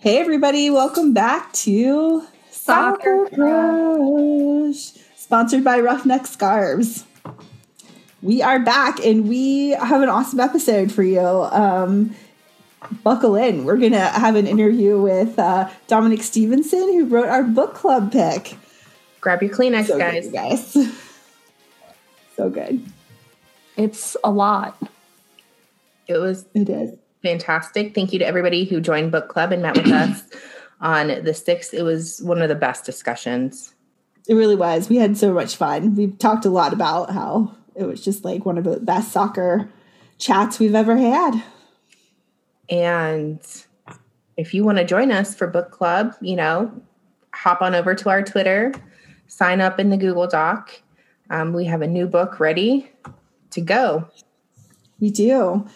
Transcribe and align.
Hey, 0.00 0.18
everybody, 0.18 0.70
welcome 0.70 1.12
back 1.12 1.52
to 1.54 2.26
Soccer 2.50 3.26
Crush, 3.34 4.92
sponsored 5.16 5.62
by 5.62 5.80
Roughneck 5.80 6.26
Scarves. 6.26 7.04
We 8.22 8.42
are 8.42 8.58
back 8.58 9.04
and 9.04 9.28
we 9.28 9.70
have 9.70 10.00
an 10.02 10.08
awesome 10.08 10.40
episode 10.40 10.90
for 10.92 11.02
you. 11.02 11.20
Um, 11.20 12.14
buckle 13.02 13.36
in. 13.36 13.64
We're 13.64 13.76
going 13.76 13.92
to 13.92 14.00
have 14.00 14.36
an 14.36 14.46
interview 14.46 15.00
with 15.00 15.38
uh, 15.38 15.68
Dominic 15.86 16.22
Stevenson, 16.22 16.80
who 16.80 17.04
wrote 17.06 17.28
our 17.28 17.42
book 17.42 17.74
club 17.74 18.10
pick. 18.12 18.56
Grab 19.20 19.42
your 19.42 19.54
Kleenex, 19.54 19.86
So 19.86 19.98
guys. 19.98 20.24
good, 20.24 20.32
guys. 20.32 20.72
so 22.36 22.48
good. 22.48 22.82
It's 23.76 24.16
a 24.24 24.30
lot. 24.30 24.80
It 26.06 26.16
was 26.16 26.46
It 26.54 26.68
is. 26.70 26.98
Fantastic. 27.22 27.94
Thank 27.94 28.12
you 28.12 28.18
to 28.18 28.26
everybody 28.26 28.64
who 28.64 28.80
joined 28.80 29.12
book 29.12 29.28
club 29.28 29.52
and 29.52 29.62
met 29.62 29.76
with 29.76 29.92
us 29.92 30.22
on 30.80 31.08
the 31.08 31.32
6th. 31.32 31.74
It 31.74 31.82
was 31.82 32.20
one 32.22 32.42
of 32.42 32.48
the 32.48 32.54
best 32.54 32.84
discussions. 32.84 33.74
It 34.28 34.34
really 34.34 34.56
was. 34.56 34.88
We 34.88 34.96
had 34.96 35.16
so 35.16 35.32
much 35.32 35.56
fun. 35.56 35.94
We've 35.94 36.16
talked 36.18 36.44
a 36.44 36.50
lot 36.50 36.72
about 36.72 37.10
how 37.10 37.56
it 37.74 37.84
was 37.84 38.02
just 38.04 38.24
like 38.24 38.44
one 38.44 38.58
of 38.58 38.64
the 38.64 38.80
best 38.80 39.12
soccer 39.12 39.70
chats 40.18 40.58
we've 40.58 40.74
ever 40.74 40.96
had. 40.96 41.42
And 42.68 43.40
if 44.36 44.54
you 44.54 44.64
want 44.64 44.78
to 44.78 44.84
join 44.84 45.10
us 45.10 45.34
for 45.34 45.46
book 45.46 45.70
club, 45.70 46.14
you 46.20 46.36
know, 46.36 46.72
hop 47.34 47.62
on 47.62 47.74
over 47.74 47.94
to 47.94 48.08
our 48.08 48.22
Twitter, 48.22 48.72
sign 49.26 49.60
up 49.60 49.80
in 49.80 49.90
the 49.90 49.96
Google 49.96 50.26
Doc. 50.26 50.70
Um, 51.30 51.52
we 51.52 51.64
have 51.64 51.82
a 51.82 51.86
new 51.86 52.06
book 52.06 52.40
ready 52.40 52.90
to 53.50 53.60
go. 53.60 54.08
We 55.00 55.10
do. 55.10 55.66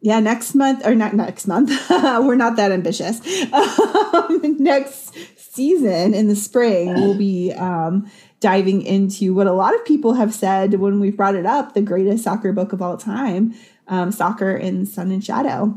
Yeah, 0.00 0.20
next 0.20 0.54
month 0.54 0.86
or 0.86 0.94
not 0.94 1.14
next 1.14 1.46
month. 1.46 1.70
we're 1.90 2.36
not 2.36 2.56
that 2.56 2.70
ambitious. 2.70 3.20
Um, 3.52 4.56
next 4.60 5.12
season 5.36 6.14
in 6.14 6.28
the 6.28 6.36
spring, 6.36 6.94
we'll 6.94 7.18
be 7.18 7.52
um, 7.54 8.08
diving 8.38 8.82
into 8.82 9.34
what 9.34 9.48
a 9.48 9.52
lot 9.52 9.74
of 9.74 9.84
people 9.84 10.14
have 10.14 10.32
said 10.32 10.74
when 10.74 11.00
we've 11.00 11.16
brought 11.16 11.34
it 11.34 11.46
up 11.46 11.74
the 11.74 11.80
greatest 11.82 12.22
soccer 12.22 12.52
book 12.52 12.72
of 12.72 12.80
all 12.80 12.96
time, 12.96 13.54
um, 13.88 14.12
Soccer 14.12 14.56
in 14.56 14.86
Sun 14.86 15.10
and 15.10 15.24
Shadow. 15.24 15.76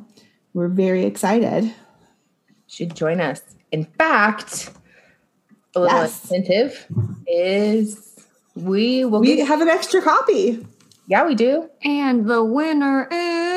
We're 0.53 0.67
very 0.67 1.03
excited. 1.05 1.73
Should 2.67 2.95
join 2.95 3.19
us. 3.21 3.41
In 3.71 3.85
fact, 3.85 4.69
a 5.75 5.79
little 5.79 5.97
Yes. 5.97 6.21
incentive 6.25 6.85
is 7.25 8.19
we 8.55 9.03
will 9.05 9.21
We 9.21 9.37
get, 9.37 9.47
have 9.47 9.61
an 9.61 9.69
extra 9.69 10.01
copy. 10.01 10.63
yeah, 11.07 11.25
we 11.25 11.33
do. 11.33 11.69
And 11.83 12.27
the 12.29 12.43
winner 12.43 13.07
is. 13.11 13.50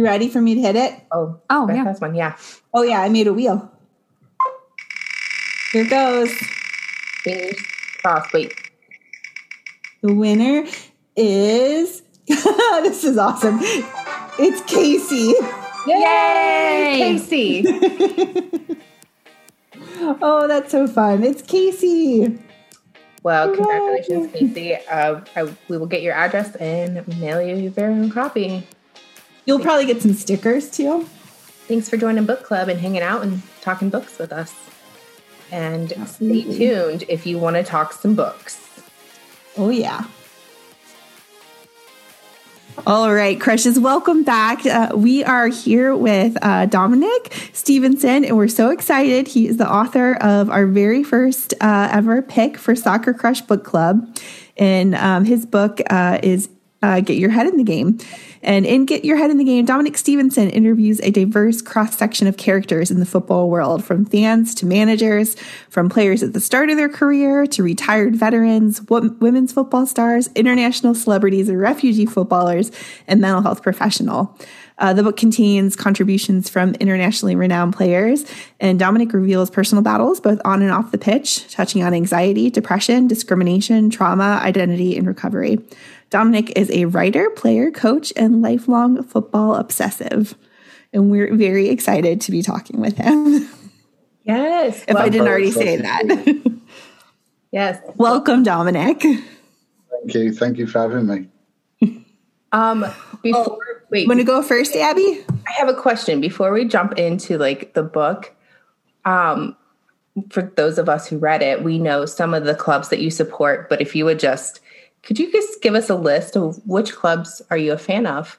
You 0.00 0.06
ready 0.06 0.30
for 0.30 0.40
me 0.40 0.54
to 0.54 0.60
hit 0.62 0.76
it? 0.76 0.94
Oh, 1.12 1.38
Oh, 1.50 1.66
Beth 1.66 1.76
yeah. 1.76 1.84
has 1.84 2.00
one. 2.00 2.14
Yeah. 2.14 2.34
Oh, 2.72 2.80
yeah, 2.80 3.02
I 3.02 3.10
made 3.10 3.26
a 3.26 3.34
wheel. 3.34 3.70
Here 5.74 5.84
goes. 5.84 6.32
Fingers 7.22 7.60
crossed. 8.00 8.32
Wait. 8.32 8.54
The 10.00 10.14
winner 10.14 10.64
is 11.16 12.00
this 12.26 13.04
is 13.04 13.18
awesome. 13.18 13.58
It's 14.38 14.62
Casey. 14.62 15.34
Yay! 15.86 15.98
Yay! 15.98 17.18
Casey. 17.18 18.76
Oh, 20.22 20.48
that's 20.48 20.72
so 20.72 20.86
fun. 20.86 21.22
It's 21.22 21.42
Casey. 21.42 22.38
Well, 23.22 23.48
Hooray. 23.48 23.56
congratulations, 24.02 24.32
Casey. 24.32 24.74
Uh, 24.90 25.20
I, 25.36 25.42
we 25.68 25.76
will 25.76 25.86
get 25.86 26.00
your 26.00 26.14
address 26.14 26.56
and 26.56 27.06
mail 27.20 27.42
you 27.42 27.54
your 27.56 27.70
very 27.70 27.92
own 27.92 28.10
copy. 28.10 28.66
You'll 29.50 29.58
probably 29.58 29.84
get 29.84 30.00
some 30.00 30.12
stickers 30.12 30.70
too. 30.70 31.08
Thanks 31.66 31.88
for 31.88 31.96
joining 31.96 32.24
book 32.24 32.44
club 32.44 32.68
and 32.68 32.78
hanging 32.78 33.02
out 33.02 33.24
and 33.24 33.42
talking 33.62 33.90
books 33.90 34.16
with 34.16 34.32
us. 34.32 34.54
And 35.50 35.92
Absolutely. 35.92 36.42
stay 36.42 36.58
tuned 36.58 37.04
if 37.08 37.26
you 37.26 37.36
want 37.36 37.56
to 37.56 37.64
talk 37.64 37.92
some 37.92 38.14
books. 38.14 38.60
Oh 39.56 39.70
yeah. 39.70 40.04
All 42.86 43.12
right, 43.12 43.40
crushes, 43.40 43.76
welcome 43.76 44.22
back. 44.22 44.64
Uh, 44.64 44.92
we 44.94 45.24
are 45.24 45.48
here 45.48 45.96
with 45.96 46.38
uh, 46.42 46.66
Dominic 46.66 47.50
Stevenson, 47.52 48.24
and 48.24 48.36
we're 48.36 48.46
so 48.46 48.70
excited. 48.70 49.26
He 49.26 49.48
is 49.48 49.56
the 49.56 49.68
author 49.68 50.14
of 50.20 50.48
our 50.48 50.64
very 50.64 51.02
first 51.02 51.54
uh, 51.60 51.88
ever 51.90 52.22
pick 52.22 52.56
for 52.56 52.76
Soccer 52.76 53.12
Crush 53.12 53.40
Book 53.40 53.64
Club. 53.64 54.16
And 54.56 54.94
um, 54.94 55.24
his 55.24 55.44
book 55.44 55.80
uh, 55.90 56.20
is 56.22 56.48
uh, 56.82 57.00
Get 57.00 57.16
Your 57.16 57.30
Head 57.30 57.46
in 57.46 57.56
the 57.56 57.64
Game. 57.64 57.98
And 58.42 58.64
in 58.64 58.86
Get 58.86 59.04
Your 59.04 59.16
Head 59.16 59.30
in 59.30 59.36
the 59.36 59.44
Game, 59.44 59.66
Dominic 59.66 59.98
Stevenson 59.98 60.48
interviews 60.48 61.00
a 61.02 61.10
diverse 61.10 61.60
cross 61.60 61.96
section 61.96 62.26
of 62.26 62.38
characters 62.38 62.90
in 62.90 62.98
the 62.98 63.06
football 63.06 63.50
world, 63.50 63.84
from 63.84 64.06
fans 64.06 64.54
to 64.56 64.66
managers, 64.66 65.36
from 65.68 65.90
players 65.90 66.22
at 66.22 66.32
the 66.32 66.40
start 66.40 66.70
of 66.70 66.76
their 66.76 66.88
career 66.88 67.46
to 67.46 67.62
retired 67.62 68.16
veterans, 68.16 68.80
women's 68.88 69.52
football 69.52 69.86
stars, 69.86 70.30
international 70.34 70.94
celebrities, 70.94 71.50
refugee 71.50 72.06
footballers, 72.06 72.72
and 73.06 73.20
mental 73.20 73.42
health 73.42 73.62
professional. 73.62 74.34
Uh, 74.78 74.94
the 74.94 75.02
book 75.02 75.18
contains 75.18 75.76
contributions 75.76 76.48
from 76.48 76.74
internationally 76.76 77.36
renowned 77.36 77.74
players, 77.74 78.24
and 78.60 78.78
Dominic 78.78 79.12
reveals 79.12 79.50
personal 79.50 79.84
battles 79.84 80.20
both 80.20 80.40
on 80.42 80.62
and 80.62 80.70
off 80.70 80.90
the 80.90 80.96
pitch, 80.96 81.52
touching 81.52 81.82
on 81.82 81.92
anxiety, 81.92 82.48
depression, 82.48 83.06
discrimination, 83.06 83.90
trauma, 83.90 84.40
identity, 84.42 84.96
and 84.96 85.06
recovery. 85.06 85.58
Dominic 86.10 86.58
is 86.58 86.70
a 86.72 86.86
writer, 86.86 87.30
player, 87.30 87.70
coach, 87.70 88.12
and 88.16 88.42
lifelong 88.42 89.02
football 89.04 89.54
obsessive. 89.54 90.36
And 90.92 91.08
we're 91.08 91.34
very 91.36 91.68
excited 91.68 92.20
to 92.22 92.32
be 92.32 92.42
talking 92.42 92.80
with 92.80 92.96
him. 92.96 93.48
Yes. 94.22 94.84
if 94.86 94.94
I 94.94 95.08
didn't 95.08 95.26
already 95.26 95.50
say 95.50 95.78
that. 95.78 96.52
yes. 97.50 97.80
Welcome, 97.96 98.44
Dominic. 98.44 99.00
Thank 99.00 100.14
you. 100.14 100.32
Thank 100.32 100.58
you 100.58 100.66
for 100.66 100.78
having 100.78 101.06
me. 101.80 102.04
Um, 102.52 102.84
before, 103.22 103.84
wait, 103.90 104.08
Want 104.08 104.18
to 104.18 104.24
go 104.24 104.42
first, 104.42 104.74
Abby? 104.74 105.24
I 105.46 105.52
have 105.58 105.68
a 105.68 105.74
question 105.74 106.20
before 106.20 106.52
we 106.52 106.64
jump 106.64 106.98
into 106.98 107.38
like 107.38 107.74
the 107.74 107.84
book. 107.84 108.34
Um, 109.04 109.56
for 110.30 110.52
those 110.56 110.76
of 110.76 110.88
us 110.88 111.06
who 111.06 111.18
read 111.18 111.42
it, 111.42 111.62
we 111.62 111.78
know 111.78 112.06
some 112.06 112.34
of 112.34 112.44
the 112.44 112.56
clubs 112.56 112.88
that 112.88 112.98
you 112.98 113.08
support, 113.10 113.68
but 113.68 113.80
if 113.80 113.94
you 113.94 114.04
would 114.04 114.18
just, 114.18 114.60
could 115.02 115.18
you 115.18 115.30
just 115.32 115.62
give 115.62 115.74
us 115.74 115.90
a 115.90 115.94
list 115.94 116.36
of 116.36 116.60
which 116.66 116.94
clubs 116.94 117.42
are 117.50 117.56
you 117.56 117.72
a 117.72 117.78
fan 117.78 118.06
of? 118.06 118.38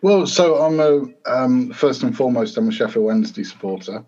Well, 0.00 0.26
so 0.26 0.62
I'm 0.62 0.80
a 0.80 1.04
um, 1.30 1.72
first 1.72 2.02
and 2.02 2.16
foremost, 2.16 2.56
I'm 2.56 2.68
a 2.68 2.72
Sheffield 2.72 3.04
Wednesday 3.04 3.44
supporter. 3.44 4.04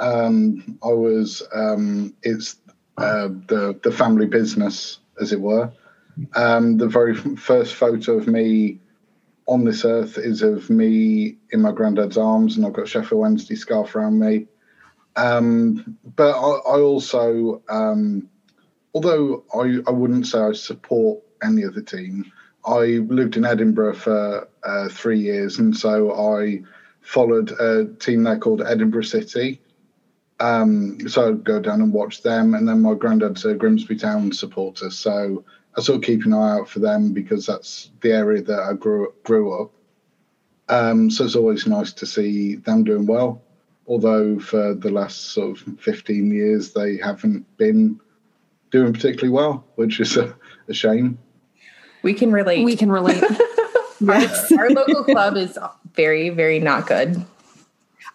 Um, 0.00 0.78
I 0.82 0.88
was 0.88 1.42
um, 1.54 2.14
it's 2.22 2.56
uh, 2.98 3.28
the 3.48 3.78
the 3.82 3.90
family 3.90 4.26
business, 4.26 4.98
as 5.20 5.32
it 5.32 5.40
were. 5.40 5.72
Um, 6.34 6.78
the 6.78 6.88
very 6.88 7.14
first 7.14 7.74
photo 7.74 8.18
of 8.18 8.26
me 8.26 8.80
on 9.46 9.64
this 9.64 9.84
earth 9.84 10.18
is 10.18 10.42
of 10.42 10.68
me 10.68 11.38
in 11.52 11.62
my 11.62 11.72
granddad's 11.72 12.18
arms, 12.18 12.56
and 12.56 12.66
I've 12.66 12.74
got 12.74 12.88
Sheffield 12.88 13.20
Wednesday 13.20 13.54
scarf 13.54 13.94
around 13.96 14.18
me. 14.18 14.46
Um, 15.16 15.96
but 16.16 16.32
I, 16.32 16.76
I 16.76 16.80
also, 16.80 17.62
um, 17.68 18.28
although 18.98 19.44
I, 19.54 19.78
I 19.88 19.92
wouldn't 19.92 20.26
say 20.26 20.40
I 20.40 20.52
support 20.52 21.22
any 21.40 21.62
of 21.62 21.74
the 21.74 21.82
team, 21.82 22.32
I 22.66 22.98
lived 23.06 23.36
in 23.36 23.44
Edinburgh 23.44 23.94
for 23.94 24.48
uh, 24.64 24.88
three 24.88 25.20
years, 25.20 25.60
and 25.60 25.76
so 25.76 26.12
I 26.36 26.62
followed 27.00 27.52
a 27.60 27.86
team 28.00 28.24
there 28.24 28.38
called 28.38 28.60
Edinburgh 28.60 29.04
City. 29.04 29.60
Um, 30.40 31.08
so 31.08 31.28
I'd 31.28 31.44
go 31.44 31.60
down 31.60 31.80
and 31.80 31.92
watch 31.92 32.24
them, 32.24 32.54
and 32.54 32.68
then 32.68 32.82
my 32.82 32.94
granddad's 32.94 33.44
a 33.44 33.54
Grimsby 33.54 33.94
Town 33.94 34.32
supporter, 34.32 34.90
so 34.90 35.44
I 35.76 35.80
sort 35.80 35.98
of 35.98 36.02
keep 36.02 36.24
an 36.24 36.34
eye 36.34 36.58
out 36.58 36.68
for 36.68 36.80
them 36.80 37.12
because 37.12 37.46
that's 37.46 37.92
the 38.00 38.10
area 38.10 38.42
that 38.42 38.58
I 38.58 38.72
grew 38.72 39.14
grew 39.22 39.62
up. 39.62 39.70
Um, 40.68 41.08
so 41.08 41.24
it's 41.24 41.36
always 41.36 41.68
nice 41.68 41.92
to 41.92 42.04
see 42.04 42.56
them 42.56 42.82
doing 42.82 43.06
well. 43.06 43.42
Although 43.86 44.40
for 44.40 44.74
the 44.74 44.90
last 44.90 45.30
sort 45.30 45.60
of 45.60 45.80
15 45.80 46.32
years 46.32 46.72
they 46.72 46.96
haven't 46.96 47.46
been 47.56 48.00
doing 48.70 48.92
particularly 48.92 49.30
well, 49.30 49.64
which 49.76 50.00
is 50.00 50.16
a, 50.16 50.34
a 50.68 50.74
shame. 50.74 51.18
We 52.02 52.14
can 52.14 52.32
relate. 52.32 52.64
We 52.64 52.76
can 52.76 52.90
relate. 52.90 53.22
Yes. 54.00 54.52
Our 54.52 54.70
local 54.70 55.04
club 55.04 55.36
is 55.36 55.58
very, 55.94 56.28
very 56.30 56.60
not 56.60 56.86
good. 56.86 57.24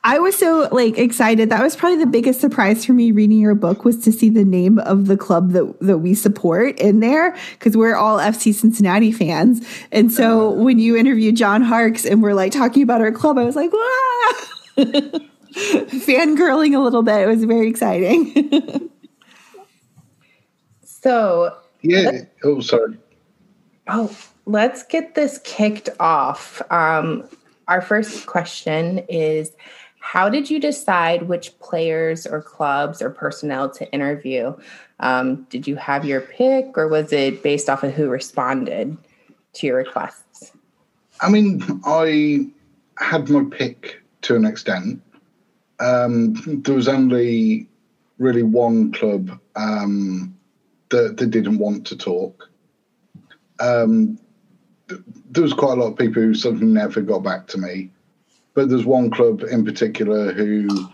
I 0.05 0.19
was 0.19 0.35
so 0.35 0.67
like 0.71 0.97
excited. 0.97 1.49
That 1.49 1.61
was 1.61 1.77
probably 1.77 1.97
the 1.97 2.05
biggest 2.09 2.41
surprise 2.41 2.85
for 2.85 2.91
me 2.91 3.11
reading 3.11 3.39
your 3.39 3.55
book 3.55 3.85
was 3.85 4.03
to 4.03 4.11
see 4.11 4.29
the 4.29 4.43
name 4.43 4.79
of 4.79 5.07
the 5.07 5.15
club 5.15 5.51
that 5.51 5.79
that 5.79 5.99
we 5.99 6.13
support 6.13 6.77
in 6.79 6.99
there 6.99 7.37
because 7.53 7.77
we're 7.77 7.95
all 7.95 8.17
FC 8.17 8.53
Cincinnati 8.53 9.13
fans. 9.13 9.65
And 9.93 10.11
so 10.11 10.49
uh-huh. 10.49 10.61
when 10.61 10.79
you 10.79 10.97
interviewed 10.97 11.37
John 11.37 11.61
Harkes 11.61 12.05
and 12.05 12.21
we're 12.21 12.33
like 12.33 12.51
talking 12.51 12.83
about 12.83 12.99
our 12.99 13.13
club, 13.13 13.37
I 13.37 13.45
was 13.45 13.55
like, 13.55 13.71
wow. 13.71 14.33
Fangirling 15.53 16.75
a 16.75 16.79
little 16.79 17.03
bit. 17.03 17.21
It 17.21 17.27
was 17.27 17.43
very 17.45 17.69
exciting. 17.69 18.89
So, 21.03 21.53
Yeah. 21.81 22.21
Oh, 22.45 22.61
sorry. 22.61 22.97
oh, 23.89 24.15
let's 24.45 24.83
get 24.83 25.15
this 25.15 25.41
kicked 25.43 25.89
off. 25.99 26.61
Um, 26.71 27.27
our 27.67 27.81
first 27.81 28.25
question 28.25 28.99
is 29.09 29.51
how 29.99 30.29
did 30.29 30.49
you 30.49 30.61
decide 30.61 31.23
which 31.23 31.59
players 31.59 32.25
or 32.25 32.41
clubs 32.41 33.01
or 33.01 33.09
personnel 33.09 33.69
to 33.71 33.91
interview? 33.91 34.55
Um, 35.01 35.45
did 35.49 35.67
you 35.67 35.75
have 35.75 36.05
your 36.05 36.21
pick 36.21 36.77
or 36.77 36.87
was 36.87 37.11
it 37.11 37.43
based 37.43 37.69
off 37.69 37.83
of 37.83 37.93
who 37.93 38.07
responded 38.07 38.97
to 39.55 39.67
your 39.67 39.75
requests? 39.75 40.53
I 41.19 41.29
mean, 41.29 41.81
I 41.85 42.47
had 42.97 43.29
my 43.29 43.43
pick 43.51 44.01
to 44.21 44.37
an 44.37 44.45
extent. 44.45 45.01
Um, 45.81 46.61
there 46.63 46.75
was 46.75 46.87
only 46.87 47.67
really 48.19 48.43
one 48.43 48.93
club 48.93 49.37
um, 49.57 50.32
that, 50.93 51.29
didn't 51.29 51.57
want 51.57 51.85
to 51.87 51.97
talk. 51.97 52.49
Um, 53.59 54.19
there 55.31 55.43
was 55.43 55.53
quite 55.53 55.77
a 55.77 55.81
lot 55.81 55.91
of 55.91 55.97
people 55.97 56.21
who 56.21 56.33
sort 56.33 56.55
of 56.55 56.61
never 56.61 57.01
got 57.01 57.23
back 57.23 57.47
to 57.47 57.57
me, 57.57 57.91
but 58.53 58.69
there's 58.69 58.85
one 58.85 59.09
club 59.09 59.43
in 59.43 59.65
particular 59.65 60.31
who 60.31 60.89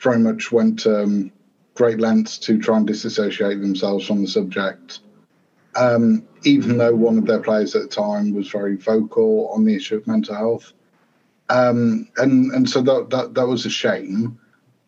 very 0.00 0.18
much 0.18 0.52
went 0.52 0.86
um, 0.86 1.32
great 1.74 1.98
lengths 1.98 2.38
to 2.38 2.58
try 2.58 2.76
and 2.76 2.86
disassociate 2.86 3.60
themselves 3.60 4.06
from 4.06 4.22
the 4.22 4.28
subject. 4.28 5.00
Um, 5.74 6.22
even 6.44 6.78
though 6.78 6.94
one 6.94 7.18
of 7.18 7.26
their 7.26 7.42
players 7.42 7.74
at 7.74 7.82
the 7.82 7.88
time 7.88 8.34
was 8.34 8.48
very 8.48 8.76
vocal 8.76 9.50
on 9.50 9.64
the 9.64 9.74
issue 9.74 9.96
of 9.96 10.06
mental 10.06 10.34
health, 10.34 10.72
um, 11.48 12.08
and 12.16 12.52
and 12.52 12.68
so 12.68 12.80
that, 12.82 13.10
that 13.10 13.34
that 13.34 13.46
was 13.46 13.66
a 13.66 13.70
shame. 13.70 14.38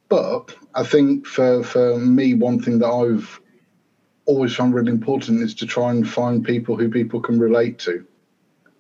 But 0.08 0.55
I 0.75 0.84
think 0.84 1.26
for 1.26 1.62
for 1.62 1.99
me, 1.99 2.34
one 2.34 2.61
thing 2.61 2.79
that 2.79 2.88
I've 2.88 3.41
always 4.29 4.55
found 4.55 4.75
really 4.75 4.93
important 4.93 5.43
is 5.43 5.55
to 5.55 5.67
try 5.67 5.91
and 5.91 6.09
find 6.09 6.45
people 6.45 6.77
who 6.77 6.91
people 6.91 7.19
can 7.19 7.39
relate 7.39 7.79
to. 7.79 8.07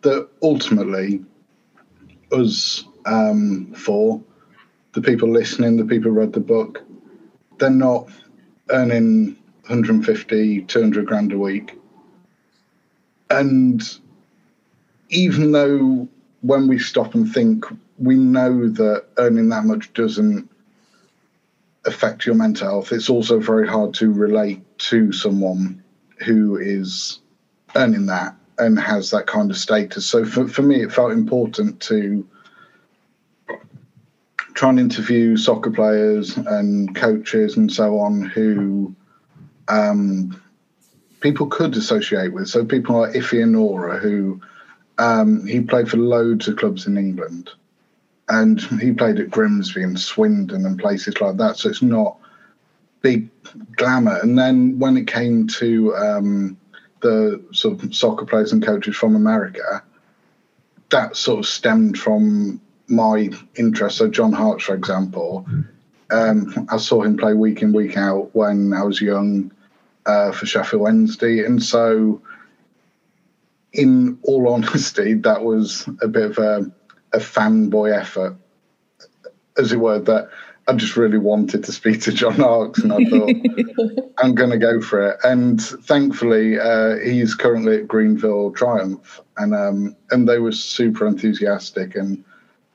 That 0.02 0.28
ultimately, 0.42 1.24
us 2.30 2.84
um, 3.06 3.72
for 3.74 4.22
the 4.92 5.00
people 5.00 5.32
listening, 5.32 5.78
the 5.78 5.86
people 5.86 6.10
who 6.10 6.18
read 6.18 6.34
the 6.34 6.40
book, 6.40 6.84
they're 7.58 7.70
not 7.70 8.10
earning 8.68 9.38
150, 9.62 10.62
200 10.62 11.06
grand 11.06 11.32
a 11.32 11.38
week. 11.38 11.78
And 13.30 13.82
even 15.08 15.52
though 15.52 16.06
when 16.42 16.68
we 16.68 16.78
stop 16.78 17.14
and 17.14 17.32
think, 17.32 17.64
we 17.96 18.16
know 18.16 18.68
that 18.68 19.06
earning 19.16 19.48
that 19.48 19.64
much 19.64 19.94
doesn't 19.94 20.48
affect 21.86 22.26
your 22.26 22.34
mental 22.34 22.68
health, 22.68 22.92
it's 22.92 23.08
also 23.08 23.40
very 23.40 23.66
hard 23.66 23.94
to 23.94 24.12
relate 24.12 24.62
to 24.78 25.12
someone 25.12 25.82
who 26.24 26.56
is 26.56 27.20
earning 27.76 28.06
that 28.06 28.34
and 28.58 28.78
has 28.78 29.10
that 29.10 29.26
kind 29.26 29.50
of 29.50 29.56
status. 29.56 30.06
So 30.06 30.24
for, 30.24 30.48
for 30.48 30.62
me, 30.62 30.82
it 30.82 30.92
felt 30.92 31.12
important 31.12 31.80
to 31.82 32.26
try 34.54 34.70
and 34.70 34.80
interview 34.80 35.36
soccer 35.36 35.70
players 35.70 36.36
and 36.36 36.94
coaches 36.96 37.56
and 37.56 37.72
so 37.72 38.00
on 38.00 38.22
who 38.22 38.94
um, 39.68 40.40
people 41.20 41.46
could 41.46 41.76
associate 41.76 42.32
with. 42.32 42.48
So 42.48 42.64
people 42.64 43.00
like 43.00 43.16
Ife 43.16 43.30
Anora, 43.30 44.00
who 44.00 44.40
um, 44.98 45.46
he 45.46 45.60
played 45.60 45.88
for 45.88 45.98
loads 45.98 46.48
of 46.48 46.56
clubs 46.56 46.86
in 46.86 46.98
England, 46.98 47.50
and 48.28 48.60
he 48.80 48.92
played 48.92 49.20
at 49.20 49.30
Grimsby 49.30 49.82
and 49.82 49.98
Swindon 49.98 50.66
and 50.66 50.78
places 50.78 51.20
like 51.20 51.36
that. 51.36 51.56
So 51.56 51.68
it's 51.68 51.82
not 51.82 52.16
big 53.00 53.30
glamour. 53.76 54.18
And 54.22 54.38
then 54.38 54.78
when 54.78 54.96
it 54.96 55.06
came 55.06 55.46
to 55.48 55.94
um, 55.96 56.58
the 57.00 57.42
sort 57.52 57.82
of 57.82 57.94
soccer 57.94 58.24
players 58.24 58.52
and 58.52 58.64
coaches 58.64 58.96
from 58.96 59.16
America, 59.16 59.82
that 60.90 61.16
sort 61.16 61.40
of 61.40 61.46
stemmed 61.46 61.98
from 61.98 62.60
my 62.88 63.30
interest. 63.56 63.98
So 63.98 64.08
John 64.08 64.32
Harkes, 64.32 64.64
for 64.64 64.74
example, 64.74 65.46
um, 66.10 66.66
I 66.70 66.78
saw 66.78 67.02
him 67.02 67.16
play 67.16 67.34
week 67.34 67.62
in 67.62 67.72
week 67.72 67.96
out 67.96 68.34
when 68.34 68.72
I 68.72 68.82
was 68.82 69.00
young 69.00 69.52
uh, 70.06 70.32
for 70.32 70.46
Sheffield 70.46 70.82
Wednesday, 70.82 71.44
and 71.44 71.62
so 71.62 72.22
in 73.72 74.18
all 74.22 74.48
honesty, 74.52 75.14
that 75.14 75.44
was 75.44 75.88
a 76.00 76.08
bit 76.08 76.30
of 76.30 76.38
a, 76.38 76.70
a 77.12 77.18
fanboy 77.18 77.94
effort, 77.94 78.36
as 79.58 79.72
it 79.72 79.76
were. 79.76 79.98
That 79.98 80.30
I 80.68 80.74
just 80.74 80.98
really 80.98 81.16
wanted 81.16 81.64
to 81.64 81.72
speak 81.72 82.02
to 82.02 82.12
John 82.12 82.34
Harkes, 82.34 82.80
and 82.80 82.92
I 82.92 83.02
thought 83.06 83.30
I'm 84.18 84.34
going 84.34 84.50
to 84.50 84.58
go 84.58 84.82
for 84.82 85.10
it. 85.10 85.18
And 85.24 85.62
thankfully, 85.62 86.60
uh, 86.60 86.96
he's 86.98 87.34
currently 87.34 87.78
at 87.78 87.88
Greenville 87.88 88.52
Triumph, 88.52 89.22
and 89.38 89.54
um, 89.54 89.96
and 90.10 90.28
they 90.28 90.38
were 90.38 90.52
super 90.52 91.06
enthusiastic 91.06 91.96
and 91.96 92.22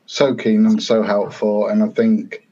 so 0.07 0.33
keen 0.33 0.65
and 0.65 0.81
so 0.81 1.03
helpful. 1.03 1.67
And 1.67 1.83
I 1.83 1.89
think 1.89 2.47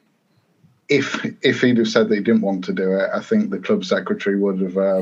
if 0.89 1.25
if 1.41 1.61
he'd 1.61 1.77
have 1.77 1.87
said 1.87 2.09
that 2.09 2.15
he 2.15 2.21
didn't 2.21 2.41
want 2.41 2.63
to 2.65 2.73
do 2.73 2.93
it, 2.93 3.09
I 3.11 3.19
think 3.19 3.49
the 3.49 3.57
club 3.57 3.83
secretary 3.83 4.37
would 4.37 4.61
have 4.61 4.77
uh, 4.77 5.01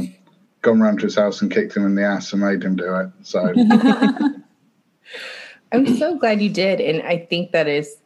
gone 0.61 0.79
round 0.79 0.99
to 0.99 1.07
his 1.07 1.15
house 1.15 1.41
and 1.41 1.51
kicked 1.51 1.75
him 1.75 1.85
in 1.85 1.95
the 1.95 2.05
ass 2.05 2.31
and 2.31 2.41
made 2.41 2.63
him 2.63 2.77
do 2.77 2.95
it. 2.95 3.09
So 3.23 3.53
I'm 5.73 5.97
so 5.97 6.15
glad 6.17 6.41
you 6.41 6.49
did, 6.49 6.79
and 6.79 7.01
I 7.01 7.17
think 7.17 7.51
that 7.51 7.67
is 7.67 7.97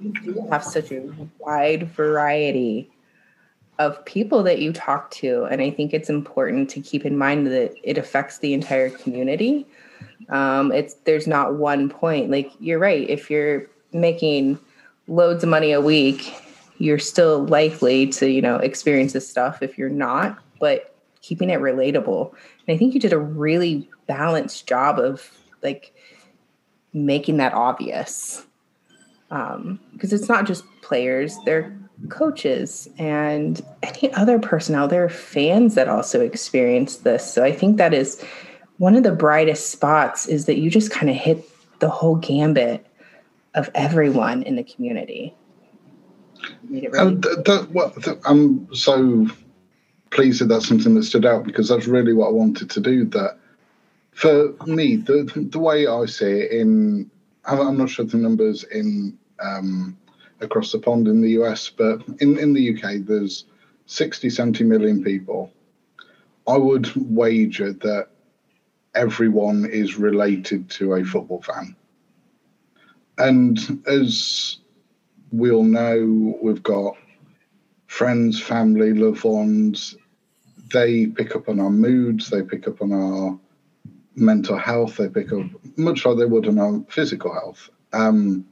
you 0.00 0.46
have 0.50 0.64
such 0.64 0.90
a 0.92 1.10
wide 1.38 1.88
variety 1.88 2.90
of 3.78 4.04
people 4.04 4.42
that 4.42 4.58
you 4.58 4.72
talk 4.72 5.10
to, 5.10 5.44
and 5.44 5.62
I 5.62 5.70
think 5.70 5.94
it's 5.94 6.10
important 6.10 6.68
to 6.70 6.80
keep 6.80 7.06
in 7.06 7.16
mind 7.16 7.46
that 7.46 7.72
it 7.82 7.96
affects 7.96 8.38
the 8.38 8.52
entire 8.52 8.90
community. 8.90 9.66
Um, 10.28 10.70
it's 10.70 10.94
there's 11.04 11.26
not 11.26 11.54
one 11.54 11.88
point. 11.88 12.30
Like 12.30 12.52
you're 12.60 12.78
right. 12.78 13.08
If 13.08 13.30
you're 13.30 13.66
making 13.92 14.58
loads 15.08 15.42
of 15.42 15.48
money 15.48 15.72
a 15.72 15.80
week, 15.80 16.34
you're 16.76 16.98
still 16.98 17.44
likely 17.46 18.06
to 18.08 18.30
you 18.30 18.42
know 18.42 18.56
experience 18.56 19.14
this 19.14 19.28
stuff. 19.28 19.62
If 19.62 19.78
you're 19.78 19.88
not, 19.88 20.38
but 20.60 20.94
keeping 21.22 21.48
it 21.48 21.60
relatable, 21.60 22.32
and 22.66 22.74
I 22.74 22.78
think 22.78 22.92
you 22.92 23.00
did 23.00 23.14
a 23.14 23.18
really 23.18 23.88
balanced 24.06 24.66
job 24.66 24.98
of 24.98 25.30
like 25.62 25.94
making 26.92 27.38
that 27.38 27.54
obvious 27.54 28.44
because 29.30 29.56
um, 29.56 29.80
it's 30.00 30.28
not 30.28 30.46
just 30.46 30.64
players 30.82 31.38
they're 31.44 31.74
coaches 32.08 32.88
and 32.98 33.64
any 33.82 34.12
other 34.14 34.38
personnel 34.38 34.88
there 34.88 35.04
are 35.04 35.08
fans 35.08 35.74
that 35.74 35.88
also 35.88 36.20
experience 36.20 36.96
this 36.98 37.32
so 37.32 37.44
i 37.44 37.52
think 37.52 37.76
that 37.76 37.94
is 37.94 38.24
one 38.78 38.96
of 38.96 39.02
the 39.02 39.12
brightest 39.12 39.70
spots 39.70 40.26
is 40.26 40.46
that 40.46 40.56
you 40.56 40.70
just 40.70 40.90
kind 40.90 41.10
of 41.10 41.16
hit 41.16 41.44
the 41.80 41.90
whole 41.90 42.16
gambit 42.16 42.86
of 43.54 43.68
everyone 43.74 44.42
in 44.42 44.56
the 44.56 44.64
community. 44.64 45.34
Really- 46.68 47.20
well, 47.72 47.92
I'm 48.24 48.72
so 48.74 49.28
pleased 50.10 50.40
that 50.40 50.46
that's 50.46 50.66
something 50.66 50.94
that 50.94 51.02
stood 51.02 51.26
out 51.26 51.44
because 51.44 51.68
that's 51.68 51.86
really 51.86 52.12
what 52.12 52.28
I 52.28 52.32
wanted 52.32 52.70
to 52.70 52.80
do. 52.80 53.04
That 53.04 53.38
for 54.12 54.54
me, 54.66 54.96
the 54.96 55.48
the 55.50 55.58
way 55.58 55.86
I 55.86 56.06
see 56.06 56.40
it 56.40 56.52
in, 56.52 57.10
I'm 57.44 57.76
not 57.76 57.90
sure 57.90 58.04
the 58.04 58.16
numbers 58.16 58.64
in 58.64 59.18
um, 59.42 59.96
across 60.40 60.72
the 60.72 60.78
pond 60.78 61.08
in 61.08 61.20
the 61.20 61.30
US, 61.42 61.70
but 61.70 62.02
in 62.20 62.38
in 62.38 62.52
the 62.52 62.74
UK, 62.74 63.04
there's 63.06 63.44
60, 63.86 64.30
70 64.30 64.64
million 64.64 65.02
people. 65.02 65.50
I 66.46 66.56
would 66.56 66.90
wager 66.96 67.72
that 67.72 68.08
everyone 68.94 69.66
is 69.66 69.98
related 69.98 70.70
to 70.70 70.94
a 70.94 71.04
football 71.04 71.42
fan. 71.42 71.76
And 73.18 73.82
as 73.86 74.58
we 75.32 75.50
all 75.50 75.64
know, 75.64 76.38
we've 76.42 76.62
got 76.62 76.96
friends, 77.86 78.40
family, 78.40 78.94
loved 78.94 79.24
ones. 79.24 79.96
They 80.72 81.06
pick 81.06 81.34
up 81.34 81.48
on 81.48 81.60
our 81.60 81.70
moods, 81.70 82.30
they 82.30 82.42
pick 82.42 82.66
up 82.68 82.80
on 82.80 82.92
our 82.92 83.38
mental 84.14 84.56
health, 84.56 84.96
they 84.96 85.08
pick 85.08 85.32
up 85.32 85.44
much 85.76 86.06
like 86.06 86.16
they 86.16 86.24
would 86.24 86.46
on 86.46 86.58
our 86.58 86.84
physical 86.88 87.32
health. 87.32 87.70
Um, 87.92 88.46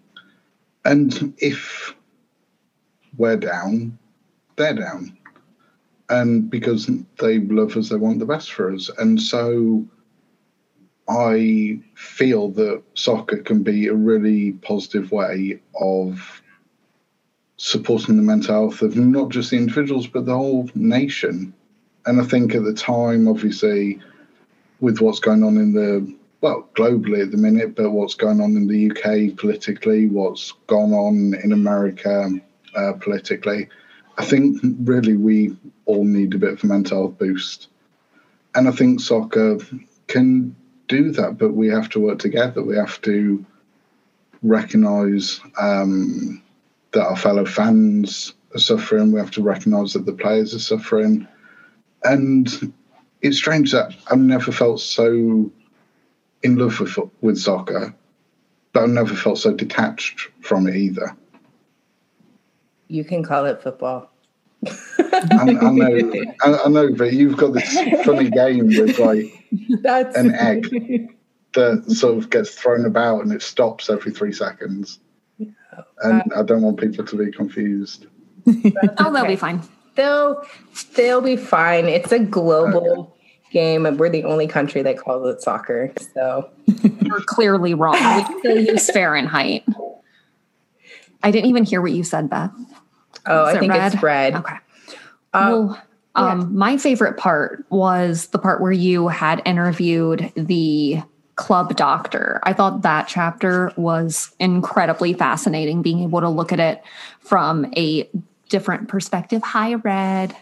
and 0.89 1.35
if 1.37 1.95
we're 3.19 3.37
down, 3.37 3.99
they're 4.57 4.73
down. 4.73 5.19
And 6.09 6.49
because 6.49 6.91
they 7.19 7.41
love 7.41 7.77
us, 7.77 7.91
they 7.91 7.97
want 7.97 8.21
the 8.21 8.25
best 8.25 8.51
for 8.53 8.73
us. 8.73 8.91
And 8.97 9.21
so 9.21 9.87
I 11.07 11.79
feel 11.95 12.49
that 12.53 12.83
soccer 12.95 13.37
can 13.37 13.63
be 13.63 13.89
a 13.89 13.95
really 13.95 14.53
positive 14.53 15.13
way 15.13 15.61
of 15.79 16.43
supporting 17.59 18.17
the 18.17 18.23
mental 18.23 18.55
health 18.55 18.81
of 18.81 18.97
not 18.97 19.29
just 19.29 19.51
the 19.51 19.59
individuals 19.59 20.07
but 20.07 20.25
the 20.25 20.35
whole 20.35 20.71
nation. 20.75 21.53
And 22.07 22.19
I 22.19 22.25
think 22.25 22.55
at 22.55 22.65
the 22.65 22.73
time, 22.73 23.29
obviously, 23.29 24.01
with 24.81 25.03
what's 25.03 25.21
going 25.21 25.43
on 25.43 25.59
in 25.59 25.75
the 25.75 26.18
well 26.41 26.69
globally 26.75 27.23
at 27.23 27.31
the 27.31 27.37
minute, 27.37 27.75
but 27.75 27.91
what's 27.91 28.15
going 28.15 28.41
on 28.41 28.57
in 28.57 28.69
the 28.69 28.91
UK 28.91 29.37
politically, 29.37 30.07
what's 30.07 30.53
gone 30.67 30.93
on 30.93 31.35
in 31.43 31.53
America 31.53 32.31
uh, 32.75 32.93
politically, 33.01 33.69
I 34.17 34.25
think 34.25 34.61
really 34.81 35.17
we 35.17 35.57
all 35.87 36.05
need 36.05 36.35
a 36.35 36.39
bit 36.39 36.53
of 36.53 36.65
a 36.65 36.67
mental 36.67 37.03
health 37.03 37.19
boost. 37.19 37.69
And 38.55 38.69
I 38.69 38.73
think 38.73 39.01
soccer 39.01 39.59
can 40.07 40.55
do 40.89 41.11
that, 41.13 41.39
but 41.39 41.53
we 41.53 41.69
have 41.69 41.89
to 41.91 42.01
work 42.01 42.19
together. 42.19 42.63
We 42.63 42.77
have 42.77 43.01
to 43.03 43.45
recognize 44.43 45.41
um, 45.61 46.43
that 46.93 47.07
our 47.07 47.17
fellow 47.17 47.45
fans 47.45 48.35
are 48.55 48.61
suffering. 48.61 49.13
We 49.13 49.21
have 49.21 49.31
to 49.33 49.43
recognise 49.43 49.93
that 49.93 50.07
the 50.07 50.13
players 50.13 50.55
are 50.55 50.59
suffering, 50.59 51.29
and 52.05 52.73
it's 53.23 53.37
strange 53.37 53.73
that 53.73 53.95
I've 54.11 54.19
never 54.19 54.53
felt 54.53 54.81
so 54.81 55.51
in 56.43 56.57
love 56.57 56.79
with 56.81 56.97
with 57.21 57.39
soccer, 57.39 57.95
but 58.73 58.83
I've 58.83 58.91
never 58.91 59.15
felt 59.15 59.39
so 59.39 59.53
detached 59.53 60.29
from 60.41 60.67
it 60.67 60.77
either. 60.77 61.17
You 62.89 63.05
can 63.05 63.23
call 63.23 63.47
it 63.47 63.63
football. 63.63 64.11
I, 64.67 65.25
I 65.33 65.71
know, 65.71 66.13
I, 66.43 66.59
I, 66.65 66.69
know, 66.69 66.93
but 66.93 67.13
you've 67.13 67.37
got 67.37 67.53
this 67.53 67.73
funny 68.05 68.29
game 68.31 68.67
with 68.67 68.99
like 68.99 69.27
That's... 69.83 70.17
an 70.17 70.35
egg 70.35 71.15
that 71.55 71.85
sort 71.91 72.19
of 72.19 72.31
gets 72.31 72.55
thrown 72.55 72.85
about 72.85 73.23
and 73.23 73.33
it 73.33 73.43
stops 73.43 73.89
every 73.89 74.13
three 74.13 74.33
seconds. 74.33 74.99
And 75.39 76.33
uh, 76.33 76.41
I 76.41 76.43
don't 76.43 76.63
want 76.63 76.81
people 76.81 77.05
to 77.05 77.17
be 77.17 77.31
confused. 77.31 78.07
oh, 78.47 79.13
they'll 79.13 79.27
be 79.27 79.37
fine. 79.37 79.63
They'll 79.95 80.45
they'll 80.95 81.21
be 81.21 81.37
fine. 81.37 81.87
It's 81.87 82.13
a 82.13 82.19
global 82.19 83.01
okay. 83.01 83.18
Game, 83.51 83.87
and 83.87 83.99
we're 83.99 84.11
the 84.11 84.25
only 84.25 84.47
country 84.47 84.83
that 84.83 84.99
calls 84.99 85.27
it 85.35 85.43
soccer. 85.43 85.93
So 86.15 86.51
you're 87.01 87.21
clearly 87.23 87.75
wrong. 87.75 87.97
We 87.97 88.39
still 88.41 88.59
use 88.59 88.91
Fahrenheit. 88.91 89.65
I 91.23 91.31
didn't 91.31 91.51
even 91.51 91.65
hear 91.65 91.81
what 91.81 91.93
you 91.93 92.05
said, 92.05 92.31
Beth. 92.31 92.53
Oh, 93.27 93.47
Is 93.47 93.57
I 93.57 93.59
think 93.59 93.73
red? 93.73 93.95
it's 93.95 94.03
red. 94.03 94.35
Okay. 94.37 94.55
Um, 95.35 95.51
well, 95.51 95.83
um, 96.15 96.41
yeah. 96.41 96.47
my 96.47 96.77
favorite 96.77 97.17
part 97.17 97.65
was 97.71 98.29
the 98.29 98.39
part 98.39 98.61
where 98.61 98.73
you 98.73 99.09
had 99.09 99.43
interviewed 99.45 100.33
the 100.37 101.03
club 101.37 101.77
doctor. 101.77 102.41
I 102.43 102.53
thought 102.53 102.83
that 102.83 103.07
chapter 103.09 103.73
was 103.77 104.35
incredibly 104.41 105.15
fascinating, 105.15 105.83
being 105.83 106.01
able 106.01 106.21
to 106.21 106.29
look 106.29 106.53
at 106.53 106.61
it 106.61 106.83
from 107.21 107.73
a 107.77 108.09
different 108.49 108.89
perspective. 108.89 109.43
Hi, 109.43 109.75
Red. 109.75 110.37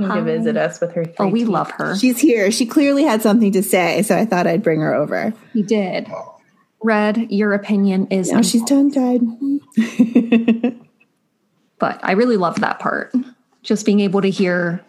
Came 0.00 0.16
to 0.16 0.22
visit 0.22 0.56
us 0.56 0.80
with 0.80 0.92
her. 0.92 1.06
Oh, 1.18 1.28
we 1.28 1.40
teeth. 1.40 1.48
love 1.48 1.70
her. 1.72 1.96
She's 1.96 2.18
here. 2.18 2.50
She 2.50 2.66
clearly 2.66 3.04
had 3.04 3.22
something 3.22 3.52
to 3.52 3.62
say, 3.62 4.02
so 4.02 4.16
I 4.16 4.24
thought 4.24 4.46
I'd 4.46 4.62
bring 4.62 4.80
her 4.80 4.94
over. 4.94 5.32
You 5.52 5.64
did. 5.64 6.08
Red, 6.82 7.30
your 7.30 7.52
opinion 7.52 8.06
is. 8.08 8.32
Now 8.32 8.42
she's 8.42 8.64
tongue 8.64 8.90
tied. 8.90 9.20
but 11.78 12.00
I 12.02 12.12
really 12.12 12.36
love 12.36 12.60
that 12.60 12.78
part. 12.78 13.12
Just 13.62 13.84
being 13.84 14.00
able 14.00 14.22
to 14.22 14.30
hear, 14.30 14.84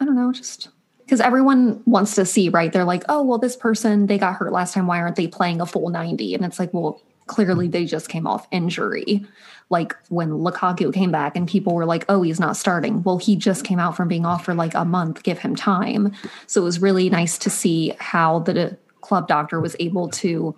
I 0.00 0.04
don't 0.04 0.14
know, 0.14 0.32
just 0.32 0.68
because 1.04 1.20
everyone 1.20 1.82
wants 1.86 2.14
to 2.16 2.24
see, 2.26 2.48
right? 2.48 2.72
They're 2.72 2.84
like, 2.84 3.04
oh, 3.08 3.22
well, 3.22 3.38
this 3.38 3.56
person, 3.56 4.06
they 4.06 4.18
got 4.18 4.36
hurt 4.36 4.52
last 4.52 4.74
time. 4.74 4.86
Why 4.86 5.00
aren't 5.00 5.16
they 5.16 5.28
playing 5.28 5.60
a 5.60 5.66
full 5.66 5.88
90? 5.88 6.34
And 6.34 6.44
it's 6.44 6.58
like, 6.58 6.74
well, 6.74 7.00
clearly 7.26 7.68
they 7.68 7.84
just 7.84 8.08
came 8.08 8.26
off 8.26 8.46
injury. 8.50 9.24
Like 9.68 9.96
when 10.08 10.30
Lukaku 10.30 10.92
came 10.94 11.10
back 11.10 11.36
and 11.36 11.48
people 11.48 11.74
were 11.74 11.86
like, 11.86 12.04
oh, 12.08 12.22
he's 12.22 12.38
not 12.38 12.56
starting. 12.56 13.02
Well, 13.02 13.18
he 13.18 13.34
just 13.36 13.64
came 13.64 13.78
out 13.78 13.96
from 13.96 14.08
being 14.08 14.24
off 14.24 14.44
for 14.44 14.54
like 14.54 14.74
a 14.74 14.84
month. 14.84 15.22
Give 15.22 15.38
him 15.38 15.56
time. 15.56 16.12
So 16.46 16.60
it 16.60 16.64
was 16.64 16.80
really 16.80 17.10
nice 17.10 17.36
to 17.38 17.50
see 17.50 17.92
how 17.98 18.40
the 18.40 18.76
club 19.00 19.26
doctor 19.26 19.60
was 19.60 19.74
able 19.80 20.08
to 20.08 20.54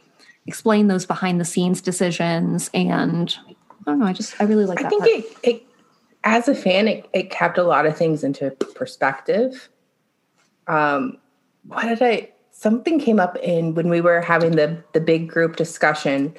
explain 0.47 0.88
those 0.88 1.07
behind 1.07 1.41
the 1.41 1.45
scenes 1.45 1.81
decisions. 1.81 2.71
And 2.75 3.35
I 3.47 3.91
don't 3.91 3.99
know, 3.99 4.07
I 4.07 4.12
just, 4.12 4.38
I 4.41 4.45
really 4.45 4.67
like 4.67 4.79
that. 4.79 4.87
I 4.87 4.88
think 4.88 5.05
it, 5.07 5.37
it, 5.43 5.62
as 6.25 6.49
a 6.49 6.55
fan, 6.55 6.88
it, 6.88 7.09
it 7.12 7.31
kept 7.31 7.57
a 7.57 7.62
lot 7.62 7.87
of 7.87 7.97
things 7.97 8.23
into 8.25 8.50
perspective 8.75 9.71
um, 10.69 11.19
what 11.67 11.83
did 11.83 12.03
I? 12.03 12.31
Something 12.50 12.99
came 13.00 13.19
up 13.19 13.37
in 13.38 13.75
when 13.75 13.88
we 13.88 14.00
were 14.00 14.21
having 14.21 14.53
the 14.53 14.83
the 14.93 15.00
big 15.00 15.29
group 15.29 15.57
discussion, 15.57 16.35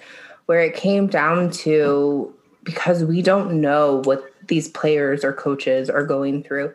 where 0.46 0.62
it 0.62 0.76
came 0.76 1.08
down 1.08 1.50
to 1.52 2.34
because 2.64 3.04
we 3.04 3.22
don't 3.22 3.60
know 3.60 4.02
what 4.06 4.24
these 4.48 4.68
players 4.68 5.24
or 5.24 5.34
coaches 5.34 5.90
are 5.90 6.06
going 6.06 6.44
through 6.44 6.74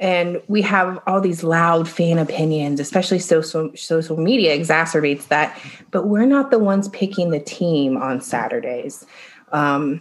and 0.00 0.42
we 0.48 0.62
have 0.62 0.98
all 1.06 1.20
these 1.20 1.44
loud 1.44 1.88
fan 1.88 2.18
opinions 2.18 2.80
especially 2.80 3.18
social 3.18 3.70
social 3.76 4.18
media 4.18 4.56
exacerbates 4.56 5.28
that 5.28 5.58
but 5.90 6.06
we're 6.06 6.26
not 6.26 6.50
the 6.50 6.58
ones 6.58 6.88
picking 6.88 7.30
the 7.30 7.40
team 7.40 7.96
on 7.96 8.20
saturdays 8.20 9.06
um, 9.52 10.00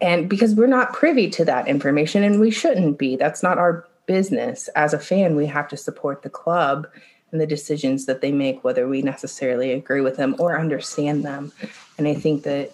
and 0.00 0.28
because 0.28 0.54
we're 0.54 0.66
not 0.66 0.92
privy 0.92 1.30
to 1.30 1.44
that 1.44 1.66
information 1.68 2.22
and 2.22 2.40
we 2.40 2.50
shouldn't 2.50 2.98
be 2.98 3.16
that's 3.16 3.42
not 3.42 3.58
our 3.58 3.88
business. 4.08 4.66
As 4.74 4.92
a 4.92 4.98
fan, 4.98 5.36
we 5.36 5.46
have 5.46 5.68
to 5.68 5.76
support 5.76 6.22
the 6.22 6.30
club 6.30 6.88
and 7.30 7.40
the 7.40 7.46
decisions 7.46 8.06
that 8.06 8.20
they 8.20 8.32
make, 8.32 8.64
whether 8.64 8.88
we 8.88 9.02
necessarily 9.02 9.70
agree 9.70 10.00
with 10.00 10.16
them 10.16 10.34
or 10.40 10.58
understand 10.58 11.24
them. 11.24 11.52
And 11.96 12.08
I 12.08 12.14
think 12.14 12.42
that 12.42 12.72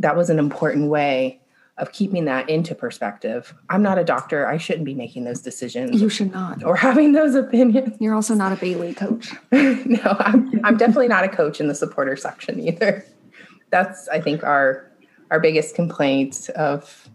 that 0.00 0.16
was 0.16 0.30
an 0.30 0.38
important 0.38 0.88
way 0.88 1.40
of 1.78 1.92
keeping 1.92 2.26
that 2.26 2.48
into 2.48 2.74
perspective. 2.74 3.54
I'm 3.70 3.82
not 3.82 3.98
a 3.98 4.04
doctor. 4.04 4.46
I 4.46 4.58
shouldn't 4.58 4.84
be 4.84 4.94
making 4.94 5.24
those 5.24 5.40
decisions. 5.40 6.00
You 6.00 6.10
should 6.10 6.30
not. 6.30 6.62
Or 6.62 6.76
having 6.76 7.12
those 7.12 7.34
opinions. 7.34 7.96
You're 8.00 8.14
also 8.14 8.34
not 8.34 8.52
a 8.52 8.56
Bailey 8.56 8.92
coach. 8.92 9.32
no, 9.52 10.16
I'm, 10.18 10.60
I'm 10.62 10.76
definitely 10.76 11.08
not 11.08 11.24
a 11.24 11.28
coach 11.28 11.60
in 11.60 11.68
the 11.68 11.74
supporter 11.74 12.16
section 12.16 12.60
either. 12.60 13.04
That's, 13.70 14.08
I 14.08 14.20
think, 14.20 14.42
our 14.42 14.86
our 15.30 15.38
biggest 15.38 15.76
complaint 15.76 16.50
of 16.56 17.08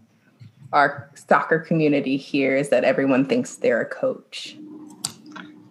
our 0.72 1.10
soccer 1.14 1.58
community 1.58 2.16
here 2.16 2.56
is 2.56 2.70
that 2.70 2.82
everyone 2.82 3.26
thinks 3.26 3.56
they're 3.56 3.80
a 3.80 3.86
coach. 3.86 4.56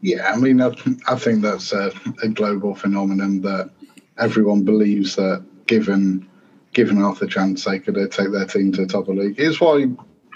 Yeah, 0.02 0.32
I 0.32 0.38
mean, 0.38 0.62
I, 0.62 0.72
I 1.08 1.16
think 1.16 1.42
that's 1.42 1.74
a, 1.74 1.92
a, 2.22 2.28
global 2.28 2.76
phenomenon 2.76 3.42
that 3.42 3.72
everyone 4.20 4.64
believes 4.64 5.16
that 5.16 5.44
given 5.66 6.30
given 6.76 6.98
half 6.98 7.20
the 7.20 7.28
chance, 7.28 7.66
they 7.66 7.80
could 7.80 7.98
uh, 7.98 8.08
take 8.08 8.32
their 8.32 8.46
team 8.46 8.72
to 8.74 8.82
the 8.82 8.88
top 8.88 9.08
of 9.08 9.16
the 9.16 9.24
league. 9.24 9.40
It's 9.40 9.60
why 9.60 9.88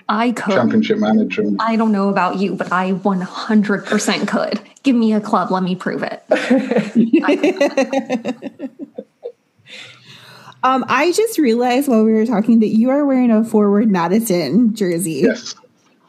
I 0.07 0.31
could. 0.31 0.55
Championship 0.55 0.97
manager. 0.97 1.43
I 1.59 1.75
don't 1.75 1.91
know 1.91 2.09
about 2.09 2.37
you, 2.37 2.55
but 2.55 2.71
I 2.71 2.93
100% 2.93 4.27
could. 4.27 4.59
Give 4.81 4.95
me 4.95 5.13
a 5.13 5.21
club, 5.21 5.51
let 5.51 5.61
me 5.61 5.75
prove 5.75 6.01
it. 6.01 6.23
Um, 10.63 10.83
I 10.87 11.11
just 11.13 11.37
realized 11.37 11.87
while 11.87 12.03
we 12.03 12.13
were 12.13 12.25
talking 12.25 12.59
that 12.59 12.67
you 12.67 12.89
are 12.89 13.05
wearing 13.05 13.31
a 13.31 13.43
Forward 13.43 13.89
Madison 13.89 14.75
jersey. 14.75 15.21
Yes. 15.23 15.55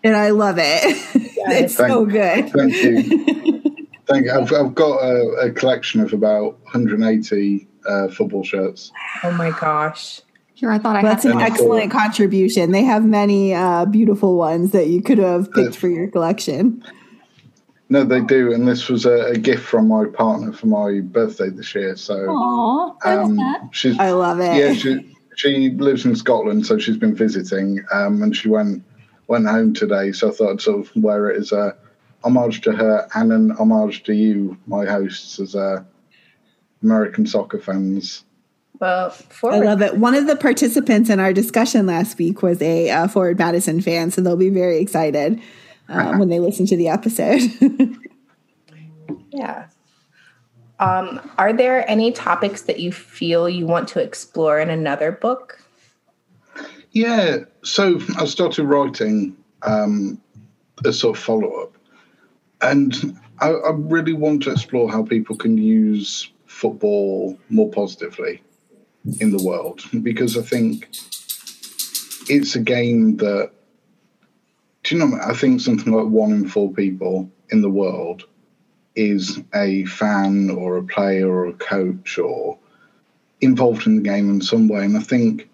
And 0.02 0.16
I 0.16 0.30
love 0.30 0.56
it. 0.58 0.82
it's 1.14 1.76
thank, 1.76 1.92
so 1.92 2.04
good. 2.04 2.50
Thank 2.50 2.74
you. 2.74 3.86
thank 4.06 4.26
you. 4.26 4.32
I've, 4.32 4.52
I've 4.52 4.74
got 4.74 4.98
a, 4.98 5.28
a, 5.42 5.50
collection 5.52 6.00
of 6.00 6.12
about 6.12 6.58
180 6.62 7.68
uh, 7.86 8.08
football 8.08 8.44
shirts. 8.44 8.92
Oh 9.24 9.32
my 9.32 9.50
gosh. 9.50 10.20
Here, 10.54 10.70
I 10.70 10.78
thought 10.78 10.96
I 10.96 11.02
That's 11.02 11.24
an 11.24 11.40
excellent 11.40 11.90
contribution. 11.90 12.72
They 12.72 12.84
have 12.84 13.04
many 13.04 13.54
uh, 13.54 13.86
beautiful 13.86 14.36
ones 14.36 14.72
that 14.72 14.88
you 14.88 15.00
could 15.00 15.16
have 15.16 15.50
picked 15.52 15.76
for 15.76 15.88
your 15.88 16.08
collection. 16.08 16.84
No, 17.88 18.04
they 18.04 18.20
do, 18.20 18.52
and 18.52 18.68
this 18.68 18.88
was 18.88 19.04
a, 19.06 19.30
a, 19.30 19.36
gift 19.36 19.64
from 19.64 19.88
my 19.88 20.04
partner 20.04 20.52
for 20.52 20.66
my 20.66 21.00
birthday 21.00 21.48
this 21.48 21.74
year. 21.74 21.96
So, 21.96 22.14
Aww, 22.14 22.94
um, 23.04 23.70
she's 23.72 23.98
I 23.98 24.12
love 24.12 24.38
it. 24.38 24.54
Yeah, 24.54 24.74
she 24.74 25.16
she 25.34 25.70
lives 25.70 26.04
in 26.04 26.14
Scotland, 26.14 26.66
so 26.66 26.78
she's 26.78 26.98
been 26.98 27.16
visiting, 27.16 27.84
um, 27.92 28.22
and 28.22 28.36
she 28.36 28.48
went 28.48 28.84
went 29.26 29.48
home 29.48 29.72
today. 29.72 30.12
So 30.12 30.28
I 30.28 30.32
thought 30.32 30.50
I'd 30.50 30.60
sort 30.60 30.86
of 30.86 31.02
wear 31.02 31.30
it 31.30 31.38
as 31.38 31.52
a 31.52 31.76
homage 32.22 32.60
to 32.62 32.72
her 32.72 33.08
and 33.14 33.32
an 33.32 33.50
homage 33.52 34.02
to 34.04 34.12
you, 34.12 34.56
my 34.66 34.84
hosts, 34.84 35.40
as 35.40 35.56
uh, 35.56 35.82
American 36.82 37.26
soccer 37.26 37.58
fans. 37.58 38.24
Well, 38.80 39.10
forward. 39.10 39.56
I 39.56 39.66
love 39.66 39.82
it. 39.82 39.98
One 39.98 40.14
of 40.14 40.26
the 40.26 40.36
participants 40.36 41.10
in 41.10 41.20
our 41.20 41.32
discussion 41.32 41.86
last 41.86 42.16
week 42.18 42.42
was 42.42 42.62
a 42.62 42.88
uh, 42.90 43.08
Forward 43.08 43.38
Madison 43.38 43.80
fan, 43.82 44.10
so 44.10 44.22
they'll 44.22 44.36
be 44.36 44.48
very 44.48 44.78
excited 44.78 45.40
uh, 45.90 46.16
when 46.16 46.30
they 46.30 46.38
listen 46.38 46.64
to 46.66 46.76
the 46.76 46.88
episode. 46.88 47.40
yeah. 49.32 49.66
Um, 50.78 51.20
are 51.36 51.52
there 51.52 51.88
any 51.90 52.10
topics 52.10 52.62
that 52.62 52.80
you 52.80 52.90
feel 52.90 53.50
you 53.50 53.66
want 53.66 53.86
to 53.88 54.00
explore 54.02 54.58
in 54.58 54.70
another 54.70 55.12
book? 55.12 55.62
Yeah. 56.92 57.40
So 57.62 58.00
I 58.18 58.24
started 58.24 58.64
writing 58.64 59.36
um, 59.62 60.18
a 60.84 60.92
sort 60.92 61.18
of 61.18 61.22
follow 61.22 61.62
up. 61.62 61.76
And 62.62 63.18
I, 63.40 63.50
I 63.50 63.70
really 63.72 64.14
want 64.14 64.42
to 64.44 64.52
explore 64.52 64.90
how 64.90 65.02
people 65.02 65.36
can 65.36 65.58
use 65.58 66.30
football 66.60 67.38
more 67.48 67.70
positively 67.70 68.42
in 69.20 69.30
the 69.30 69.42
world. 69.42 69.82
Because 70.02 70.36
I 70.36 70.42
think 70.42 70.88
it's 72.28 72.54
a 72.54 72.60
game 72.60 73.16
that 73.18 73.50
do 74.82 74.94
you 74.94 75.04
know? 75.04 75.18
I 75.22 75.34
think 75.34 75.60
something 75.60 75.92
like 75.92 76.06
one 76.06 76.32
in 76.32 76.48
four 76.48 76.72
people 76.72 77.30
in 77.50 77.60
the 77.60 77.70
world 77.70 78.24
is 78.94 79.38
a 79.54 79.84
fan 79.84 80.50
or 80.50 80.76
a 80.76 80.82
player 80.82 81.28
or 81.28 81.46
a 81.48 81.52
coach 81.52 82.18
or 82.18 82.58
involved 83.40 83.86
in 83.86 83.96
the 83.96 84.02
game 84.02 84.28
in 84.30 84.40
some 84.40 84.68
way, 84.68 84.84
and 84.84 84.96
I 84.96 85.00
think 85.00 85.48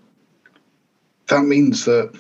that 1.29 1.43
means 1.43 1.85
that 1.85 2.17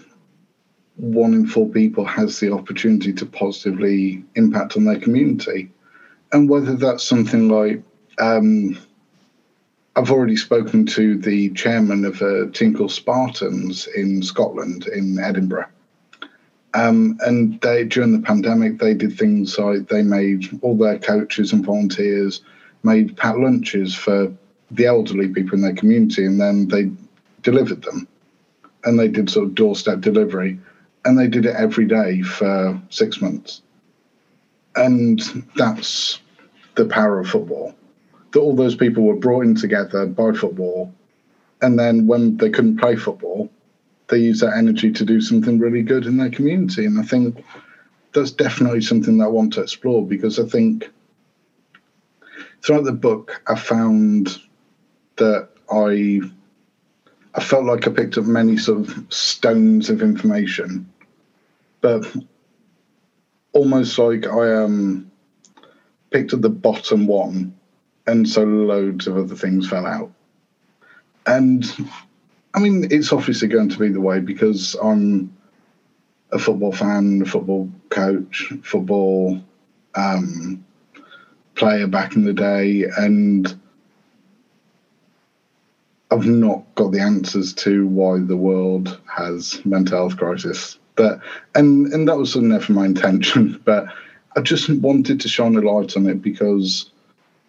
one 0.96 1.34
in 1.34 1.46
four 1.46 1.68
people 1.68 2.04
has 2.04 2.40
the 2.40 2.52
opportunity 2.52 3.12
to 3.12 3.26
positively 3.26 4.24
impact 4.34 4.76
on 4.76 4.84
their 4.84 5.00
community, 5.00 5.70
and 6.32 6.48
whether 6.48 6.74
that's 6.74 7.04
something 7.04 7.48
like 7.48 7.82
um, 8.18 8.78
I've 9.96 10.10
already 10.10 10.36
spoken 10.36 10.84
to 10.86 11.16
the 11.16 11.50
chairman 11.54 12.04
of 12.04 12.20
a 12.20 12.50
called 12.50 12.92
Spartans 12.92 13.86
in 13.96 14.22
Scotland, 14.22 14.86
in 14.88 15.18
Edinburgh. 15.18 15.68
Um, 16.74 17.18
and 17.20 17.58
they, 17.62 17.84
during 17.84 18.12
the 18.12 18.26
pandemic, 18.26 18.78
they 18.78 18.92
did 18.92 19.16
things 19.16 19.58
like 19.58 19.88
they 19.88 20.02
made 20.02 20.46
all 20.60 20.76
their 20.76 20.98
coaches 20.98 21.54
and 21.54 21.64
volunteers 21.64 22.42
made 22.82 23.16
packed 23.16 23.38
lunches 23.38 23.94
for 23.94 24.30
the 24.70 24.84
elderly 24.84 25.28
people 25.28 25.54
in 25.54 25.62
their 25.62 25.74
community, 25.74 26.26
and 26.26 26.38
then 26.38 26.68
they 26.68 26.90
delivered 27.42 27.82
them. 27.82 28.06
And 28.84 28.98
they 28.98 29.08
did 29.08 29.30
sort 29.30 29.46
of 29.46 29.54
doorstep 29.54 30.00
delivery, 30.00 30.60
and 31.06 31.18
they 31.18 31.28
did 31.28 31.46
it 31.46 31.56
every 31.56 31.86
day 31.86 32.20
for 32.20 32.78
six 32.90 33.22
months. 33.22 33.62
And 34.74 35.20
that's 35.56 36.20
the 36.74 36.84
power 36.84 37.18
of 37.20 37.28
football 37.28 37.74
that 38.36 38.42
all 38.42 38.54
those 38.54 38.76
people 38.76 39.02
were 39.02 39.16
brought 39.16 39.46
in 39.46 39.54
together 39.54 40.04
by 40.04 40.30
football, 40.32 40.94
and 41.62 41.78
then 41.78 42.06
when 42.06 42.36
they 42.36 42.50
couldn't 42.50 42.76
play 42.76 42.94
football, 42.94 43.50
they 44.08 44.18
used 44.18 44.42
that 44.42 44.58
energy 44.58 44.92
to 44.92 45.06
do 45.06 45.22
something 45.22 45.58
really 45.58 45.80
good 45.80 46.04
in 46.04 46.18
their 46.18 46.28
community. 46.28 46.84
And 46.84 46.98
I 46.98 47.02
think 47.02 47.42
that's 48.12 48.30
definitely 48.30 48.82
something 48.82 49.16
that 49.16 49.24
I 49.24 49.28
want 49.28 49.54
to 49.54 49.62
explore 49.62 50.06
because 50.06 50.38
I 50.38 50.44
think 50.44 50.90
throughout 52.62 52.84
the 52.84 52.92
book 52.92 53.40
I 53.46 53.54
found 53.54 54.38
that 55.16 55.48
I 55.72 56.20
I 57.34 57.42
felt 57.42 57.64
like 57.64 57.88
I 57.88 57.90
picked 57.90 58.18
up 58.18 58.26
many 58.26 58.58
sort 58.58 58.80
of 58.80 59.06
stones 59.08 59.88
of 59.88 60.02
information, 60.02 60.92
but 61.80 62.04
almost 63.54 63.98
like 63.98 64.26
I 64.26 64.62
um 64.62 65.10
picked 66.10 66.34
up 66.34 66.42
the 66.42 66.50
bottom 66.50 67.06
one 67.06 67.55
and 68.06 68.28
so 68.28 68.44
loads 68.44 69.06
of 69.06 69.16
other 69.16 69.34
things 69.34 69.68
fell 69.68 69.86
out. 69.86 70.12
And 71.26 71.64
I 72.54 72.60
mean, 72.60 72.88
it's 72.90 73.12
obviously 73.12 73.48
going 73.48 73.68
to 73.70 73.78
be 73.78 73.88
the 73.88 74.00
way 74.00 74.20
because 74.20 74.74
I'm 74.82 75.36
a 76.32 76.38
football 76.38 76.72
fan, 76.72 77.22
a 77.22 77.26
football 77.26 77.70
coach, 77.90 78.52
football 78.62 79.40
um, 79.94 80.64
player 81.54 81.86
back 81.86 82.16
in 82.16 82.24
the 82.24 82.32
day, 82.32 82.84
and 82.96 83.58
I've 86.10 86.26
not 86.26 86.64
got 86.76 86.92
the 86.92 87.00
answers 87.00 87.52
to 87.54 87.86
why 87.86 88.18
the 88.18 88.36
world 88.36 89.00
has 89.14 89.64
mental 89.64 89.98
health 89.98 90.16
crisis. 90.16 90.78
But 90.94 91.20
and 91.54 91.92
and 91.92 92.08
that 92.08 92.16
was 92.16 92.36
never 92.36 92.72
my 92.72 92.86
intention. 92.86 93.60
But 93.64 93.86
I 94.36 94.40
just 94.42 94.68
wanted 94.68 95.20
to 95.20 95.28
shine 95.28 95.56
a 95.56 95.60
light 95.60 95.96
on 95.96 96.06
it 96.06 96.22
because 96.22 96.90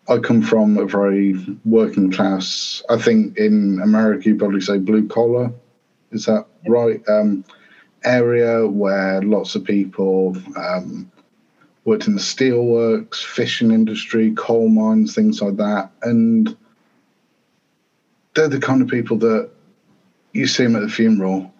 I 0.09 0.19
come 0.19 0.41
from 0.41 0.77
a 0.77 0.85
very 0.85 1.35
working 1.65 2.11
class. 2.11 2.81
I 2.89 2.97
think 2.97 3.37
in 3.37 3.81
America 3.83 4.29
you 4.29 4.37
probably 4.37 4.61
say 4.61 4.77
blue 4.77 5.07
collar. 5.07 5.51
Is 6.11 6.25
that 6.25 6.45
right? 6.67 7.01
Um, 7.09 7.43
area 8.05 8.65
where 8.65 9.21
lots 9.21 9.55
of 9.55 9.65
people 9.65 10.37
um, 10.55 11.11
worked 11.83 12.07
in 12.07 12.15
the 12.15 12.21
steelworks, 12.21 13.15
fishing 13.17 13.71
industry, 13.71 14.33
coal 14.37 14.69
mines, 14.69 15.13
things 15.13 15.41
like 15.41 15.57
that, 15.57 15.91
and 16.01 16.55
they're 18.33 18.47
the 18.47 18.59
kind 18.59 18.81
of 18.81 18.87
people 18.87 19.17
that 19.17 19.49
you 20.31 20.47
see 20.47 20.63
them 20.63 20.77
at 20.77 20.83
the 20.83 20.89
funeral, 20.89 21.53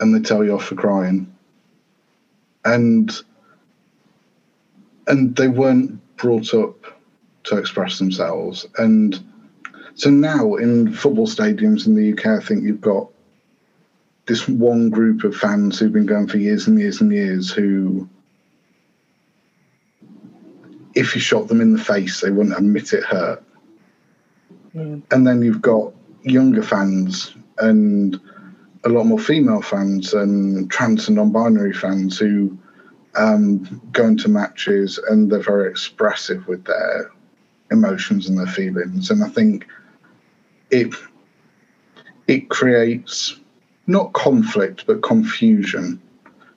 and 0.00 0.14
they 0.14 0.20
tell 0.20 0.42
you 0.42 0.54
off 0.54 0.64
for 0.64 0.74
crying, 0.74 1.30
and 2.64 3.20
and 5.06 5.36
they 5.36 5.48
weren't 5.48 6.00
brought 6.16 6.54
up 6.54 6.97
to 7.48 7.58
express 7.58 7.98
themselves. 7.98 8.66
And 8.76 9.18
so 9.94 10.10
now 10.10 10.56
in 10.56 10.92
football 10.92 11.26
stadiums 11.26 11.86
in 11.86 11.94
the 11.94 12.12
UK, 12.12 12.40
I 12.40 12.44
think 12.44 12.62
you've 12.62 12.80
got 12.80 13.08
this 14.26 14.46
one 14.46 14.90
group 14.90 15.24
of 15.24 15.34
fans 15.34 15.78
who've 15.78 15.92
been 15.92 16.06
going 16.06 16.28
for 16.28 16.36
years 16.36 16.66
and 16.66 16.78
years 16.78 17.00
and 17.00 17.10
years 17.10 17.50
who, 17.50 18.08
if 20.94 21.14
you 21.14 21.20
shot 21.20 21.48
them 21.48 21.62
in 21.62 21.72
the 21.72 21.82
face, 21.82 22.20
they 22.20 22.30
wouldn't 22.30 22.56
admit 22.56 22.92
it 22.92 23.04
hurt. 23.04 23.42
Yeah. 24.74 24.96
And 25.10 25.26
then 25.26 25.40
you've 25.42 25.62
got 25.62 25.92
younger 26.22 26.62
fans 26.62 27.34
and 27.56 28.20
a 28.84 28.88
lot 28.90 29.04
more 29.04 29.18
female 29.18 29.62
fans 29.62 30.12
and 30.12 30.70
trans 30.70 31.08
and 31.08 31.16
non 31.16 31.32
binary 31.32 31.72
fans 31.72 32.18
who 32.18 32.56
um, 33.16 33.80
go 33.92 34.06
into 34.06 34.28
matches 34.28 34.98
and 35.08 35.32
they're 35.32 35.40
very 35.40 35.70
expressive 35.70 36.46
with 36.46 36.64
their 36.66 37.10
emotions 37.70 38.28
and 38.28 38.38
their 38.38 38.46
feelings. 38.46 39.10
And 39.10 39.22
I 39.22 39.28
think 39.28 39.66
it 40.70 40.94
it 42.26 42.48
creates 42.50 43.38
not 43.86 44.12
conflict 44.12 44.86
but 44.86 45.02
confusion. 45.02 46.00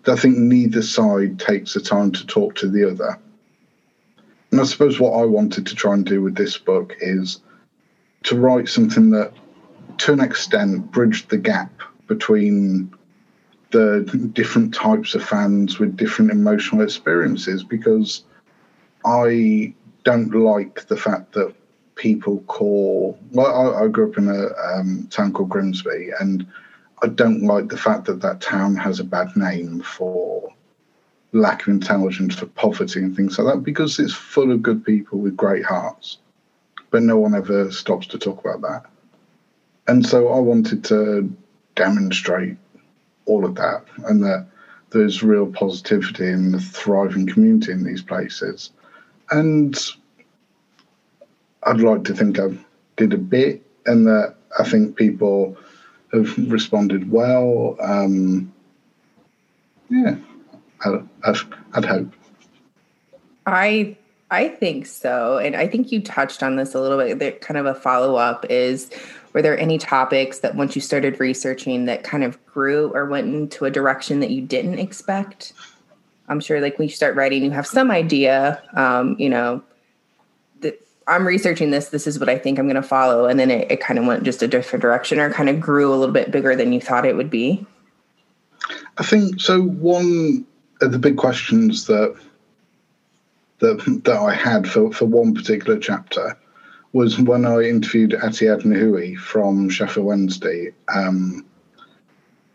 I 0.08 0.16
think 0.16 0.38
neither 0.38 0.82
side 0.82 1.40
takes 1.40 1.74
the 1.74 1.80
time 1.80 2.12
to 2.12 2.26
talk 2.26 2.56
to 2.56 2.68
the 2.68 2.90
other. 2.90 3.20
And 4.52 4.60
I 4.60 4.64
suppose 4.66 5.00
what 5.00 5.14
I 5.14 5.24
wanted 5.24 5.66
to 5.68 5.76
try 5.76 5.94
and 5.94 6.06
do 6.06 6.22
with 6.22 6.36
this 6.36 6.58
book 6.58 6.96
is 7.00 7.40
to 8.24 8.38
write 8.38 8.68
something 8.68 9.12
that, 9.12 9.32
to 10.00 10.14
an 10.14 10.20
extent, 10.20 10.92
bridged 10.92 11.30
the 11.30 11.38
gap 11.38 11.72
between 12.08 12.94
the 13.72 14.30
different 14.34 14.74
types 14.74 15.16
of 15.16 15.24
fans 15.24 15.80
with 15.80 15.96
different 15.96 16.32
emotional 16.32 16.82
experiences 16.82 17.64
because 17.64 18.24
I 19.06 19.74
don't 20.04 20.34
like 20.34 20.88
the 20.88 20.98
fact 20.98 21.34
that 21.34 21.54
people 21.96 22.40
call. 22.48 23.18
Well, 23.32 23.76
I, 23.76 23.84
I 23.84 23.88
grew 23.88 24.10
up 24.10 24.18
in 24.18 24.28
a 24.28 24.48
um, 24.74 25.08
town 25.12 25.34
called 25.34 25.50
Grimsby, 25.50 26.12
and 26.20 26.46
I 27.04 27.08
don't 27.08 27.44
like 27.44 27.70
the 27.70 27.78
fact 27.78 28.06
that 28.06 28.22
that 28.22 28.42
town 28.42 28.76
has 28.76 29.00
a 29.00 29.04
bad 29.04 29.36
name 29.36 29.82
for 29.82 30.54
lack 31.34 31.62
of 31.64 31.70
intelligence, 31.70 32.36
for 32.36 32.48
poverty, 32.48 33.00
and 33.00 33.16
things 33.16 33.38
like 33.38 33.54
that, 33.54 33.64
because 33.64 34.00
it's 34.00 34.14
full 34.14 34.52
of 34.52 34.62
good 34.62 34.86
people 34.86 35.20
with 35.20 35.38
great 35.38 35.64
hearts. 35.64 36.18
But 36.90 37.04
no 37.04 37.18
one 37.18 37.36
ever 37.36 37.72
stops 37.72 38.08
to 38.08 38.18
talk 38.18 38.44
about 38.44 38.62
that. 38.62 38.90
And 39.88 40.06
so 40.06 40.30
I 40.30 40.40
wanted 40.40 40.84
to 40.86 41.32
demonstrate 41.76 42.58
all 43.26 43.46
of 43.46 43.56
that 43.56 43.86
and 44.06 44.24
that 44.24 44.48
there's 44.90 45.24
real 45.24 45.48
positivity 45.48 46.28
and 46.28 46.54
a 46.54 46.60
thriving 46.60 47.28
community 47.28 47.72
in 47.72 47.84
these 47.84 48.02
places 48.02 48.72
and 49.32 49.78
I'd 51.64 51.80
like 51.80 52.04
to 52.06 52.14
think 52.14 52.40
I 52.40 52.50
did 52.98 53.14
a 53.14 53.18
bit, 53.18 53.66
and 53.86 54.06
that 54.08 54.36
I 54.60 54.70
think 54.70 54.96
people 54.96 55.58
have 56.14 56.38
responded 56.52 57.10
well. 57.10 57.78
Um, 57.82 58.54
yeah, 59.90 60.16
I, 60.84 61.02
I, 61.24 61.42
I'd 61.74 61.86
hope. 61.86 62.14
I 63.46 63.98
I 64.30 64.48
think 64.48 64.86
so, 64.86 65.38
and 65.38 65.56
I 65.56 65.68
think 65.68 65.92
you 65.92 66.02
touched 66.02 66.44
on 66.44 66.56
this 66.56 66.74
a 66.74 66.82
little 66.82 66.98
bit. 66.98 67.20
That 67.20 67.42
kind 67.42 67.58
of 67.58 67.66
a 67.66 67.74
follow 67.74 68.16
up 68.16 68.46
is: 68.50 68.90
were 69.34 69.42
there 69.42 69.58
any 69.58 69.78
topics 69.78 70.40
that 70.40 70.56
once 70.56 70.76
you 70.76 70.82
started 70.82 71.20
researching 71.20 71.86
that 71.86 72.04
kind 72.04 72.24
of 72.24 72.44
grew 72.46 72.92
or 72.94 73.06
went 73.06 73.34
into 73.34 73.66
a 73.66 73.72
direction 73.72 74.20
that 74.20 74.32
you 74.32 74.42
didn't 74.42 74.80
expect? 74.80 75.54
I'm 76.28 76.40
sure 76.40 76.62
like 76.62 76.78
when 76.80 76.88
you 76.88 76.94
start 76.94 77.16
writing, 77.16 77.44
you 77.44 77.52
have 77.52 77.68
some 77.68 77.92
idea, 77.92 78.62
um, 78.74 79.16
you 79.20 79.30
know, 79.30 79.64
that 80.62 80.80
I'm 81.08 81.28
researching 81.28 81.72
this, 81.72 81.90
this 81.90 82.08
is 82.08 82.20
what 82.20 82.30
I 82.30 82.38
think 82.38 82.58
I'm 82.58 82.66
going 82.66 82.76
to 82.76 82.84
follow. 82.84 83.26
And 83.26 83.40
then 83.40 83.52
it, 83.52 83.72
it 83.72 83.82
kind 83.82 84.00
of 84.00 84.06
went 84.06 84.24
just 84.24 84.42
a 84.42 84.48
different 84.48 84.82
direction 84.82 85.20
or 85.20 85.32
kind 85.32 85.50
of 85.50 85.60
grew 85.60 85.94
a 85.94 85.96
little 85.96 86.14
bit 86.14 86.32
bigger 86.32 86.56
than 86.56 86.72
you 86.72 86.80
thought 86.80 87.06
it 87.06 87.16
would 87.16 87.30
be. 87.30 87.66
I 88.98 89.04
think 89.04 89.40
so. 89.40 89.62
One 89.62 90.46
of 90.82 90.92
the 90.92 91.00
big 91.00 91.18
questions 91.18 91.86
that 91.88 92.16
that 93.60 94.02
that 94.06 94.18
I 94.18 94.34
had 94.34 94.68
for, 94.68 94.92
for 94.92 95.06
one 95.06 95.34
particular 95.34 95.80
chapter 95.80 96.38
was 96.94 97.20
when 97.20 97.46
I 97.46 97.62
interviewed 97.62 98.12
Atdhe 98.12 98.64
Nuhiu 98.64 99.18
from 99.18 99.70
Sheffield 99.70 100.06
Wednesday, 100.06 100.74
um, 100.94 101.46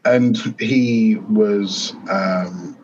and 0.04 0.36
he 0.60 1.16
was 1.30 1.94
um, 2.10 2.76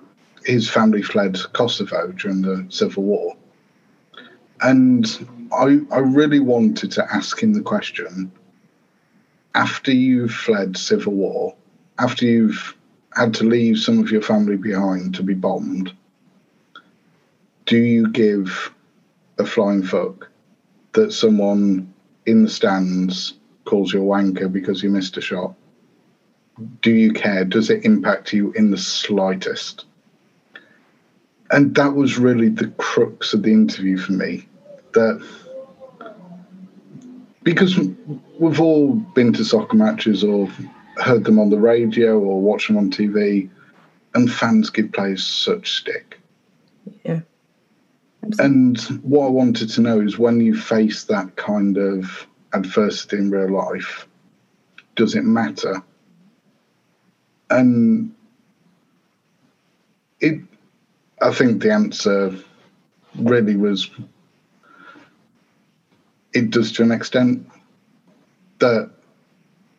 his 0.44 0.68
family 0.68 1.02
fled 1.02 1.38
Kosovo 1.52 2.12
during 2.12 2.42
the 2.42 2.66
civil 2.68 3.02
war. 3.02 3.36
And 4.60 5.06
I, 5.52 5.80
I 5.90 5.98
really 5.98 6.40
wanted 6.40 6.92
to 6.92 7.14
ask 7.14 7.42
him 7.42 7.52
the 7.52 7.62
question 7.62 8.30
after 9.54 9.92
you've 9.92 10.32
fled 10.32 10.76
civil 10.76 11.12
war, 11.12 11.54
after 11.98 12.24
you've 12.24 12.76
had 13.14 13.34
to 13.34 13.44
leave 13.44 13.78
some 13.78 13.98
of 13.98 14.10
your 14.10 14.22
family 14.22 14.56
behind 14.56 15.14
to 15.14 15.22
be 15.22 15.34
bombed, 15.34 15.92
do 17.66 17.76
you 17.76 18.10
give 18.10 18.72
a 19.38 19.44
flying 19.44 19.82
fuck 19.82 20.28
that 20.92 21.12
someone 21.12 21.92
in 22.26 22.44
the 22.44 22.50
stands 22.50 23.34
calls 23.64 23.92
you 23.92 24.02
a 24.02 24.04
wanker 24.04 24.50
because 24.50 24.82
you 24.82 24.90
missed 24.90 25.16
a 25.16 25.20
shot? 25.20 25.54
Do 26.80 26.90
you 26.90 27.12
care? 27.12 27.44
Does 27.44 27.70
it 27.70 27.84
impact 27.84 28.32
you 28.32 28.52
in 28.52 28.70
the 28.70 28.78
slightest? 28.78 29.86
And 31.52 31.74
that 31.74 31.94
was 31.94 32.18
really 32.18 32.48
the 32.48 32.68
crux 32.78 33.34
of 33.34 33.42
the 33.42 33.52
interview 33.52 33.98
for 33.98 34.12
me. 34.12 34.48
That 34.94 35.26
because 37.42 37.78
we've 38.38 38.60
all 38.60 38.94
been 38.94 39.32
to 39.34 39.44
soccer 39.44 39.76
matches 39.76 40.24
or 40.24 40.48
heard 40.96 41.24
them 41.24 41.38
on 41.38 41.50
the 41.50 41.58
radio 41.58 42.18
or 42.18 42.40
watched 42.40 42.68
them 42.68 42.78
on 42.78 42.90
TV, 42.90 43.50
and 44.14 44.32
fans 44.32 44.70
give 44.70 44.92
players 44.92 45.26
such 45.26 45.78
stick. 45.78 46.20
Yeah. 47.04 47.20
And 48.38 48.78
what 49.02 49.26
I 49.26 49.30
wanted 49.30 49.70
to 49.70 49.80
know 49.80 50.00
is 50.00 50.18
when 50.18 50.40
you 50.40 50.56
face 50.56 51.04
that 51.04 51.36
kind 51.36 51.76
of 51.76 52.26
adversity 52.52 53.16
in 53.16 53.30
real 53.30 53.50
life, 53.50 54.06
does 54.94 55.14
it 55.16 55.24
matter? 55.24 55.82
And 57.50 58.14
it, 60.20 60.40
I 61.22 61.32
think 61.32 61.62
the 61.62 61.72
answer 61.72 62.34
really 63.14 63.56
was 63.56 63.88
it 66.32 66.50
does 66.50 66.72
to 66.72 66.82
an 66.82 66.90
extent 66.90 67.46
that 68.58 68.90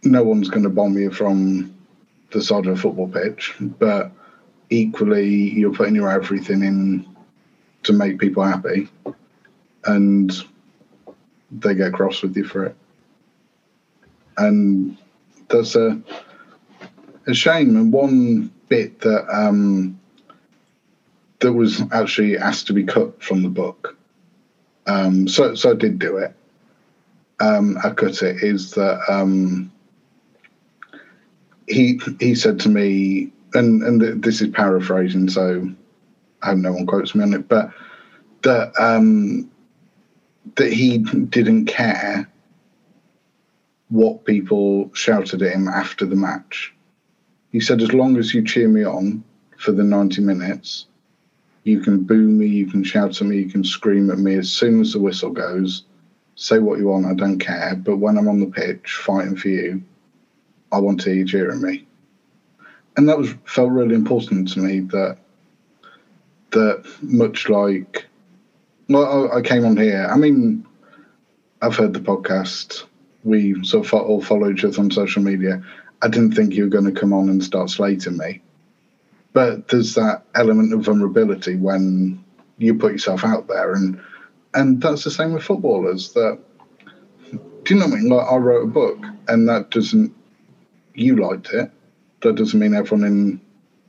no 0.03 0.23
one's 0.23 0.49
going 0.49 0.63
to 0.63 0.69
bomb 0.69 0.97
you 0.97 1.11
from 1.11 1.75
the 2.31 2.41
side 2.41 2.65
of 2.65 2.77
a 2.77 2.81
football 2.81 3.07
pitch, 3.07 3.55
but 3.59 4.11
equally 4.69 5.27
you're 5.27 5.73
putting 5.73 5.95
your 5.95 6.09
everything 6.09 6.63
in 6.63 7.05
to 7.83 7.93
make 7.93 8.19
people 8.19 8.43
happy, 8.43 8.87
and 9.85 10.31
they 11.51 11.75
get 11.75 11.93
cross 11.93 12.21
with 12.21 12.37
you 12.37 12.45
for 12.45 12.65
it, 12.65 12.75
and 14.37 14.97
that's 15.49 15.75
a 15.75 16.01
a 17.27 17.33
shame. 17.33 17.75
And 17.75 17.91
one 17.91 18.51
bit 18.69 19.01
that 19.01 19.27
um, 19.29 19.99
that 21.43 21.53
was 21.53 21.83
actually 21.91 22.37
asked 22.37 22.67
to 22.67 22.73
be 22.73 22.85
cut 22.85 23.21
from 23.21 23.43
the 23.43 23.49
book, 23.49 23.97
um, 24.87 25.27
so 25.27 25.55
so 25.55 25.71
I 25.71 25.75
did 25.75 25.99
do 25.99 26.17
it. 26.17 26.33
Um, 27.39 27.77
I 27.83 27.89
cut 27.89 28.21
it. 28.23 28.41
Is 28.41 28.71
that 28.71 29.01
um, 29.09 29.71
he 31.67 31.99
he 32.19 32.33
said 32.33 32.59
to 32.61 32.69
me, 32.69 33.31
and 33.53 33.83
and 33.83 34.23
this 34.23 34.41
is 34.41 34.49
paraphrasing, 34.49 35.29
so 35.29 35.69
I 36.41 36.47
hope 36.47 36.57
no 36.59 36.71
one 36.71 36.87
quotes 36.87 37.13
me 37.13 37.23
on 37.23 37.33
it, 37.33 37.49
but 37.49 37.71
that 38.43 38.71
um, 38.79 39.51
that 40.55 40.71
he 40.71 40.99
didn't 40.99 41.65
care 41.65 42.29
what 43.89 44.25
people 44.25 44.89
shouted 44.93 45.41
at 45.41 45.53
him 45.53 45.67
after 45.67 46.05
the 46.05 46.15
match. 46.15 46.73
He 47.51 47.59
said, 47.59 47.81
as 47.81 47.93
long 47.93 48.17
as 48.17 48.33
you 48.33 48.43
cheer 48.43 48.67
me 48.67 48.83
on 48.83 49.23
for 49.57 49.71
the 49.71 49.83
90 49.83 50.21
minutes, 50.21 50.87
you 51.63 51.79
can 51.79 52.03
boo 52.03 52.27
me, 52.27 52.47
you 52.47 52.67
can 52.67 52.83
shout 52.83 53.21
at 53.21 53.27
me, 53.27 53.37
you 53.37 53.49
can 53.49 53.63
scream 53.63 54.09
at 54.11 54.17
me 54.17 54.35
as 54.35 54.49
soon 54.49 54.81
as 54.81 54.93
the 54.93 54.99
whistle 54.99 55.31
goes. 55.31 55.85
Say 56.35 56.59
what 56.59 56.79
you 56.79 56.87
want, 56.87 57.05
I 57.05 57.13
don't 57.13 57.39
care. 57.39 57.75
But 57.75 57.97
when 57.97 58.17
I'm 58.17 58.27
on 58.27 58.39
the 58.39 58.47
pitch 58.47 58.91
fighting 58.91 59.37
for 59.37 59.49
you, 59.49 59.83
I 60.71 60.79
want 60.79 61.01
to 61.01 61.09
hear 61.09 61.19
you 61.19 61.25
cheering 61.25 61.61
me. 61.61 61.87
And 62.97 63.07
that 63.07 63.17
was 63.17 63.33
felt 63.45 63.71
really 63.71 63.95
important 63.95 64.51
to 64.53 64.59
me 64.59 64.81
that 64.81 65.17
that 66.51 66.85
much 67.01 67.49
like 67.49 68.05
well, 68.89 69.31
I 69.31 69.41
came 69.41 69.65
on 69.65 69.77
here. 69.77 70.07
I 70.11 70.17
mean, 70.17 70.65
I've 71.61 71.75
heard 71.75 71.93
the 71.93 71.99
podcast. 71.99 72.83
We 73.23 73.63
sort 73.63 73.85
of 73.85 73.93
all 73.93 74.21
follow 74.21 74.51
each 74.51 74.65
other 74.65 74.79
on 74.79 74.91
social 74.91 75.23
media. 75.23 75.63
I 76.01 76.09
didn't 76.09 76.33
think 76.33 76.53
you 76.53 76.63
were 76.63 76.69
going 76.69 76.93
to 76.93 76.99
come 76.99 77.13
on 77.13 77.29
and 77.29 77.43
start 77.43 77.69
slating 77.69 78.17
me. 78.17 78.41
But 79.33 79.67
there's 79.67 79.95
that 79.95 80.23
element 80.35 80.73
of 80.73 80.81
vulnerability 80.81 81.55
when 81.55 82.23
you 82.57 82.75
put 82.75 82.93
yourself 82.93 83.23
out 83.25 83.47
there, 83.47 83.73
and 83.73 83.99
and 84.53 84.81
that's 84.81 85.03
the 85.03 85.11
same 85.11 85.33
with 85.33 85.43
footballers. 85.43 86.13
That 86.13 86.39
do 87.31 87.73
you 87.73 87.79
know 87.79 87.87
what 87.87 87.95
I 87.95 87.97
mean? 87.97 88.09
Like 88.09 88.27
I 88.27 88.35
wrote 88.35 88.63
a 88.63 88.67
book, 88.71 88.99
and 89.27 89.49
that 89.49 89.71
doesn't 89.71 90.13
you 90.93 91.15
liked 91.15 91.51
it. 91.53 91.71
That 92.21 92.35
doesn't 92.35 92.59
mean 92.59 92.73
everyone 92.73 93.07
in 93.07 93.41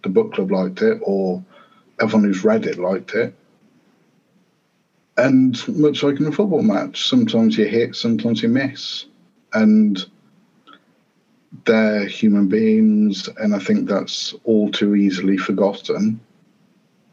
the 0.02 0.08
book 0.08 0.34
club 0.34 0.50
liked 0.50 0.82
it, 0.82 0.98
or 1.02 1.44
everyone 2.00 2.24
who's 2.24 2.44
read 2.44 2.66
it 2.66 2.78
liked 2.78 3.14
it. 3.14 3.34
And 5.16 5.56
much 5.68 6.02
like 6.02 6.18
in 6.18 6.26
a 6.26 6.32
football 6.32 6.62
match, 6.62 7.08
sometimes 7.08 7.56
you 7.56 7.66
hit, 7.66 7.94
sometimes 7.94 8.42
you 8.42 8.48
miss. 8.48 9.06
And 9.52 10.04
they're 11.64 12.06
human 12.06 12.48
beings, 12.48 13.28
and 13.38 13.54
I 13.54 13.58
think 13.58 13.88
that's 13.88 14.34
all 14.44 14.70
too 14.70 14.94
easily 14.94 15.36
forgotten, 15.36 16.20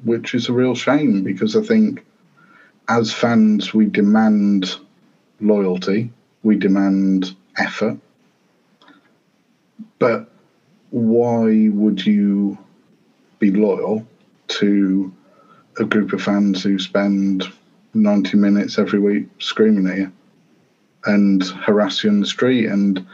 which 0.04 0.34
is 0.34 0.50
a 0.50 0.54
real 0.54 0.76
shame 0.76 1.24
because 1.24 1.56
I 1.56 1.62
think 1.62 2.06
as 2.90 3.14
fans, 3.14 3.74
we 3.74 3.86
demand 3.86 4.76
loyalty, 5.40 6.12
we 6.44 6.58
demand 6.58 7.36
effort. 7.58 7.98
But 10.00 10.30
why 10.90 11.70
would 11.70 12.06
you 12.06 12.58
be 13.40 13.52
loyal 13.52 14.06
to 14.48 15.12
a 15.80 15.86
group 15.86 16.14
of 16.14 16.22
fans 16.22 16.64
who 16.64 16.78
spend 16.80 17.46
90 17.94 18.38
minutes 18.38 18.78
every 18.78 19.00
week 19.00 19.28
screaming 19.40 19.88
at 19.88 19.98
you 19.98 20.12
and 21.06 21.44
harass 21.44 22.04
you 22.04 22.10
in 22.10 22.22
the 22.22 22.28
street. 22.28 22.68
And 22.68 23.06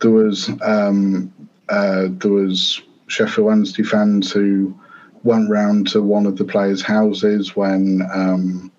there 0.00 0.10
was 0.10 0.50
um, 0.62 1.32
uh, 1.68 2.08
there 2.10 2.32
was 2.32 2.82
Sheffield 3.08 3.46
Wednesday 3.46 3.82
fans 3.82 4.30
who 4.30 4.78
went 5.24 5.50
round 5.50 5.88
to 5.88 6.02
one 6.02 6.26
of 6.26 6.36
the 6.36 6.44
players' 6.44 6.82
houses 6.82 7.56
when 7.56 8.02
um, 8.12 8.72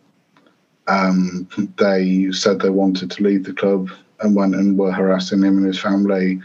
um, 0.88 1.48
they 1.78 2.32
said 2.32 2.60
they 2.60 2.70
wanted 2.70 3.12
to 3.12 3.24
leave 3.24 3.44
the 3.44 3.54
club 3.54 3.90
and 4.22 4.36
went 4.36 4.56
and 4.56 4.78
were 4.78 4.92
harassing 4.92 5.44
him 5.44 5.58
and 5.58 5.66
his 5.66 5.80
family. 5.80 6.42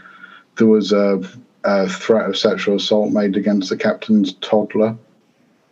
There 0.57 0.67
was 0.67 0.91
a, 0.91 1.21
a 1.63 1.87
threat 1.89 2.29
of 2.29 2.37
sexual 2.37 2.75
assault 2.75 3.11
made 3.11 3.35
against 3.35 3.69
the 3.69 3.77
captain's 3.77 4.33
toddler. 4.35 4.97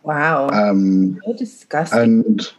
Wow. 0.02 0.48
Um, 0.50 1.20
so 1.24 1.32
disgusting. 1.32 2.00
And 2.00 2.52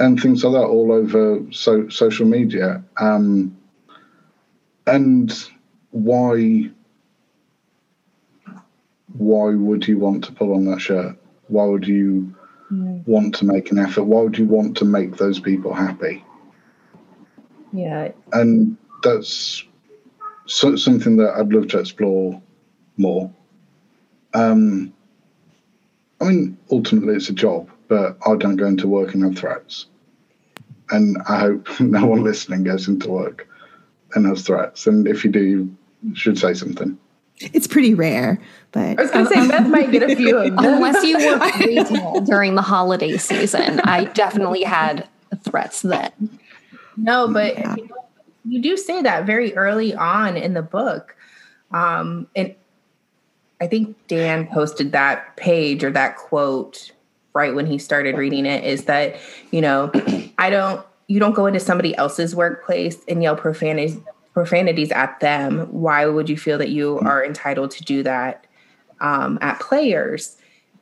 and 0.00 0.20
things 0.20 0.42
like 0.42 0.54
that 0.54 0.66
all 0.66 0.92
over 0.92 1.40
so, 1.50 1.88
social 1.88 2.26
media. 2.26 2.82
Um, 2.98 3.56
and 4.86 5.32
why 5.90 6.70
why 9.12 9.54
would 9.54 9.86
you 9.86 9.98
want 9.98 10.24
to 10.24 10.32
put 10.32 10.52
on 10.52 10.64
that 10.66 10.80
shirt? 10.80 11.16
Why 11.48 11.64
would 11.66 11.86
you 11.86 12.34
mm. 12.72 13.06
want 13.06 13.34
to 13.36 13.44
make 13.44 13.70
an 13.70 13.78
effort? 13.78 14.04
Why 14.04 14.22
would 14.22 14.36
you 14.36 14.46
want 14.46 14.76
to 14.78 14.84
make 14.84 15.16
those 15.16 15.38
people 15.38 15.72
happy? 15.72 16.24
Yeah. 17.72 18.10
And 18.32 18.76
that's 19.04 19.64
so, 20.46 20.74
something 20.74 21.16
that 21.18 21.34
I'd 21.34 21.52
love 21.52 21.68
to 21.68 21.78
explore 21.78 22.42
more. 22.96 23.30
Um, 24.32 24.92
I 26.20 26.24
mean, 26.24 26.58
ultimately, 26.72 27.14
it's 27.14 27.28
a 27.28 27.34
job 27.34 27.68
but 27.88 28.16
I 28.26 28.36
don't 28.36 28.56
go 28.56 28.66
into 28.66 28.88
work 28.88 29.14
and 29.14 29.22
have 29.24 29.38
threats. 29.38 29.86
And 30.90 31.16
I 31.28 31.38
hope 31.38 31.68
no 31.80 32.06
one 32.06 32.24
listening 32.24 32.64
goes 32.64 32.88
into 32.88 33.08
work 33.08 33.48
and 34.14 34.26
has 34.26 34.42
threats. 34.42 34.86
And 34.86 35.06
if 35.06 35.24
you 35.24 35.30
do, 35.30 35.42
you 36.02 36.14
should 36.14 36.38
say 36.38 36.54
something. 36.54 36.98
It's 37.38 37.66
pretty 37.66 37.94
rare, 37.94 38.40
but 38.70 38.98
I 38.98 39.02
was 39.02 39.10
going 39.10 39.26
to 39.26 39.34
say 39.34 39.48
Beth 39.48 39.66
might 39.66 39.90
get 39.90 40.08
a 40.08 40.14
few 40.14 40.36
of 40.38 40.44
them. 40.54 40.58
Unless 40.64 41.04
you 41.04 41.18
work 41.18 41.58
retail 41.58 42.20
during 42.20 42.54
the 42.54 42.62
holiday 42.62 43.16
season, 43.16 43.80
I 43.80 44.04
definitely 44.04 44.62
had 44.62 45.08
threats 45.42 45.82
then. 45.82 46.12
No, 46.96 47.26
but 47.26 47.58
yeah. 47.58 47.74
you 48.44 48.62
do 48.62 48.76
say 48.76 49.02
that 49.02 49.26
very 49.26 49.52
early 49.56 49.94
on 49.94 50.36
in 50.36 50.54
the 50.54 50.62
book, 50.62 51.16
um, 51.72 52.28
and 52.36 52.54
I 53.60 53.66
think 53.66 53.96
Dan 54.06 54.46
posted 54.46 54.92
that 54.92 55.36
page 55.36 55.82
or 55.82 55.90
that 55.90 56.16
quote 56.16 56.92
right 57.34 57.54
when 57.54 57.66
he 57.66 57.78
started 57.78 58.16
reading 58.16 58.46
it 58.46 58.64
is 58.64 58.84
that, 58.84 59.16
you 59.50 59.60
know, 59.60 59.90
I 60.38 60.50
don't, 60.50 60.84
you 61.06 61.20
don't 61.20 61.34
go 61.34 61.46
into 61.46 61.60
somebody 61.60 61.96
else's 61.96 62.34
workplace 62.34 62.98
and 63.08 63.22
yell 63.22 63.36
profanities, 63.36 63.98
profanities 64.32 64.90
at 64.92 65.20
them. 65.20 65.60
Why 65.72 66.06
would 66.06 66.28
you 66.28 66.36
feel 66.36 66.58
that 66.58 66.70
you 66.70 66.98
are 67.00 67.24
entitled 67.24 67.70
to 67.72 67.84
do 67.84 68.02
that 68.02 68.46
um, 69.00 69.38
at 69.40 69.60
players? 69.60 70.36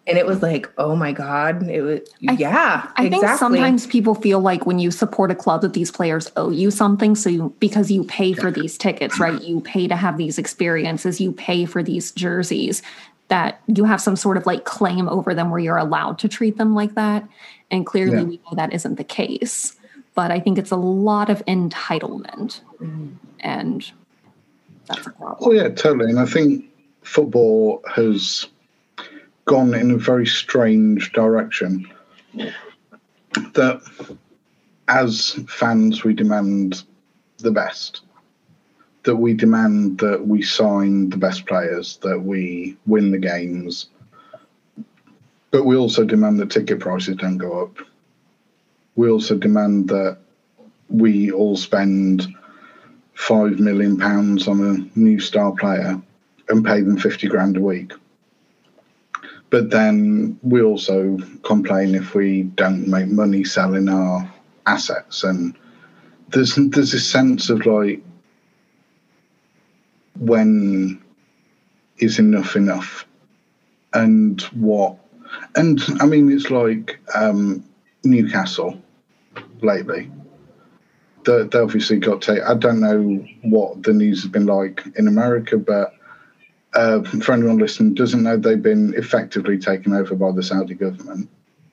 And 0.07 0.19
it 0.19 0.27
was 0.27 0.43
like, 0.43 0.69
oh 0.79 0.97
my 0.97 1.13
God. 1.13 1.69
It 1.69 1.83
was, 1.83 2.01
I, 2.29 2.33
yeah. 2.33 2.91
I 2.97 3.05
exactly. 3.05 3.11
think 3.11 3.39
sometimes 3.39 3.87
people 3.87 4.17
feel 4.17 4.41
like 4.41 4.67
when 4.67 4.81
you 4.81 4.91
support 4.91 5.31
a 5.31 5.35
club 5.35 5.63
that 5.63 5.75
these 5.75 5.93
players 5.93 6.31
owe 6.37 6.51
you 6.51 6.73
something. 6.73 7.15
So 7.15 7.31
you, 7.31 7.55
because 7.61 7.91
you 7.91 8.03
pay 8.05 8.33
for 8.33 8.51
these 8.51 8.77
tickets, 8.77 9.21
right? 9.21 9.41
You 9.41 9.61
pay 9.61 9.87
to 9.87 9.95
have 9.95 10.17
these 10.19 10.39
experiences, 10.39 11.21
you 11.21 11.31
pay 11.31 11.67
for 11.67 11.85
these 11.85 12.11
jerseys 12.11 12.83
that 13.29 13.61
you 13.69 13.85
have 13.85 14.01
some 14.01 14.17
sort 14.17 14.37
of 14.37 14.45
like 14.45 14.65
claim 14.65 15.09
over 15.09 15.35
them 15.35 15.51
where 15.51 15.61
you're 15.61 15.79
allowed 15.79 16.19
to 16.19 16.29
treat 16.29 16.59
them 16.59 16.75
like 16.75 16.95
that. 16.97 17.27
And 17.71 17.87
clearly, 17.87 18.19
yeah. 18.19 18.25
we 18.25 18.37
know 18.39 18.57
that 18.57 18.73
isn't 18.75 18.97
the 18.97 19.05
case. 19.05 19.77
But 20.15 20.31
I 20.31 20.41
think 20.41 20.59
it's 20.59 20.71
a 20.71 20.77
lot 20.77 21.31
of 21.31 21.45
entitlement. 21.47 22.61
Mm. 22.81 23.15
And 23.41 23.91
that's 24.87 25.07
a 25.07 25.11
problem. 25.11 25.39
Oh, 25.41 25.53
yeah, 25.53 25.69
totally. 25.69 26.11
And 26.11 26.21
I 26.21 26.27
think 26.27 26.65
football 27.03 27.83
has 27.93 28.47
gone 29.47 29.75
in 29.75 29.91
a 29.91 29.97
very 29.97 30.27
strange 30.27 31.13
direction. 31.13 31.91
That 33.55 33.81
as 34.89 35.41
fans, 35.49 36.05
we 36.05 36.15
demand 36.15 36.85
the 37.39 37.51
best. 37.51 38.03
That 39.05 39.17
we 39.17 39.35
demand 39.35 39.99
that 39.99 40.27
we 40.27 40.43
sign 40.43 41.09
the 41.11 41.17
best 41.17 41.47
players, 41.47 41.97
that 42.03 42.21
we 42.21 42.77
win 42.87 43.11
the 43.11 43.19
games, 43.19 43.89
but 45.51 45.65
we 45.65 45.77
also 45.77 46.05
demand 46.05 46.39
that 46.41 46.51
ticket 46.51 46.81
prices 46.81 47.17
don't 47.17 47.39
go 47.39 47.63
up. 47.63 47.77
We 48.97 49.11
also 49.11 49.37
demand 49.37 49.89
that 49.89 50.19
we 50.89 51.31
all 51.31 51.57
spend 51.57 52.27
five 53.15 53.59
million 53.59 53.99
pounds 53.99 54.49
on 54.49 54.61
a 54.61 54.99
new 54.99 55.19
star 55.21 55.53
player 55.53 56.01
and 56.49 56.65
pay 56.65 56.81
them 56.81 56.99
50 56.99 57.29
grand 57.29 57.57
a 57.57 57.61
week. 57.61 57.93
But 59.51 59.71
then 59.71 60.39
we 60.43 60.63
also 60.63 61.19
complain 61.43 61.95
if 61.95 62.15
we 62.15 62.45
don't 62.45 62.89
make 62.89 63.09
money 63.09 63.45
selling 63.45 63.89
our 63.89 64.33
assets. 64.67 65.25
And 65.25 65.55
there's, 66.31 66.55
there's 66.57 66.93
this 66.93 67.09
sense 67.09 67.51
of 67.51 67.67
like, 67.67 68.03
when 70.19 71.03
is 71.99 72.19
enough 72.19 72.57
enough? 72.57 73.07
And 73.93 74.41
what? 74.53 74.97
And 75.55 75.81
I 76.01 76.07
mean, 76.07 76.31
it's 76.33 76.51
like 76.51 76.99
um, 77.15 77.65
Newcastle 78.05 78.81
lately. 79.61 80.11
They, 81.25 81.45
they 81.45 81.59
obviously 81.59 81.99
got 81.99 82.23
to. 82.23 82.49
I 82.49 82.55
don't 82.55 82.81
know 82.81 83.25
what 83.43 83.83
the 83.83 83.93
news 83.93 84.23
has 84.23 84.31
been 84.31 84.47
like 84.47 84.83
in 84.97 85.07
America, 85.07 85.57
but 85.57 85.95
uh, 86.75 87.03
for 87.03 87.33
anyone 87.33 87.59
listening 87.59 87.95
doesn't 87.95 88.23
know, 88.23 88.37
they've 88.37 88.63
been 88.63 88.95
effectively 88.95 89.59
taken 89.59 89.93
over 89.93 90.15
by 90.15 90.33
the 90.33 90.43
Saudi 90.43 90.75
government. 90.75 91.29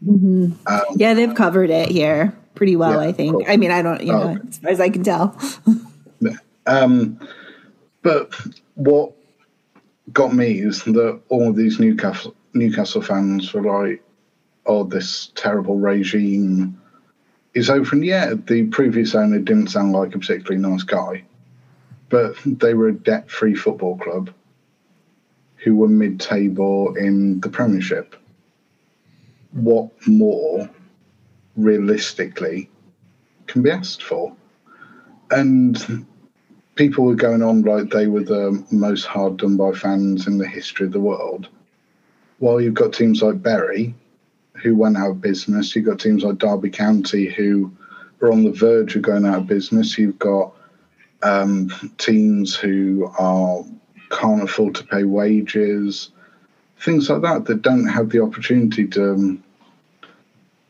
Mm-hmm. 0.06 0.52
Um, 0.68 0.82
yeah, 0.96 1.14
they've 1.14 1.34
covered 1.34 1.70
it 1.70 1.90
here 1.90 2.38
pretty 2.56 2.76
well, 2.76 3.02
yeah, 3.02 3.10
I 3.10 3.12
think. 3.12 3.34
Cool. 3.34 3.46
I 3.48 3.58
mean, 3.58 3.72
I 3.72 3.82
don't, 3.82 4.02
you 4.02 4.12
know, 4.12 4.38
as 4.48 4.58
far 4.58 4.72
as 4.72 4.80
I 4.80 4.90
can 4.90 5.04
tell. 5.04 5.38
um, 6.68 7.20
but 8.02 8.34
what 8.76 9.14
got 10.12 10.34
me 10.34 10.60
is 10.60 10.84
that 10.84 11.22
all 11.30 11.50
of 11.50 11.56
these 11.56 11.80
Newcastle 11.80 12.36
Newcastle 12.54 13.02
fans 13.02 13.54
were 13.54 13.62
like, 13.62 14.04
"Oh, 14.70 14.84
this 14.84 15.32
terrible 15.34 15.80
regime 15.80 16.80
is 17.56 17.70
over." 17.72 17.96
And 17.96 18.06
yeah, 18.06 18.36
the 18.36 18.68
previous 18.68 19.16
owner 19.16 19.40
didn't 19.40 19.72
sound 19.72 19.94
like 19.94 20.14
a 20.14 20.20
particularly 20.20 20.62
nice 20.62 20.84
guy, 20.84 21.24
but 22.10 22.36
they 22.46 22.76
were 22.76 22.90
a 22.90 22.94
debt-free 22.94 23.56
football 23.56 23.98
club 23.98 24.30
who 25.64 25.76
were 25.76 25.88
mid-table 25.88 26.96
in 26.96 27.40
the 27.42 27.50
Premiership. 27.50 28.16
What 29.52 29.90
more, 30.08 30.70
realistically, 31.58 32.70
can 33.48 33.64
be 33.64 33.72
asked 33.72 34.04
for? 34.04 34.36
And 35.32 36.06
people 36.76 37.06
were 37.06 37.16
going 37.16 37.42
on 37.42 37.64
like 37.64 37.90
they 37.90 38.06
were 38.06 38.24
the 38.24 38.64
most 38.72 39.06
hard 39.06 39.38
done 39.38 39.58
by 39.58 39.72
fans 39.72 40.28
in 40.28 40.38
the 40.38 40.48
history 40.48 40.86
of 40.86 40.94
the 40.94 41.00
world. 41.00 41.50
While 42.38 42.62
you've 42.62 42.76
got 42.76 42.94
teams 42.94 43.22
like 43.22 43.42
Bury, 43.42 43.96
who 44.62 44.76
went 44.76 44.98
out 44.98 45.12
of 45.12 45.22
business, 45.22 45.76
you've 45.76 45.86
got 45.86 46.00
teams 46.00 46.24
like 46.24 46.38
Derby 46.38 46.70
County, 46.70 47.28
who 47.28 47.72
are 48.22 48.32
on 48.32 48.44
the 48.44 48.52
verge 48.52 48.96
of 48.96 49.02
going 49.02 49.26
out 49.26 49.40
of 49.40 49.48
business. 49.48 49.98
You've 49.98 50.20
got 50.20 50.54
um, 51.24 51.70
teams 51.98 52.56
who 52.56 53.12
are 53.18 53.64
can't 54.10 54.44
afford 54.44 54.76
to 54.76 54.84
pay 54.84 55.04
wages, 55.04 56.10
things 56.80 57.10
like 57.10 57.22
that, 57.22 57.46
that 57.46 57.62
don't 57.62 57.88
have 57.88 58.10
the 58.10 58.22
opportunity 58.22 58.88
to. 58.88 59.14
Um, 59.14 59.44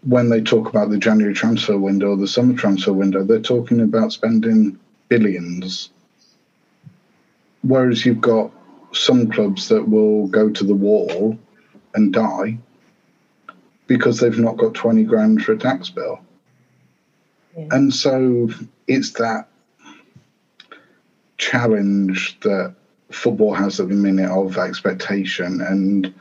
when 0.04 0.30
they 0.30 0.40
talk 0.40 0.70
about 0.70 0.90
the 0.90 0.98
January 0.98 1.34
transfer 1.34 1.78
window 1.78 2.12
or 2.12 2.16
the 2.16 2.28
summer 2.28 2.56
transfer 2.56 2.94
window, 2.94 3.24
they're 3.24 3.42
talking 3.42 3.82
about 3.82 4.14
spending 4.14 4.80
billions. 5.10 5.90
Whereas 7.64 8.06
you've 8.06 8.22
got 8.22 8.52
some 8.94 9.30
clubs 9.30 9.68
that 9.68 9.90
will 9.90 10.28
go 10.28 10.50
to 10.50 10.64
the 10.64 10.74
wall 10.74 11.38
and 11.96 12.14
die 12.14 12.58
because 13.90 14.20
they've 14.20 14.40
not 14.40 14.56
got 14.56 14.76
20 14.76 15.04
grand 15.04 15.44
for 15.44 15.52
a 15.52 15.58
tax 15.58 15.90
bill. 15.90 16.20
Yeah. 17.58 17.68
And 17.72 17.94
so 17.94 18.50
it's 18.88 19.12
that 19.14 19.50
challenge 21.40 22.40
that 22.42 22.76
football 23.10 23.56
has 23.56 23.80
at 23.80 23.90
the 23.90 23.96
minute 23.96 24.30
of 24.30 24.58
expectation. 24.60 25.60
And 25.62 26.14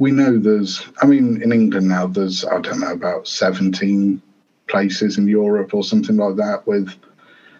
we 0.00 0.10
know 0.10 0.38
there's, 0.38 0.84
I 1.00 1.06
mean, 1.06 1.40
in 1.40 1.52
England 1.52 1.88
now, 1.88 2.08
there's, 2.08 2.44
I 2.44 2.60
don't 2.60 2.80
know, 2.80 2.92
about 2.92 3.28
17 3.28 4.20
places 4.66 5.16
in 5.16 5.28
Europe 5.28 5.72
or 5.72 5.84
something 5.84 6.16
like 6.16 6.34
that 6.36 6.66
with 6.66 6.92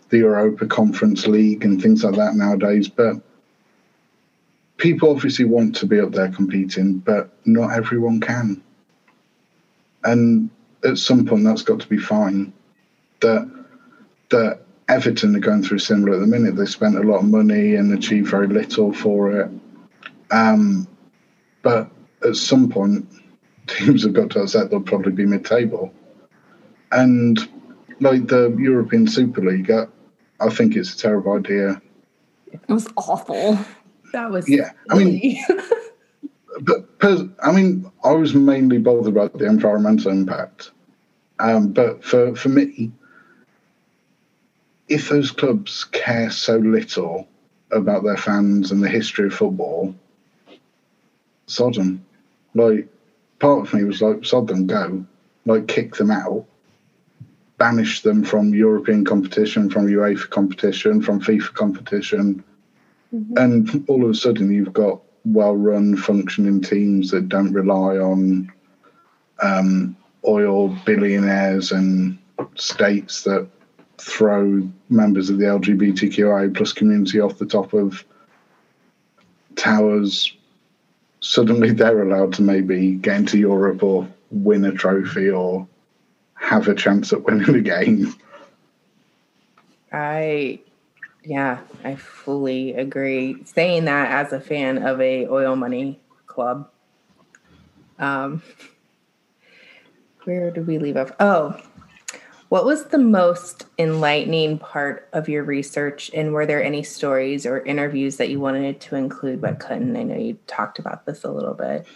the 0.08 0.18
Europa 0.18 0.66
Conference 0.66 1.28
League 1.28 1.64
and 1.64 1.80
things 1.80 2.02
like 2.02 2.16
that 2.16 2.34
nowadays. 2.34 2.88
But 2.88 3.20
people 4.78 5.10
obviously 5.10 5.44
want 5.44 5.76
to 5.76 5.86
be 5.86 6.00
up 6.00 6.10
there 6.10 6.32
competing, 6.32 6.98
but 6.98 7.30
not 7.44 7.72
everyone 7.72 8.18
can. 8.18 8.60
And 10.04 10.50
at 10.84 10.98
some 10.98 11.24
point, 11.24 11.44
that's 11.44 11.62
got 11.62 11.80
to 11.80 11.88
be 11.88 11.98
fine. 11.98 12.52
That 13.20 13.50
that 14.30 14.60
Everton 14.88 15.36
are 15.36 15.40
going 15.40 15.62
through 15.62 15.78
similar 15.78 16.14
at 16.14 16.20
the 16.20 16.26
minute. 16.26 16.56
They 16.56 16.66
spent 16.66 16.96
a 16.96 17.02
lot 17.02 17.20
of 17.20 17.24
money 17.24 17.76
and 17.76 17.92
achieved 17.92 18.28
very 18.28 18.48
little 18.48 18.92
for 18.92 19.40
it. 19.40 19.50
Um, 20.30 20.86
but 21.62 21.90
at 22.22 22.36
some 22.36 22.68
point, 22.68 23.08
teams 23.66 24.04
have 24.04 24.12
got 24.12 24.30
to 24.30 24.42
accept 24.42 24.70
they'll 24.70 24.80
probably 24.80 25.12
be 25.12 25.26
mid-table. 25.26 25.92
And 26.92 27.38
like 28.00 28.26
the 28.28 28.54
European 28.58 29.06
Super 29.06 29.40
League, 29.40 29.70
I, 29.70 29.86
I 30.40 30.50
think 30.50 30.76
it's 30.76 30.94
a 30.94 30.98
terrible 30.98 31.32
idea. 31.32 31.80
It 32.52 32.68
was 32.68 32.88
awful. 32.96 33.58
That 34.12 34.30
was 34.30 34.48
yeah. 34.48 34.70
I 34.90 34.98
mean, 34.98 35.42
but 35.48 35.64
pers- 37.04 37.28
I 37.42 37.52
mean, 37.52 37.90
I 38.02 38.12
was 38.12 38.34
mainly 38.34 38.78
bothered 38.78 39.06
about 39.06 39.36
the 39.36 39.46
environmental 39.46 40.10
impact. 40.10 40.70
Um, 41.38 41.72
but 41.72 42.02
for 42.04 42.34
for 42.34 42.48
me, 42.48 42.92
if 44.88 45.08
those 45.08 45.30
clubs 45.30 45.84
care 45.84 46.30
so 46.30 46.56
little 46.56 47.28
about 47.70 48.04
their 48.04 48.16
fans 48.16 48.70
and 48.70 48.82
the 48.82 48.88
history 48.88 49.26
of 49.26 49.34
football, 49.34 49.94
sod 51.46 51.74
them. 51.74 52.04
Like, 52.54 52.88
part 53.40 53.66
of 53.66 53.74
me 53.74 53.84
was 53.84 54.00
like, 54.00 54.24
sod 54.24 54.46
them, 54.46 54.66
go. 54.66 55.04
Like, 55.44 55.66
kick 55.66 55.96
them 55.96 56.10
out. 56.10 56.46
Banish 57.58 58.02
them 58.02 58.24
from 58.24 58.54
European 58.54 59.04
competition, 59.04 59.70
from 59.70 59.86
UEFA 59.86 60.30
competition, 60.30 61.02
from 61.02 61.20
FIFA 61.20 61.54
competition. 61.54 62.44
Mm-hmm. 63.12 63.36
And 63.36 63.84
all 63.88 64.04
of 64.04 64.10
a 64.10 64.14
sudden, 64.14 64.52
you've 64.52 64.72
got 64.72 65.00
well 65.24 65.56
run, 65.56 65.96
functioning 65.96 66.60
teams 66.60 67.10
that 67.10 67.28
don't 67.28 67.52
rely 67.52 67.96
on 67.96 68.52
um, 69.42 69.96
oil 70.26 70.68
billionaires 70.84 71.72
and 71.72 72.18
states 72.56 73.22
that 73.22 73.48
throw 73.98 74.68
members 74.88 75.30
of 75.30 75.38
the 75.38 75.44
LGBTQI 75.44 76.54
plus 76.54 76.72
community 76.72 77.20
off 77.20 77.38
the 77.38 77.46
top 77.46 77.72
of 77.72 78.04
towers, 79.56 80.36
suddenly 81.20 81.70
they're 81.70 82.02
allowed 82.02 82.32
to 82.34 82.42
maybe 82.42 82.92
get 82.92 83.16
into 83.16 83.38
Europe 83.38 83.82
or 83.82 84.06
win 84.30 84.64
a 84.64 84.72
trophy 84.72 85.30
or 85.30 85.66
have 86.34 86.68
a 86.68 86.74
chance 86.74 87.12
at 87.12 87.22
winning 87.22 87.54
a 87.54 87.60
game. 87.60 88.14
I, 89.92 90.60
yeah, 91.24 91.60
I 91.82 91.96
fully 91.96 92.74
agree. 92.74 93.36
Saying 93.44 93.86
that 93.86 94.10
as 94.10 94.32
a 94.32 94.40
fan 94.40 94.78
of 94.78 95.00
a 95.00 95.26
oil 95.26 95.56
money 95.56 96.00
club. 96.26 96.68
Um, 97.98 98.42
where 100.24 100.50
did 100.50 100.66
we 100.66 100.78
leave 100.78 100.96
off? 100.96 101.12
Oh, 101.20 101.60
what 102.48 102.66
was 102.66 102.86
the 102.86 102.98
most 102.98 103.66
enlightening 103.78 104.58
part 104.58 105.08
of 105.12 105.28
your 105.28 105.44
research, 105.44 106.10
and 106.14 106.32
were 106.32 106.46
there 106.46 106.62
any 106.62 106.82
stories 106.82 107.46
or 107.46 107.64
interviews 107.64 108.16
that 108.18 108.28
you 108.28 108.38
wanted 108.38 108.80
to 108.82 108.96
include 108.96 109.40
but 109.40 109.58
couldn't? 109.60 109.96
I 109.96 110.02
know 110.02 110.16
you 110.16 110.38
talked 110.46 110.78
about 110.78 111.06
this 111.06 111.24
a 111.24 111.30
little 111.30 111.54
bit. 111.54 111.86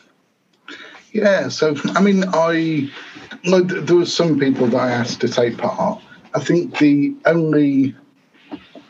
Yeah, 1.13 1.49
so 1.49 1.77
I 1.95 2.01
mean, 2.01 2.25
I 2.29 2.91
like, 3.45 3.69
there 3.69 3.97
were 3.97 4.07
some 4.07 4.39
people 4.39 4.67
that 4.69 4.77
I 4.77 4.91
asked 4.91 5.21
to 5.21 5.29
take 5.29 5.59
part. 5.59 6.03
I 6.35 6.41
think 6.41 6.79
the 6.79 7.15
only 7.25 7.95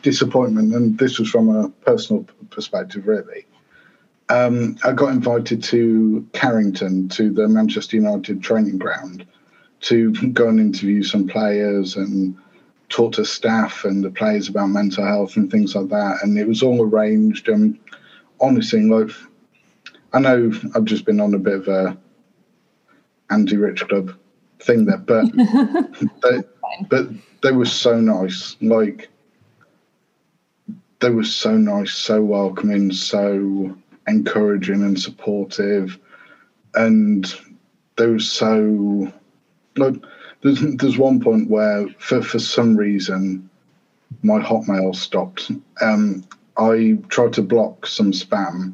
disappointment, 0.01 0.73
and 0.73 0.97
this 0.97 1.19
was 1.19 1.29
from 1.29 1.49
a 1.49 1.69
personal 1.69 2.25
perspective, 2.49 3.07
really. 3.07 3.45
Um, 4.29 4.77
I 4.83 4.91
got 4.91 5.09
invited 5.09 5.63
to 5.63 6.27
Carrington 6.33 7.09
to 7.09 7.31
the 7.31 7.47
Manchester 7.47 7.95
United 7.95 8.43
training 8.43 8.77
ground 8.77 9.25
to 9.81 10.11
go 10.11 10.49
and 10.49 10.59
interview 10.59 11.03
some 11.03 11.27
players 11.27 11.95
and 11.95 12.37
talk 12.89 13.13
to 13.13 13.25
staff 13.25 13.85
and 13.85 14.03
the 14.03 14.11
players 14.11 14.49
about 14.49 14.67
mental 14.67 15.05
health 15.05 15.35
and 15.35 15.49
things 15.49 15.75
like 15.75 15.89
that. 15.89 16.17
And 16.21 16.37
it 16.37 16.47
was 16.47 16.61
all 16.61 16.81
arranged. 16.81 17.47
And 17.47 17.79
honestly, 18.39 18.83
like, 18.83 19.09
I 20.13 20.19
know 20.19 20.51
I've 20.75 20.85
just 20.85 21.05
been 21.05 21.19
on 21.19 21.33
a 21.33 21.39
bit 21.39 21.53
of 21.53 21.67
a 21.67 21.97
Andy 23.31 23.57
Rich 23.57 23.87
club 23.87 24.13
thing 24.59 24.85
there, 24.85 24.97
but 24.97 25.25
they, 26.23 26.43
but 26.89 27.07
they 27.41 27.51
were 27.51 27.65
so 27.65 27.99
nice. 27.99 28.57
Like 28.61 29.09
they 30.99 31.09
were 31.09 31.23
so 31.23 31.57
nice, 31.57 31.93
so 31.93 32.21
welcoming, 32.21 32.91
so 32.91 33.75
encouraging 34.07 34.83
and 34.83 34.99
supportive, 34.99 35.97
and 36.75 37.33
they 37.97 38.07
were 38.07 38.19
so 38.19 39.11
like. 39.77 39.95
There's 40.41 40.61
there's 40.77 40.97
one 40.97 41.19
point 41.19 41.49
where 41.49 41.89
for 41.99 42.21
for 42.21 42.39
some 42.39 42.77
reason 42.77 43.49
my 44.23 44.39
Hotmail 44.39 44.95
stopped. 44.95 45.51
Um, 45.81 46.23
I 46.57 46.97
tried 47.09 47.33
to 47.33 47.41
block 47.41 47.85
some 47.85 48.11
spam, 48.13 48.73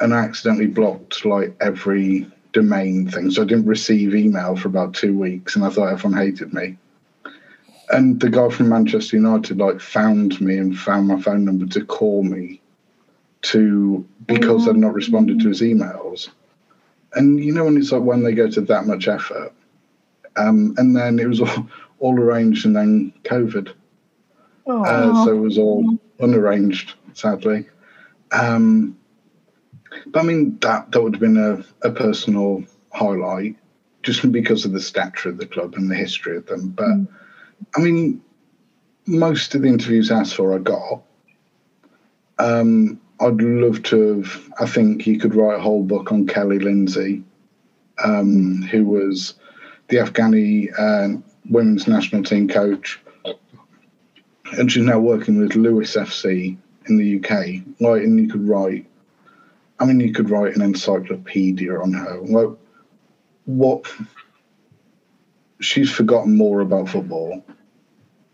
and 0.00 0.12
I 0.12 0.18
accidentally 0.18 0.66
blocked 0.66 1.24
like 1.24 1.54
every 1.60 2.26
domain 2.52 3.08
thing. 3.08 3.30
So 3.30 3.42
I 3.42 3.44
didn't 3.44 3.66
receive 3.66 4.14
email 4.14 4.56
for 4.56 4.68
about 4.68 4.94
two 4.94 5.16
weeks, 5.16 5.54
and 5.54 5.64
I 5.64 5.70
thought 5.70 5.92
everyone 5.92 6.18
hated 6.18 6.52
me. 6.52 6.78
And 7.90 8.20
the 8.20 8.30
guy 8.30 8.48
from 8.48 8.68
Manchester 8.68 9.16
United 9.16 9.58
like 9.58 9.80
found 9.80 10.40
me 10.40 10.58
and 10.58 10.76
found 10.76 11.06
my 11.06 11.20
phone 11.20 11.44
number 11.44 11.66
to 11.66 11.84
call 11.84 12.22
me 12.22 12.60
to 13.42 14.06
because 14.26 14.66
I'd 14.68 14.76
not 14.76 14.94
responded 14.94 15.40
to 15.40 15.48
his 15.48 15.60
emails. 15.60 16.28
And 17.14 17.42
you 17.42 17.52
know 17.52 17.64
when 17.64 17.76
it's 17.76 17.92
like 17.92 18.02
when 18.02 18.24
they 18.24 18.32
go 18.32 18.50
to 18.50 18.60
that 18.62 18.86
much 18.86 19.06
effort, 19.08 19.52
um, 20.36 20.74
and 20.76 20.96
then 20.96 21.18
it 21.18 21.26
was 21.26 21.40
all, 21.40 21.68
all 22.00 22.18
arranged, 22.18 22.66
and 22.66 22.76
then 22.76 23.12
COVID. 23.24 23.72
Uh, 24.66 25.24
so 25.24 25.36
it 25.36 25.40
was 25.40 25.58
all 25.58 25.98
unarranged, 26.18 26.94
sadly. 27.14 27.68
Um, 28.32 28.98
but 30.06 30.20
I 30.20 30.22
mean, 30.24 30.58
that 30.60 30.90
that 30.90 31.00
would 31.00 31.14
have 31.14 31.20
been 31.20 31.36
a, 31.36 31.86
a 31.86 31.92
personal 31.92 32.64
highlight, 32.92 33.56
just 34.02 34.30
because 34.32 34.64
of 34.64 34.72
the 34.72 34.80
stature 34.80 35.28
of 35.28 35.38
the 35.38 35.46
club 35.46 35.74
and 35.74 35.90
the 35.90 35.94
history 35.94 36.36
of 36.36 36.46
them. 36.46 36.70
But 36.70 36.88
mm. 36.88 37.08
I 37.76 37.80
mean, 37.80 38.22
most 39.06 39.54
of 39.54 39.62
the 39.62 39.68
interviews 39.68 40.10
asked 40.10 40.34
for, 40.34 40.54
I 40.54 40.58
got. 40.58 41.02
Um, 42.38 43.00
I'd 43.20 43.40
love 43.40 43.82
to 43.84 44.22
have. 44.22 44.50
I 44.60 44.66
think 44.66 45.06
you 45.06 45.18
could 45.18 45.34
write 45.34 45.58
a 45.58 45.62
whole 45.62 45.82
book 45.82 46.12
on 46.12 46.26
Kelly 46.26 46.58
Lindsey, 46.58 47.22
um, 48.04 48.62
who 48.62 48.84
was 48.84 49.34
the 49.88 49.96
Afghani 49.96 50.68
uh, 50.78 51.20
women's 51.48 51.86
national 51.86 52.24
team 52.24 52.48
coach, 52.48 53.00
and 54.52 54.70
she's 54.70 54.84
now 54.84 54.98
working 54.98 55.38
with 55.38 55.54
Lewes 55.54 55.94
FC 55.94 56.56
in 56.88 56.96
the 56.96 57.16
UK. 57.16 57.62
Like, 57.80 58.02
and 58.02 58.20
you 58.20 58.28
could 58.28 58.46
write. 58.46 58.86
I 59.78 59.84
mean, 59.84 60.00
you 60.00 60.12
could 60.12 60.30
write 60.30 60.56
an 60.56 60.62
encyclopedia 60.62 61.78
on 61.78 61.92
her. 61.92 62.20
What 63.46 63.86
she's 65.60 65.90
forgotten 65.90 66.36
more 66.36 66.60
about 66.60 66.88
football 66.88 67.44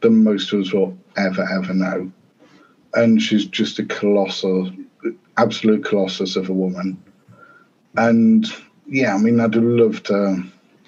than 0.00 0.24
most 0.24 0.52
of 0.52 0.60
us 0.60 0.72
will 0.72 0.96
ever 1.16 1.46
ever 1.52 1.74
know, 1.74 2.10
and 2.94 3.20
she's 3.22 3.46
just 3.46 3.78
a 3.78 3.84
colossal, 3.84 4.70
absolute 5.36 5.84
colossus 5.84 6.36
of 6.36 6.48
a 6.48 6.52
woman. 6.52 7.02
And 7.96 8.46
yeah, 8.86 9.14
I 9.14 9.18
mean, 9.18 9.40
I'd 9.40 9.54
love 9.54 10.02
to 10.04 10.42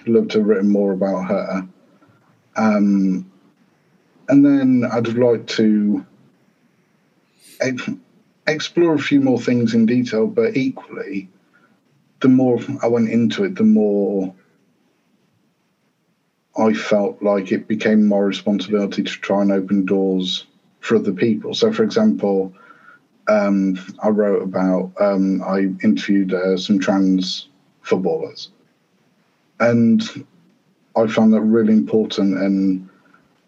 love 0.06 0.28
to 0.28 0.38
have 0.38 0.46
written 0.46 0.70
more 0.70 0.92
about 0.92 1.26
her. 1.26 1.68
Um, 2.56 3.30
and 4.28 4.44
then 4.44 4.88
I'd 4.90 5.08
like 5.08 5.46
to 5.48 6.04
explore 8.46 8.94
a 8.94 8.98
few 8.98 9.20
more 9.20 9.40
things 9.40 9.74
in 9.74 9.86
detail, 9.86 10.26
but 10.26 10.56
equally, 10.56 11.28
the 12.20 12.28
more 12.28 12.58
I 12.82 12.86
went 12.86 13.10
into 13.10 13.44
it, 13.44 13.56
the 13.56 13.64
more 13.64 14.34
I 16.56 16.72
felt 16.72 17.20
like 17.22 17.50
it 17.50 17.66
became 17.66 18.06
my 18.06 18.18
responsibility 18.18 19.02
to 19.02 19.10
try 19.10 19.42
and 19.42 19.50
open 19.50 19.84
doors 19.84 20.46
for 20.80 20.96
other 20.96 21.12
people. 21.12 21.54
So, 21.54 21.72
for 21.72 21.82
example, 21.82 22.52
um, 23.28 23.78
I 24.02 24.08
wrote 24.08 24.42
about, 24.42 24.92
um, 25.00 25.42
I 25.42 25.70
interviewed 25.82 26.32
uh, 26.32 26.56
some 26.56 26.78
trans 26.78 27.48
footballers, 27.82 28.50
and 29.60 30.02
I 30.96 31.06
found 31.06 31.32
that 31.32 31.40
really 31.40 31.72
important. 31.72 32.38
And 32.38 32.88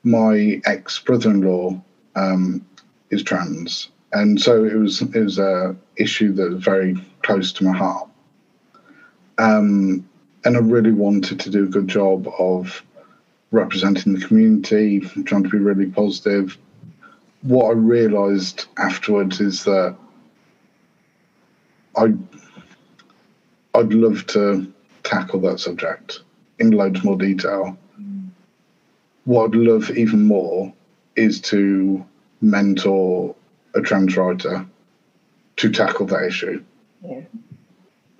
my 0.02 0.60
ex 0.64 0.98
brother 0.98 1.30
in 1.30 1.42
law 1.42 1.80
um, 2.16 2.64
is 3.10 3.22
trans, 3.22 3.90
and 4.12 4.40
so 4.40 4.64
it 4.64 4.74
was 4.74 5.02
it 5.02 5.14
was 5.14 5.38
a 5.38 5.76
issue 5.96 6.32
that 6.32 6.50
was 6.50 6.64
very 6.64 6.96
close 7.22 7.52
to 7.52 7.64
my 7.64 7.76
heart. 7.76 8.08
Um, 9.38 10.08
and 10.44 10.56
I 10.56 10.60
really 10.60 10.92
wanted 10.92 11.38
to 11.40 11.50
do 11.50 11.64
a 11.64 11.68
good 11.68 11.88
job 11.88 12.28
of 12.38 12.82
representing 13.56 14.14
the 14.14 14.26
community, 14.26 15.00
trying 15.00 15.42
to 15.42 15.48
be 15.48 15.58
really 15.58 15.86
positive. 15.86 16.56
What 17.42 17.66
I 17.66 17.72
realised 17.72 18.66
afterwards 18.78 19.40
is 19.40 19.64
that 19.64 19.96
I 21.96 22.14
I'd 23.74 23.92
love 23.92 24.26
to 24.28 24.72
tackle 25.02 25.40
that 25.40 25.60
subject 25.60 26.20
in 26.58 26.70
loads 26.70 27.04
more 27.04 27.16
detail 27.16 27.78
what 29.26 29.46
I'd 29.46 29.56
love 29.56 29.90
even 29.90 30.24
more 30.24 30.72
is 31.16 31.40
to 31.42 32.04
mentor 32.40 33.34
a 33.74 33.82
trans 33.82 34.16
writer 34.16 34.64
to 35.56 35.70
tackle 35.70 36.06
that 36.06 36.24
issue. 36.24 36.62
Yeah. 37.04 37.22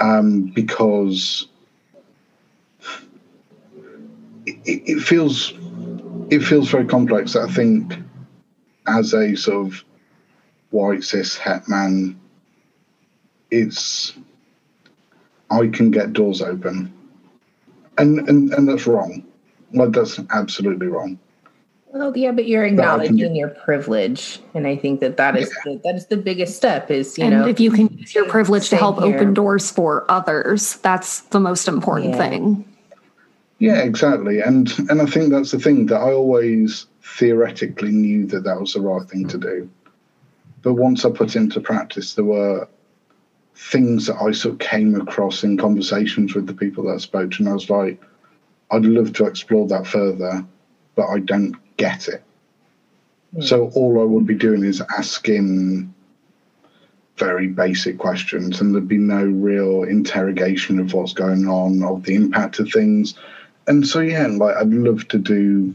Um, 0.01 0.53
because 0.55 1.47
it, 4.47 4.59
it, 4.65 5.01
feels 5.01 5.53
it 6.31 6.41
feels 6.41 6.71
very 6.71 6.87
complex. 6.87 7.37
I 7.37 7.49
think 7.49 7.95
as 8.87 9.13
a 9.13 9.35
sort 9.37 9.67
of 9.67 9.85
white 10.71 11.05
cis 11.05 11.37
het 11.37 11.69
man, 11.69 12.19
it's 13.51 14.15
I 15.51 15.67
can 15.69 15.91
get 15.91 16.13
doors 16.13 16.43
open, 16.43 16.93
and 17.99 18.29
and 18.29 18.53
and 18.53 18.69
that's 18.69 18.87
wrong. 18.87 19.25
Well, 19.73 19.91
that's 19.91 20.21
absolutely 20.31 20.87
wrong. 20.87 21.19
Well, 21.89 22.17
yeah, 22.17 22.33
but 22.33 22.47
you're 22.47 22.65
acknowledging 22.65 23.35
your 23.35 23.49
privilege, 23.49 24.41
and 24.55 24.67
I 24.67 24.77
think 24.77 25.01
that 25.01 25.17
that 25.17 25.37
is 25.37 25.51
yeah. 25.65 25.73
the, 25.73 25.81
that 25.85 25.95
is 25.95 26.07
the 26.07 26.17
biggest 26.17 26.57
step. 26.57 26.91
Is 26.91 27.17
you 27.17 27.25
and 27.25 27.35
know, 27.35 27.47
if 27.47 27.59
you 27.59 27.71
can 27.71 27.89
use 27.97 28.15
your 28.15 28.29
privilege 28.29 28.69
to 28.71 28.77
help 28.77 29.03
here. 29.03 29.17
open 29.17 29.35
doors 29.35 29.71
for 29.71 30.05
others, 30.11 30.77
that's 30.77 31.23
the 31.23 31.41
most 31.41 31.69
important 31.69 32.11
yeah. 32.11 32.29
thing. 32.29 32.76
Yeah, 33.59 33.79
exactly, 33.79 34.41
and 34.41 34.71
and 34.91 35.01
I 35.01 35.07
think 35.07 35.31
that's 35.31 35.51
the 35.51 35.59
thing 35.59 35.87
that 35.87 35.97
I 35.97 36.13
always 36.13 36.87
theoretically 37.03 37.91
knew 37.93 38.27
that 38.27 38.45
that 38.45 38.61
was 38.61 38.75
the 38.75 38.81
right 38.81 39.09
thing 39.09 39.27
to 39.29 39.39
do, 39.39 39.71
but 40.63 40.75
once 40.75 41.05
I 41.05 41.11
put 41.11 41.37
into 41.37 41.61
practice, 41.61 42.15
there 42.15 42.25
were 42.25 42.69
things 43.55 44.07
that 44.07 44.21
I 44.21 44.33
sort 44.33 44.55
of 44.55 44.59
came 44.59 45.01
across 45.01 45.43
in 45.43 45.57
conversations 45.57 46.35
with 46.35 46.47
the 46.47 46.53
people 46.53 46.85
that 46.85 46.95
I 46.95 46.99
spoke 46.99 47.31
to, 47.33 47.39
and 47.39 47.49
I 47.49 47.55
was 47.55 47.71
like 47.71 47.99
I'd 48.71 48.85
love 48.85 49.13
to 49.15 49.27
explore 49.27 49.67
that 49.69 49.87
further, 49.87 50.45
but 50.95 51.07
I 51.07 51.21
don't 51.21 51.55
get 51.77 52.09
it. 52.09 52.23
Mm. 53.35 53.45
So 53.45 53.71
all 53.75 54.01
I 54.01 54.05
would 54.05 54.27
be 54.27 54.35
doing 54.35 54.65
is 54.65 54.83
asking 54.99 55.93
very 57.17 57.47
basic 57.47 57.99
questions, 57.99 58.61
and 58.61 58.75
there'd 58.75 58.89
be 58.89 58.99
no 58.99 59.25
real 59.25 59.85
interrogation 59.85 60.79
of 60.79 60.93
what's 60.93 61.13
going 61.13 61.47
on, 61.47 61.83
of 61.83 62.03
the 62.03 62.15
impact 62.15 62.59
of 62.59 62.71
things. 62.71 63.15
And 63.67 63.87
so 63.87 64.01
yeah, 64.01 64.27
like 64.27 64.57
I'd 64.57 64.69
love 64.69 65.09
to 65.09 65.19
do, 65.19 65.75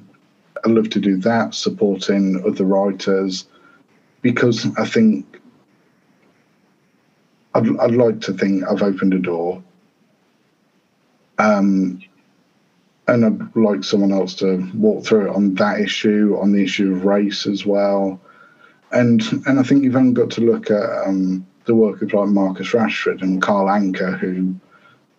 I'd 0.63 0.71
love 0.71 0.89
to 0.91 0.99
do 0.99 1.17
that, 1.17 1.54
supporting 1.54 2.43
other 2.45 2.65
writers, 2.65 3.45
because 4.21 4.65
I 4.77 4.86
think 4.86 5.41
I'd, 7.54 7.67
I'd 7.80 7.91
like 7.91 8.21
to 8.21 8.34
think 8.34 8.63
I've 8.63 8.82
opened 8.82 9.13
a 9.13 9.19
door. 9.19 9.62
Um, 11.38 12.01
and 13.07 13.26
I'd 13.26 13.55
like 13.55 13.84
someone 13.84 14.13
else 14.13 14.36
to 14.36 14.70
walk 14.74 15.05
through 15.05 15.30
it 15.30 15.36
on 15.36 15.55
that 15.55 15.80
issue, 15.80 16.38
on 16.39 16.53
the 16.53 16.63
issue 16.63 16.93
of 16.93 17.03
race 17.05 17.45
as 17.45 17.65
well. 17.65 18.22
And 18.91 19.22
and 19.47 19.59
I 19.59 19.63
think 19.63 19.84
you've 19.84 19.95
only 19.95 20.13
got 20.13 20.30
to 20.32 20.41
look 20.41 20.70
at 20.70 21.07
um, 21.07 21.45
the 21.65 21.76
work 21.76 22.01
of 22.01 22.13
like 22.13 22.28
Marcus 22.28 22.72
Rashford 22.72 23.22
and 23.22 23.41
Carl 23.41 23.68
Anka, 23.68 24.18
who 24.18 24.55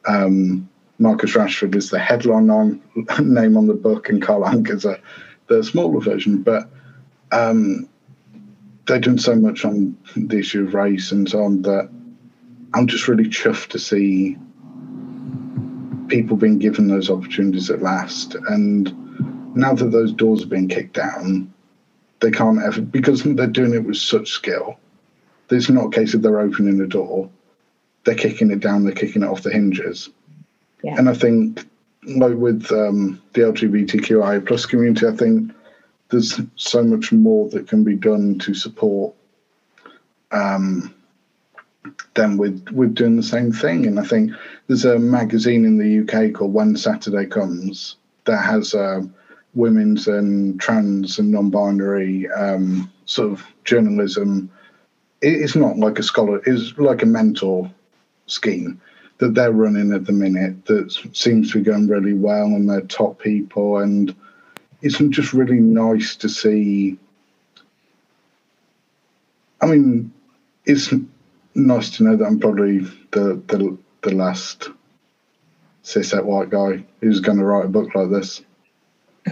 um, 0.07 0.69
Marcus 1.03 1.33
Rashford 1.33 1.75
is 1.75 1.91
the 1.91 1.99
headline 1.99 2.49
on, 2.49 2.81
name 3.21 3.57
on 3.57 3.67
the 3.67 3.75
book, 3.75 4.09
and 4.09 4.23
Carl 4.23 4.45
Anka's 4.45 4.85
a, 4.85 5.01
the 5.49 5.63
smaller 5.63 6.01
version. 6.01 6.43
But 6.43 6.69
um, 7.33 7.89
they've 8.87 9.01
done 9.01 9.19
so 9.19 9.35
much 9.35 9.65
on 9.65 9.97
the 10.17 10.39
issue 10.39 10.65
of 10.65 10.75
race 10.75 11.13
and 11.13 11.29
so 11.29 11.43
on 11.43 11.63
that 11.63 11.91
I'm 12.75 12.87
just 12.87 13.09
really 13.09 13.25
chuffed 13.25 13.69
to 13.69 13.79
see 13.79 14.39
people 16.09 16.37
being 16.37 16.59
given 16.59 16.89
those 16.89 17.11
opportunities 17.11 17.71
at 17.71 17.83
last. 17.83 18.35
And 18.35 19.57
now 19.57 19.75
that 19.75 19.91
those 19.91 20.13
doors 20.13 20.41
have 20.41 20.51
been 20.51 20.69
kicked 20.69 20.95
down, 20.95 21.53
they 22.21 22.31
can't 22.31 22.63
ever, 22.63 22.81
because 22.81 23.23
they're 23.25 23.47
doing 23.47 23.75
it 23.75 23.85
with 23.85 23.97
such 23.97 24.31
skill. 24.31 24.79
It's 25.51 25.69
not 25.69 25.87
a 25.87 25.91
case 25.91 26.15
of 26.15 26.23
they're 26.23 26.41
opening 26.41 26.79
the 26.79 26.87
door, 26.87 27.29
they're 28.05 28.15
kicking 28.15 28.51
it 28.51 28.61
down, 28.61 28.85
they're 28.85 28.95
kicking 28.95 29.23
it 29.23 29.29
off 29.29 29.43
the 29.43 29.53
hinges. 29.53 30.09
Yeah. 30.83 30.97
And 30.99 31.09
I 31.09 31.15
think, 31.15 31.65
like 32.05 32.35
with 32.35 32.71
um, 32.73 33.21
the 33.33 33.43
LGBTQI 33.43 34.47
plus 34.47 34.67
community, 34.67 35.07
I 35.07 35.13
think 35.13 35.53
there's 36.09 36.41
so 36.57 36.83
much 36.83 37.13
more 37.13 37.49
that 37.51 37.69
can 37.69 37.85
be 37.85 37.95
done 37.95 38.39
to 38.41 38.55
support 38.55 39.15
um, 40.33 40.95
then 42.15 42.37
with 42.37 42.69
with 42.71 42.95
doing 42.95 43.17
the 43.17 43.23
same 43.23 43.53
thing. 43.53 43.87
And 43.87 43.99
I 44.01 44.05
think 44.05 44.33
there's 44.67 44.85
a 44.85 44.99
magazine 44.99 45.65
in 45.65 45.79
the 45.79 46.01
UK 46.01 46.35
called 46.35 46.53
When 46.53 46.77
Saturday 46.77 47.27
Comes 47.27 47.97
that 48.25 48.39
has 48.39 48.75
uh, 48.75 49.03
women's 49.55 50.09
and 50.09 50.61
trans 50.61 51.19
and 51.19 51.31
non-binary 51.31 52.31
um, 52.31 52.91
sort 53.05 53.33
of 53.33 53.45
journalism. 53.65 54.51
It's 55.21 55.55
not 55.55 55.79
like 55.79 55.99
a 55.99 56.03
scholar; 56.03 56.43
it's 56.45 56.77
like 56.79 57.03
a 57.03 57.07
mentor 57.07 57.71
scheme 58.27 58.81
that 59.23 59.35
they're 59.35 59.53
running 59.53 59.93
at 59.93 60.05
the 60.05 60.13
minute 60.13 60.67
that 60.67 60.91
seems 61.13 61.53
to 61.53 61.59
be 61.59 61.65
going 61.65 61.87
really 61.87 62.13
well, 62.13 62.47
and 62.47 62.69
they're 62.69 62.81
top 62.81 63.21
people, 63.21 63.79
and 63.79 64.13
it's 64.83 64.99
just 64.99 65.33
really 65.33 65.61
nice 65.61 66.17
to 66.17 66.29
see. 66.29 66.99
I 69.61 69.67
mean, 69.67 70.13
it's 70.67 70.93
nice 71.55 71.91
to 71.91 72.03
know 72.03 72.17
that 72.17 72.25
I'm 72.25 72.41
probably 72.41 72.81
the 73.13 73.41
the, 73.47 73.79
the 74.01 74.13
last 74.13 74.71
cishet 75.85 76.25
white 76.25 76.51
guy 76.51 76.85
who's 77.01 77.21
going 77.21 77.39
to 77.39 77.45
write 77.45 77.67
a 77.67 77.69
book 77.69 77.95
like 77.95 78.11
this. 78.11 78.43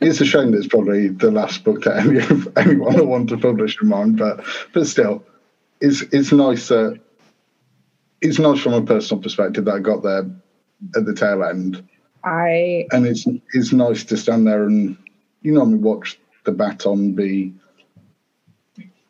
it's 0.00 0.20
a 0.20 0.24
shame 0.24 0.52
that 0.52 0.58
it's 0.58 0.68
probably 0.68 1.08
the 1.08 1.32
last 1.32 1.64
book 1.64 1.82
that 1.82 1.96
any, 1.96 2.20
anyone 2.56 2.96
will 2.96 3.06
want 3.06 3.28
to 3.30 3.38
publish 3.38 3.82
in 3.82 3.88
mine, 3.88 4.14
but 4.14 4.44
but 4.72 4.86
still, 4.86 5.24
it's 5.80 6.02
it's 6.12 6.30
nice 6.30 6.68
that 6.68 7.00
it's 8.22 8.38
nice 8.38 8.60
from 8.60 8.72
a 8.72 8.82
personal 8.82 9.22
perspective 9.22 9.64
that 9.66 9.74
I 9.74 9.78
got 9.80 10.02
there 10.02 10.24
at 10.96 11.04
the 11.04 11.14
tail 11.14 11.44
end. 11.44 11.86
I 12.24 12.86
and 12.92 13.06
it's 13.06 13.26
it's 13.52 13.72
nice 13.72 14.04
to 14.04 14.16
stand 14.16 14.46
there 14.46 14.64
and 14.64 14.96
you 15.42 15.52
know 15.52 15.62
I 15.62 15.64
mean 15.64 15.82
watch 15.82 16.18
the 16.44 16.52
baton 16.52 17.12
be 17.14 17.52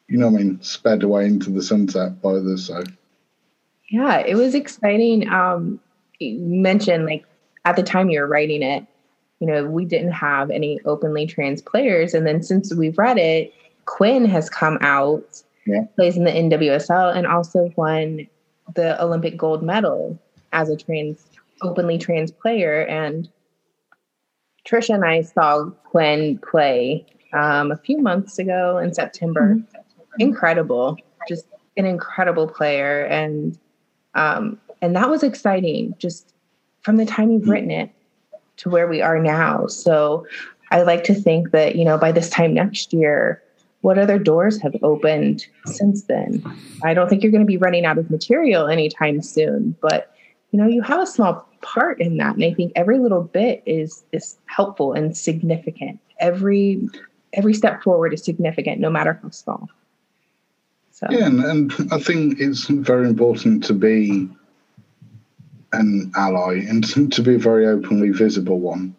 you 0.08 0.18
know 0.18 0.28
I 0.28 0.30
mean 0.30 0.62
sped 0.62 1.02
away 1.02 1.26
into 1.26 1.50
the 1.50 1.62
sunset 1.62 2.22
by 2.22 2.32
the 2.32 2.56
So 2.56 2.82
yeah, 3.90 4.20
it 4.20 4.36
was 4.36 4.54
exciting. 4.54 5.28
Um, 5.28 5.78
you 6.18 6.38
mentioned 6.38 7.04
like 7.04 7.26
at 7.66 7.76
the 7.76 7.82
time 7.82 8.08
you 8.08 8.20
were 8.20 8.26
writing 8.26 8.62
it, 8.62 8.86
you 9.40 9.46
know, 9.46 9.64
we 9.64 9.84
didn't 9.84 10.12
have 10.12 10.50
any 10.50 10.80
openly 10.86 11.26
trans 11.26 11.60
players, 11.60 12.14
and 12.14 12.26
then 12.26 12.42
since 12.42 12.74
we've 12.74 12.96
read 12.96 13.18
it, 13.18 13.52
Quinn 13.84 14.24
has 14.24 14.48
come 14.48 14.78
out, 14.80 15.42
yeah. 15.66 15.84
plays 15.96 16.16
in 16.16 16.24
the 16.24 16.30
NWSL, 16.30 17.14
and 17.14 17.26
also 17.26 17.70
won 17.76 18.26
the 18.74 19.00
Olympic 19.02 19.36
gold 19.36 19.62
medal 19.62 20.18
as 20.52 20.68
a 20.68 20.76
trans 20.76 21.24
openly 21.62 21.98
trans 21.98 22.30
player. 22.30 22.82
And 22.82 23.28
Trisha 24.66 24.94
and 24.94 25.04
I 25.04 25.22
saw 25.22 25.70
Quinn 25.84 26.38
play 26.38 27.06
um, 27.32 27.72
a 27.72 27.76
few 27.76 27.98
months 27.98 28.38
ago 28.38 28.78
in 28.78 28.92
September. 28.94 29.56
Mm-hmm. 29.56 30.20
Incredible, 30.20 30.98
just 31.26 31.46
an 31.78 31.86
incredible 31.86 32.46
player, 32.46 33.04
and 33.06 33.58
um, 34.14 34.60
and 34.82 34.94
that 34.94 35.08
was 35.08 35.22
exciting. 35.22 35.94
Just 35.98 36.34
from 36.82 36.98
the 36.98 37.06
time 37.06 37.30
you've 37.30 37.48
written 37.48 37.70
it 37.70 37.90
to 38.58 38.68
where 38.68 38.86
we 38.86 39.00
are 39.00 39.18
now. 39.18 39.66
So 39.68 40.26
I 40.70 40.82
like 40.82 41.04
to 41.04 41.14
think 41.14 41.50
that 41.52 41.76
you 41.76 41.86
know 41.86 41.96
by 41.96 42.12
this 42.12 42.28
time 42.28 42.52
next 42.52 42.92
year, 42.92 43.42
what 43.82 43.98
other 43.98 44.18
doors 44.18 44.60
have 44.62 44.74
opened 44.82 45.46
since 45.66 46.04
then? 46.04 46.42
I 46.82 46.94
don't 46.94 47.08
think 47.08 47.22
you're 47.22 47.32
going 47.32 47.44
to 47.44 47.46
be 47.46 47.56
running 47.56 47.84
out 47.84 47.98
of 47.98 48.10
material 48.10 48.68
anytime 48.68 49.20
soon, 49.22 49.76
but 49.80 50.14
you 50.50 50.58
know, 50.58 50.66
you 50.66 50.82
have 50.82 51.00
a 51.00 51.06
small 51.06 51.48
part 51.62 52.00
in 52.00 52.16
that. 52.18 52.34
And 52.34 52.44
I 52.44 52.54
think 52.54 52.72
every 52.76 52.98
little 52.98 53.22
bit 53.22 53.62
is 53.66 54.04
is 54.12 54.38
helpful 54.46 54.92
and 54.92 55.16
significant. 55.16 55.98
Every 56.18 56.88
every 57.32 57.54
step 57.54 57.82
forward 57.82 58.14
is 58.14 58.24
significant, 58.24 58.80
no 58.80 58.90
matter 58.90 59.18
how 59.22 59.30
small. 59.30 59.68
So 60.92 61.06
Yeah, 61.10 61.26
and, 61.26 61.42
and 61.42 61.92
I 61.92 61.98
think 61.98 62.38
it's 62.38 62.66
very 62.66 63.08
important 63.08 63.64
to 63.64 63.72
be 63.72 64.28
an 65.72 66.12
ally 66.14 66.64
and 66.68 66.84
to 67.12 67.22
be 67.22 67.34
a 67.34 67.38
very 67.38 67.66
openly 67.66 68.10
visible 68.10 68.60
one. 68.60 68.94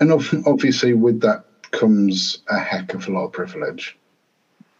And 0.00 0.10
obviously 0.46 0.94
with 0.94 1.20
that 1.20 1.44
comes 1.72 2.38
a 2.48 2.58
heck 2.58 2.94
of 2.94 3.06
a 3.08 3.12
lot 3.12 3.26
of 3.26 3.32
privilege 3.32 3.98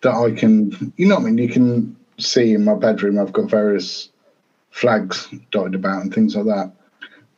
that 0.05 0.15
I 0.15 0.31
can, 0.31 0.93
you 0.97 1.09
know, 1.09 1.17
what 1.17 1.23
I 1.23 1.31
mean, 1.31 1.39
you 1.39 1.49
can 1.49 1.97
see 2.19 2.53
in 2.53 2.65
my 2.65 2.75
bedroom, 2.75 3.19
I've 3.19 3.33
got 3.33 3.51
various 3.51 4.11
flags 4.71 5.29
dotted 5.51 5.75
about 5.75 6.03
and 6.03 6.15
things 6.15 6.37
like 6.37 6.45
that. 6.45 6.73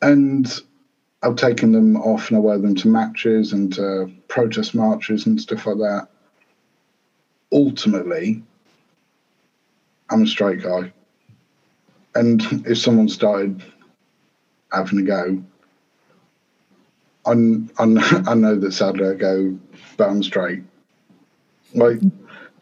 And 0.02 0.46
I've 1.22 1.36
taken 1.36 1.72
them 1.72 1.96
off 1.96 2.28
and 2.28 2.36
I 2.36 2.40
wear 2.40 2.58
them 2.58 2.74
to 2.76 2.88
matches 2.88 3.52
and 3.52 3.72
to 3.74 4.12
protest 4.28 4.74
marches 4.74 5.26
and 5.26 5.40
stuff 5.40 5.66
like 5.66 5.78
that. 5.78 6.08
Ultimately, 7.52 8.42
I'm 10.10 10.22
a 10.22 10.26
straight 10.26 10.62
guy. 10.62 10.92
And 12.16 12.42
if 12.66 12.78
someone 12.78 13.08
started 13.08 13.62
having 14.72 15.00
a 15.00 15.02
go, 15.02 15.42
I'm, 17.26 17.70
I'm, 17.78 17.98
I 18.28 18.34
know 18.34 18.56
that 18.56 18.72
sadly 18.72 19.08
I 19.08 19.14
go, 19.14 19.56
but 19.96 20.08
I'm 20.08 20.22
straight. 20.22 20.62
Like, 21.72 22.00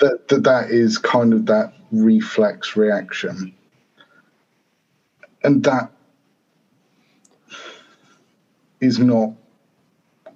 that, 0.01 0.29
that 0.29 0.45
that 0.45 0.71
is 0.71 0.99
kind 0.99 1.33
of 1.33 1.47
that 1.47 1.73
reflex 1.93 2.77
reaction. 2.77 3.55
And 5.43 5.63
that 5.65 5.91
is 8.81 8.99
not 8.99 9.33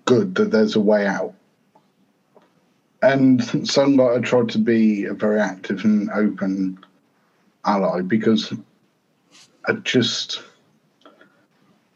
good 0.05 0.35
that 0.37 0.51
there's 0.51 0.77
a 0.77 0.81
way 0.81 1.07
out. 1.07 1.35
And 3.03 3.69
so 3.69 4.15
i 4.15 4.19
tried 4.21 4.49
to 4.51 4.59
be 4.59 5.05
a 5.05 5.15
very 5.15 5.41
active 5.41 5.85
and 5.85 6.11
open 6.11 6.85
ally 7.65 8.01
because 8.01 8.53
i 9.67 9.73
just 9.85 10.43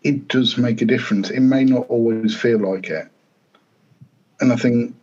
it 0.04 0.28
does 0.28 0.58
make 0.58 0.82
a 0.82 0.84
difference. 0.84 1.30
It 1.30 1.40
may 1.40 1.64
not 1.64 1.86
always 1.88 2.36
feel 2.36 2.58
like 2.58 2.88
it. 2.88 3.08
And 4.40 4.52
i 4.52 4.56
think 4.56 4.94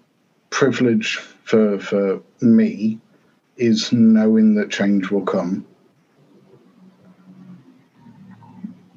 privilege 0.51 1.19
for 1.49 1.79
for 1.79 2.21
me 2.41 2.99
is 3.57 3.91
knowing 3.91 4.53
that 4.53 4.69
change 4.69 5.09
will 5.09 5.25
come. 5.25 5.65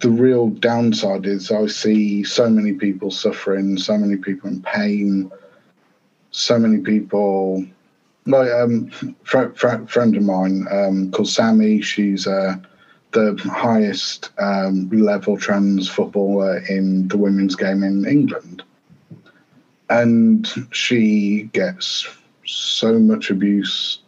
The 0.00 0.10
real 0.10 0.50
downside 0.50 1.24
is 1.24 1.50
I 1.50 1.66
see 1.66 2.22
so 2.24 2.50
many 2.50 2.74
people 2.74 3.10
suffering, 3.10 3.78
so 3.78 3.96
many 3.96 4.16
people 4.16 4.50
in 4.50 4.60
pain, 4.62 5.30
so 6.30 6.58
many 6.58 6.78
people. 6.78 7.64
Like 8.26 8.50
um, 8.52 8.90
fr- 9.24 9.54
fr- 9.54 9.86
friend 9.86 10.14
of 10.14 10.22
mine 10.22 10.66
um, 10.70 11.10
called 11.10 11.28
Sammy. 11.28 11.80
She's 11.80 12.26
uh, 12.26 12.56
the 13.12 13.34
highest 13.50 14.30
um, 14.38 14.90
level 14.90 15.38
trans 15.38 15.88
footballer 15.88 16.58
in 16.68 17.08
the 17.08 17.16
women's 17.16 17.56
game 17.56 17.82
in 17.82 18.04
England, 18.06 18.62
and 19.88 20.46
she 20.70 21.44
gets 21.54 22.06
so 22.52 22.98
much 22.98 23.30
abuse 23.30 23.98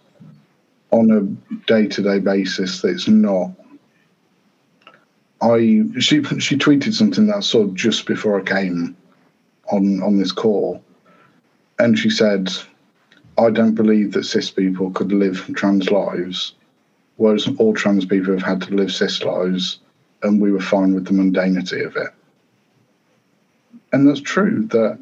on 0.90 1.10
a 1.10 1.20
day 1.66 1.86
to 1.88 2.02
day 2.02 2.18
basis 2.20 2.80
that 2.82 2.88
it's 2.88 3.08
not. 3.08 3.50
I 5.40 5.58
she 5.98 6.22
she 6.22 6.56
tweeted 6.56 6.94
something 6.94 7.26
that 7.26 7.36
I 7.36 7.40
saw 7.40 7.66
just 7.68 8.06
before 8.06 8.40
I 8.40 8.44
came 8.44 8.96
on 9.70 10.02
on 10.02 10.18
this 10.18 10.32
call, 10.32 10.82
and 11.78 11.98
she 11.98 12.10
said, 12.10 12.50
"I 13.38 13.50
don't 13.50 13.74
believe 13.74 14.12
that 14.12 14.24
cis 14.24 14.50
people 14.50 14.90
could 14.90 15.12
live 15.12 15.50
trans 15.54 15.90
lives, 15.90 16.54
whereas 17.16 17.48
all 17.58 17.74
trans 17.74 18.04
people 18.04 18.32
have 18.32 18.42
had 18.42 18.62
to 18.62 18.74
live 18.74 18.92
cis 18.92 19.22
lives, 19.22 19.80
and 20.22 20.40
we 20.40 20.52
were 20.52 20.60
fine 20.60 20.94
with 20.94 21.06
the 21.06 21.12
mundanity 21.12 21.84
of 21.84 21.96
it." 21.96 22.10
And 23.92 24.08
that's 24.08 24.20
true. 24.20 24.66
That 24.70 24.98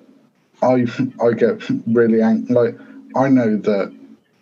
I 0.63 0.87
I 1.23 1.33
get 1.33 1.63
really 1.87 2.23
angry. 2.23 2.55
Like 2.55 2.79
I 3.15 3.29
know 3.29 3.57
that 3.57 3.95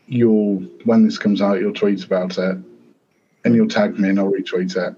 you'll 0.06 0.58
when 0.84 1.04
this 1.04 1.18
comes 1.18 1.40
out, 1.40 1.60
you'll 1.60 1.72
tweet 1.72 2.04
about 2.04 2.38
it, 2.38 2.58
and 3.44 3.54
you'll 3.54 3.68
tag 3.68 3.98
me, 3.98 4.08
and 4.10 4.18
I'll 4.18 4.32
retweet 4.32 4.76
it, 4.76 4.94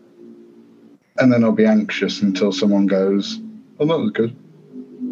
and 1.19 1.33
then 1.33 1.45
I'll 1.45 1.53
be 1.53 1.67
anxious 1.67 2.23
until 2.23 2.53
someone 2.53 2.87
goes, 2.87 3.41
"Oh, 3.79 3.87
that 3.87 3.99
was 3.99 4.11
good," 4.11 4.37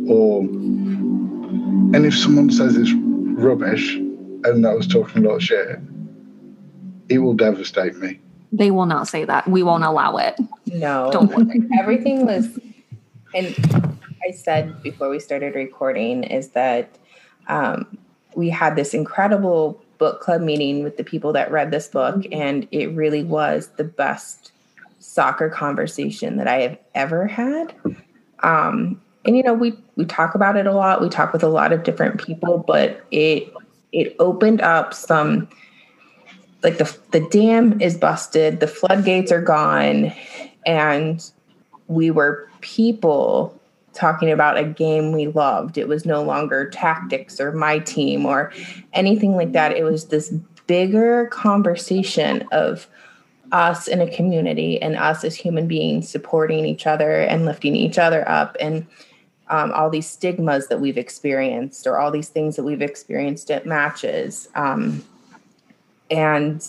or 0.09 0.41
and 0.41 2.07
if 2.07 2.17
someone 2.17 2.51
says 2.51 2.77
it's 2.77 2.93
rubbish 2.93 3.97
and 3.97 4.65
that 4.65 4.77
was 4.77 4.87
talking 4.87 5.25
a 5.25 5.29
lot 5.29 5.37
of 5.37 5.43
shit, 5.43 5.79
it 7.09 7.19
will 7.19 7.35
devastate 7.35 7.97
me. 7.97 8.21
They 8.53 8.71
will 8.71 8.87
not 8.87 9.09
say 9.09 9.25
that. 9.25 9.49
We 9.49 9.63
won't 9.63 9.85
allow 9.85 10.17
it. 10.17 10.39
No, 10.67 11.11
don't 11.13 11.35
worry. 11.35 11.69
Everything 11.79 12.27
was, 12.27 12.59
and 13.35 13.97
I 14.27 14.33
said 14.33 14.83
before 14.83 15.09
we 15.09 15.21
started 15.21 15.55
recording 15.55 16.25
is 16.25 16.51
that 16.51 16.89
um, 17.49 17.99
we 18.35 18.49
had 18.49 18.77
this 18.77 18.95
incredible 18.95 19.83
book 19.99 20.21
club 20.21 20.41
meeting 20.41 20.83
with 20.83 20.97
the 20.97 21.05
people 21.05 21.33
that 21.35 21.51
read 21.51 21.71
this 21.71 21.89
book, 21.89 22.17
mm-hmm. 22.17 22.33
and 22.33 22.69
it 22.71 22.89
really 22.89 23.23
was 23.23 23.69
the 23.77 23.85
best 23.85 24.53
soccer 24.99 25.49
conversation 25.49 26.37
that 26.37 26.47
I 26.47 26.61
have 26.61 26.79
ever 26.95 27.27
had. 27.27 27.75
Um, 28.41 29.01
and 29.25 29.37
you 29.37 29.43
know, 29.43 29.55
we 29.55 29.75
we 29.97 30.05
talk 30.07 30.35
about 30.35 30.57
it 30.57 30.67
a 30.67 30.73
lot. 30.73 31.01
We 31.01 31.09
talk 31.09 31.33
with 31.33 31.43
a 31.43 31.49
lot 31.49 31.73
of 31.73 31.83
different 31.83 32.21
people, 32.21 32.65
but 32.67 33.05
it 33.11 33.53
it 33.93 34.17
opened 34.19 34.61
up 34.63 34.95
some 34.95 35.49
like 36.63 36.79
the 36.79 36.97
the 37.11 37.21
dam 37.29 37.81
is 37.81 37.97
busted, 37.97 38.61
the 38.61 38.67
floodgates 38.67 39.31
are 39.31 39.43
gone, 39.43 40.13
and 40.65 41.31
we 41.89 42.11
were 42.11 42.49
people 42.61 43.60
talking 43.93 44.31
about 44.31 44.57
a 44.57 44.65
game 44.65 45.13
we 45.13 45.29
loved. 45.29 45.79
It 45.79 45.89
was 45.89 46.07
no 46.07 46.23
longer 46.23 46.71
tactics 46.71 47.41
or 47.41 47.53
my 47.53 47.79
team 47.81 48.25
or 48.25 48.53
anything 48.93 49.37
like 49.37 49.53
that. 49.53 49.77
It 49.77 49.85
was 49.85 50.07
this 50.07 50.31
bigger 50.67 51.27
conversation 51.27 52.47
of 52.53 52.87
us 53.53 53.89
in 53.89 54.01
a 54.01 54.09
community 54.09 54.81
and 54.81 54.97
us 54.97 55.25
as 55.25 55.35
human 55.35 55.67
beings 55.67 56.09
supporting 56.09 56.65
each 56.65 56.87
other 56.87 57.21
and 57.23 57.45
lifting 57.45 57.75
each 57.75 57.99
other 57.99 58.29
up 58.29 58.57
and 58.61 58.87
um, 59.49 59.73
all 59.73 59.91
these 59.91 60.09
stigmas 60.09 60.69
that 60.69 60.81
we've 60.81 60.97
experienced 60.97 61.87
or 61.87 61.99
all 61.99 62.13
these 62.13 62.29
things 62.29 62.55
that 62.55 62.63
we've 62.63 62.83
experienced 62.83 63.51
at 63.51 63.67
matches 63.67 64.49
um, 64.55 65.05
and 66.11 66.65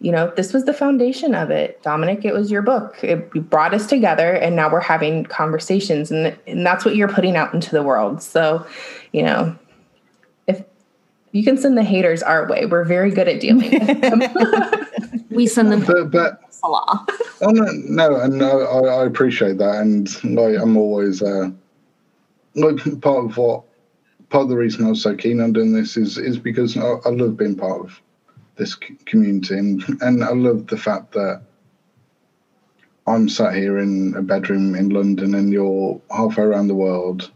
you 0.00 0.10
know 0.10 0.32
this 0.36 0.52
was 0.52 0.64
the 0.64 0.72
foundation 0.72 1.34
of 1.34 1.50
it. 1.50 1.82
Dominic 1.82 2.24
it 2.24 2.32
was 2.32 2.50
your 2.50 2.62
book. 2.62 3.02
It 3.02 3.30
brought 3.50 3.74
us 3.74 3.86
together 3.86 4.32
and 4.32 4.56
now 4.56 4.70
we're 4.72 4.80
having 4.80 5.24
conversations 5.24 6.10
and, 6.10 6.36
and 6.46 6.66
that's 6.66 6.84
what 6.84 6.96
you're 6.96 7.08
putting 7.08 7.36
out 7.36 7.52
into 7.54 7.70
the 7.70 7.82
world. 7.82 8.22
So 8.22 8.66
you 9.12 9.22
know 9.22 9.56
if 10.46 10.62
you 11.32 11.44
can 11.44 11.56
send 11.56 11.76
the 11.76 11.84
haters 11.84 12.22
our 12.22 12.48
way 12.48 12.66
we're 12.66 12.84
very 12.84 13.10
good 13.10 13.28
at 13.28 13.40
dealing 13.40 13.70
with 13.70 14.00
them. 14.00 14.22
We 15.30 15.46
send 15.46 15.70
them 15.70 15.84
but, 15.84 16.10
but 16.10 16.40
oh 16.62 17.50
no, 17.50 17.64
no, 17.72 18.20
and 18.20 18.38
no, 18.38 18.62
I, 18.62 19.02
I 19.02 19.06
appreciate 19.06 19.58
that, 19.58 19.76
and 19.76 20.08
like 20.36 20.58
I'm 20.60 20.76
always 20.76 21.22
uh, 21.22 21.50
like 22.56 23.00
part 23.00 23.26
of 23.26 23.36
what 23.36 23.64
part 24.28 24.44
of 24.44 24.48
the 24.48 24.56
reason 24.56 24.84
I 24.84 24.90
was 24.90 25.02
so 25.02 25.14
keen 25.14 25.40
on 25.40 25.52
doing 25.52 25.72
this 25.72 25.96
is 25.96 26.18
is 26.18 26.38
because 26.38 26.76
I, 26.76 26.82
I 26.82 27.10
love 27.10 27.36
being 27.36 27.56
part 27.56 27.80
of 27.80 28.00
this 28.60 28.74
community, 29.06 29.56
and, 29.56 29.82
and 30.02 30.22
I 30.22 30.32
love 30.32 30.66
the 30.66 30.76
fact 30.76 31.12
that 31.12 31.40
I'm 33.06 33.26
sat 33.28 33.54
here 33.54 33.78
in 33.78 34.14
a 34.16 34.20
bedroom 34.22 34.74
in 34.74 34.90
London, 34.90 35.34
and 35.34 35.50
you're 35.50 35.98
halfway 36.10 36.44
around 36.44 36.68
the 36.68 36.74
world, 36.74 37.30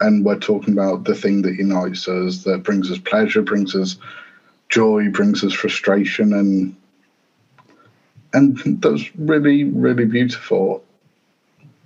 and 0.00 0.24
we're 0.24 0.38
talking 0.38 0.74
about 0.74 1.04
the 1.04 1.14
thing 1.14 1.40
that 1.42 1.56
unites 1.56 2.06
us, 2.06 2.44
that 2.44 2.64
brings 2.64 2.90
us 2.90 2.98
pleasure, 2.98 3.40
brings 3.40 3.74
us 3.74 3.96
joy, 4.68 5.08
brings 5.08 5.42
us 5.42 5.54
frustration, 5.54 6.34
and 6.34 6.76
and 8.34 8.82
that's 8.82 9.16
really 9.16 9.64
really 9.64 10.04
beautiful. 10.04 10.84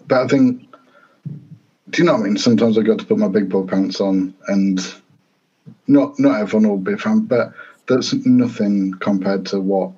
But 0.09 0.25
I 0.25 0.27
think, 0.27 0.75
do 1.91 2.03
you 2.03 2.05
know 2.05 2.15
what 2.15 2.23
I 2.23 2.25
mean? 2.25 2.37
Sometimes 2.37 2.77
I 2.77 2.83
got 2.83 2.99
to 2.99 3.07
put 3.07 3.17
my 3.17 3.29
big 3.29 3.49
boy 3.49 3.63
pants 3.63 4.01
on, 4.01 4.35
and 4.49 4.81
not 5.87 6.19
not 6.19 6.41
everyone 6.41 6.69
will 6.69 6.79
be 6.79 6.95
a 6.95 6.99
fan, 6.99 7.21
but 7.21 7.53
that's 7.89 8.13
nothing 8.27 8.95
compared 9.01 9.47
to 9.47 9.61
what 9.61 9.93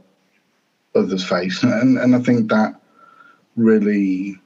others 0.95 1.25
face. 1.25 1.63
And, 1.63 1.99
and 1.99 2.15
I 2.15 2.21
think 2.21 2.51
that 2.51 2.81
really 3.57 4.39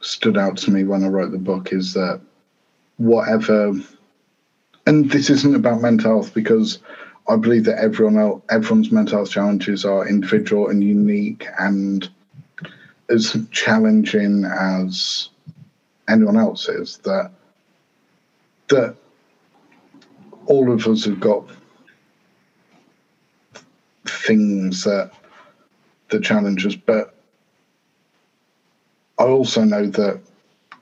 stood 0.00 0.38
out 0.38 0.56
to 0.58 0.70
me 0.70 0.84
when 0.84 1.04
I 1.04 1.08
wrote 1.08 1.32
the 1.32 1.38
book 1.38 1.72
is 1.72 1.92
that 1.94 2.20
whatever, 2.96 3.72
and 4.86 5.10
this 5.10 5.30
isn't 5.30 5.54
about 5.54 5.82
mental 5.82 6.12
health 6.12 6.34
because 6.34 6.78
I 7.28 7.36
believe 7.36 7.64
that 7.64 7.78
everyone 7.78 8.18
else, 8.18 8.42
everyone's 8.50 8.90
mental 8.90 9.18
health 9.18 9.30
challenges 9.30 9.84
are 9.84 10.08
individual 10.08 10.68
and 10.68 10.82
unique 10.82 11.46
and 11.58 12.08
as 13.08 13.36
challenging 13.50 14.44
as 14.44 15.28
anyone 16.08 16.36
else's. 16.36 16.98
That 17.04 17.30
that 18.68 18.96
all 20.46 20.72
of 20.72 20.86
us 20.86 21.04
have 21.04 21.20
got 21.20 21.44
things 24.20 24.84
that 24.84 25.12
the 26.10 26.20
challenge 26.20 26.66
us, 26.66 26.74
but 26.74 27.14
I 29.18 29.24
also 29.24 29.64
know 29.64 29.86
that 29.86 30.20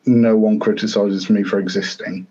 no 0.06 0.36
one 0.36 0.58
criticizes 0.58 1.28
me 1.28 1.42
for 1.42 1.58
existing. 1.58 2.26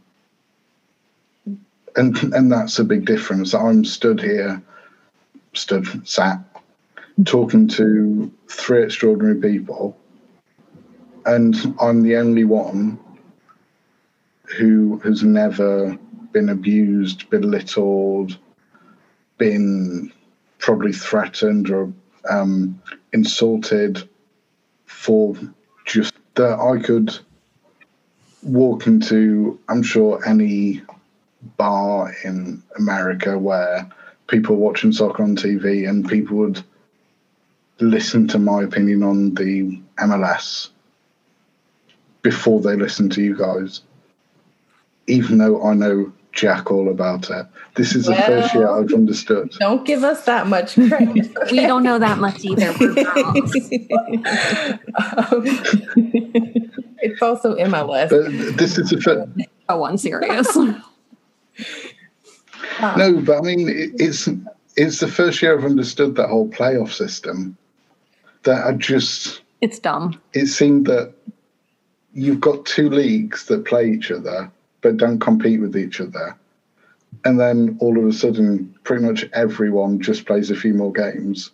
And 1.96 2.16
and 2.34 2.52
that's 2.52 2.80
a 2.80 2.84
big 2.84 3.06
difference. 3.06 3.54
I'm 3.54 3.84
stood 3.84 4.22
here, 4.22 4.62
stood 5.54 6.08
sat, 6.08 6.40
talking 7.26 7.68
to 7.70 8.32
three 8.48 8.84
extraordinary 8.84 9.40
people, 9.42 9.98
and 11.26 11.56
I'm 11.82 12.04
the 12.04 12.18
only 12.18 12.44
one 12.44 13.00
who 14.58 15.00
has 15.00 15.24
never 15.24 15.98
been 16.32 16.50
abused, 16.50 17.30
belittled, 17.30 18.38
been 19.38 20.12
probably 20.60 20.94
threatened 20.94 21.70
or 21.70 21.92
um, 22.30 22.82
insulted 23.14 24.08
for 24.86 25.36
just 25.86 26.14
that 26.36 26.60
I 26.60 26.82
could 26.82 27.18
walk 28.44 28.88
into, 28.88 29.60
I'm 29.68 29.84
sure, 29.84 30.26
any 30.28 30.82
bar 31.58 32.14
in 32.24 32.64
America 32.78 33.38
where 33.38 33.90
people 34.28 34.56
watching 34.58 34.92
soccer 34.92 35.24
on 35.24 35.36
TV 35.36 35.88
and 35.88 36.08
people 36.08 36.38
would 36.38 36.64
listen 37.80 38.28
to 38.28 38.40
my 38.40 38.64
opinion 38.64 39.04
on 39.04 39.34
the 39.36 39.80
MLS 40.00 40.70
before 42.22 42.60
they 42.60 42.76
listen 42.76 43.10
to 43.12 43.22
you 43.22 43.38
guys, 43.38 43.82
even 45.08 45.38
though 45.38 45.64
I 45.64 45.74
know 45.74 46.12
jack 46.38 46.72
all 46.72 46.88
about 46.90 47.30
it. 47.30 47.46
This 47.76 47.96
is 47.96 48.08
well, 48.08 48.16
the 48.16 48.24
first 48.24 48.54
year 48.54 48.70
I've 48.70 48.94
understood. 48.94 49.50
Don't 49.60 49.86
give 49.86 50.04
us 50.04 50.24
that 50.26 50.48
much 50.48 50.76
credit. 50.76 51.36
we 51.52 51.60
don't 51.62 51.84
know 51.84 52.00
that 52.00 52.20
much 52.20 52.46
either. 52.46 52.70
um, 52.70 52.78
it's 57.02 57.22
also 57.22 57.56
MLS. 57.56 58.10
But 58.10 58.58
this 58.58 58.78
is 58.78 58.92
the 58.92 59.02
first. 59.02 59.30
Oh, 59.68 59.80
one 59.80 59.98
serious. 59.98 60.56
no, 60.56 60.82
but 63.22 63.38
I 63.38 63.42
mean, 63.42 63.68
it's 64.00 64.30
it's 64.78 65.00
the 65.00 65.08
first 65.08 65.42
year 65.42 65.58
I've 65.58 65.66
understood 65.66 66.16
that 66.16 66.30
whole 66.30 66.48
playoff 66.48 66.92
system. 66.94 67.58
That 68.44 68.64
I 68.66 68.74
just 68.74 69.42
it's 69.62 69.80
dumb. 69.80 70.22
It 70.34 70.46
seemed 70.46 70.86
that 70.86 71.14
you've 72.14 72.40
got 72.40 72.66
two 72.66 72.90
leagues 72.90 73.46
that 73.46 73.66
play 73.66 73.90
each 73.90 74.12
other 74.12 74.52
but 74.88 74.96
don't 74.96 75.20
compete 75.20 75.60
with 75.60 75.76
each 75.76 76.00
other. 76.00 76.38
And 77.26 77.38
then 77.38 77.78
all 77.82 77.98
of 78.00 78.06
a 78.06 78.14
sudden, 78.14 78.74
pretty 78.84 79.04
much 79.04 79.26
everyone 79.34 80.00
just 80.00 80.26
plays 80.26 80.50
a 80.50 80.56
few 80.56 80.74
more 80.74 80.94
games. 80.94 81.52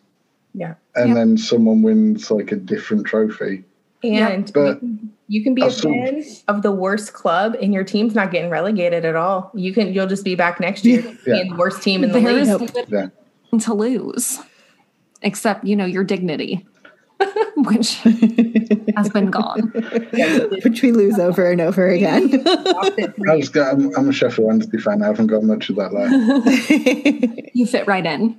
Yeah. 0.53 0.75
And 0.95 1.09
yep. 1.09 1.17
then 1.17 1.38
someone 1.38 1.81
wins 1.81 2.29
like 2.29 2.51
a 2.51 2.55
different 2.55 3.07
trophy. 3.07 3.63
And 4.03 4.53
but 4.53 4.81
you 5.27 5.41
can 5.41 5.55
be 5.55 5.63
a 5.63 5.71
fan 5.71 6.23
of 6.47 6.61
the 6.61 6.71
worst 6.71 7.13
club 7.13 7.55
and 7.59 7.73
your 7.73 7.84
team's 7.84 8.13
not 8.13 8.29
getting 8.29 8.51
relegated 8.51 9.03
at 9.03 9.15
all. 9.15 9.49
You 9.55 9.73
can 9.73 9.93
you'll 9.93 10.05
just 10.05 10.25
be 10.25 10.36
back 10.36 10.59
next 10.59 10.86
year 10.86 11.01
yeah. 11.25 11.34
being 11.34 11.49
the 11.51 11.55
worst 11.55 11.81
team 11.81 12.03
in 12.03 12.11
the 12.11 12.19
There's 12.19 12.49
league. 12.61 12.86
Yeah. 12.89 13.07
To 13.57 13.73
lose. 13.73 14.39
Except, 15.23 15.63
you 15.63 15.75
know, 15.75 15.86
your 15.86 16.03
dignity. 16.03 16.67
which 17.57 17.95
has 18.95 19.09
been 19.09 19.30
gone. 19.30 19.71
which 20.63 20.82
we 20.82 20.91
lose 20.91 21.19
over 21.19 21.51
and 21.51 21.61
over 21.61 21.88
again. 21.89 22.43
I 22.47 23.36
was, 23.36 23.55
I'm, 23.55 23.95
I'm 23.95 24.09
a 24.09 24.13
Sheffield 24.13 24.47
Wednesday 24.47 24.78
fan. 24.78 25.01
I 25.01 25.07
haven't 25.07 25.28
got 25.28 25.43
much 25.43 25.69
of 25.69 25.76
that 25.78 25.93
left. 25.93 27.55
you 27.55 27.65
fit 27.65 27.88
right 27.88 28.05
in. 28.05 28.38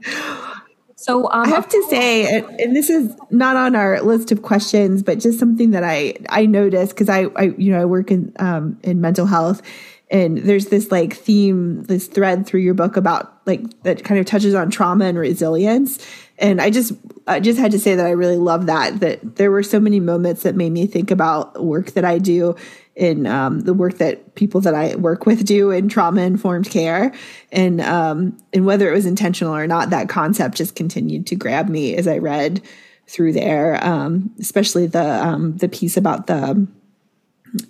So 0.97 1.24
um, 1.30 1.43
I 1.43 1.49
have 1.49 1.68
to 1.68 1.87
say, 1.91 2.41
and 2.59 2.74
this 2.74 2.89
is 2.89 3.14
not 3.30 3.57
on 3.57 3.76
our 3.76 4.01
list 4.01 4.32
of 4.32 4.43
questions, 4.43 5.03
but 5.03 5.18
just 5.18 5.39
something 5.39 5.72
that 5.72 5.85
I 5.85 6.14
I 6.30 6.47
noticed 6.47 6.95
because 6.95 7.09
I, 7.09 7.24
I 7.37 7.55
you 7.59 7.72
know 7.72 7.82
I 7.82 7.85
work 7.85 8.11
in 8.11 8.32
um, 8.39 8.78
in 8.82 9.03
mental 9.03 9.26
health, 9.26 9.61
and 10.11 10.39
there's 10.39 10.66
this 10.66 10.91
like 10.91 11.14
theme, 11.14 11.82
this 11.85 12.07
thread 12.07 12.47
through 12.47 12.61
your 12.61 12.72
book 12.72 12.97
about 12.97 13.39
like 13.47 13.82
that 13.82 14.05
kind 14.05 14.20
of 14.20 14.26
touches 14.26 14.55
on 14.55 14.70
trauma 14.70 15.05
and 15.07 15.18
resilience, 15.18 15.99
and 16.39 16.61
I 16.61 16.70
just 16.70 16.93
I 17.26 17.41
just 17.41 17.59
had 17.59 17.72
to 17.72 17.78
say 17.78 17.95
that 17.95 18.07
I 18.07 18.11
really 18.11 18.37
love 18.37 18.66
that 18.66 19.01
that 19.01 19.37
there 19.37 19.51
were 19.51 19.62
so 19.62 19.78
many 19.78 20.01
moments 20.01 20.43
that 20.43 20.57
made 20.57 20.70
me 20.70 20.87
think 20.87 21.11
about 21.11 21.62
work 21.62 21.93
that 21.93 22.05
I 22.05 22.18
do 22.18 22.57
in 22.97 23.26
um, 23.26 23.61
the 23.61 23.74
work 23.74 23.99
that 23.99 24.35
people 24.35 24.61
that 24.61 24.74
I 24.74 24.95
work 24.97 25.26
with 25.26 25.45
do 25.45 25.70
in 25.70 25.89
trauma 25.89 26.22
informed 26.22 26.70
care, 26.70 27.12
and 27.53 27.80
um, 27.80 28.37
and 28.53 28.66
whether 28.66 28.89
it 28.91 28.95
was 28.95 29.07
intentional 29.07 29.55
or 29.55 29.66
not, 29.66 29.91
that 29.91 30.09
concept 30.09 30.57
just 30.57 30.74
continued 30.74 31.26
to 31.28 31.37
grab 31.37 31.68
me 31.68 31.95
as 31.97 32.09
I 32.09 32.18
read 32.18 32.62
through 33.07 33.32
there, 33.32 33.85
um, 33.85 34.32
especially 34.41 34.87
the 34.87 35.24
um, 35.24 35.57
the 35.59 35.68
piece 35.68 35.97
about 35.97 36.26
the 36.26 36.66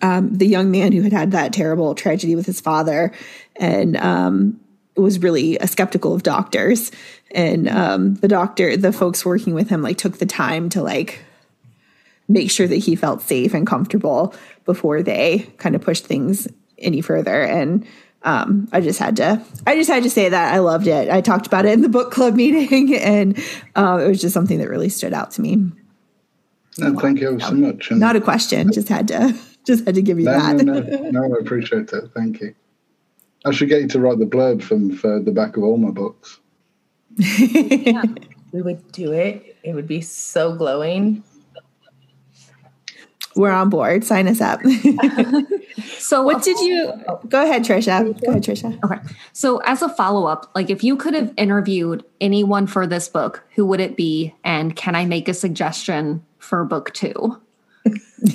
um, 0.00 0.34
the 0.34 0.46
young 0.46 0.70
man 0.70 0.92
who 0.92 1.02
had 1.02 1.12
had 1.12 1.32
that 1.32 1.52
terrible 1.52 1.94
tragedy 1.94 2.34
with 2.34 2.46
his 2.46 2.60
father, 2.60 3.12
and 3.56 3.96
um, 3.98 4.60
was 4.96 5.18
really 5.18 5.58
a 5.58 5.66
skeptical 5.66 6.14
of 6.14 6.22
doctors 6.22 6.90
and 7.35 7.68
um, 7.68 8.14
the 8.16 8.28
doctor 8.28 8.76
the 8.76 8.93
folks 8.93 9.24
working 9.24 9.55
with 9.55 9.68
him 9.68 9.82
like 9.82 9.99
took 9.99 10.18
the 10.18 10.26
time 10.26 10.68
to 10.70 10.82
like 10.82 11.20
make 12.28 12.51
sure 12.51 12.66
that 12.66 12.76
he 12.76 12.97
felt 12.97 13.20
safe 13.20 13.53
and 13.53 13.66
comfortable 13.66 14.35
before 14.64 15.03
they 15.03 15.41
kind 15.59 15.74
of 15.74 15.82
pushed 15.82 16.07
things 16.07 16.49
any 16.78 17.01
further 17.01 17.43
and 17.43 17.87
um, 18.24 18.68
I 18.72 18.80
just 18.80 18.99
had 18.99 19.16
to, 19.16 19.43
I 19.66 19.76
just 19.76 19.91
had 19.91 20.03
to 20.03 20.11
say 20.11 20.30
that 20.30 20.55
I 20.55 20.59
loved 20.59 20.87
it. 20.87 21.11
I 21.11 21.20
talked 21.20 21.47
about 21.47 21.66
it 21.66 21.72
in 21.72 21.82
the 21.82 21.91
book 21.91 22.11
club 22.11 22.35
meeting, 22.37 22.97
and 22.97 23.39
uh, 23.76 24.01
it 24.03 24.09
was 24.09 24.20
just 24.20 24.32
something 24.32 24.59
that 24.59 24.68
really 24.68 24.89
stood 24.89 25.12
out 25.12 25.30
to 25.32 25.43
me. 25.43 25.70
No, 26.78 26.99
thank 26.99 27.20
you 27.20 27.39
so 27.39 27.53
much. 27.53 27.91
And 27.91 28.01
Not 28.01 28.16
a 28.16 28.20
question, 28.20 28.72
just 28.72 28.89
had 28.89 29.09
to, 29.09 29.39
just 29.66 29.85
had 29.85 29.95
to 29.95 30.03
give 30.03 30.18
you 30.18 30.24
no, 30.24 30.32
that. 30.32 30.57
No, 30.64 30.80
no, 30.80 31.11
no, 31.11 31.37
I 31.37 31.41
appreciate 31.41 31.93
it. 31.93 32.11
Thank 32.14 32.41
you. 32.41 32.55
I 33.45 33.51
should 33.51 33.68
get 33.68 33.82
you 33.82 33.89
to 33.89 34.01
write 34.01 34.18
the 34.18 34.24
blurb 34.24 34.62
from 34.62 34.97
for 34.97 35.20
the 35.20 35.30
back 35.30 35.59
of 35.59 35.62
all 35.62 35.76
my 35.76 35.91
books. 35.91 36.41
Yeah, 37.16 38.02
we 38.52 38.62
would 38.62 38.90
do 38.92 39.12
it. 39.12 39.56
It 39.62 39.74
would 39.74 39.86
be 39.86 40.00
so 40.00 40.54
glowing. 40.54 41.22
We're 43.36 43.50
on 43.50 43.68
board. 43.68 44.04
Sign 44.04 44.28
us 44.28 44.40
up. 44.40 44.60
so, 45.98 46.22
what 46.22 46.42
did 46.42 46.56
you 46.60 46.86
uh, 46.86 47.02
oh. 47.08 47.20
go 47.28 47.42
ahead, 47.42 47.64
Trisha? 47.64 48.04
Go 48.24 48.30
ahead, 48.30 48.44
Trisha. 48.44 48.78
Okay. 48.84 49.00
So, 49.32 49.58
as 49.64 49.82
a 49.82 49.88
follow 49.88 50.26
up, 50.26 50.50
like 50.54 50.70
if 50.70 50.84
you 50.84 50.96
could 50.96 51.14
have 51.14 51.32
interviewed 51.36 52.04
anyone 52.20 52.66
for 52.66 52.86
this 52.86 53.08
book, 53.08 53.42
who 53.54 53.66
would 53.66 53.80
it 53.80 53.96
be? 53.96 54.34
And 54.44 54.76
can 54.76 54.94
I 54.94 55.04
make 55.04 55.28
a 55.28 55.34
suggestion 55.34 56.24
for 56.38 56.64
book 56.64 56.92
two? 56.94 57.40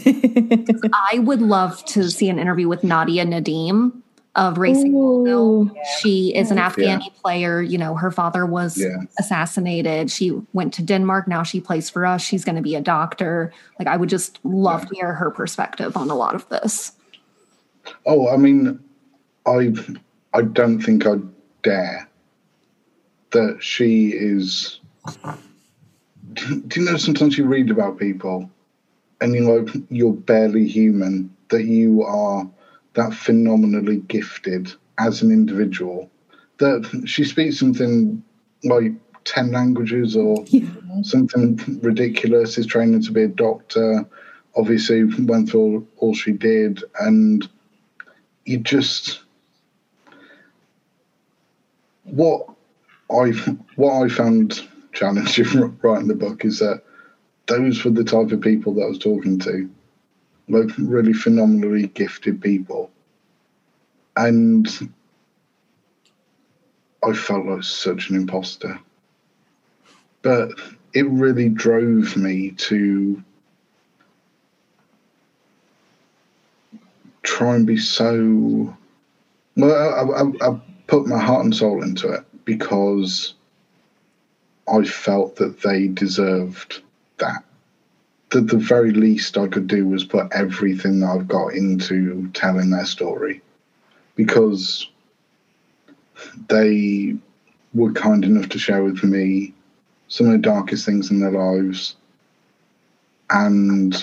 I 0.06 1.20
would 1.20 1.42
love 1.42 1.84
to 1.86 2.10
see 2.12 2.30
an 2.30 2.38
interview 2.38 2.68
with 2.68 2.84
Nadia 2.84 3.26
Nadim 3.26 4.02
of 4.36 4.58
Racing 4.58 4.96
Louisville. 4.96 5.72
She 6.00 6.36
is 6.36 6.52
an 6.52 6.58
Afghani 6.58 7.06
yeah. 7.06 7.22
player. 7.22 7.62
You 7.62 7.78
know, 7.78 7.96
her 7.96 8.12
father 8.12 8.46
was 8.46 8.78
yeah. 8.78 8.98
assassinated. 9.18 10.12
She 10.12 10.32
went 10.54 10.74
to 10.76 10.84
Denmark. 10.84 11.28
Now 11.28 11.44
she 11.44 11.60
plays 11.60 11.90
for 11.90 12.06
us. 12.06 12.22
She's 12.22 12.46
going 12.46 12.56
to 12.56 12.62
be 12.62 12.76
a 12.76 12.82
doctor. 12.82 13.52
Like, 13.80 13.88
I 13.88 13.98
would 13.98 14.10
just 14.10 14.40
love 14.44 14.84
yeah. 14.84 14.88
to 14.88 14.96
hear 14.96 15.14
her 15.14 15.32
perspective 15.32 15.98
on 15.98 16.10
a 16.10 16.16
lot 16.16 16.36
of 16.36 16.48
this. 16.50 16.94
Oh, 18.06 18.30
I 18.30 18.38
mean, 18.38 18.80
I 19.46 19.74
I 20.34 20.44
don't 20.44 20.80
think 20.80 21.06
I'd 21.06 21.28
dare 21.64 22.08
that 23.32 23.58
she 23.62 24.10
is. 24.10 24.80
Do 26.34 26.80
you 26.80 26.86
know 26.86 26.98
sometimes 26.98 27.38
you 27.38 27.46
read 27.46 27.72
about 27.72 27.98
people 27.98 28.50
and 29.22 29.34
you're 29.34 29.62
like, 29.62 29.76
you're 29.90 30.14
barely 30.14 30.68
human, 30.68 31.36
that 31.50 31.64
you 31.64 32.04
are 32.04 32.48
that 32.94 33.14
phenomenally 33.14 33.98
gifted 34.08 34.74
as 34.98 35.22
an 35.22 35.32
individual. 35.32 36.10
That 36.58 37.04
she 37.06 37.24
speaks 37.24 37.60
something 37.60 38.24
like 38.64 38.94
10 39.26 39.52
languages 39.52 40.16
or 40.16 40.44
yeah. 40.48 40.68
something 41.04 41.80
ridiculous 41.82 42.58
is 42.58 42.66
training 42.66 43.02
to 43.04 43.12
be 43.12 43.24
a 43.24 43.28
doctor. 43.28 44.08
Obviously 44.56 45.04
went 45.04 45.50
through 45.50 45.62
all, 45.62 45.88
all 45.98 46.14
she 46.14 46.32
did 46.32 46.84
and 47.00 47.48
you 48.50 48.58
just 48.58 49.22
what 52.04 52.50
i 53.12 53.30
what 53.76 54.04
i 54.04 54.10
found 54.10 54.68
challenging 54.92 55.78
writing 55.84 56.08
the 56.08 56.16
book 56.16 56.44
is 56.44 56.58
that 56.58 56.82
those 57.46 57.86
were 57.86 57.92
the 57.92 58.04
type 58.04 58.32
of 58.32 58.42
people 58.42 58.74
that 58.74 58.82
i 58.82 58.88
was 58.88 58.98
talking 58.98 59.38
to 59.38 59.70
like 60.50 60.70
really 60.78 61.14
phenomenally 61.14 61.88
gifted 61.88 62.42
people. 62.42 62.92
And 64.18 64.68
I 67.04 67.14
felt 67.14 67.46
like 67.46 67.64
such 67.64 68.10
an 68.10 68.16
imposter. 68.18 68.80
But 70.22 70.52
it 70.94 71.08
really 71.10 71.50
drove 71.50 72.18
me 72.18 72.52
to 72.52 73.24
try 77.24 77.56
and 77.56 77.66
be 77.66 77.78
so. 77.78 78.76
Well, 79.56 80.14
I, 80.14 80.22
I, 80.22 80.52
I 80.52 80.62
put 80.88 81.08
my 81.08 81.20
heart 81.20 81.46
and 81.46 81.56
soul 81.56 81.84
into 81.84 82.12
it 82.12 82.26
because 82.44 83.36
I 84.72 84.84
felt 84.84 85.36
that 85.38 85.62
they 85.62 85.88
deserved 85.88 86.82
that 87.18 87.44
the, 88.32 88.42
the 88.42 88.58
very 88.58 88.92
least 88.92 89.38
I 89.38 89.48
could 89.48 89.68
do 89.68 89.88
was 89.88 90.04
put 90.04 90.32
everything 90.32 91.00
that 91.00 91.08
I've 91.08 91.28
got 91.28 91.54
into 91.54 92.30
telling 92.34 92.70
their 92.70 92.86
story. 92.86 93.42
Because 94.16 94.90
they 96.48 97.16
were 97.74 97.94
kind 97.94 98.26
enough 98.26 98.50
to 98.50 98.60
share 98.60 98.84
with 98.84 99.04
me 99.04 99.54
some 100.08 100.28
of 100.28 100.34
the 100.34 100.40
darkest 100.40 100.86
things 100.86 101.12
in 101.12 101.20
their 101.20 101.32
lives. 101.32 101.96
And 103.30 103.96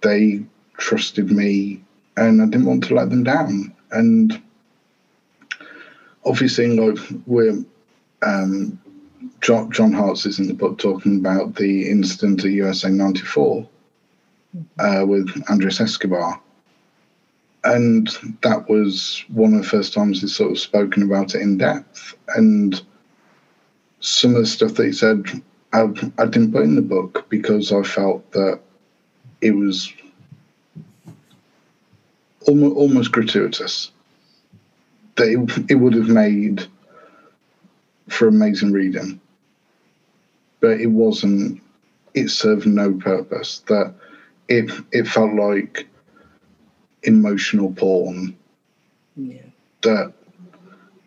they 0.00 0.44
trusted 0.76 1.30
me 1.30 1.82
and 2.16 2.40
I 2.40 2.46
didn't 2.46 2.66
want 2.66 2.84
to 2.84 2.94
let 2.94 3.10
them 3.10 3.24
down. 3.24 3.74
And 3.90 4.40
obviously 6.24 6.76
like 6.76 6.98
we're 7.26 7.64
um, 8.22 8.80
John, 9.40 9.70
John 9.70 9.92
Harkes 9.92 10.26
is 10.26 10.38
in 10.38 10.48
the 10.48 10.54
book 10.54 10.78
talking 10.78 11.18
about 11.18 11.54
the 11.54 11.88
incident 11.90 12.44
at 12.44 12.50
USA 12.50 12.90
94 12.90 13.68
uh, 14.78 15.04
with 15.06 15.30
Andres 15.48 15.80
Escobar. 15.80 16.40
And 17.64 18.08
that 18.42 18.68
was 18.68 19.24
one 19.28 19.54
of 19.54 19.62
the 19.62 19.68
first 19.68 19.92
times 19.92 20.20
he's 20.20 20.34
sort 20.34 20.52
of 20.52 20.58
spoken 20.58 21.02
about 21.02 21.34
it 21.34 21.42
in 21.42 21.58
depth. 21.58 22.14
And 22.36 22.80
some 24.00 24.34
of 24.34 24.42
the 24.42 24.46
stuff 24.46 24.74
that 24.74 24.86
he 24.86 24.92
said, 24.92 25.24
I, 25.72 25.82
I 26.18 26.26
didn't 26.26 26.52
put 26.52 26.64
in 26.64 26.76
the 26.76 26.82
book 26.82 27.26
because 27.28 27.72
I 27.72 27.82
felt 27.82 28.30
that 28.32 28.60
it 29.40 29.52
was 29.52 29.92
almost, 32.46 32.76
almost 32.76 33.12
gratuitous. 33.12 33.90
That 35.16 35.28
it, 35.28 35.70
it 35.70 35.74
would 35.76 35.94
have 35.94 36.08
made 36.08 36.66
for 38.08 38.28
amazing 38.28 38.72
reading 38.72 39.20
but 40.60 40.80
it 40.80 40.88
wasn't. 40.88 41.60
It 42.14 42.30
served 42.30 42.66
no 42.66 42.94
purpose. 42.94 43.60
That 43.68 43.94
it 44.48 44.70
it 44.92 45.06
felt 45.06 45.34
like 45.34 45.86
emotional 47.02 47.72
porn. 47.72 48.36
Yeah. 49.16 49.42
That 49.82 50.12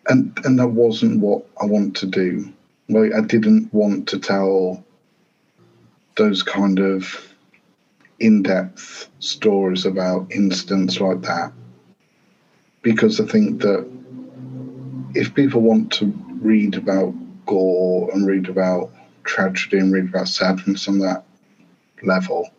and 0.08 0.38
and 0.44 0.58
that 0.58 0.68
wasn't 0.68 1.20
what 1.20 1.46
I 1.60 1.66
want 1.66 1.96
to 1.96 2.06
do. 2.06 2.52
Like 2.88 3.12
I 3.14 3.20
didn't 3.20 3.72
want 3.72 4.08
to 4.08 4.18
tell 4.18 4.84
those 6.16 6.42
kind 6.42 6.78
of 6.78 7.34
in-depth 8.20 9.08
stories 9.18 9.84
about 9.86 10.30
incidents 10.30 11.00
like 11.00 11.22
that 11.22 11.52
because 12.82 13.20
I 13.20 13.26
think 13.26 13.62
that 13.62 13.88
if 15.14 15.34
people 15.34 15.60
want 15.60 15.92
to 15.94 16.06
read 16.40 16.76
about 16.76 17.14
gore 17.46 18.10
and 18.12 18.26
read 18.26 18.48
about 18.48 18.90
tragedy 19.24 19.78
and 19.78 19.92
read 19.92 20.08
about 20.08 20.28
sadness 20.28 20.88
on 20.88 20.98
that 21.00 21.24
level, 22.02 22.50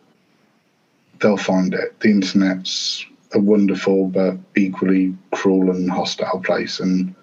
they'll 1.20 1.36
find 1.36 1.74
it. 1.74 1.98
The 2.00 2.10
internet's 2.10 3.04
a 3.32 3.38
wonderful 3.38 4.08
but 4.08 4.36
equally 4.56 5.14
cruel 5.32 5.70
and 5.70 5.90
hostile 5.90 6.40
place, 6.40 6.80
and 6.80 7.14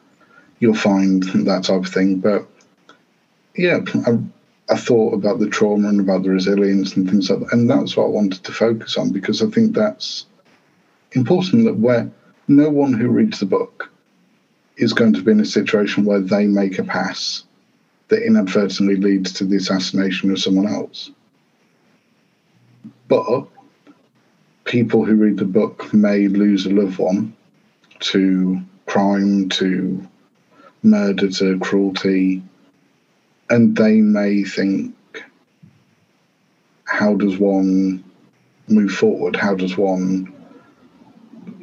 you'll 0.60 0.74
find 0.74 1.24
that 1.24 1.64
type 1.64 1.86
of 1.86 1.88
thing. 1.88 2.20
But 2.20 2.46
yeah, 3.56 3.80
I, 4.06 4.18
I 4.70 4.78
thought 4.78 5.14
about 5.14 5.40
the 5.40 5.50
trauma 5.50 5.90
and 5.90 6.00
about 6.00 6.24
the 6.24 6.30
resilience 6.30 6.96
and 6.96 7.10
things 7.10 7.30
like 7.30 7.40
that, 7.40 7.54
and 7.54 7.70
that's 7.70 7.96
what 7.96 8.06
I 8.06 8.10
wanted 8.10 8.44
to 8.44 8.52
focus 8.52 8.98
on 8.98 9.12
because 9.12 9.42
I 9.42 9.48
think 9.48 9.74
that's 9.74 10.26
important. 11.14 11.66
That 11.66 11.78
where 11.78 12.10
no 12.48 12.70
one 12.70 12.94
who 12.94 13.10
reads 13.10 13.40
the 13.40 13.46
book 13.46 13.90
is 14.78 14.94
going 14.94 15.14
to 15.14 15.22
be 15.22 15.32
in 15.32 15.40
a 15.40 15.46
situation 15.46 16.06
where 16.06 16.20
they 16.20 16.46
make 16.46 16.80
a 16.80 16.84
pass 16.84 17.44
that 18.12 18.26
inadvertently 18.26 18.98
leads 18.98 19.32
to 19.32 19.46
the 19.46 19.56
assassination 19.56 20.32
of 20.32 20.40
someone 20.40 20.68
else. 20.68 21.12
But 23.08 23.48
people 24.66 25.06
who 25.06 25.16
read 25.16 25.38
the 25.38 25.46
book 25.46 25.94
may 25.94 26.28
lose 26.28 26.66
a 26.66 26.72
loved 26.72 27.00
one 27.00 27.34
to 28.00 28.62
crime, 28.86 29.48
to 29.48 30.06
murder, 30.84 31.30
to 31.30 31.58
cruelty, 31.60 32.44
and 33.50 33.78
they 33.78 34.02
may 34.02 34.44
think, 34.44 34.94
how 36.84 37.16
does 37.16 37.38
one 37.38 38.04
move 38.68 38.92
forward? 38.92 39.38
How 39.38 39.56
does 39.56 39.78
one 39.78 40.34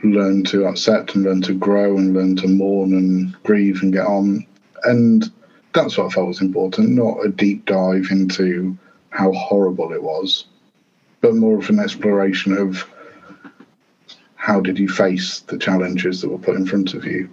learn 0.02 0.44
to 0.44 0.64
accept 0.64 1.14
and 1.14 1.24
learn 1.24 1.42
to 1.42 1.52
grow 1.52 1.98
and 1.98 2.14
learn 2.14 2.36
to 2.36 2.48
mourn 2.48 2.94
and 2.94 3.36
grieve 3.42 3.82
and 3.82 3.92
get 3.92 4.06
on? 4.06 4.46
And 4.84 5.30
that's 5.72 5.98
what 5.98 6.06
I 6.06 6.10
felt 6.10 6.28
was 6.28 6.40
important, 6.40 6.90
not 6.90 7.24
a 7.24 7.28
deep 7.28 7.66
dive 7.66 8.06
into 8.10 8.76
how 9.10 9.32
horrible 9.32 9.92
it 9.92 10.02
was, 10.02 10.46
but 11.20 11.34
more 11.34 11.58
of 11.58 11.68
an 11.70 11.78
exploration 11.78 12.56
of 12.56 12.88
how 14.36 14.60
did 14.60 14.78
you 14.78 14.88
face 14.88 15.40
the 15.40 15.58
challenges 15.58 16.20
that 16.20 16.30
were 16.30 16.38
put 16.38 16.56
in 16.56 16.66
front 16.66 16.94
of 16.94 17.04
you. 17.04 17.28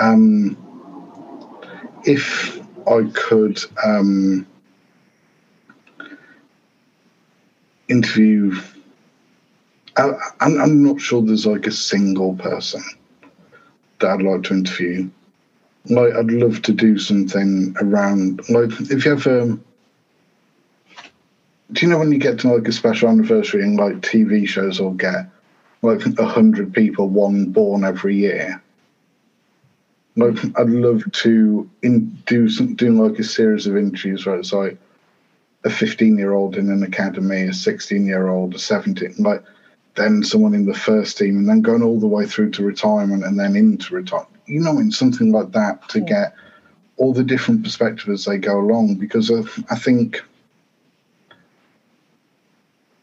Um, 0.00 0.56
if 2.04 2.60
I 2.86 3.04
could 3.14 3.58
um, 3.84 4.46
interview, 7.88 8.54
I, 9.96 10.12
I'm, 10.40 10.60
I'm 10.60 10.84
not 10.84 11.00
sure 11.00 11.22
there's 11.22 11.46
like 11.46 11.66
a 11.66 11.72
single 11.72 12.34
person, 12.36 12.82
that 14.00 14.10
I'd 14.10 14.22
like 14.22 14.44
to 14.44 14.54
interview. 14.54 15.10
Like, 15.88 16.14
I'd 16.14 16.30
love 16.30 16.62
to 16.62 16.72
do 16.72 16.98
something 16.98 17.74
around, 17.80 18.48
like, 18.48 18.70
if 18.90 19.04
you 19.04 19.10
have 19.12 19.26
um, 19.26 19.64
do 21.72 21.84
you 21.84 21.90
know 21.90 21.98
when 21.98 22.12
you 22.12 22.18
get 22.18 22.38
to 22.40 22.52
like 22.52 22.68
a 22.68 22.72
special 22.72 23.08
anniversary 23.08 23.62
and 23.62 23.76
like 23.76 23.94
TV 23.94 24.46
shows 24.46 24.80
will 24.80 24.92
get 24.92 25.28
like 25.82 26.06
a 26.18 26.26
hundred 26.26 26.72
people, 26.72 27.08
one 27.08 27.46
born 27.46 27.84
every 27.84 28.16
year? 28.16 28.62
Like, 30.16 30.38
I'd 30.58 30.70
love 30.70 31.10
to 31.12 31.68
in, 31.82 32.06
do 32.26 32.48
some, 32.48 32.74
doing 32.74 32.98
like 32.98 33.18
a 33.18 33.24
series 33.24 33.66
of 33.66 33.76
interviews 33.76 34.24
where 34.24 34.36
it's 34.36 34.52
like 34.52 34.78
a 35.64 35.70
15 35.70 36.16
year 36.16 36.32
old 36.32 36.56
in 36.56 36.70
an 36.70 36.82
academy, 36.82 37.42
a 37.42 37.52
16 37.52 38.06
year 38.06 38.28
old, 38.28 38.54
a 38.54 38.58
17, 38.58 39.16
like 39.18 39.42
then 39.96 40.22
someone 40.22 40.54
in 40.54 40.66
the 40.66 40.74
first 40.74 41.18
team, 41.18 41.36
and 41.36 41.48
then 41.48 41.62
going 41.62 41.82
all 41.82 41.98
the 41.98 42.06
way 42.06 42.26
through 42.26 42.50
to 42.52 42.62
retirement 42.62 43.24
and 43.24 43.38
then 43.38 43.56
into 43.56 43.94
retirement. 43.94 44.35
You 44.46 44.60
know, 44.60 44.78
in 44.78 44.90
something 44.90 45.32
like 45.32 45.52
that 45.52 45.88
to 45.90 46.00
get 46.00 46.34
all 46.96 47.12
the 47.12 47.24
different 47.24 47.62
perspectives 47.62 48.08
as 48.08 48.24
they 48.24 48.38
go 48.38 48.58
along, 48.58 48.94
because 48.94 49.28
of, 49.30 49.58
I 49.70 49.76
think 49.76 50.22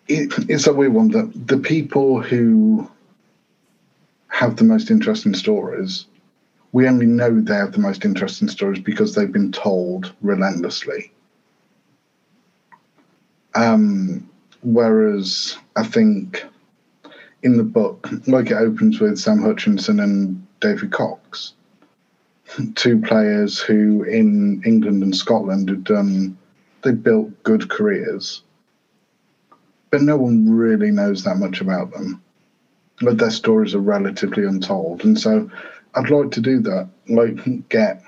it, 0.08 0.34
it's 0.50 0.68
a 0.68 0.74
weird 0.74 0.94
one 0.94 1.10
that 1.10 1.48
the 1.48 1.58
people 1.58 2.22
who 2.22 2.90
have 4.28 4.56
the 4.56 4.64
most 4.64 4.90
interesting 4.90 5.34
stories, 5.34 6.06
we 6.72 6.88
only 6.88 7.06
know 7.06 7.40
they 7.40 7.54
have 7.54 7.74
the 7.74 7.80
most 7.80 8.04
interesting 8.04 8.48
stories 8.48 8.80
because 8.80 9.14
they've 9.14 9.32
been 9.32 9.52
told 9.52 10.12
relentlessly. 10.22 11.12
Um, 13.54 14.28
whereas 14.64 15.58
I 15.76 15.84
think 15.84 16.44
in 17.44 17.58
the 17.58 17.64
book, 17.64 18.10
like 18.26 18.50
it 18.50 18.58
opens 18.58 19.00
with 19.00 19.20
Sam 19.20 19.42
Hutchinson 19.44 20.00
and 20.00 20.48
David 20.64 20.92
Cox, 20.94 21.56
two 22.76 23.02
players 23.02 23.60
who 23.60 24.04
in 24.04 24.64
England 24.66 25.04
and 25.04 25.14
Scotland 25.14 25.68
had 25.68 25.84
done, 25.84 26.38
they 26.84 26.94
built 26.94 27.44
good 27.44 27.70
careers, 27.70 28.44
but 29.92 30.02
no 30.02 30.16
one 30.16 30.50
really 30.50 30.90
knows 30.90 31.26
that 31.26 31.36
much 31.36 31.60
about 31.60 31.92
them. 31.92 32.22
But 33.02 33.18
their 33.18 33.30
stories 33.30 33.76
are 33.76 33.80
relatively 33.80 34.46
untold, 34.46 35.04
and 35.04 35.20
so 35.20 35.52
I'd 35.96 36.10
like 36.10 36.32
to 36.32 36.40
do 36.40 36.62
that, 36.62 36.88
like 37.10 37.68
get 37.68 38.02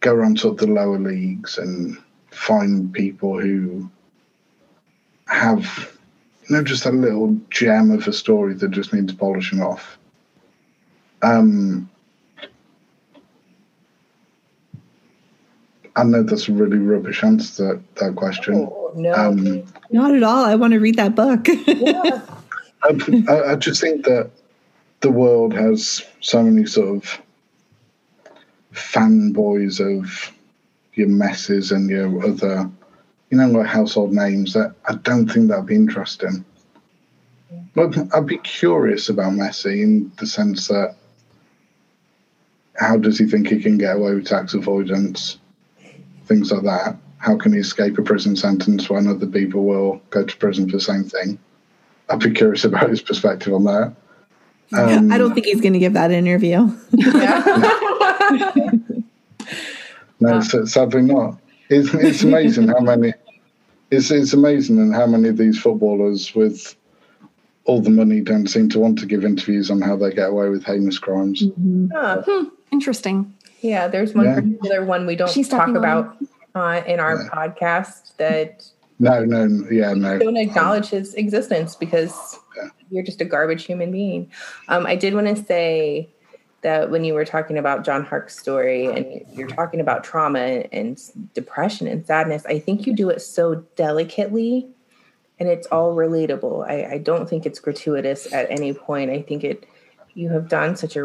go 0.00 0.12
around 0.12 0.44
of 0.44 0.56
the 0.56 0.66
lower 0.66 0.98
leagues 0.98 1.56
and 1.56 1.96
find 2.32 2.92
people 2.92 3.40
who 3.40 3.88
have 5.28 5.92
you 6.48 6.56
know 6.56 6.64
just 6.64 6.84
a 6.84 6.90
little 6.90 7.38
gem 7.50 7.92
of 7.92 8.08
a 8.08 8.12
story 8.12 8.54
that 8.54 8.72
just 8.72 8.92
needs 8.92 9.12
polishing 9.12 9.62
off. 9.62 9.98
Um, 11.22 11.90
I 15.96 16.04
know 16.04 16.22
that's 16.22 16.48
a 16.48 16.52
really 16.52 16.78
rubbish 16.78 17.24
answer 17.24 17.56
to 17.56 17.62
that, 17.62 17.96
that 17.96 18.16
question. 18.16 18.68
Oh, 18.70 18.92
no. 18.94 19.12
Um, 19.14 19.64
Not 19.90 20.14
at 20.14 20.22
all. 20.22 20.44
I 20.44 20.54
want 20.54 20.74
to 20.74 20.78
read 20.78 20.96
that 20.96 21.14
book. 21.14 21.46
yeah. 21.66 22.20
I, 22.82 23.52
I 23.52 23.54
just 23.56 23.80
think 23.80 24.04
that 24.04 24.30
the 25.00 25.10
world 25.10 25.54
has 25.54 26.02
so 26.20 26.42
many 26.42 26.66
sort 26.66 26.96
of 26.96 27.22
fanboys 28.74 29.80
of 29.80 30.32
your 30.94 31.08
Messis 31.08 31.70
and 31.70 31.88
your 31.88 32.24
other, 32.26 32.70
you 33.30 33.38
know, 33.38 33.48
like 33.48 33.66
household 33.66 34.12
names 34.12 34.52
that 34.52 34.74
I 34.86 34.94
don't 34.96 35.28
think 35.28 35.48
that'd 35.48 35.66
be 35.66 35.74
interesting. 35.74 36.44
But 37.74 37.96
I'd 38.14 38.26
be 38.26 38.38
curious 38.38 39.08
about 39.08 39.32
Messi 39.32 39.82
in 39.82 40.12
the 40.18 40.26
sense 40.26 40.68
that 40.68 40.96
how 42.78 42.96
does 42.96 43.18
he 43.18 43.26
think 43.26 43.48
he 43.48 43.60
can 43.62 43.78
get 43.78 43.96
away 43.96 44.14
with 44.14 44.26
tax 44.26 44.54
avoidance, 44.54 45.38
things 46.26 46.52
like 46.52 46.62
that? 46.64 46.96
How 47.18 47.36
can 47.36 47.52
he 47.52 47.58
escape 47.58 47.98
a 47.98 48.02
prison 48.02 48.36
sentence 48.36 48.88
when 48.90 49.06
other 49.06 49.26
people 49.26 49.64
will 49.64 50.00
go 50.10 50.24
to 50.24 50.36
prison 50.36 50.66
for 50.68 50.76
the 50.76 50.80
same 50.82 51.04
thing? 51.04 51.38
I'd 52.08 52.20
be 52.20 52.30
curious 52.30 52.64
about 52.64 52.90
his 52.90 53.02
perspective 53.02 53.52
on 53.52 53.64
that. 53.64 53.94
Um, 54.72 55.10
I 55.12 55.18
don't 55.18 55.32
think 55.34 55.46
he's 55.46 55.60
going 55.60 55.72
to 55.74 55.78
give 55.78 55.92
that 55.94 56.10
interview. 56.10 56.68
yeah. 56.92 58.70
No, 60.18 60.38
s- 60.38 60.54
sadly 60.72 61.02
not. 61.02 61.38
It's, 61.68 61.92
it's 61.92 62.22
amazing 62.22 62.68
how 62.68 62.80
many. 62.80 63.12
It's 63.90 64.10
it's 64.10 64.32
amazing 64.32 64.78
and 64.78 64.94
how 64.94 65.06
many 65.06 65.28
of 65.28 65.36
these 65.36 65.60
footballers 65.60 66.34
with 66.34 66.74
all 67.64 67.80
the 67.82 67.90
money 67.90 68.20
don't 68.20 68.46
seem 68.48 68.68
to 68.70 68.78
want 68.78 68.98
to 69.00 69.06
give 69.06 69.24
interviews 69.24 69.70
on 69.70 69.80
how 69.82 69.94
they 69.96 70.12
get 70.12 70.30
away 70.30 70.48
with 70.48 70.64
heinous 70.64 70.98
crimes. 70.98 71.44
Huh. 71.92 72.22
Hmm, 72.26 72.44
interesting. 72.72 73.34
Yeah, 73.60 73.88
there's 73.88 74.14
one 74.14 74.26
Yeah. 74.26 74.34
particular 74.36 74.84
one 74.84 75.06
we 75.06 75.16
don't 75.16 75.30
She's 75.30 75.48
talk 75.48 75.60
talking 75.60 75.76
about 75.76 76.16
uh, 76.54 76.82
in 76.86 77.00
our 77.00 77.22
Yeah. 77.22 77.28
podcast 77.32 78.16
that 78.16 78.64
No, 78.98 79.24
no, 79.24 79.46
yeah, 79.70 79.92
no. 79.92 80.18
don't 80.18 80.36
acknowledge 80.36 80.88
his 80.90 81.14
existence 81.14 81.74
because 81.76 82.38
Yeah. 82.56 82.68
you're 82.90 83.02
just 83.04 83.20
a 83.20 83.24
garbage 83.24 83.64
human 83.64 83.90
being. 83.92 84.30
Um, 84.68 84.86
I 84.86 84.96
did 84.96 85.14
want 85.14 85.26
to 85.28 85.36
say 85.36 86.08
that 86.62 86.90
when 86.90 87.04
you 87.04 87.12
were 87.14 87.24
talking 87.24 87.58
about 87.58 87.84
John 87.84 88.04
Harkes' 88.04 88.38
story 88.38 88.86
and 88.86 89.22
you're 89.36 89.48
talking 89.48 89.80
about 89.80 90.02
trauma 90.02 90.64
and 90.72 90.98
depression 91.34 91.86
and 91.86 92.06
sadness, 92.06 92.44
I 92.46 92.58
think 92.58 92.86
you 92.86 92.94
do 92.94 93.10
it 93.10 93.20
so 93.20 93.56
delicately 93.76 94.66
and 95.38 95.48
it's 95.50 95.66
all 95.66 95.94
relatable. 95.94 96.66
I, 96.66 96.94
I 96.94 96.98
don't 96.98 97.28
think 97.28 97.44
it's 97.44 97.58
gratuitous 97.60 98.32
at 98.32 98.50
any 98.50 98.72
point. 98.72 99.10
I 99.10 99.20
think 99.20 99.44
it 99.44 99.66
you 100.14 100.30
have 100.30 100.48
done 100.48 100.74
such 100.76 100.96
a 100.96 101.04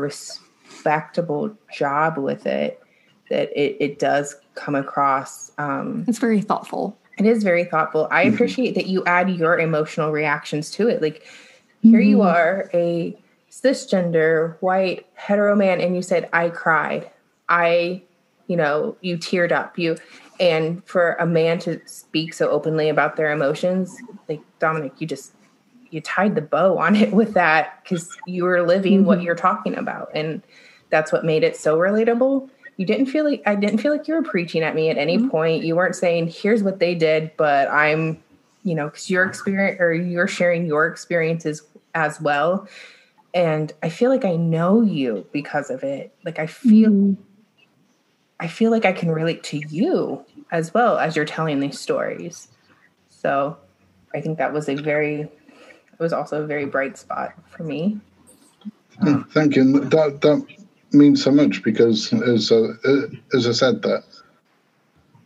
respectable 0.82 1.56
job 1.72 2.18
with 2.18 2.46
it 2.46 2.82
that 3.30 3.50
it, 3.56 3.78
it 3.80 4.00
does 4.00 4.36
come 4.56 4.76
across 4.76 5.52
um, 5.58 6.04
It's 6.08 6.20
very 6.20 6.42
thoughtful. 6.42 6.98
it 7.18 7.26
is 7.26 7.44
very 7.44 7.64
thoughtful. 7.64 8.08
I 8.12 8.26
mm-hmm. 8.26 8.34
appreciate 8.34 8.76
that 8.76 8.88
you 8.88 9.04
add 9.06 9.30
your 9.30 9.60
emotional 9.60 10.12
reactions 10.12 10.72
to 10.72 10.88
it. 10.88 11.02
Like 11.02 11.24
here 11.82 12.00
you 12.00 12.18
mm-hmm. 12.18 12.28
are, 12.28 12.70
a 12.74 13.18
cisgender 13.50 14.56
white 14.62 15.06
hetero 15.14 15.56
man, 15.56 15.82
and 15.82 15.96
you 15.96 16.02
said, 16.02 16.30
I 16.34 16.50
cried. 16.50 17.10
I, 17.48 18.02
you 18.48 18.58
know, 18.58 18.98
you 19.02 19.18
teared 19.18 19.52
up. 19.52 19.78
You 19.78 19.98
and 20.40 20.84
for 20.86 21.14
a 21.14 21.26
man 21.26 21.60
to 21.60 21.80
speak 21.86 22.34
so 22.34 22.50
openly 22.50 22.90
about 22.90 23.16
their 23.16 23.32
emotions, 23.32 23.96
like 24.28 24.42
Dominic, 24.60 24.94
you 25.00 25.08
just 25.08 25.34
you 25.92 26.02
tied 26.02 26.36
the 26.36 26.42
bow 26.42 26.78
on 26.78 26.96
it 26.96 27.14
with 27.14 27.34
that 27.34 27.84
because 27.84 28.10
you 28.26 28.46
were 28.46 28.66
living 28.66 29.06
what 29.06 29.20
mm-hmm. 29.20 29.26
you're 29.26 29.36
talking 29.36 29.76
about. 29.78 30.10
And 30.16 30.42
that's 30.92 31.12
what 31.12 31.26
made 31.26 31.44
it 31.44 31.58
so 31.58 31.78
relatable. 31.78 32.50
You 32.78 32.86
didn't 32.86 33.08
feel 33.08 33.26
like 33.26 33.42
I 33.46 33.56
didn't 33.56 33.80
feel 33.80 33.92
like 33.92 34.08
you 34.08 34.14
were 34.14 34.24
preaching 34.24 34.62
at 34.62 34.76
me 34.76 34.90
at 34.90 34.98
any 34.98 35.18
mm-hmm. 35.18 35.30
point. 35.30 35.64
You 35.64 35.76
weren't 35.76 35.96
saying, 35.96 36.28
here's 36.28 36.64
what 36.64 36.80
they 36.80 36.96
did, 36.96 37.32
but 37.38 37.70
I'm, 37.70 38.22
you 38.64 38.76
know, 38.76 38.86
because 38.88 39.10
your 39.10 39.26
experience 39.26 39.80
or 39.80 39.94
you're 39.94 40.28
sharing 40.28 40.66
your 40.66 40.88
experiences 40.88 41.64
as 41.96 42.20
well. 42.22 42.68
And 43.34 43.72
I 43.82 43.90
feel 43.90 44.10
like 44.10 44.26
I 44.26 44.36
know 44.36 44.82
you 44.82 45.26
because 45.32 45.70
of 45.70 45.84
it. 45.84 46.14
Like 46.26 46.40
I 46.40 46.48
feel 46.48 46.92
mm-hmm. 46.92 47.22
I 48.40 48.48
feel 48.48 48.72
like 48.72 48.86
I 48.86 48.92
can 48.92 49.12
relate 49.12 49.44
to 49.46 49.58
you 49.70 50.26
as 50.52 50.74
well 50.74 50.98
as 50.98 51.16
you're 51.16 51.26
telling 51.26 51.60
these 51.60 51.80
stories. 51.80 52.48
So 53.10 53.58
I 54.14 54.22
think 54.22 54.38
that 54.40 54.52
was 54.52 54.68
a 54.68 54.76
very 54.76 55.22
it 55.22 56.00
was 56.00 56.12
also 56.14 56.44
a 56.44 56.48
very 56.48 56.66
bright 56.66 56.98
spot 56.98 57.34
for 57.50 57.64
me. 57.64 58.00
Yeah, 59.06 59.24
Thank 59.30 59.56
you. 59.56 59.62
And 59.62 59.92
that 59.92 60.22
that 60.22 60.46
means 60.94 61.24
so 61.24 61.32
much 61.32 61.64
because, 61.64 62.12
as 62.14 62.52
uh, 62.52 62.74
uh, 62.86 63.08
as 63.34 63.48
I 63.48 63.52
said, 63.52 63.82
that 63.84 64.04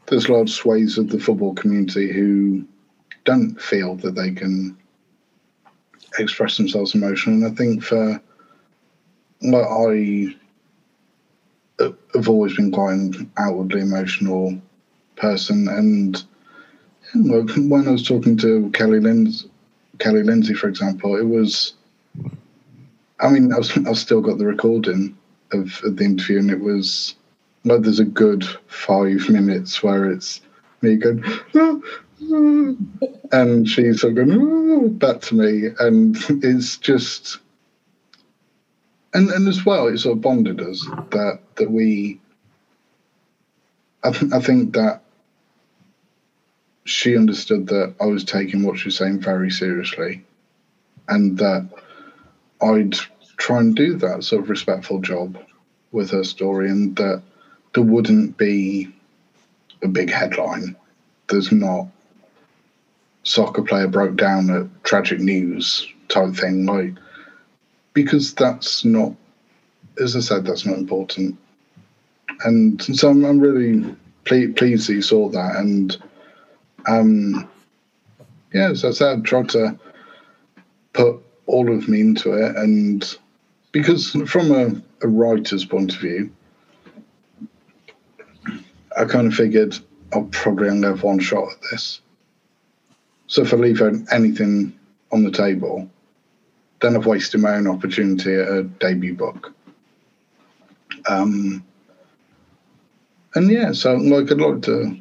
there's 0.07 0.29
large 0.29 0.51
swathes 0.51 0.97
of 0.97 1.09
the 1.09 1.19
football 1.19 1.53
community 1.55 2.11
who 2.11 2.65
don't 3.23 3.59
feel 3.59 3.95
that 3.95 4.15
they 4.15 4.31
can 4.31 4.77
express 6.19 6.57
themselves 6.57 6.93
emotionally. 6.95 7.43
And 7.43 7.51
I 7.51 7.55
think 7.55 7.83
for 7.83 8.21
like 9.41 9.67
I 9.67 10.35
have 12.13 12.29
always 12.29 12.55
been 12.55 12.71
quite 12.71 12.93
an 12.93 13.31
outwardly 13.37 13.81
emotional 13.81 14.59
person, 15.15 15.67
and 15.67 16.23
when 17.13 17.87
I 17.87 17.91
was 17.91 18.07
talking 18.07 18.37
to 18.37 18.69
Kelly 18.71 18.99
Lindsey, 18.99 19.49
Kelly 19.99 20.23
Lindsey, 20.23 20.53
for 20.53 20.67
example, 20.67 21.15
it 21.15 21.25
was. 21.25 21.73
I 23.21 23.29
mean, 23.29 23.53
I 23.53 23.57
was, 23.57 23.71
I've 23.77 23.97
still 23.97 24.19
got 24.19 24.37
the 24.37 24.45
recording 24.45 25.17
of, 25.51 25.81
of 25.83 25.97
the 25.97 26.03
interview, 26.05 26.39
and 26.39 26.51
it 26.51 26.59
was 26.59 27.15
like 27.63 27.81
there's 27.81 27.99
a 27.99 28.05
good 28.05 28.45
five 28.67 29.29
minutes 29.29 29.83
where 29.83 30.09
it's 30.11 30.41
me 30.81 30.95
going, 30.97 31.23
"Ah, 31.55 31.79
ah," 32.31 32.71
and 33.31 33.67
she's 33.67 34.01
sort 34.01 34.17
of 34.17 34.27
going 34.27 34.31
"Ah," 34.85 34.87
back 34.89 35.21
to 35.21 35.35
me, 35.35 35.69
and 35.79 36.17
it's 36.43 36.77
just, 36.77 37.39
and 39.13 39.29
and 39.31 39.47
as 39.47 39.65
well, 39.65 39.87
it 39.87 39.97
sort 39.97 40.17
of 40.17 40.21
bonded 40.21 40.61
us 40.61 40.85
that 41.11 41.39
that 41.55 41.71
we. 41.71 42.19
I, 44.03 44.11
th- 44.11 44.31
I 44.33 44.39
think 44.39 44.73
that 44.73 45.01
she 46.85 47.17
understood 47.17 47.67
that 47.67 47.93
I 47.99 48.05
was 48.05 48.23
taking 48.23 48.63
what 48.63 48.77
she 48.77 48.87
was 48.87 48.97
saying 48.97 49.19
very 49.19 49.49
seriously, 49.49 50.23
and 51.09 51.37
that 51.39 51.67
I'd 52.61 52.95
try 53.37 53.59
and 53.59 53.75
do 53.75 53.95
that 53.97 54.23
sort 54.23 54.43
of 54.43 54.49
respectful 54.49 54.99
job 54.99 55.37
with 55.91 56.11
her 56.11 56.23
story, 56.23 56.69
and 56.69 56.95
that 56.95 57.21
there 57.73 57.83
wouldn't 57.83 58.37
be 58.37 58.93
a 59.83 59.87
big 59.87 60.09
headline. 60.09 60.75
There's 61.27 61.51
not 61.51 61.87
soccer 63.23 63.63
player 63.63 63.87
broke 63.87 64.15
down 64.15 64.49
at 64.49 64.83
tragic 64.83 65.19
news 65.19 65.87
type 66.07 66.35
thing, 66.35 66.65
like 66.65 66.93
because 67.93 68.33
that's 68.33 68.85
not, 68.85 69.13
as 69.99 70.15
I 70.15 70.19
said, 70.19 70.45
that's 70.45 70.65
not 70.65 70.77
important. 70.77 71.37
And 72.43 72.81
so 72.83 73.09
I'm, 73.09 73.23
I'm 73.23 73.39
really 73.39 73.95
ple- 74.25 74.53
pleased 74.53 74.89
that 74.89 74.93
you 74.93 75.01
saw 75.01 75.29
that, 75.29 75.55
and 75.55 75.97
um, 76.87 77.47
yeah, 78.53 78.69
as 78.69 78.85
I 78.85 78.91
said, 78.91 79.23
tried 79.25 79.49
to 79.49 79.79
put 80.93 81.21
all 81.47 81.73
of 81.73 81.87
me 81.87 82.01
into 82.01 82.33
it, 82.33 82.55
and 82.55 83.17
because 83.75 84.11
from 84.25 84.51
a, 84.51 84.81
a 85.05 85.07
writer's 85.09 85.65
point 85.65 85.93
of 85.93 85.99
view, 85.99 86.31
I 88.97 89.03
kind 89.03 89.27
of 89.27 89.33
figured 89.33 89.77
I'll 90.13 90.29
probably 90.31 90.69
only 90.69 90.87
have 90.87 91.03
one 91.03 91.19
shot 91.19 91.51
at 91.51 91.57
this. 91.69 91.99
So 93.27 93.41
if 93.41 93.53
I 93.53 93.57
leave 93.57 93.81
anything 94.13 94.79
on 95.11 95.25
the 95.25 95.29
table, 95.29 95.89
then 96.81 96.95
I've 96.95 97.05
wasted 97.05 97.41
my 97.41 97.55
own 97.55 97.67
opportunity 97.67 98.35
at 98.35 98.47
a 98.47 98.63
debut 98.63 99.13
book. 99.13 99.53
Um, 101.09 101.61
and 103.33 103.51
yeah, 103.51 103.73
so 103.73 103.95
like 103.95 104.31
I'd 104.31 104.39
like 104.39 104.61
to, 104.61 104.97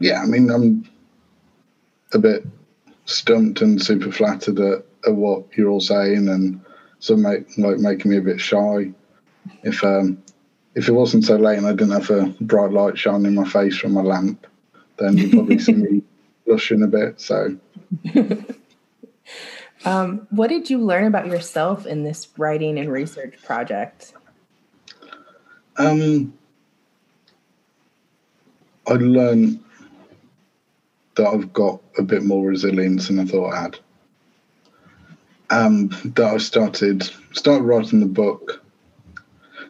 yeah, 0.00 0.22
I 0.22 0.26
mean, 0.26 0.50
I'm 0.50 0.90
a 2.12 2.18
bit 2.18 2.44
stumped 3.04 3.60
and 3.60 3.80
super 3.80 4.10
flattered 4.10 4.58
at, 4.58 4.84
at 5.06 5.14
what 5.14 5.44
you're 5.56 5.70
all 5.70 5.78
saying, 5.78 6.28
and 6.28 6.60
so 7.02 7.16
make 7.16 7.58
like 7.58 7.78
making 7.78 8.12
me 8.12 8.16
a 8.16 8.22
bit 8.22 8.40
shy. 8.40 8.92
If 9.64 9.82
um, 9.82 10.22
if 10.76 10.88
it 10.88 10.92
wasn't 10.92 11.24
so 11.24 11.34
late 11.34 11.58
and 11.58 11.66
I 11.66 11.72
didn't 11.72 11.90
have 11.90 12.08
a 12.10 12.32
bright 12.40 12.70
light 12.70 12.96
shining 12.96 13.26
in 13.26 13.34
my 13.34 13.46
face 13.46 13.76
from 13.76 13.92
my 13.92 14.02
lamp, 14.02 14.46
then 14.98 15.18
you'd 15.18 15.32
probably 15.32 15.58
see 15.58 15.72
me 15.72 16.02
blushing 16.46 16.84
a 16.84 16.86
bit. 16.86 17.20
So, 17.20 17.58
um, 19.84 20.28
what 20.30 20.48
did 20.48 20.70
you 20.70 20.78
learn 20.78 21.06
about 21.06 21.26
yourself 21.26 21.86
in 21.86 22.04
this 22.04 22.28
writing 22.38 22.78
and 22.78 22.90
research 22.90 23.34
project? 23.42 24.14
Um, 25.76 26.32
I 28.86 28.92
learned 28.92 29.58
that 31.16 31.26
I've 31.26 31.52
got 31.52 31.80
a 31.98 32.02
bit 32.02 32.22
more 32.22 32.46
resilience 32.46 33.08
than 33.08 33.18
I 33.18 33.24
thought 33.24 33.50
I 33.50 33.62
had. 33.62 33.78
Um, 35.52 35.88
that 36.16 36.32
I 36.34 36.38
started 36.38 37.02
started 37.32 37.64
writing 37.64 38.00
the 38.00 38.06
book. 38.06 38.64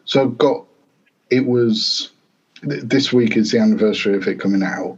So 0.05 0.21
I've 0.21 0.37
got 0.37 0.65
it 1.29 1.45
was 1.45 2.11
this 2.61 3.11
week 3.11 3.35
is 3.35 3.51
the 3.51 3.59
anniversary 3.59 4.15
of 4.15 4.25
it 4.27 4.39
coming 4.39 4.63
out, 4.63 4.97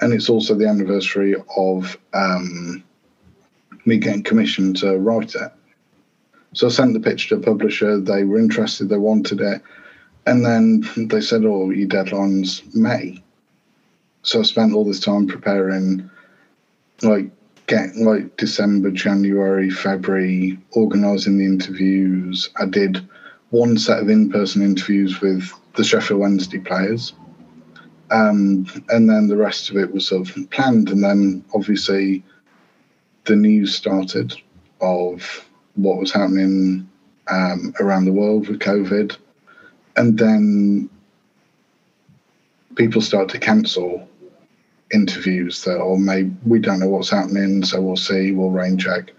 and 0.00 0.12
it's 0.12 0.28
also 0.28 0.56
the 0.56 0.66
anniversary 0.66 1.36
of 1.56 1.96
um, 2.12 2.82
me 3.84 3.98
getting 3.98 4.24
commissioned 4.24 4.76
to 4.78 4.98
write 4.98 5.36
it. 5.36 5.52
So 6.52 6.66
I 6.66 6.70
sent 6.70 6.94
the 6.94 7.00
pitch 7.00 7.28
to 7.28 7.36
a 7.36 7.40
publisher. 7.40 8.00
They 8.00 8.24
were 8.24 8.40
interested. 8.40 8.88
They 8.88 8.98
wanted 8.98 9.40
it, 9.40 9.62
and 10.26 10.44
then 10.44 10.82
they 10.96 11.20
said, 11.20 11.44
"Oh, 11.44 11.70
your 11.70 11.86
deadline's 11.86 12.62
May." 12.74 13.22
So 14.22 14.40
I 14.40 14.42
spent 14.42 14.74
all 14.74 14.84
this 14.84 14.98
time 14.98 15.28
preparing, 15.28 16.10
like 17.02 17.30
getting 17.66 18.04
like 18.04 18.36
December, 18.36 18.90
January, 18.90 19.70
February, 19.70 20.58
organising 20.72 21.38
the 21.38 21.44
interviews. 21.44 22.50
I 22.56 22.66
did 22.66 23.06
one 23.50 23.78
set 23.78 24.00
of 24.00 24.08
in-person 24.08 24.62
interviews 24.62 25.20
with 25.20 25.50
the 25.74 25.84
Sheffield 25.84 26.20
Wednesday 26.20 26.58
players. 26.58 27.12
Um, 28.10 28.66
and 28.88 29.10
then 29.10 29.26
the 29.26 29.36
rest 29.36 29.70
of 29.70 29.76
it 29.76 29.92
was 29.92 30.06
sort 30.06 30.28
of 30.28 30.50
planned. 30.50 30.90
And 30.90 31.02
then 31.02 31.44
obviously 31.54 32.22
the 33.24 33.36
news 33.36 33.74
started 33.74 34.34
of 34.80 35.44
what 35.74 35.98
was 35.98 36.12
happening 36.12 36.88
um, 37.28 37.74
around 37.80 38.04
the 38.04 38.12
world 38.12 38.48
with 38.48 38.60
COVID. 38.60 39.16
And 39.96 40.18
then 40.18 40.88
people 42.76 43.00
start 43.00 43.28
to 43.30 43.38
cancel 43.38 44.08
interviews 44.92 45.62
that, 45.64 45.78
oh, 45.78 45.90
or 45.90 45.98
maybe 45.98 46.34
we 46.44 46.58
don't 46.58 46.80
know 46.80 46.88
what's 46.88 47.10
happening, 47.10 47.64
so 47.64 47.80
we'll 47.80 47.96
see, 47.96 48.32
we'll 48.32 48.50
rain 48.50 48.78
check. 48.78 49.12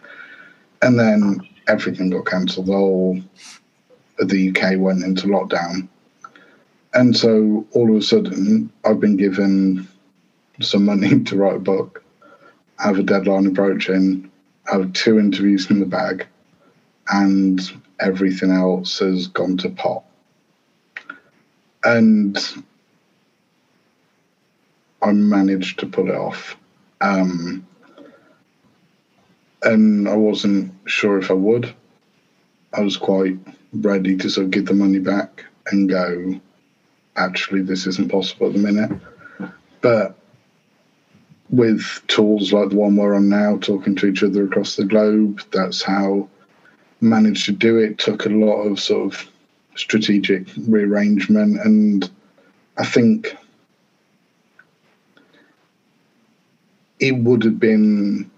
And 0.82 1.00
then 1.00 1.48
everything 1.68 2.10
got 2.10 2.26
cancelled. 2.26 2.68
The 2.68 2.74
whole 2.74 3.22
the 4.18 4.50
UK 4.50 4.80
went 4.80 5.04
into 5.04 5.28
lockdown. 5.28 5.88
And 6.94 7.16
so 7.16 7.66
all 7.72 7.90
of 7.90 7.98
a 7.98 8.02
sudden, 8.02 8.72
I've 8.84 9.00
been 9.00 9.18
given 9.18 9.88
some 10.62 10.86
money 10.86 11.24
to 11.26 11.38
write 11.38 11.58
a 11.58 11.60
book, 11.60 12.04
I 12.80 12.88
have 12.88 13.00
a 13.00 13.04
deadline 13.04 13.48
approaching, 13.48 14.32
I 14.72 14.78
have 14.78 14.94
two 14.94 15.20
interviews 15.20 15.70
in 15.70 15.80
the 15.80 15.86
bag, 15.86 16.26
and 17.10 17.60
everything 18.00 18.52
else 18.52 19.00
has 19.00 19.28
gone 19.28 19.58
to 19.58 19.70
pot. 19.70 20.04
And 21.84 22.38
I 25.02 25.12
managed 25.12 25.80
to 25.80 25.86
pull 25.86 26.10
it 26.10 26.16
off. 26.16 26.58
Um, 27.02 27.66
and 29.64 30.08
I 30.08 30.16
wasn't 30.16 30.74
sure 30.86 31.18
if 31.18 31.30
I 31.30 31.36
would. 31.36 31.74
I 32.74 32.82
was 32.82 32.98
quite 32.98 33.38
ready 33.74 34.18
to 34.18 34.30
sort 34.30 34.46
of 34.46 34.52
give 34.52 34.66
the 34.66 34.74
money 34.74 35.00
back 35.00 35.46
and 35.72 35.90
go, 35.90 36.40
actually, 37.16 37.62
this 37.62 37.88
isn't 37.88 38.12
possible 38.12 38.48
at 38.48 38.54
the 38.54 38.60
minute. 38.60 38.92
But 39.82 40.16
with 41.50 42.02
tools 42.08 42.52
like 42.52 42.70
the 42.70 42.76
one 42.76 42.96
we're 42.96 43.16
on 43.16 43.30
now, 43.30 43.58
talking 43.58 43.96
to 43.96 44.08
each 44.08 44.24
other 44.24 44.44
across 44.44 44.76
the 44.76 44.86
globe, 44.86 45.42
that's 45.52 45.82
how 45.82 46.28
I 47.02 47.06
managed 47.06 47.46
to 47.46 47.52
do 47.52 47.78
it. 47.78 47.98
Took 47.98 48.26
a 48.26 48.30
lot 48.30 48.64
of 48.64 48.80
sort 48.80 49.14
of 49.14 49.32
strategic 49.76 50.48
rearrangement, 50.68 51.60
and 51.62 52.10
I 52.78 52.86
think 52.86 53.36
it 57.00 57.16
would 57.16 57.44
have 57.44 57.60
been 57.60 58.30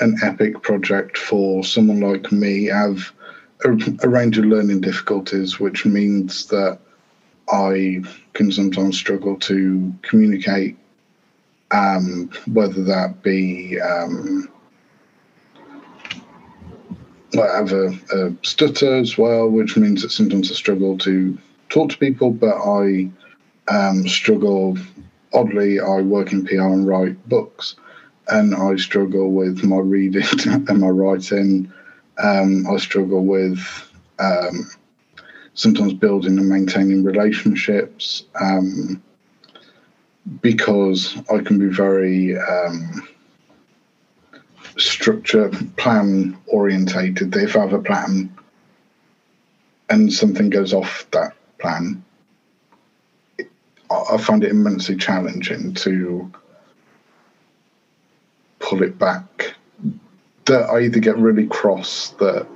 an 0.00 0.16
epic 0.22 0.62
project 0.62 1.16
for 1.16 1.64
someone 1.64 2.00
like 2.00 2.32
me. 2.32 2.70
I've 2.70 3.12
a, 3.64 3.70
a 4.02 4.08
range 4.08 4.38
of 4.38 4.44
learning 4.44 4.80
difficulties, 4.80 5.60
which 5.60 5.84
means 5.86 6.46
that 6.46 6.78
I 7.50 8.02
can 8.32 8.50
sometimes 8.50 8.98
struggle 8.98 9.36
to 9.40 9.92
communicate, 10.02 10.76
um, 11.70 12.30
whether 12.46 12.82
that 12.84 13.22
be 13.22 13.80
um, 13.80 14.48
I 17.34 17.56
have 17.56 17.72
a, 17.72 17.98
a, 18.12 18.32
stutter 18.42 18.96
as 18.96 19.16
well, 19.16 19.48
which 19.48 19.76
means 19.76 20.02
that 20.02 20.10
sometimes 20.12 20.50
I 20.50 20.54
struggle 20.54 20.98
to 20.98 21.38
talk 21.70 21.90
to 21.90 21.98
people, 21.98 22.30
but 22.30 22.56
I 22.56 23.10
um, 23.68 24.06
struggle. 24.08 24.76
Oddly, 25.34 25.80
I 25.80 26.02
work 26.02 26.32
in 26.32 26.44
PR 26.44 26.60
and 26.60 26.86
write 26.86 27.26
books, 27.26 27.76
and 28.28 28.54
I 28.54 28.76
struggle 28.76 29.32
with 29.32 29.64
my 29.64 29.78
reading 29.78 30.24
and 30.46 30.80
my 30.80 30.88
writing 30.88 31.72
um, 32.18 32.66
I 32.70 32.76
struggle 32.76 33.24
with 33.24 33.60
um, 34.18 34.70
sometimes 35.54 35.94
building 35.94 36.38
and 36.38 36.48
maintaining 36.48 37.04
relationships 37.04 38.24
um, 38.40 39.02
because 40.40 41.16
I 41.32 41.38
can 41.38 41.58
be 41.58 41.74
very 41.74 42.38
um, 42.38 43.08
structure, 44.76 45.50
plan 45.76 46.36
orientated. 46.46 47.34
If 47.36 47.56
I 47.56 47.60
have 47.60 47.72
a 47.72 47.80
plan 47.80 48.34
and 49.90 50.12
something 50.12 50.48
goes 50.50 50.72
off 50.72 51.06
that 51.10 51.34
plan, 51.58 52.04
I 53.90 54.16
find 54.16 54.42
it 54.44 54.50
immensely 54.50 54.96
challenging 54.96 55.74
to 55.74 56.30
pull 58.72 58.82
it 58.82 58.98
back 58.98 59.54
that 60.46 60.62
I 60.70 60.80
either 60.80 60.98
get 60.98 61.18
really 61.18 61.46
cross 61.46 62.08
that 62.20 62.46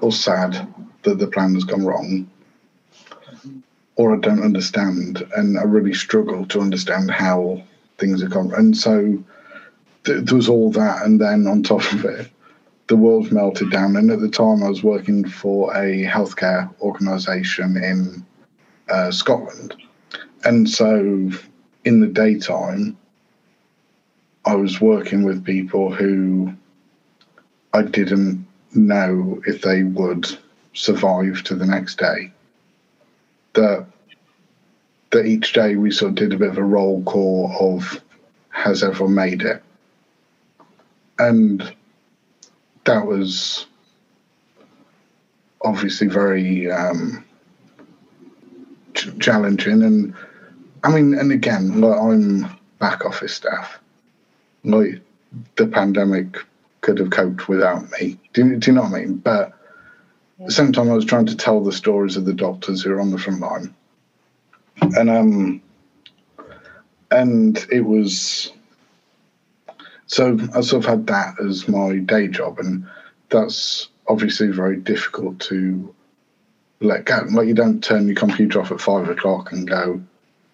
or 0.00 0.12
sad 0.12 0.72
that 1.02 1.18
the 1.18 1.26
plan 1.26 1.54
has 1.54 1.64
gone 1.64 1.84
wrong, 1.84 2.30
or 3.96 4.14
I 4.14 4.20
don't 4.20 4.44
understand, 4.44 5.28
and 5.34 5.58
I 5.58 5.62
really 5.64 5.94
struggle 5.94 6.46
to 6.46 6.60
understand 6.60 7.10
how 7.10 7.60
things 7.98 8.22
have 8.22 8.30
gone. 8.30 8.54
And 8.54 8.76
so 8.76 9.18
th- 10.04 10.24
there 10.24 10.36
was 10.36 10.48
all 10.48 10.70
that, 10.70 11.04
and 11.04 11.20
then 11.20 11.48
on 11.48 11.64
top 11.64 11.92
of 11.92 12.04
it, 12.04 12.30
the 12.86 12.96
world 12.96 13.32
melted 13.32 13.72
down. 13.72 13.96
And 13.96 14.12
at 14.12 14.20
the 14.20 14.30
time, 14.30 14.62
I 14.62 14.68
was 14.68 14.84
working 14.84 15.28
for 15.28 15.74
a 15.76 16.04
healthcare 16.04 16.72
organisation 16.80 17.76
in 17.76 18.24
uh, 18.88 19.10
Scotland, 19.10 19.74
and 20.44 20.70
so 20.70 21.32
in 21.84 22.00
the 22.00 22.06
daytime, 22.06 22.96
I 24.44 24.54
was 24.54 24.80
working 24.80 25.24
with 25.24 25.44
people 25.44 25.92
who 25.92 26.52
I 27.72 27.82
didn't 27.82 28.46
know 28.74 29.42
if 29.46 29.62
they 29.62 29.82
would 29.82 30.26
survive 30.72 31.42
to 31.44 31.54
the 31.54 31.66
next 31.66 31.98
day. 31.98 32.32
That 33.54 33.86
that 35.10 35.26
each 35.26 35.52
day 35.52 35.76
we 35.76 35.90
sort 35.90 36.10
of 36.10 36.16
did 36.16 36.32
a 36.32 36.36
bit 36.36 36.50
of 36.50 36.58
a 36.58 36.62
roll 36.62 37.02
call 37.02 37.76
of 37.76 38.02
has 38.50 38.82
everyone 38.82 39.14
made 39.14 39.42
it, 39.42 39.62
and 41.18 41.74
that 42.84 43.06
was 43.06 43.66
obviously 45.62 46.06
very 46.06 46.70
um, 46.70 47.24
ch- 48.94 49.18
challenging. 49.18 49.82
And 49.82 50.14
I 50.84 50.90
mean, 50.90 51.14
and 51.14 51.32
again, 51.32 51.80
like 51.80 52.00
I'm 52.00 52.48
back 52.78 53.04
office 53.04 53.34
staff, 53.34 53.78
like 54.68 55.00
the 55.56 55.66
pandemic 55.66 56.36
could 56.80 56.98
have 56.98 57.10
coped 57.10 57.48
without 57.48 57.90
me. 57.92 58.18
Do, 58.32 58.56
do 58.56 58.70
you 58.70 58.76
know 58.76 58.82
what 58.82 58.92
I 58.92 59.00
mean? 59.00 59.16
But 59.16 59.52
at 60.40 60.46
the 60.46 60.52
same 60.52 60.72
time, 60.72 60.90
I 60.90 60.94
was 60.94 61.04
trying 61.04 61.26
to 61.26 61.36
tell 61.36 61.62
the 61.62 61.72
stories 61.72 62.16
of 62.16 62.24
the 62.24 62.34
doctors 62.34 62.82
who 62.82 62.92
are 62.92 63.00
on 63.00 63.10
the 63.10 63.18
front 63.18 63.40
line, 63.40 63.74
and 64.80 65.10
um, 65.10 65.62
and 67.10 67.66
it 67.72 67.80
was 67.80 68.52
so 70.06 70.38
I 70.54 70.60
sort 70.60 70.84
of 70.84 70.90
had 70.90 71.06
that 71.08 71.40
as 71.40 71.68
my 71.68 71.96
day 71.96 72.28
job, 72.28 72.58
and 72.58 72.86
that's 73.30 73.88
obviously 74.06 74.48
very 74.48 74.76
difficult 74.76 75.40
to 75.40 75.94
let 76.80 77.04
go. 77.04 77.26
Like 77.30 77.48
you 77.48 77.54
don't 77.54 77.82
turn 77.82 78.06
your 78.06 78.16
computer 78.16 78.60
off 78.60 78.70
at 78.70 78.80
five 78.80 79.08
o'clock 79.08 79.52
and 79.52 79.68
go, 79.68 80.00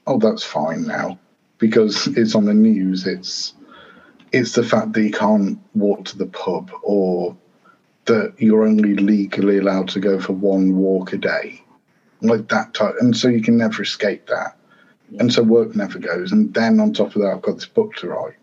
"Oh, 0.07 0.19
that's 0.19 0.45
fine 0.45 0.87
now," 0.87 1.19
because 1.59 2.07
it's 2.17 2.35
on 2.35 2.47
the 2.47 2.55
news. 2.55 3.07
It's 3.07 3.55
it's 4.35 4.55
the 4.55 4.65
fact 4.65 4.93
that 4.93 5.03
you 5.03 5.13
can't 5.13 5.61
walk 5.75 6.07
to 6.07 6.19
the 6.19 6.27
pub 6.27 6.73
or 6.83 7.37
that 8.07 8.35
you're 8.37 8.67
only 8.67 8.97
legally 8.97 9.59
allowed 9.59 9.89
to 9.91 10.01
go 10.01 10.19
for 10.19 10.33
one 10.33 10.77
walk 10.77 11.13
a 11.13 11.17
day, 11.17 11.63
like 12.21 12.49
that 12.49 12.75
type. 12.75 12.97
And 12.99 13.17
so 13.17 13.29
you 13.29 13.41
can 13.41 13.57
never 13.57 13.83
escape 13.83 14.27
that. 14.27 14.57
And 15.21 15.33
so 15.33 15.41
work 15.45 15.77
never 15.77 16.01
goes. 16.01 16.33
And 16.33 16.53
then 16.53 16.81
on 16.81 16.93
top 16.93 17.15
of 17.15 17.23
that, 17.23 17.33
I've 17.33 17.43
got 17.43 17.55
this 17.55 17.67
book 17.67 17.95
to 17.97 18.09
write. 18.09 18.35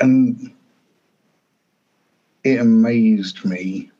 And 0.00 0.52
it 2.42 2.58
amazed 2.58 3.44
me 3.44 3.92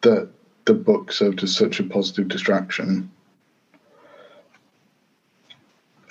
that 0.00 0.28
the 0.64 0.74
book 0.74 1.12
served 1.12 1.44
as 1.44 1.54
such 1.54 1.78
a 1.78 1.84
positive 1.84 2.26
distraction. 2.26 3.08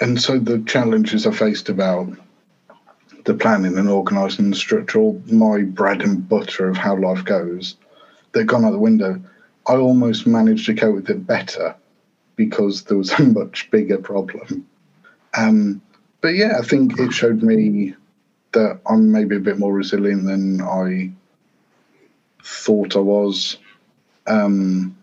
And 0.04 0.22
so 0.22 0.38
the 0.38 0.60
challenges 0.64 1.26
I 1.26 1.32
faced 1.32 1.70
about 1.70 2.10
the 3.24 3.34
planning 3.36 3.78
and 3.78 3.88
organising 3.88 4.50
the 4.50 4.56
structure, 4.58 5.00
all 5.00 5.24
my 5.32 5.62
bread 5.62 6.02
and 6.02 6.28
butter 6.28 6.68
of 6.68 6.76
how 6.76 6.98
life 6.98 7.24
goes, 7.24 7.78
they've 8.34 8.46
gone 8.46 8.66
out 8.66 8.72
the 8.72 8.80
window. 8.80 9.22
I 9.66 9.76
almost 9.76 10.28
managed 10.28 10.66
to 10.66 10.76
cope 10.76 10.96
with 10.96 11.10
it 11.10 11.26
better 11.26 11.74
because 12.36 12.84
there 12.84 12.98
was 12.98 13.12
a 13.18 13.24
much 13.24 13.72
bigger 13.72 13.98
problem. 13.98 14.68
Um, 15.38 15.82
but 16.20 16.36
yeah, 16.36 16.58
I 16.60 16.64
think 16.64 17.00
it 17.00 17.14
showed 17.14 17.42
me 17.42 17.96
that 18.52 18.82
I'm 18.86 19.10
maybe 19.10 19.38
a 19.38 19.40
bit 19.40 19.58
more 19.58 19.72
resilient 19.72 20.26
than 20.26 20.60
I 20.60 21.14
thought 22.44 22.98
I 22.98 23.00
was. 23.00 23.56
Um, 24.28 24.98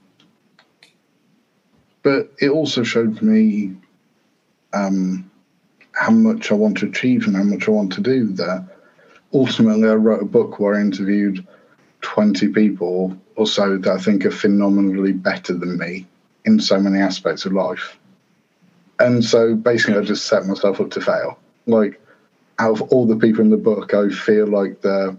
but 2.02 2.34
it 2.38 2.50
also 2.50 2.82
showed 2.82 3.22
me 3.22 3.76
um, 4.72 5.30
how 5.92 6.10
much 6.10 6.50
I 6.50 6.54
want 6.54 6.78
to 6.78 6.86
achieve 6.86 7.26
and 7.26 7.36
how 7.36 7.42
much 7.42 7.68
I 7.68 7.72
want 7.72 7.92
to 7.94 8.00
do. 8.00 8.28
That 8.28 8.66
ultimately, 9.32 9.88
I 9.88 9.94
wrote 9.94 10.22
a 10.22 10.26
book 10.26 10.58
where 10.58 10.76
I 10.76 10.80
interviewed 10.80 11.46
20 12.02 12.48
people 12.48 13.16
or 13.36 13.46
so 13.46 13.76
that 13.76 13.90
I 13.92 13.98
think 13.98 14.24
are 14.24 14.30
phenomenally 14.30 15.12
better 15.12 15.54
than 15.54 15.78
me 15.78 16.06
in 16.44 16.60
so 16.60 16.80
many 16.80 16.98
aspects 16.98 17.44
of 17.44 17.52
life. 17.52 17.98
And 18.98 19.24
so 19.24 19.54
basically, 19.54 19.98
I 19.98 20.02
just 20.02 20.26
set 20.26 20.46
myself 20.46 20.80
up 20.80 20.90
to 20.90 21.00
fail. 21.00 21.38
Like, 21.66 22.00
out 22.58 22.72
of 22.72 22.82
all 22.92 23.06
the 23.06 23.16
people 23.16 23.40
in 23.40 23.50
the 23.50 23.56
book, 23.56 23.94
I 23.94 24.08
feel 24.10 24.46
like 24.46 24.82
the 24.82 25.16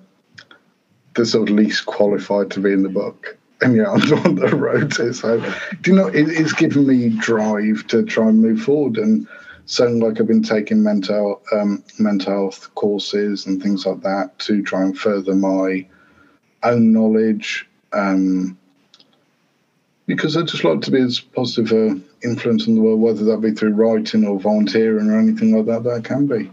the 1.16 1.26
sort 1.26 1.50
of 1.50 1.56
least 1.56 1.86
qualified 1.86 2.52
to 2.52 2.60
be 2.60 2.72
in 2.72 2.84
the 2.84 2.90
book. 2.90 3.38
And 3.62 3.76
yeah, 3.76 3.92
I'm 3.92 4.00
the 4.00 4.16
one 4.16 4.36
that 4.36 4.54
wrote 4.54 5.00
it. 5.00 5.14
So, 5.14 5.40
do 5.82 5.92
you 5.92 5.98
know, 5.98 6.08
it, 6.08 6.30
it's 6.30 6.54
given 6.54 6.88
me 6.88 7.10
drive 7.10 7.86
to 7.88 8.04
try 8.04 8.30
and 8.30 8.42
move 8.42 8.62
forward. 8.62 8.98
And 8.98 9.28
so, 9.72 9.86
like, 9.88 10.20
I've 10.20 10.28
been 10.28 10.44
taking 10.44 10.84
mental 10.84 11.42
um, 11.54 11.84
mental 11.98 12.34
health 12.34 12.74
courses 12.76 13.46
and 13.46 13.62
things 13.62 13.86
like 13.86 14.02
that 14.02 14.38
to 14.40 14.62
try 14.62 14.82
and 14.84 14.98
further 14.98 15.34
my 15.34 15.88
own 16.64 16.92
knowledge. 16.92 17.70
Um, 17.94 18.58
because 20.08 20.36
I 20.36 20.42
just 20.42 20.66
like 20.66 20.82
to 20.82 20.92
be 20.92 21.00
as 21.00 21.22
positive 21.22 21.72
an 21.72 22.04
influence 22.22 22.68
in 22.68 22.76
the 22.76 22.82
world, 22.82 23.00
whether 23.00 23.24
that 23.24 23.38
be 23.38 23.52
through 23.52 23.74
writing 23.74 24.26
or 24.26 24.40
volunteering 24.40 25.10
or 25.10 25.18
anything 25.18 25.56
like 25.56 25.68
that 25.68 25.84
that 25.84 25.94
I 25.94 26.02
can 26.02 26.28
be 26.28 26.52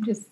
just 0.00 0.28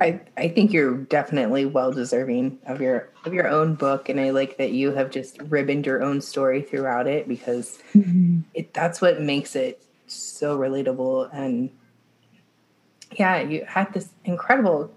I 0.00 0.20
I 0.36 0.48
think 0.48 0.72
you're 0.72 0.96
definitely 0.96 1.66
well 1.66 1.92
deserving 1.92 2.58
of 2.66 2.80
your 2.80 3.08
of 3.24 3.32
your 3.32 3.48
own 3.48 3.74
book, 3.74 4.08
and 4.08 4.18
I 4.18 4.30
like 4.30 4.58
that 4.58 4.72
you 4.72 4.92
have 4.92 5.10
just 5.10 5.40
ribboned 5.42 5.86
your 5.86 6.02
own 6.02 6.20
story 6.20 6.62
throughout 6.62 7.06
it 7.06 7.28
because 7.28 7.78
mm-hmm. 7.94 8.40
it 8.54 8.74
that's 8.74 9.00
what 9.00 9.20
makes 9.20 9.54
it 9.54 9.84
so 10.06 10.58
relatable. 10.58 11.30
And 11.32 11.70
yeah, 13.12 13.40
you 13.40 13.64
had 13.66 13.92
this 13.92 14.10
incredible 14.24 14.92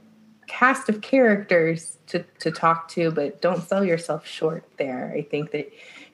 cast 0.47 0.89
of 0.89 1.01
characters 1.01 1.97
to 2.07 2.23
to 2.39 2.51
talk 2.51 2.87
to, 2.89 3.11
but 3.11 3.41
don't 3.41 3.61
sell 3.61 3.85
yourself 3.85 4.25
short 4.25 4.63
there. 4.77 5.13
I 5.15 5.21
think 5.21 5.51
that 5.51 5.71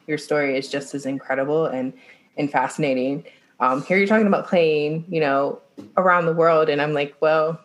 your 0.07 0.17
story 0.17 0.57
is 0.57 0.67
just 0.67 0.93
as 0.93 1.05
incredible 1.05 1.67
and 1.67 1.93
and 2.37 2.51
fascinating. 2.51 3.23
Um, 3.59 3.83
here 3.83 3.97
you're 3.97 4.07
talking 4.07 4.27
about 4.27 4.47
playing, 4.47 5.05
you 5.07 5.21
know, 5.21 5.61
around 5.95 6.25
the 6.25 6.33
world, 6.33 6.67
and 6.67 6.81
I'm 6.81 6.93
like, 6.93 7.15
well, 7.21 7.61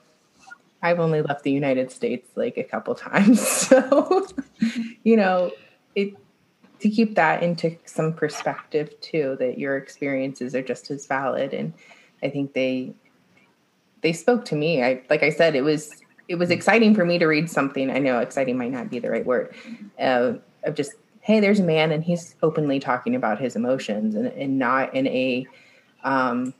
I've 0.82 1.00
only 1.00 1.22
left 1.22 1.42
the 1.42 1.50
United 1.50 1.90
States 1.90 2.28
like 2.36 2.56
a 2.56 2.64
couple 2.64 2.94
times, 2.94 3.40
so 3.46 4.26
you 5.02 5.16
know, 5.16 5.52
it 5.94 6.14
to 6.80 6.88
keep 6.88 7.16
that 7.16 7.42
into 7.42 7.76
some 7.84 8.12
perspective 8.12 8.98
too, 9.00 9.36
that 9.40 9.58
your 9.58 9.76
experiences 9.76 10.54
are 10.54 10.62
just 10.62 10.90
as 10.90 11.06
valid, 11.06 11.52
and 11.52 11.72
I 12.22 12.30
think 12.30 12.52
they 12.52 12.94
they 14.02 14.12
spoke 14.12 14.44
to 14.46 14.54
me. 14.54 14.82
I 14.82 15.02
like 15.10 15.22
I 15.22 15.30
said, 15.30 15.54
it 15.54 15.62
was 15.62 15.90
it 16.28 16.36
was 16.36 16.50
exciting 16.50 16.94
for 16.94 17.04
me 17.04 17.18
to 17.18 17.26
read 17.26 17.50
something. 17.50 17.90
I 17.90 17.98
know 17.98 18.18
exciting 18.18 18.58
might 18.58 18.70
not 18.70 18.90
be 18.90 18.98
the 18.98 19.10
right 19.10 19.26
word. 19.26 19.54
Uh, 19.98 20.34
of 20.64 20.74
just 20.74 20.92
hey, 21.20 21.40
there's 21.40 21.60
a 21.60 21.64
man 21.64 21.92
and 21.92 22.02
he's 22.02 22.36
openly 22.42 22.80
talking 22.80 23.14
about 23.14 23.38
his 23.38 23.54
emotions 23.54 24.14
and, 24.14 24.28
and 24.28 24.58
not 24.58 24.94
in 24.94 25.06
a 25.08 25.46
um, 26.02 26.54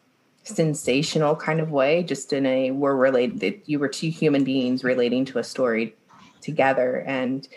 sensational 0.49 1.37
kind 1.37 1.61
of 1.61 1.71
way, 1.71 2.03
just 2.03 2.33
in 2.33 2.47
a 2.47 2.71
we're 2.71 2.97
related, 2.97 3.61
you 3.67 3.79
were 3.79 3.89
two 3.89 4.11
human 4.11 4.45
beings 4.45 4.85
relating 4.85 5.25
to 5.27 5.39
a 5.39 5.45
story 5.45 5.95
together 6.41 7.05
and 7.07 7.49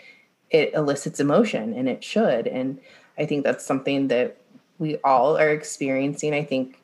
it 0.50 0.72
elicits 0.74 1.20
emotion 1.20 1.72
and 1.74 1.88
it 1.88 2.04
should. 2.04 2.46
And 2.46 2.78
I 3.18 3.26
think 3.26 3.44
that's 3.44 3.64
something 3.64 4.08
that 4.08 4.36
we 4.78 4.96
all 4.98 5.38
are 5.38 5.50
experiencing. 5.50 6.34
I 6.34 6.44
think 6.44 6.78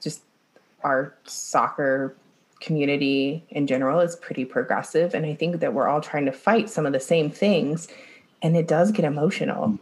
just 0.00 0.22
our 0.82 1.14
soccer 1.24 2.14
community 2.60 3.44
in 3.50 3.66
general 3.66 4.00
is 4.00 4.16
pretty 4.16 4.44
progressive. 4.44 5.14
And 5.14 5.24
I 5.26 5.34
think 5.34 5.60
that 5.60 5.74
we're 5.74 5.88
all 5.88 6.00
trying 6.00 6.26
to 6.26 6.32
fight 6.32 6.70
some 6.70 6.86
of 6.86 6.92
the 6.92 7.00
same 7.00 7.30
things. 7.30 7.88
And 8.42 8.56
it 8.56 8.68
does 8.68 8.90
get 8.92 9.04
emotional 9.04 9.78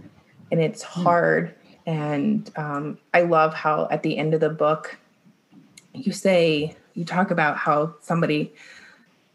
and 0.50 0.60
it's 0.60 0.82
hard 0.82 1.54
and 1.86 2.50
um, 2.56 2.98
I 3.12 3.22
love 3.22 3.54
how 3.54 3.88
at 3.90 4.02
the 4.02 4.16
end 4.18 4.34
of 4.34 4.40
the 4.40 4.50
book, 4.50 4.96
you 5.94 6.12
say, 6.12 6.76
you 6.94 7.04
talk 7.04 7.30
about 7.30 7.56
how 7.56 7.94
somebody 8.00 8.52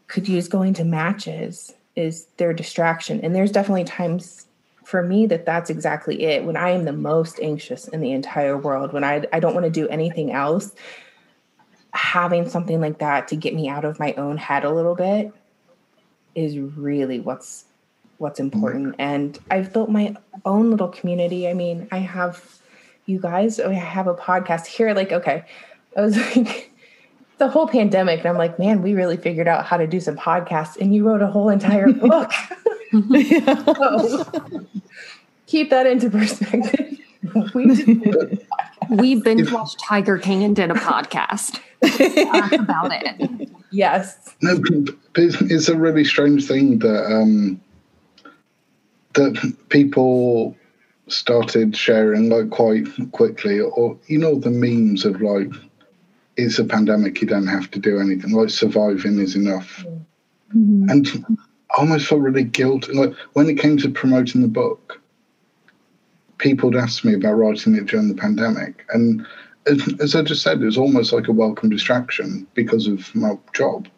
could 0.06 0.28
use 0.28 0.48
going 0.48 0.74
to 0.74 0.84
matches 0.84 1.74
is 1.96 2.26
their 2.36 2.52
distraction. 2.52 3.20
And 3.22 3.34
there's 3.34 3.52
definitely 3.52 3.84
times 3.84 4.46
for 4.84 5.02
me 5.02 5.26
that 5.26 5.44
that's 5.44 5.68
exactly 5.68 6.22
it. 6.22 6.44
When 6.44 6.56
I 6.56 6.70
am 6.70 6.84
the 6.84 6.92
most 6.92 7.40
anxious 7.40 7.88
in 7.88 8.00
the 8.00 8.12
entire 8.12 8.56
world, 8.56 8.92
when 8.92 9.04
I, 9.04 9.24
I 9.32 9.40
don't 9.40 9.54
want 9.54 9.64
to 9.64 9.70
do 9.70 9.88
anything 9.88 10.32
else, 10.32 10.72
having 11.92 12.48
something 12.48 12.80
like 12.80 12.98
that 12.98 13.28
to 13.28 13.36
get 13.36 13.54
me 13.54 13.68
out 13.68 13.84
of 13.84 13.98
my 13.98 14.14
own 14.14 14.36
head 14.36 14.64
a 14.64 14.70
little 14.70 14.94
bit 14.94 15.32
is 16.34 16.58
really 16.58 17.20
what's 17.20 17.64
what's 18.18 18.40
important. 18.40 18.94
And 18.98 19.38
I've 19.50 19.72
built 19.72 19.90
my 19.90 20.16
own 20.44 20.70
little 20.70 20.88
community. 20.88 21.48
I 21.48 21.54
mean, 21.54 21.88
I 21.92 21.98
have 21.98 22.58
you 23.06 23.20
guys, 23.20 23.58
I 23.60 23.72
have 23.72 24.06
a 24.06 24.14
podcast 24.14 24.66
here. 24.66 24.92
Like, 24.92 25.12
okay, 25.12 25.44
I 25.98 26.02
was 26.02 26.16
like, 26.36 26.70
the 27.38 27.48
whole 27.48 27.68
pandemic, 27.68 28.20
and 28.20 28.28
I'm 28.28 28.36
like, 28.36 28.58
man, 28.58 28.82
we 28.82 28.94
really 28.94 29.16
figured 29.16 29.48
out 29.48 29.64
how 29.64 29.76
to 29.76 29.86
do 29.86 30.00
some 30.00 30.16
podcasts, 30.16 30.76
and 30.76 30.94
you 30.94 31.04
wrote 31.04 31.22
a 31.22 31.26
whole 31.26 31.48
entire 31.48 31.92
book. 31.92 32.32
so, 32.90 34.66
keep 35.46 35.70
that 35.70 35.86
into 35.86 36.10
perspective. 36.10 36.98
we, 37.54 38.02
we 38.90 39.20
binge 39.20 39.50
watched 39.52 39.80
Tiger 39.80 40.18
King 40.18 40.44
and 40.44 40.56
did 40.56 40.70
a 40.70 40.74
podcast 40.74 41.60
about 41.82 42.90
it. 42.92 43.50
Yes. 43.70 44.34
No, 44.40 44.60
it's 45.16 45.68
a 45.68 45.76
really 45.76 46.04
strange 46.04 46.46
thing 46.46 46.78
that 46.78 47.04
um, 47.06 47.60
that 49.14 49.54
people 49.68 50.56
started 51.08 51.76
sharing 51.76 52.28
like 52.28 52.50
quite 52.50 52.86
quickly, 53.12 53.60
or 53.60 53.98
you 54.06 54.18
know 54.18 54.36
the 54.36 54.50
memes 54.50 55.04
of 55.04 55.20
like, 55.20 55.52
it's 56.38 56.58
a 56.58 56.64
pandemic, 56.64 57.20
you 57.20 57.26
don't 57.26 57.48
have 57.48 57.70
to 57.72 57.78
do 57.78 57.98
anything. 57.98 58.30
Like 58.30 58.50
surviving 58.50 59.18
is 59.18 59.34
enough, 59.34 59.84
mm-hmm. 60.54 60.88
and 60.88 61.06
I 61.70 61.80
almost 61.80 62.06
felt 62.06 62.22
really 62.22 62.44
guilty. 62.44 62.92
Like 62.92 63.12
when 63.32 63.50
it 63.50 63.58
came 63.58 63.76
to 63.78 63.90
promoting 63.90 64.42
the 64.42 64.48
book, 64.48 65.00
people 66.38 66.70
would 66.70 66.78
ask 66.78 67.04
me 67.04 67.14
about 67.14 67.34
writing 67.34 67.74
it 67.74 67.86
during 67.86 68.08
the 68.08 68.14
pandemic, 68.14 68.86
and 68.90 69.26
as 70.00 70.14
I 70.14 70.22
just 70.22 70.42
said, 70.42 70.62
it 70.62 70.64
was 70.64 70.78
almost 70.78 71.12
like 71.12 71.28
a 71.28 71.32
welcome 71.32 71.68
distraction 71.68 72.46
because 72.54 72.86
of 72.86 73.14
my 73.14 73.36
job. 73.52 73.88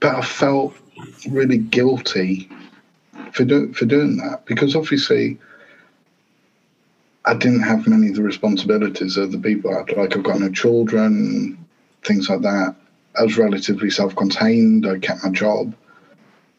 But 0.00 0.16
I 0.16 0.22
felt 0.22 0.74
really 1.30 1.58
guilty 1.58 2.48
for 3.32 3.44
do, 3.44 3.72
for 3.72 3.86
doing 3.86 4.18
that 4.18 4.44
because 4.44 4.76
obviously 4.76 5.38
I 7.24 7.34
didn't 7.34 7.62
have 7.62 7.86
many 7.86 8.08
of 8.08 8.16
the 8.16 8.22
responsibilities 8.22 9.16
of 9.16 9.32
the 9.32 9.38
people 9.38 9.72
Like 9.72 9.96
I've 9.96 10.22
got 10.22 10.40
no 10.40 10.50
children, 10.50 11.64
things 12.02 12.28
like 12.28 12.42
that. 12.42 12.74
I 13.18 13.22
was 13.22 13.38
relatively 13.38 13.90
self-contained. 13.90 14.86
I 14.86 14.98
kept 14.98 15.24
my 15.24 15.30
job, 15.30 15.74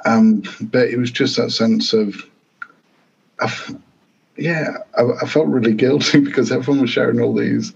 um, 0.06 0.44
but 0.62 0.88
it 0.88 0.98
was 0.98 1.12
just 1.12 1.38
that 1.38 1.52
sense 1.52 1.94
of, 1.94 2.16
yeah, 4.38 4.78
I, 4.98 5.04
I, 5.22 5.28
felt 5.28 5.48
really 5.48 5.74
guilty 5.74 6.20
because 6.22 6.52
everyone 6.52 6.82
was 6.82 6.90
sharing 6.90 7.20
all 7.20 7.34
these 7.34 7.74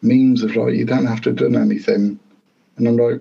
memes 0.00 0.42
of 0.42 0.56
like, 0.56 0.74
you 0.74 0.84
don't 0.84 1.06
have 1.06 1.20
to 1.22 1.32
do 1.32 1.54
anything. 1.56 2.18
And 2.76 2.88
I'm 2.88 2.96
like, 2.96 3.20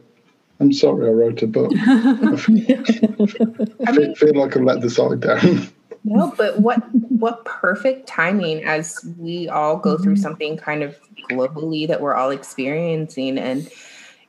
I'm 0.59 0.71
sorry, 0.71 1.07
I 1.07 1.11
wrote 1.11 1.41
a 1.41 1.47
book. 1.47 1.71
I, 1.75 2.35
feel, 2.35 3.77
I 3.87 3.91
mean, 3.91 4.15
feel 4.15 4.35
like 4.35 4.55
I 4.55 4.59
let 4.59 4.81
the 4.81 4.89
side 4.89 5.21
down. 5.21 5.69
No, 6.03 6.33
but 6.37 6.59
what 6.59 6.79
what 7.09 7.43
perfect 7.45 8.07
timing 8.07 8.63
as 8.63 9.05
we 9.17 9.49
all 9.49 9.77
go 9.77 9.97
through 9.97 10.13
mm-hmm. 10.13 10.21
something 10.21 10.57
kind 10.57 10.81
of 10.81 10.97
globally 11.29 11.87
that 11.87 12.01
we're 12.01 12.15
all 12.15 12.31
experiencing. 12.31 13.37
And, 13.37 13.69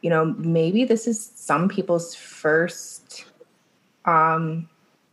you 0.03 0.11
know, 0.11 0.27
maybe 0.39 0.85
this 0.85 1.07
is 1.07 1.33
some 1.35 1.69
people's 1.69 2.15
first 2.15 3.25
um 4.05 4.69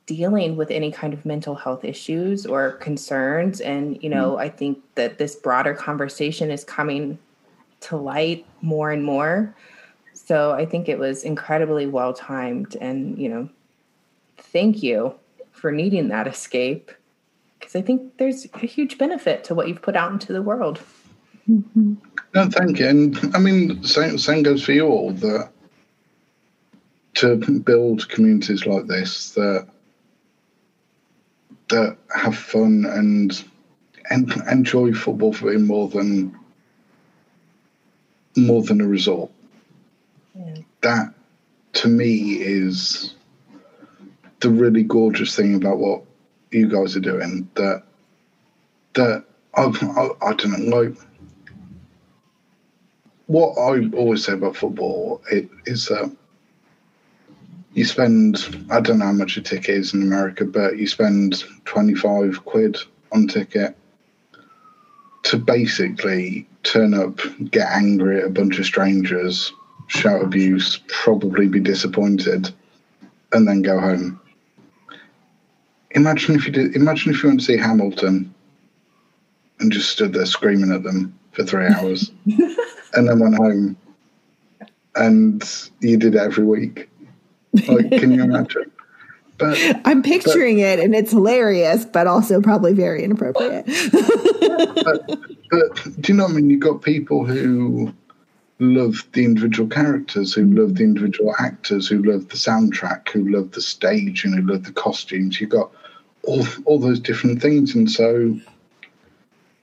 dealing 0.08 0.56
with 0.56 0.72
any 0.72 0.90
kind 0.90 1.14
of 1.14 1.26
mental 1.26 1.54
health 1.54 1.84
issues 1.84 2.46
or 2.46 2.72
concerns. 2.74 3.60
And, 3.60 4.02
you 4.02 4.10
know, 4.10 4.32
mm-hmm. 4.32 4.42
I 4.42 4.50
think 4.50 4.80
that 4.96 5.18
this 5.18 5.36
broader 5.36 5.74
conversation 5.74 6.50
is 6.50 6.64
coming 6.64 7.20
to 7.82 7.98
light 7.98 8.46
more 8.62 8.92
and 8.92 9.04
more. 9.04 9.54
So 10.14 10.54
I 10.54 10.66
think 10.66 10.90
it 10.90 10.98
was 10.98 11.24
incredibly 11.24 11.86
well 11.86 12.14
timed. 12.14 12.76
And, 12.80 13.18
you 13.20 13.30
know, 13.30 13.50
thank 14.38 14.82
you 14.82 15.14
for 15.58 15.72
needing 15.72 16.10
that 16.10 16.28
escape 16.28 16.92
because 17.60 17.76
I 17.76 17.82
think 17.82 18.18
there's 18.18 18.46
a 18.54 18.66
huge 18.66 18.98
benefit 18.98 19.44
to 19.46 19.56
what 19.56 19.68
you've 19.68 19.82
put 19.82 19.96
out 19.96 20.12
into 20.12 20.32
the 20.32 20.42
world. 20.42 20.80
Mm-hmm. 21.50 21.96
No, 22.36 22.50
thank 22.50 22.80
you. 22.80 22.88
And 22.88 23.36
I 23.36 23.40
mean, 23.40 23.84
same, 23.84 24.18
same 24.18 24.44
goes 24.44 24.64
for 24.64 24.74
you 24.74 24.86
all 24.88 25.12
that 25.12 25.50
to 27.16 27.36
build 27.36 28.08
communities 28.10 28.68
like 28.68 28.86
this 28.86 29.32
that 29.32 29.68
that 31.70 31.98
have 32.16 32.38
fun 32.38 32.86
and 32.86 33.44
and 34.10 34.32
enjoy 34.50 34.94
football 34.94 35.34
for 35.34 35.50
being 35.50 35.66
more 35.66 35.90
than 35.90 36.38
more 38.36 38.62
than 38.62 38.82
a 38.82 38.88
result. 38.88 39.32
Yeah. 40.36 40.58
That 40.82 41.14
to 41.74 41.88
me 41.88 42.34
is 42.34 43.16
the 44.40 44.50
really 44.50 44.84
gorgeous 44.84 45.36
thing 45.36 45.56
about 45.56 45.78
what 45.78 46.04
you 46.52 46.68
guys 46.68 46.96
are 46.96 47.02
doing. 47.02 47.50
That 47.56 47.84
that 48.94 49.24
I, 49.56 49.64
I, 49.64 50.30
I 50.30 50.34
don't 50.34 50.68
know 50.68 50.78
like 50.78 50.98
what 53.28 53.58
I 53.58 53.90
always 53.96 54.24
say 54.26 54.34
about 54.34 54.56
football 54.56 55.22
it, 55.30 55.50
is 55.66 55.88
that 55.88 56.16
you 57.74 57.86
spend 57.86 58.66
I 58.70 58.80
don't 58.80 59.00
know 59.00 59.06
how 59.06 59.12
much 59.12 59.38
a 59.38 59.42
ticket 59.42 59.76
is 59.76 59.94
in 59.94 60.02
America, 60.02 60.46
but 60.46 60.78
you 60.78 60.88
spend 60.88 61.44
twenty 61.66 61.96
five 61.96 62.44
quid 62.46 62.78
on 63.12 63.28
ticket 63.28 63.76
to 65.24 65.38
basically 65.38 66.48
turn 66.64 66.94
up, 66.94 67.20
get 67.52 67.70
angry 67.70 68.20
at 68.20 68.28
a 68.28 68.30
bunch 68.30 68.60
of 68.60 68.66
strangers, 68.66 69.52
shout 69.88 70.22
abuse, 70.22 70.80
probably 70.88 71.48
be 71.48 71.60
disappointed, 71.60 72.50
and 73.34 73.48
then 73.48 73.62
go 73.62 73.80
home. 73.80 74.20
Imagine 75.98 76.36
if 76.36 76.46
you 76.46 76.52
did. 76.52 76.76
Imagine 76.76 77.12
if 77.14 77.24
you 77.24 77.30
went 77.30 77.40
to 77.42 77.46
see 77.46 77.58
Hamilton 77.58 78.34
and 79.60 79.72
just 79.72 79.90
stood 79.90 80.14
there 80.14 80.26
screaming 80.26 80.72
at 80.72 80.84
them 80.84 81.18
for 81.32 81.44
three 81.44 81.66
hours, 81.66 82.12
and 82.94 83.10
then 83.10 83.20
went 83.20 83.36
home, 83.36 83.78
and 84.96 85.44
you 85.82 85.98
did 85.98 86.16
it 86.16 86.22
every 86.22 86.46
week 86.46 86.90
like, 87.68 87.90
can 87.90 88.12
you 88.12 88.24
imagine? 88.24 88.72
But 89.38 89.58
I'm 89.86 90.02
picturing 90.02 90.58
but, 90.58 90.64
it, 90.64 90.80
and 90.80 90.96
it's 90.96 91.12
hilarious, 91.12 91.86
but 91.86 92.08
also 92.08 92.42
probably 92.42 92.74
very 92.74 93.04
inappropriate. 93.04 93.66
but, 93.66 95.08
but 95.50 96.02
do 96.02 96.12
you 96.12 96.18
know 96.18 96.24
what 96.24 96.32
I 96.32 96.36
mean? 96.36 96.50
You've 96.50 96.60
got 96.60 96.82
people 96.82 97.26
who 97.26 97.94
love 98.60 99.08
the 99.14 99.24
individual 99.24 99.70
characters, 99.70 100.34
who 100.34 100.46
love 100.46 100.76
the 100.76 100.84
individual 100.84 101.36
actors, 101.40 101.88
who 101.88 102.02
love 102.02 102.30
the 102.30 102.36
soundtrack, 102.36 103.10
who 103.10 103.30
love 103.30 103.52
the 103.52 103.62
stage, 103.62 104.24
and 104.26 104.34
who 104.34 104.52
love 104.52 104.64
the 104.64 104.72
costumes. 104.72 105.40
You've 105.40 105.52
got 105.52 105.72
all 106.28 106.46
all 106.66 106.80
those 106.80 107.00
different 107.00 107.42
things, 107.42 107.74
and 107.74 107.90
so 107.90 108.38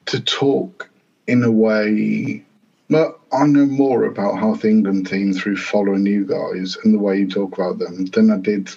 to 0.06 0.20
talk 0.20 0.90
in 1.26 1.42
a 1.42 1.50
way 1.50 2.44
but 2.90 3.18
I 3.32 3.46
know 3.46 3.64
more 3.66 4.04
about 4.04 4.38
half 4.38 4.60
the 4.60 4.68
England 4.68 5.08
team 5.08 5.32
through 5.32 5.56
following 5.56 6.06
you 6.06 6.26
guys 6.26 6.76
and 6.84 6.94
the 6.94 6.98
way 6.98 7.18
you 7.18 7.28
talk 7.28 7.54
about 7.54 7.78
them 7.78 8.04
than 8.06 8.30
I 8.30 8.36
did 8.36 8.70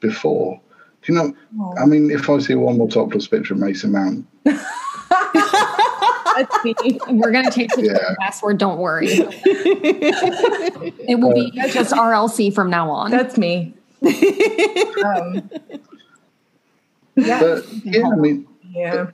before. 0.00 0.60
Do 1.02 1.12
you 1.12 1.18
know? 1.18 1.36
Oh. 1.60 1.74
I 1.78 1.84
mean, 1.84 2.10
if 2.10 2.30
I 2.30 2.38
see 2.38 2.54
one 2.54 2.78
more 2.78 2.88
topless 2.88 3.28
picture 3.28 3.52
of 3.54 3.60
Mason 3.60 3.92
Mount. 3.92 4.26
We're 7.10 7.30
going 7.30 7.44
to 7.44 7.50
take 7.50 7.70
the 7.76 7.84
yeah. 7.84 8.14
password. 8.18 8.58
Don't 8.58 8.78
worry. 8.78 9.06
it 9.10 11.20
will 11.20 11.32
be 11.32 11.52
just 11.70 11.92
RLC 11.92 12.52
from 12.52 12.70
now 12.70 12.90
on. 12.90 13.12
That's 13.12 13.38
me. 13.38 13.72
um, 14.02 15.48
yeah. 17.16 17.40
But, 17.40 17.72
yeah, 17.84 18.08
I 18.12 18.16
mean, 18.16 18.46
yeah. 18.70 19.10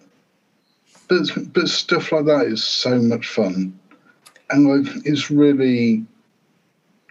But, 1.08 1.52
but 1.52 1.68
stuff 1.68 2.12
like 2.12 2.26
that 2.26 2.46
is 2.46 2.62
so 2.62 3.00
much 3.00 3.26
fun 3.26 3.78
and 4.50 4.66
like 4.66 5.06
it's 5.06 5.30
really 5.30 6.04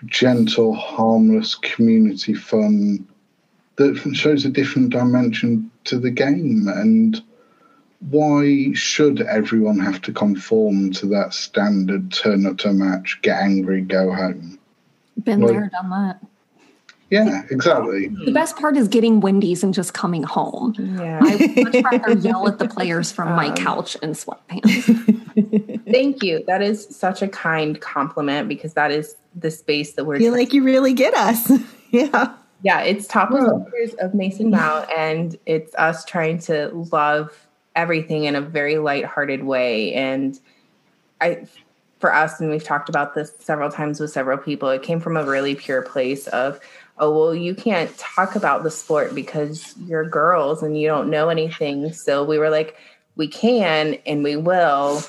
gentle, 0.06 0.74
harmless, 0.74 1.56
community 1.56 2.34
fun 2.34 3.08
that 3.76 3.98
shows 4.14 4.46
a 4.46 4.50
different 4.50 4.92
dimension 4.92 5.72
to 5.86 6.00
the 6.00 6.12
game. 6.12 6.68
And 6.68 7.22
why 8.10 8.74
should 8.74 9.22
everyone 9.22 9.80
have 9.80 10.02
to 10.04 10.14
conform 10.14 10.92
to 10.94 11.06
that 11.08 11.34
standard 11.34 12.12
turn 12.12 12.46
up 12.46 12.58
to 12.60 12.70
a 12.70 12.74
match, 12.74 13.20
get 13.22 13.42
angry, 13.42 13.82
go 13.82 14.14
home? 14.14 14.60
Been 15.24 15.42
like, 15.42 15.52
there, 15.52 15.70
done 15.70 15.90
that. 15.90 16.26
Yeah, 17.10 17.44
exactly. 17.50 18.08
The 18.08 18.32
best 18.32 18.56
part 18.58 18.78
is 18.78 18.88
getting 18.88 19.20
Wendy's 19.20 19.64
and 19.64 19.74
just 19.74 19.94
coming 19.94 20.24
home. 20.24 20.76
Yeah. 20.78 21.20
I 21.22 21.36
would 21.36 21.74
much 21.74 21.84
rather 21.92 22.18
yell 22.20 22.48
at 22.48 22.60
the 22.60 22.68
players 22.68 23.12
from 23.12 23.28
um, 23.30 23.36
my 23.36 23.52
couch 23.52 23.96
in 24.04 24.12
sweatpants. 24.12 25.86
Thank 25.92 26.24
you. 26.24 26.44
That 26.46 26.62
is 26.62 26.88
such 26.96 27.22
a 27.22 27.28
kind 27.28 27.82
compliment 27.82 28.48
because 28.48 28.74
that 28.74 28.92
is 28.92 29.16
the 29.36 29.50
space 29.50 29.94
that 29.94 30.06
we're. 30.06 30.20
Feel 30.20 30.34
like 30.34 30.54
you 30.54 30.64
really 30.64 30.94
get 30.94 31.14
us. 31.16 31.52
yeah. 31.92 32.36
Yeah, 32.62 32.82
it's 32.82 33.08
top 33.08 33.30
oh. 33.32 33.66
of 34.00 34.14
Mason 34.14 34.50
Mount, 34.50 34.90
and 34.96 35.38
it's 35.46 35.74
us 35.76 36.04
trying 36.04 36.40
to 36.40 36.68
love 36.92 37.48
everything 37.76 38.26
in 38.26 38.36
a 38.36 38.42
very 38.42 38.78
lighthearted 38.78 39.46
way. 39.46 39.94
And 39.94 40.38
I, 41.22 41.48
for 42.00 42.14
us, 42.14 42.40
and 42.40 42.50
we've 42.50 42.64
talked 42.64 42.90
about 42.90 43.16
this 43.16 43.34
several 43.40 43.70
times 43.72 44.00
with 44.00 44.12
several 44.12 44.38
people, 44.38 44.70
it 44.70 44.84
came 44.84 45.00
from 45.00 45.16
a 45.16 45.24
really 45.24 45.56
pure 45.56 45.82
place 45.82 46.28
of 46.28 46.60
oh 47.00 47.12
well 47.12 47.36
you 47.36 47.56
can't 47.56 47.96
talk 47.98 48.36
about 48.36 48.64
the 48.64 48.72
sport 48.72 49.16
because 49.16 49.76
you're 49.86 50.08
girls 50.08 50.62
and 50.62 50.80
you 50.80 50.88
don't 50.88 51.10
know 51.10 51.30
anything 51.30 51.92
so 51.92 52.24
we 52.24 52.38
were 52.38 52.50
like 52.50 52.76
we 53.16 53.28
can 53.28 53.96
and 54.06 54.24
we 54.24 54.36
will 54.36 55.02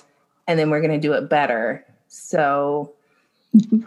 and 0.47 0.59
then 0.59 0.71
we're 0.71 0.81
going 0.81 0.93
to 0.93 0.99
do 0.99 1.13
it 1.13 1.29
better 1.29 1.85
so 2.09 2.93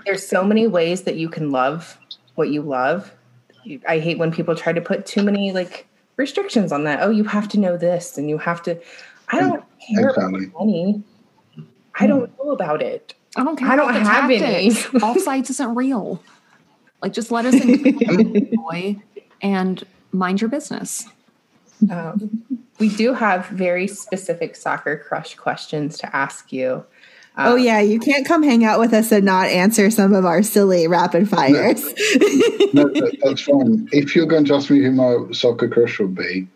there's 0.06 0.26
so 0.26 0.44
many 0.44 0.68
ways 0.68 1.04
that 1.04 1.16
you 1.16 1.30
can 1.30 1.52
love 1.52 1.98
what 2.36 2.50
you 2.50 2.62
love 2.62 3.12
i 3.88 4.00
hate 4.00 4.18
when 4.18 4.32
people 4.32 4.56
try 4.56 4.74
to 4.74 4.82
put 4.82 5.06
too 5.06 5.24
many 5.24 5.52
like 5.52 5.88
restrictions 6.18 6.72
on 6.72 6.84
that 6.84 7.02
oh 7.02 7.10
you 7.10 7.24
have 7.24 7.48
to 7.48 7.60
know 7.60 7.78
this 7.78 8.18
and 8.18 8.30
you 8.30 8.38
have 8.38 8.62
to 8.62 8.80
i 9.30 9.40
don't 9.40 9.64
care 9.80 10.10
exactly. 10.10 10.46
about 10.46 10.60
money 10.60 11.04
i 11.96 12.06
don't 12.06 12.32
know 12.38 12.52
about 12.52 12.82
it 12.82 13.16
I 13.36 13.44
don't 13.44 13.56
care. 13.56 13.68
I 13.68 13.76
don't 13.76 13.90
about 13.90 14.04
the 14.04 14.10
have 14.10 14.30
any. 14.30 14.70
tactics. 14.70 14.88
Offsides 15.04 15.50
isn't 15.50 15.76
real. 15.76 16.22
Like, 17.04 17.12
just 17.12 17.32
let 17.32 17.46
us 17.46 17.54
enjoy 17.56 18.96
and 19.42 19.84
mind 20.14 20.40
your 20.40 20.50
business. 20.50 21.06
Um, 21.92 22.44
we 22.80 22.88
do 22.88 23.14
have 23.14 23.46
very 23.48 23.88
specific 23.88 24.56
soccer 24.56 24.98
crush 24.98 25.36
questions 25.36 25.98
to 25.98 26.16
ask 26.16 26.54
you. 26.54 26.86
oh 27.38 27.56
yeah, 27.56 27.82
you 27.82 28.00
can't 28.00 28.26
come 28.26 28.42
hang 28.42 28.64
out 28.64 28.80
with 28.80 28.94
us 28.94 29.12
and 29.12 29.26
not 29.26 29.48
answer 29.48 29.92
some 29.92 30.14
of 30.14 30.24
our 30.26 30.42
silly 30.44 30.88
rapid 30.88 31.28
fires. 31.30 31.84
No, 32.76 32.86
that, 32.88 33.18
that's 33.22 33.42
fine. 33.44 33.88
If 33.92 34.16
you're 34.16 34.26
going 34.26 34.46
to 34.46 34.56
ask 34.56 34.72
me 34.72 34.82
who 34.82 34.92
my 34.92 35.32
soccer 35.32 35.68
crush 35.68 36.00
would 36.00 36.16
be, 36.16 36.48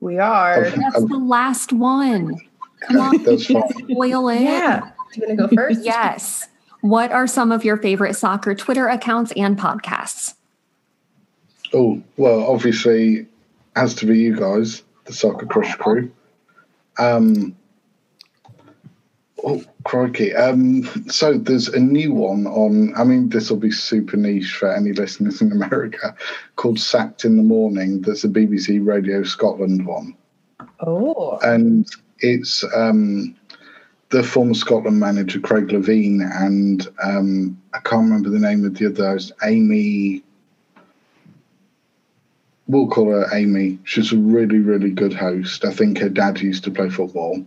We 0.00 0.18
are. 0.18 0.66
I've- 0.66 0.76
That's 0.78 1.04
the 1.06 1.16
last 1.16 1.72
one. 1.72 2.36
Come 2.82 3.00
on, 3.00 3.22
that's 3.22 3.46
fine. 3.46 3.62
spoil 3.88 4.28
it. 4.28 4.42
Yeah. 4.42 4.90
You 5.14 5.26
want 5.26 5.38
to 5.38 5.46
go 5.48 5.54
first? 5.54 5.84
Yes. 5.84 6.48
What 6.82 7.12
are 7.12 7.28
some 7.28 7.52
of 7.52 7.64
your 7.64 7.76
favorite 7.76 8.14
soccer 8.14 8.54
Twitter 8.54 8.88
accounts 8.88 9.32
and 9.36 9.58
podcasts? 9.58 10.34
Oh, 11.72 12.02
well, 12.16 12.42
obviously, 12.50 13.26
has 13.76 13.94
to 13.94 14.06
be 14.06 14.18
you 14.18 14.36
guys, 14.36 14.82
the 15.04 15.12
Soccer 15.12 15.46
Crush 15.46 15.74
crew. 15.76 16.10
Um, 16.98 17.56
oh, 19.44 19.64
crikey. 19.84 20.34
Um, 20.34 20.82
so 21.08 21.34
there's 21.34 21.68
a 21.68 21.78
new 21.78 22.12
one 22.12 22.48
on, 22.48 22.92
I 22.96 23.04
mean, 23.04 23.28
this 23.28 23.48
will 23.48 23.58
be 23.58 23.70
super 23.70 24.16
niche 24.16 24.56
for 24.56 24.74
any 24.74 24.92
listeners 24.92 25.40
in 25.40 25.52
America, 25.52 26.14
called 26.56 26.80
Sacked 26.80 27.24
in 27.24 27.36
the 27.36 27.42
Morning. 27.44 28.02
That's 28.02 28.24
a 28.24 28.28
BBC 28.28 28.84
Radio 28.84 29.22
Scotland 29.22 29.86
one. 29.86 30.16
Oh. 30.80 31.38
and 31.42 31.88
it's 32.18 32.64
um, 32.74 33.36
the 34.12 34.22
former 34.22 34.54
Scotland 34.54 35.00
manager 35.00 35.40
Craig 35.40 35.68
Levein 35.68 36.20
and 36.22 36.86
um, 37.02 37.60
I 37.72 37.78
can't 37.78 38.04
remember 38.04 38.28
the 38.28 38.38
name 38.38 38.64
of 38.64 38.76
the 38.76 38.86
other. 38.86 39.16
It's 39.16 39.32
Amy. 39.42 40.22
We'll 42.68 42.88
call 42.88 43.10
her 43.10 43.26
Amy. 43.34 43.78
She's 43.84 44.12
a 44.12 44.18
really, 44.18 44.58
really 44.58 44.90
good 44.90 45.14
host. 45.14 45.64
I 45.64 45.72
think 45.72 45.98
her 45.98 46.10
dad 46.10 46.40
used 46.40 46.64
to 46.64 46.70
play 46.70 46.90
football. 46.90 47.44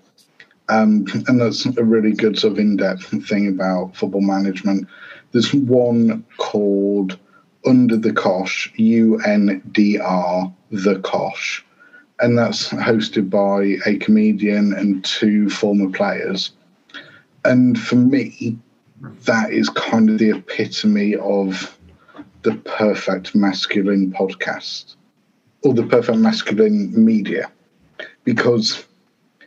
Um, 0.68 1.06
and 1.28 1.40
that's 1.40 1.66
a 1.68 1.84
really 1.84 2.14
good 2.14 2.40
sort 2.40 2.54
of 2.54 2.60
in-depth 2.60 3.28
thing 3.28 3.48
about 3.48 3.96
football 3.96 4.22
management. 4.22 4.88
There's 5.32 5.54
one 5.54 6.26
called 6.38 7.20
Under 7.66 7.98
the 7.98 8.14
Cosh, 8.14 8.74
U 8.76 9.20
N 9.20 9.62
D 9.72 10.00
R, 10.00 10.52
the 10.72 11.00
Cosh, 11.00 11.65
and 12.20 12.38
that's 12.38 12.70
hosted 12.70 13.30
by 13.30 13.78
a 13.90 13.98
comedian 13.98 14.74
and 14.74 15.04
two 15.04 15.50
former 15.50 15.90
players. 15.90 16.52
And 17.44 17.80
for 17.80 17.96
me, 17.96 18.58
that 19.26 19.52
is 19.52 19.70
kind 19.70 20.10
of 20.10 20.18
the 20.18 20.32
epitome 20.32 21.16
of 21.16 21.78
the 22.44 22.56
perfect 22.58 23.36
masculine 23.36 24.12
podcast 24.12 24.96
or 25.64 25.74
the 25.74 25.84
perfect 25.84 26.20
masculine 26.20 26.94
media 27.04 27.52
because 28.24 28.86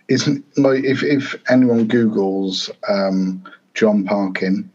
isn't 0.08 0.44
like 0.58 0.82
if, 0.84 1.02
if 1.02 1.34
anyone 1.48 1.86
googles 1.86 2.70
um, 2.88 3.42
jon 3.74 4.04
parkin 4.04 4.68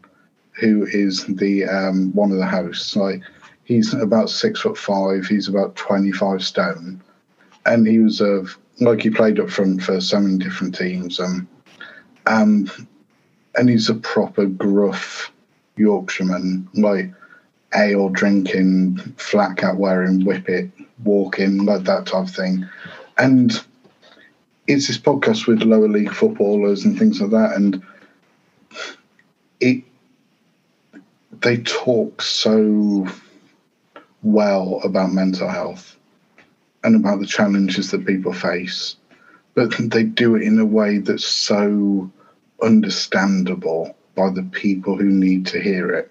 who 0.52 0.86
is 0.86 1.26
the 1.26 1.64
um, 1.64 2.12
one 2.14 2.32
of 2.32 2.38
the 2.38 2.46
hosts 2.46 2.96
like 2.96 3.20
he's 3.64 3.92
about 3.92 4.30
six 4.30 4.60
foot 4.60 4.78
five 4.78 5.26
he's 5.26 5.48
about 5.48 5.76
25 5.76 6.42
stone 6.42 7.02
and 7.66 7.86
he 7.86 7.98
was 7.98 8.20
a 8.20 8.44
like 8.80 9.02
he 9.02 9.10
played 9.10 9.38
up 9.38 9.50
front 9.50 9.82
for 9.82 10.00
so 10.00 10.20
many 10.20 10.38
different 10.38 10.74
teams 10.76 11.20
um, 11.20 11.48
um 12.26 12.68
and 13.56 13.70
he's 13.70 13.88
a 13.88 13.94
proper 13.94 14.46
gruff 14.46 15.32
yorkshireman 15.76 16.68
like 16.74 17.10
ale 17.74 18.08
drinking 18.08 18.96
flat 19.16 19.56
cap 19.56 19.76
wearing 19.76 20.20
whippet 20.24 20.70
walking 21.02 21.64
like 21.64 21.84
that 21.84 22.06
type 22.06 22.28
of 22.28 22.30
thing. 22.30 22.68
And 23.18 23.52
it's 24.66 24.88
this 24.88 24.98
podcast 24.98 25.46
with 25.46 25.62
lower 25.62 25.88
league 25.88 26.12
footballers 26.12 26.84
and 26.84 26.98
things 26.98 27.20
like 27.20 27.30
that 27.30 27.54
and 27.54 27.82
it 29.60 29.84
they 31.42 31.58
talk 31.58 32.22
so 32.22 33.06
well 34.22 34.80
about 34.82 35.12
mental 35.12 35.48
health 35.48 35.98
and 36.84 36.94
about 36.94 37.18
the 37.18 37.26
challenges 37.26 37.90
that 37.90 38.06
people 38.06 38.32
face 38.32 38.96
but 39.54 39.72
they 39.90 40.02
do 40.02 40.34
it 40.34 40.42
in 40.42 40.58
a 40.58 40.64
way 40.64 40.98
that's 40.98 41.24
so 41.24 42.10
understandable 42.62 43.96
by 44.14 44.30
the 44.30 44.42
people 44.42 44.96
who 44.96 45.08
need 45.08 45.46
to 45.46 45.60
hear 45.60 45.90
it? 45.90 46.10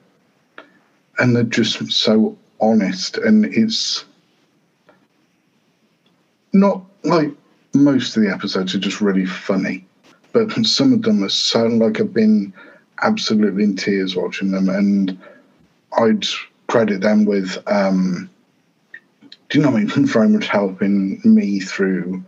And 1.20 1.36
they're 1.36 1.44
just 1.44 1.92
so 1.92 2.38
honest 2.60 3.18
and 3.18 3.46
it's 3.46 4.06
not 6.54 6.82
like 7.04 7.32
most 7.74 8.16
of 8.16 8.24
the 8.24 8.30
episodes 8.30 8.74
are 8.74 8.80
just 8.80 9.02
really 9.02 9.26
funny 9.26 9.86
but 10.32 10.50
some 10.66 10.94
of 10.94 11.02
them 11.02 11.24
are 11.24 11.30
so 11.30 11.66
like 11.66 12.00
i've 12.00 12.14
been 12.14 12.54
absolutely 13.02 13.64
in 13.64 13.76
tears 13.76 14.16
watching 14.16 14.52
them 14.52 14.70
and 14.70 15.20
i'd 16.00 16.26
credit 16.68 17.02
them 17.02 17.26
with 17.26 17.58
um 17.68 18.30
do 19.54 19.60
you 19.60 19.66
know 19.66 19.72
what 19.72 19.82
i 19.82 19.84
mean? 19.84 20.06
Very 20.08 20.30
much 20.30 20.48
helping 20.48 21.22
me 21.24 21.60
through 21.60 22.24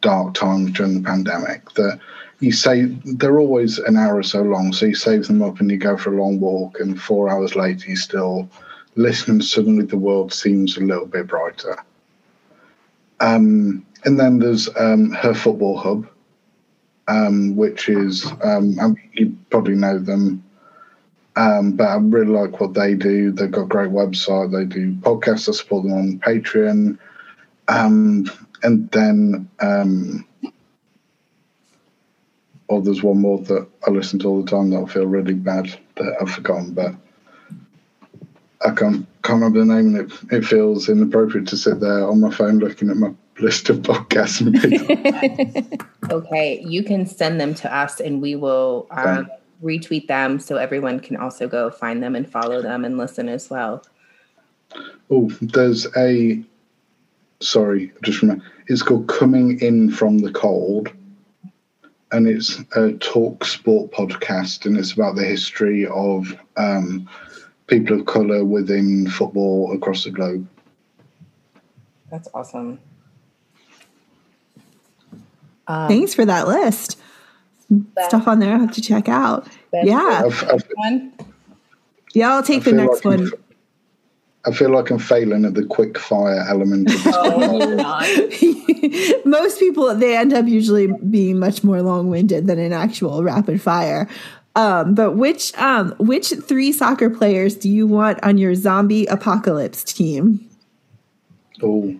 dark 0.00 0.32
times 0.32 0.72
during 0.72 0.94
the 0.94 1.06
pandemic 1.06 1.70
that 1.72 2.00
you 2.40 2.52
say 2.52 2.84
they're 3.04 3.38
always 3.38 3.78
an 3.78 3.98
hour 3.98 4.16
or 4.16 4.22
so 4.22 4.40
long 4.40 4.72
so 4.72 4.86
you 4.86 4.94
save 4.94 5.26
them 5.26 5.42
up 5.42 5.60
and 5.60 5.70
you 5.70 5.76
go 5.76 5.98
for 5.98 6.14
a 6.14 6.18
long 6.18 6.40
walk 6.40 6.80
and 6.80 7.00
four 7.00 7.28
hours 7.28 7.54
later 7.54 7.90
you 7.90 7.96
still 7.96 8.48
listen 8.96 9.32
and 9.32 9.44
suddenly 9.44 9.84
the 9.84 9.98
world 9.98 10.32
seems 10.32 10.78
a 10.78 10.80
little 10.80 11.04
bit 11.04 11.26
brighter. 11.26 11.76
Um, 13.20 13.84
and 14.06 14.18
then 14.18 14.38
there's 14.38 14.74
um, 14.78 15.10
her 15.10 15.34
football 15.34 15.76
hub 15.76 16.08
um, 17.08 17.56
which 17.56 17.90
is 17.90 18.26
um, 18.42 18.96
you 19.12 19.36
probably 19.50 19.74
know 19.74 19.98
them 19.98 20.42
um, 21.40 21.72
but 21.72 21.88
I 21.88 21.96
really 21.96 22.26
like 22.26 22.60
what 22.60 22.74
they 22.74 22.94
do. 22.94 23.32
They've 23.32 23.50
got 23.50 23.62
a 23.62 23.66
great 23.66 23.90
website. 23.90 24.52
They 24.52 24.66
do 24.66 24.92
podcasts. 24.96 25.48
I 25.48 25.52
support 25.52 25.84
them 25.84 25.94
on 25.94 26.18
Patreon. 26.18 26.98
Um, 27.66 28.30
and 28.62 28.90
then, 28.90 29.48
um, 29.60 30.26
oh, 32.68 32.82
there's 32.82 33.02
one 33.02 33.22
more 33.22 33.38
that 33.38 33.66
I 33.86 33.90
listen 33.90 34.18
to 34.18 34.28
all 34.28 34.42
the 34.42 34.50
time 34.50 34.68
that 34.70 34.82
I 34.82 34.84
feel 34.84 35.06
really 35.06 35.32
bad 35.32 35.74
that 35.96 36.16
I've 36.20 36.30
forgotten, 36.30 36.74
but 36.74 36.94
I 38.62 38.72
can't 38.72 39.06
can't 39.22 39.42
remember 39.42 39.60
the 39.60 39.64
name. 39.64 39.96
And 39.96 40.10
it 40.10 40.18
it 40.30 40.44
feels 40.44 40.90
inappropriate 40.90 41.48
to 41.48 41.56
sit 41.56 41.80
there 41.80 42.06
on 42.06 42.20
my 42.20 42.30
phone 42.30 42.58
looking 42.58 42.90
at 42.90 42.98
my 42.98 43.14
list 43.40 43.70
of 43.70 43.78
podcasts. 43.78 44.44
Okay, 46.10 46.60
you 46.66 46.82
can 46.82 47.06
send 47.06 47.40
them 47.40 47.54
to 47.54 47.72
us 47.72 48.00
and 48.00 48.20
we 48.20 48.34
will 48.34 48.88
um, 48.90 49.30
retweet 49.62 50.06
them 50.06 50.38
so 50.38 50.56
everyone 50.56 51.00
can 51.00 51.16
also 51.16 51.48
go 51.48 51.70
find 51.70 52.02
them 52.02 52.16
and 52.16 52.30
follow 52.30 52.62
them 52.62 52.84
and 52.84 52.96
listen 52.96 53.28
as 53.28 53.50
well. 53.50 53.84
oh, 55.10 55.30
there's 55.40 55.86
a 55.96 56.42
sorry, 57.40 57.92
just 58.02 58.22
remember 58.22 58.44
it's 58.66 58.82
called 58.82 59.08
Coming 59.08 59.60
In 59.60 59.90
from 59.90 60.18
the 60.18 60.32
Cold. 60.32 60.92
And 62.12 62.26
it's 62.26 62.58
a 62.74 62.92
talk 62.94 63.44
sport 63.44 63.92
podcast, 63.92 64.66
and 64.66 64.76
it's 64.76 64.92
about 64.92 65.14
the 65.14 65.24
history 65.24 65.86
of 65.86 66.36
um, 66.56 67.08
people 67.68 68.00
of 68.00 68.06
color 68.06 68.44
within 68.44 69.08
football 69.08 69.72
across 69.72 70.02
the 70.02 70.10
globe. 70.10 70.44
That's 72.10 72.28
awesome. 72.34 72.80
Thanks 75.68 76.14
for 76.14 76.24
that 76.24 76.48
list. 76.48 76.99
Stuff 78.08 78.26
on 78.26 78.38
there 78.40 78.54
I 78.54 78.58
have 78.58 78.72
to 78.72 78.80
check 78.80 79.08
out. 79.08 79.44
Best 79.70 79.86
Yeah. 79.86 80.22
I've, 80.24 80.44
I've, 80.50 80.64
One. 80.74 81.12
Yeah, 82.14 82.34
I'll 82.34 82.42
take 82.42 82.62
I 82.62 82.70
the 82.70 82.76
next 82.76 83.04
like 83.04 83.14
I'm 83.14 83.20
one. 83.20 83.32
f- 83.32 83.40
I 84.46 84.52
feel 84.52 84.70
like 84.70 84.90
I'm 84.90 84.98
failing 84.98 85.44
at 85.44 85.54
the 85.54 85.64
quick 85.66 85.98
fire 85.98 86.44
element 86.48 86.88
of 86.90 87.04
this. 87.04 87.14
Most 89.24 89.58
people 89.60 89.94
they 89.94 90.16
end 90.16 90.32
up 90.32 90.46
usually 90.46 90.86
being 90.86 91.38
much 91.38 91.62
more 91.62 91.82
long-winded 91.82 92.46
than 92.46 92.58
an 92.58 92.72
actual 92.72 93.22
rapid 93.22 93.60
fire. 93.60 94.08
Um, 94.56 94.94
but 94.94 95.12
which 95.12 95.56
um, 95.58 95.94
which 95.98 96.30
three 96.30 96.72
soccer 96.72 97.08
players 97.10 97.54
do 97.54 97.68
you 97.68 97.86
want 97.86 98.18
on 98.24 98.38
your 98.38 98.54
zombie 98.54 99.06
apocalypse 99.06 99.84
team? 99.84 100.46
oh, 101.62 101.94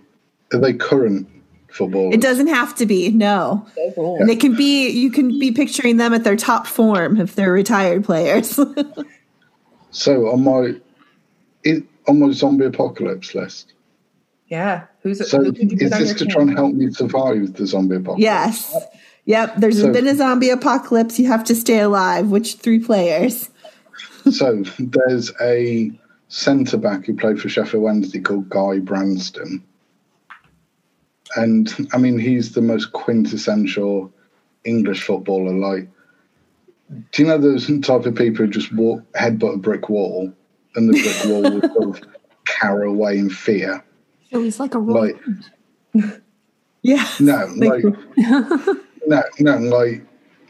are 0.52 0.58
they 0.58 0.72
current 0.72 1.28
footballers? 1.72 2.14
It 2.14 2.20
doesn't 2.20 2.48
have 2.48 2.74
to 2.76 2.86
be. 2.86 3.10
No, 3.10 3.66
So 3.74 3.92
cool. 3.94 4.26
they 4.26 4.36
can 4.36 4.54
be. 4.56 4.88
You 4.90 5.10
can 5.10 5.38
be 5.38 5.52
picturing 5.52 5.96
them 5.96 6.12
at 6.14 6.24
their 6.24 6.36
top 6.36 6.66
form 6.66 7.20
if 7.20 7.34
they're 7.34 7.52
retired 7.52 8.04
players. 8.04 8.58
So 9.92 10.28
on 10.30 10.44
my 10.44 10.74
on 12.06 12.20
my 12.20 12.30
zombie 12.30 12.64
apocalypse 12.64 13.34
list. 13.34 13.72
Yeah. 14.46 14.84
Who's 15.02 15.28
So 15.28 15.38
who 15.42 15.52
you 15.52 15.76
is 15.80 15.90
this 15.90 16.14
to 16.14 16.26
try 16.26 16.42
and 16.42 16.56
help 16.56 16.74
me 16.74 16.90
survive 16.92 17.54
the 17.54 17.66
zombie 17.66 17.96
apocalypse? 17.96 18.22
yes, 18.22 18.76
Yep, 19.26 19.56
there's 19.58 19.80
So- 19.80 19.92
been 19.92 20.06
a 20.08 20.14
zombie 20.14 20.50
apocalypse. 20.50 21.18
You 21.18 21.26
have 21.28 21.44
to 21.44 21.54
stay 21.54 21.80
alive. 21.80 22.30
Which 22.30 22.54
three 22.56 22.78
players? 22.78 23.50
So 24.30 24.62
there's 24.78 25.32
a 25.40 25.90
centre 26.28 26.76
back 26.76 27.06
who 27.06 27.16
played 27.16 27.40
for 27.40 27.48
Sheffield 27.48 27.82
Wednesday 27.82 28.20
called 28.20 28.48
Guy 28.50 28.78
Branston. 28.78 29.64
And 31.36 31.88
I 31.92 31.98
mean, 31.98 32.18
he's 32.18 32.52
the 32.52 32.62
most 32.62 32.92
quintessential 32.92 34.12
English 34.64 35.02
footballer. 35.04 35.52
Like, 35.54 35.88
do 37.12 37.22
you 37.22 37.28
know 37.28 37.38
those 37.38 37.66
type 37.82 38.04
of 38.06 38.14
people 38.14 38.44
who 38.44 38.50
just 38.50 38.72
walk, 38.74 39.02
headbutt 39.12 39.54
a 39.54 39.58
brick 39.58 39.88
wall 39.88 40.32
and 40.74 40.88
the 40.92 41.00
brick 41.00 41.24
wall 41.32 41.42
will 41.42 41.74
sort 41.74 41.96
of 42.04 42.08
cower 42.46 42.82
away 42.82 43.18
in 43.18 43.30
fear? 43.30 43.84
So 44.32 44.42
he's 44.42 44.58
like 44.60 44.74
a 44.74 44.78
roll. 44.78 45.02
Like, 45.94 46.12
Yeah. 46.82 47.06
no, 47.20 47.46
Like- 47.56 47.84
no, 49.06 49.22
no, 49.38 49.56
like, 49.58 50.02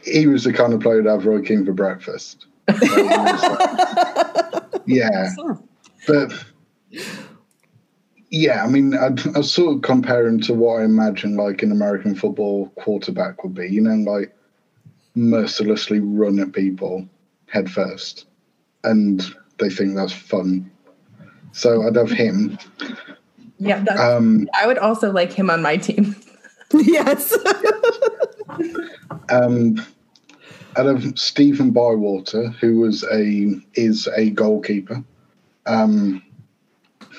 he 0.03 0.25
was 0.27 0.45
the 0.45 0.53
kind 0.53 0.73
of 0.73 0.79
player 0.79 1.03
that 1.03 1.09
have 1.11 1.25
Roy 1.25 1.41
Keane 1.41 1.65
for 1.65 1.73
breakfast. 1.73 2.47
Like, 2.67 2.79
he 2.81 2.87
was 3.03 3.43
like- 4.73 4.81
yeah. 4.87 5.29
But 6.07 6.33
yeah, 8.31 8.63
I 8.63 8.67
mean, 8.67 8.95
I, 8.95 9.09
I 9.35 9.41
sort 9.41 9.75
of 9.75 9.81
comparing 9.81 10.39
to 10.41 10.53
what 10.53 10.81
I 10.81 10.85
imagine 10.85 11.35
like 11.35 11.61
an 11.63 11.71
American 11.71 12.15
football 12.15 12.69
quarterback 12.77 13.43
would 13.43 13.53
be. 13.53 13.67
You 13.67 13.81
know, 13.81 14.09
like 14.09 14.33
mercilessly 15.15 15.99
run 15.99 16.39
at 16.39 16.53
people 16.53 17.05
head 17.47 17.69
first, 17.69 18.25
and 18.85 19.21
they 19.59 19.69
think 19.69 19.95
that's 19.95 20.13
fun. 20.13 20.71
So 21.51 21.85
I'd 21.85 21.97
have 21.97 22.09
him. 22.09 22.57
Yeah, 23.59 23.83
that's, 23.83 23.99
Um, 23.99 24.47
I 24.59 24.65
would 24.65 24.77
also 24.77 25.11
like 25.11 25.33
him 25.33 25.49
on 25.49 25.61
my 25.61 25.75
team. 25.75 26.15
yes. 26.73 27.37
um, 29.29 29.75
I'd 30.77 30.85
have 30.85 31.19
Stephen 31.19 31.71
Bywater, 31.71 32.47
who 32.61 32.79
was 32.79 33.03
a 33.11 33.59
is 33.73 34.07
a 34.15 34.29
goalkeeper. 34.29 35.03
Um, 35.65 36.23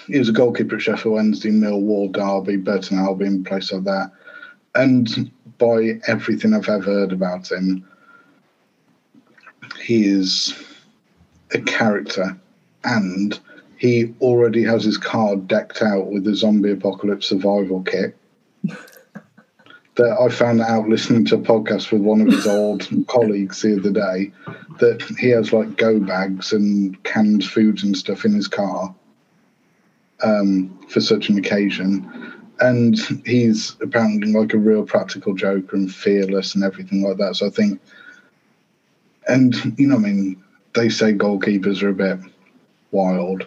he 0.06 0.18
was 0.18 0.28
a 0.28 0.32
goalkeeper 0.32 0.76
at 0.76 0.82
Sheffield 0.82 1.14
Wednesday, 1.14 1.50
Millwall, 1.50 2.10
Derby, 2.12 2.56
Burton 2.56 2.98
Albion, 2.98 3.44
place 3.44 3.72
like 3.72 3.84
that. 3.84 4.12
And 4.74 5.30
by 5.58 6.00
everything 6.06 6.54
I've 6.54 6.68
ever 6.68 6.82
heard 6.82 7.12
about 7.12 7.50
him, 7.50 7.86
he 9.82 10.06
is 10.06 10.54
a 11.52 11.60
character, 11.60 12.36
and 12.84 13.38
he 13.76 14.14
already 14.20 14.62
has 14.64 14.84
his 14.84 14.98
card 14.98 15.46
decked 15.48 15.82
out 15.82 16.06
with 16.06 16.24
the 16.24 16.34
zombie 16.34 16.72
apocalypse 16.72 17.28
survival 17.28 17.82
kit. 17.82 18.16
That 19.96 20.16
I 20.18 20.30
found 20.30 20.62
out 20.62 20.88
listening 20.88 21.26
to 21.26 21.34
a 21.34 21.38
podcast 21.38 21.92
with 21.92 22.00
one 22.00 22.22
of 22.22 22.28
his 22.28 22.46
old 22.46 22.88
colleagues 23.08 23.60
the 23.60 23.78
other 23.78 23.90
day 23.90 24.32
that 24.78 25.02
he 25.18 25.28
has 25.28 25.52
like 25.52 25.76
go 25.76 26.00
bags 26.00 26.50
and 26.54 27.00
canned 27.04 27.44
foods 27.44 27.82
and 27.82 27.94
stuff 27.94 28.24
in 28.24 28.32
his 28.32 28.48
car 28.48 28.94
um, 30.22 30.78
for 30.88 31.00
such 31.00 31.28
an 31.28 31.38
occasion. 31.38 32.08
And 32.60 32.96
he's 33.26 33.76
apparently 33.80 34.32
like 34.32 34.54
a 34.54 34.58
real 34.58 34.84
practical 34.84 35.34
joker 35.34 35.74
and 35.76 35.92
fearless 35.92 36.54
and 36.54 36.62
everything 36.62 37.02
like 37.02 37.16
that. 37.18 37.36
So 37.36 37.46
I 37.46 37.50
think, 37.50 37.80
and 39.28 39.54
you 39.78 39.88
know, 39.88 39.96
I 39.96 39.98
mean, 39.98 40.42
they 40.74 40.88
say 40.88 41.12
goalkeepers 41.12 41.82
are 41.82 41.88
a 41.88 41.94
bit 41.94 42.18
wild. 42.92 43.46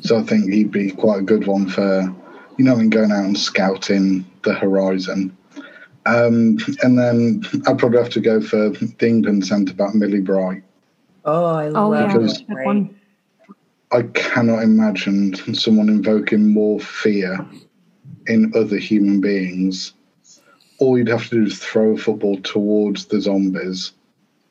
So 0.00 0.18
I 0.18 0.22
think 0.22 0.50
he'd 0.50 0.70
be 0.70 0.90
quite 0.90 1.18
a 1.20 1.22
good 1.22 1.46
one 1.46 1.68
for, 1.68 2.02
you 2.56 2.64
know, 2.64 2.72
I 2.72 2.76
mean, 2.76 2.90
going 2.90 3.10
out 3.12 3.24
and 3.24 3.38
scouting 3.38 4.24
the 4.44 4.54
horizon. 4.54 5.36
Um, 6.06 6.58
and 6.82 6.98
then 6.98 7.42
I'd 7.66 7.78
probably 7.78 7.98
have 7.98 8.10
to 8.10 8.20
go 8.20 8.40
for 8.40 8.70
the 8.70 8.94
England 9.00 9.46
centre 9.46 9.74
back, 9.74 9.94
Millie 9.94 10.20
Bright. 10.20 10.62
Oh, 11.24 11.44
I 11.44 11.66
Oh 11.68 11.88
love 11.88 12.10
yeah, 12.10 12.16
Because- 12.18 12.44
that 12.48 12.64
one. 12.64 12.94
I 13.92 14.02
cannot 14.14 14.62
imagine 14.62 15.34
someone 15.54 15.90
invoking 15.90 16.52
more 16.54 16.80
fear 16.80 17.46
in 18.26 18.52
other 18.56 18.78
human 18.78 19.20
beings. 19.20 19.92
All 20.78 20.96
you'd 20.96 21.08
have 21.08 21.28
to 21.28 21.36
do 21.36 21.44
is 21.44 21.58
throw 21.58 21.92
a 21.92 21.98
football 21.98 22.40
towards 22.40 23.04
the 23.04 23.20
zombies, 23.20 23.92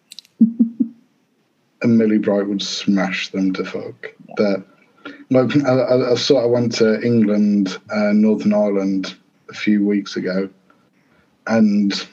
and 0.40 1.98
Millie 1.98 2.20
Bright 2.20 2.48
would 2.48 2.62
smash 2.62 3.30
them 3.30 3.52
to 3.54 3.66
fuck. 3.66 4.14
But 4.38 4.68
like, 5.32 5.56
I, 5.66 5.72
I, 5.72 6.12
I 6.12 6.16
saw 6.16 6.44
I 6.44 6.46
went 6.46 6.74
to 6.76 7.02
England, 7.02 7.80
uh, 7.92 8.12
Northern 8.14 8.54
Ireland 8.54 9.16
a 9.50 9.54
few 9.54 9.84
weeks 9.84 10.18
ago, 10.18 10.50
and 11.48 12.08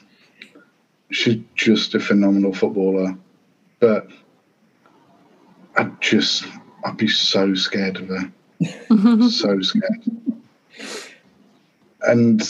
she's 1.11 1.43
just 1.53 1.93
a 1.93 1.99
phenomenal 1.99 2.53
footballer. 2.53 3.15
But 3.79 4.07
I 5.75 5.83
just, 6.01 6.45
I'd 6.83 6.97
be 6.97 7.07
so 7.07 7.53
scared 7.55 7.97
of 7.97 8.07
her. 8.07 8.31
so 9.29 9.61
scared. 9.61 10.03
And 12.01 12.41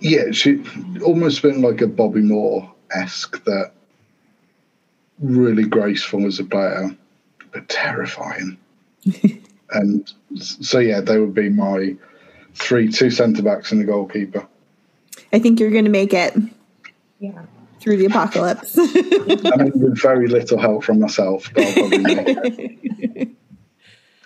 yeah, 0.00 0.30
she 0.30 0.62
almost 1.04 1.42
been 1.42 1.60
like 1.60 1.80
a 1.80 1.86
Bobby 1.86 2.22
Moore 2.22 2.72
esque 2.90 3.44
that 3.44 3.72
really 5.20 5.64
graceful 5.64 6.26
as 6.26 6.38
a 6.38 6.44
player, 6.44 6.96
but 7.52 7.68
terrifying. 7.68 8.56
and 9.70 10.12
so 10.36 10.78
yeah, 10.78 11.00
they 11.00 11.18
would 11.18 11.34
be 11.34 11.48
my 11.48 11.96
three, 12.54 12.88
two 12.88 13.10
centre 13.10 13.42
backs 13.42 13.72
and 13.72 13.80
the 13.80 13.84
goalkeeper. 13.84 14.46
I 15.32 15.38
think 15.38 15.60
you're 15.60 15.70
going 15.70 15.84
to 15.84 15.90
make 15.90 16.14
it 16.14 16.34
Yeah. 17.18 17.42
Through 17.80 17.96
the 17.96 18.06
apocalypse. 18.06 18.78
I 18.78 19.56
mean, 19.56 19.72
with 19.74 20.00
very 20.00 20.28
little 20.28 20.58
help 20.58 20.84
from 20.84 21.00
myself, 21.00 21.50
but 21.54 21.64
I'll 21.64 21.74
probably 21.74 21.98
make 21.98 22.28
it. 22.28 23.28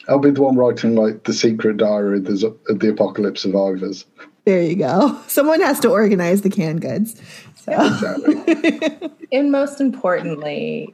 I'll 0.09 0.19
be 0.19 0.31
the 0.31 0.43
one 0.43 0.57
writing 0.57 0.97
like 0.97 1.25
the 1.25 1.33
secret 1.33 1.77
diary 1.77 2.19
of 2.19 2.25
the, 2.25 2.57
of 2.69 2.81
the 2.81 2.91
apocalypse 2.91 3.43
survivors. 3.43 4.05
there 4.45 4.63
you 4.63 4.75
go. 4.77 5.19
Someone 5.29 5.61
has 5.61 5.79
to 5.81 5.91
organize 5.91 6.43
the 6.43 6.51
canned 6.51 6.81
goods. 6.81 7.21
So. 7.55 7.73
Exactly. 7.73 9.11
And 9.33 9.51
most 9.51 9.81
importantly, 9.81 10.93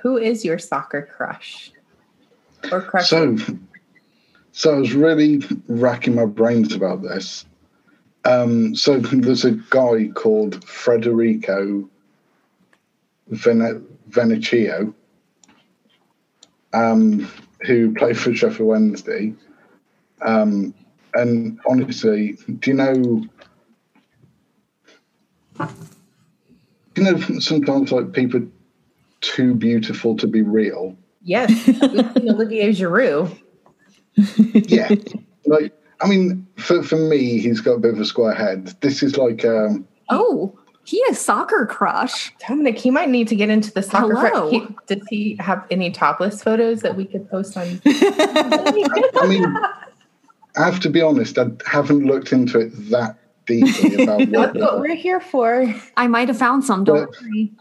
who 0.00 0.16
is 0.16 0.46
your 0.46 0.58
soccer 0.58 1.10
crush? 1.14 1.70
Or 2.72 2.80
crush? 2.80 3.10
So, 3.10 3.36
so 4.52 4.76
I 4.76 4.78
was 4.78 4.94
really 4.94 5.42
racking 5.68 6.14
my 6.14 6.24
brains 6.24 6.74
about 6.74 7.02
this. 7.02 7.44
Um, 8.26 8.74
so 8.74 8.98
there's 9.00 9.44
a 9.44 9.52
guy 9.52 10.08
called 10.14 10.64
Federico 10.64 11.88
Vene- 13.28 13.86
Venecchio, 14.10 14.92
um, 16.72 17.30
who 17.66 17.94
played 17.94 18.18
for 18.18 18.34
Sheffield 18.34 18.68
Wednesday. 18.68 19.32
Um, 20.22 20.74
and 21.14 21.58
honestly, 21.66 22.36
do 22.58 22.70
you 22.70 22.76
know? 22.76 23.22
You 26.96 27.02
know 27.02 27.18
sometimes 27.40 27.92
like 27.92 28.12
people 28.12 28.42
are 28.42 28.48
too 29.20 29.54
beautiful 29.54 30.16
to 30.16 30.26
be 30.26 30.42
real? 30.42 30.96
yes, 31.22 31.50
Olivier 31.82 32.70
Giroud. 32.70 33.36
yeah 34.68 34.90
like 35.44 35.75
i 36.00 36.06
mean 36.08 36.46
for, 36.56 36.82
for 36.82 36.96
me 36.96 37.38
he's 37.38 37.60
got 37.60 37.72
a 37.72 37.78
bit 37.78 37.94
of 37.94 38.00
a 38.00 38.04
square 38.04 38.34
head 38.34 38.66
this 38.80 39.02
is 39.02 39.16
like 39.16 39.44
um 39.44 39.86
Oh, 40.08 40.56
he 40.84 41.02
has 41.08 41.20
soccer 41.20 41.66
crush. 41.66 42.32
Dominic, 42.48 42.78
he 42.78 42.92
might 42.92 43.08
need 43.08 43.26
to 43.26 43.34
get 43.34 43.50
into 43.50 43.72
the 43.72 43.82
soccer. 43.82 44.14
Hello. 44.14 44.48
He, 44.50 44.68
does 44.86 45.02
he 45.10 45.36
have 45.40 45.66
any 45.68 45.90
topless 45.90 46.44
photos 46.44 46.82
that 46.82 46.94
we 46.94 47.06
could 47.06 47.28
post 47.28 47.56
on? 47.56 47.80
i 47.86 49.26
mean 49.28 49.44
i 50.56 50.64
have 50.64 50.78
to 50.80 50.88
be 50.90 51.02
honest 51.02 51.38
i 51.38 51.46
haven't 51.66 52.06
looked 52.06 52.32
into 52.32 52.60
it 52.60 52.68
that 52.90 53.16
deeply 53.46 53.94
about 54.04 54.18
That's 54.20 54.30
what 54.30 54.54
what 54.56 54.80
we're 54.80 54.94
here 54.94 55.20
for. 55.20 55.72
I 55.96 56.06
might 56.06 56.28
have 56.28 56.38
found 56.38 56.64
some. 56.64 56.84
Don't 56.84 57.10
But- 57.10 57.22
worry. 57.22 57.52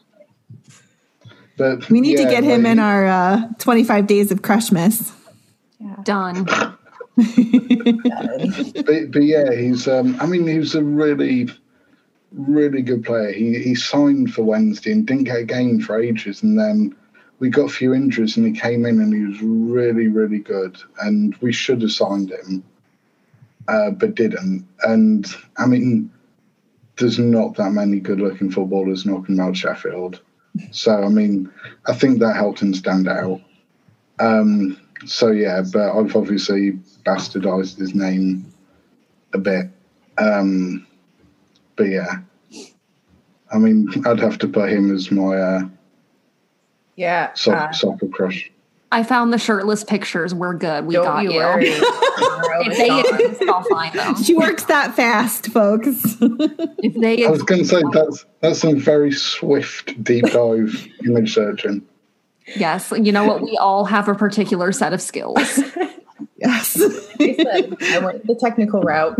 but 1.57 1.89
We 1.89 2.01
need 2.01 2.17
to 2.17 2.23
yeah, 2.23 2.29
get 2.29 2.43
him 2.43 2.63
like, 2.63 2.71
in 2.73 2.79
our 2.79 3.05
uh, 3.05 3.47
25 3.59 4.07
days 4.07 4.31
of 4.31 4.41
Crushmas. 4.41 5.11
Done. 6.03 6.47
but, 8.85 9.11
but 9.11 9.23
yeah 9.23 9.53
he's 9.53 9.87
um 9.87 10.17
i 10.19 10.25
mean 10.25 10.45
he 10.47 10.59
was 10.59 10.75
a 10.75 10.83
really 10.83 11.47
really 12.35 12.81
good 12.81 13.03
player. 13.03 13.31
He 13.31 13.59
he 13.59 13.75
signed 13.75 14.33
for 14.33 14.43
wednesday 14.43 14.91
and 14.91 15.05
didn't 15.05 15.23
get 15.23 15.39
a 15.39 15.45
game 15.45 15.79
for 15.79 15.99
ages. 15.99 16.43
And 16.43 16.59
then 16.59 16.95
we 17.39 17.49
got 17.49 17.65
a 17.65 17.73
few 17.73 17.93
injuries 17.93 18.37
and 18.37 18.45
he 18.45 18.59
came 18.59 18.85
in 18.85 19.01
and 19.01 19.13
he 19.13 19.23
was 19.23 19.41
really 19.41 20.07
really 20.07 20.39
good. 20.39 20.77
And 21.01 21.35
we 21.37 21.51
should 21.53 21.81
have 21.81 21.91
signed 21.91 22.31
him 22.31 22.63
uh, 23.67 23.91
but 23.91 24.15
didn't. 24.15 24.67
And 24.83 25.25
i 25.57 25.65
mean 25.65 26.11
there's 26.97 27.19
not 27.19 27.55
that 27.55 27.71
many 27.71 27.99
good 27.99 28.19
looking 28.19 28.51
footballers 28.51 29.05
knocking 29.05 29.39
about 29.39 29.57
sheffield. 29.57 30.21
So 30.71 31.03
i 31.03 31.09
mean 31.09 31.51
i 31.87 31.93
think 31.93 32.19
that 32.19 32.35
helped 32.35 32.61
him 32.61 32.73
stand 32.73 33.07
out. 33.07 33.41
Um 34.19 34.79
so 35.05 35.31
yeah 35.31 35.61
but 35.73 35.91
i've 35.97 36.15
obviously 36.15 36.73
bastardized 37.05 37.77
his 37.77 37.93
name 37.95 38.45
a 39.33 39.37
bit 39.37 39.67
um 40.17 40.85
but 41.75 41.85
yeah 41.85 42.19
I 43.51 43.57
mean, 43.57 43.87
I'd 44.05 44.19
have 44.19 44.37
to 44.39 44.47
put 44.47 44.69
him 44.69 44.93
as 44.93 45.11
my 45.11 45.37
uh, 45.37 45.61
Yeah. 46.95 47.31
so- 47.33 47.53
uh, 47.53 47.71
soccer 47.71 48.07
crush. 48.07 48.51
I 48.91 49.03
found 49.03 49.33
the 49.33 49.37
shirtless 49.37 49.83
pictures. 49.83 50.33
We're 50.33 50.53
good. 50.53 50.85
We 50.85 50.93
don't 50.93 51.03
got 51.05 51.23
you 51.23 51.31
you. 51.31 51.91
If 52.57 52.77
they 52.77 52.99
exist, 52.99 53.41
I'll 53.49 53.63
find 53.63 53.93
them. 53.93 54.15
She 54.23 54.33
works 54.33 54.63
that 54.65 54.95
fast, 54.95 55.47
folks. 55.47 56.15
If 56.21 56.93
they 56.93 57.25
I 57.25 57.29
was 57.29 57.43
going 57.43 57.61
to 57.63 57.67
say 57.67 57.81
that's 57.91 58.25
that's 58.39 58.59
some 58.59 58.79
very 58.79 59.11
swift 59.11 60.01
deep 60.01 60.25
dive 60.31 60.87
image 61.05 61.33
searching. 61.33 61.81
Yes. 62.47 62.91
You 62.91 63.11
know 63.11 63.25
what? 63.25 63.41
We 63.41 63.57
all 63.57 63.85
have 63.85 64.07
a 64.07 64.15
particular 64.15 64.71
set 64.71 64.93
of 64.93 65.01
skills. 65.01 65.39
yes. 66.37 66.79
I 67.19 67.35
said 67.35 67.77
I 67.81 67.99
went 67.99 68.27
the 68.27 68.35
technical 68.35 68.81
route. 68.81 69.19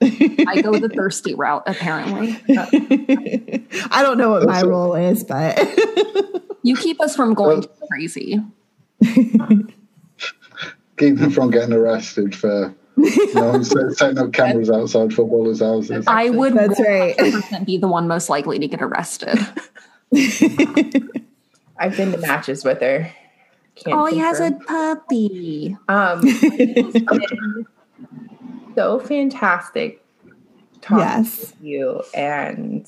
I 0.00 0.62
go 0.62 0.78
the 0.78 0.88
thirsty 0.88 1.34
route, 1.34 1.64
apparently. 1.66 2.40
I 3.90 4.02
don't 4.02 4.16
know 4.18 4.30
what 4.30 4.46
my 4.46 4.62
role 4.62 4.94
is, 4.94 5.24
but 5.24 5.58
You 6.62 6.76
keep 6.76 7.00
us 7.00 7.16
from 7.16 7.34
going 7.34 7.62
too 7.62 7.70
crazy. 7.90 8.40
Keep 10.98 11.18
them 11.18 11.30
from 11.30 11.50
getting 11.50 11.72
arrested 11.72 12.34
for 12.34 12.74
you 12.96 13.34
know, 13.34 13.62
set- 13.62 13.92
setting 13.92 14.18
up 14.18 14.32
cameras 14.32 14.70
outside 14.70 15.14
footballers' 15.14 15.60
houses. 15.60 16.04
I 16.06 16.30
would 16.30 16.54
That's 16.54 16.80
right. 16.80 17.64
be 17.64 17.78
the 17.78 17.86
one 17.88 18.08
most 18.08 18.28
likely 18.28 18.58
to 18.58 18.66
get 18.68 18.82
arrested. 18.82 19.38
I've 21.78 21.96
been 21.96 22.12
to 22.12 22.18
matches 22.18 22.64
with 22.64 22.80
her. 22.80 23.10
Can't 23.74 23.96
Oh, 23.96 24.06
he 24.06 24.18
has 24.18 24.40
a 24.40 24.52
puppy. 24.66 25.76
Um, 25.88 26.28
so 28.74 28.98
fantastic 28.98 30.04
talking 30.80 31.04
yes. 31.04 31.54
you, 31.60 32.02
and 32.14 32.86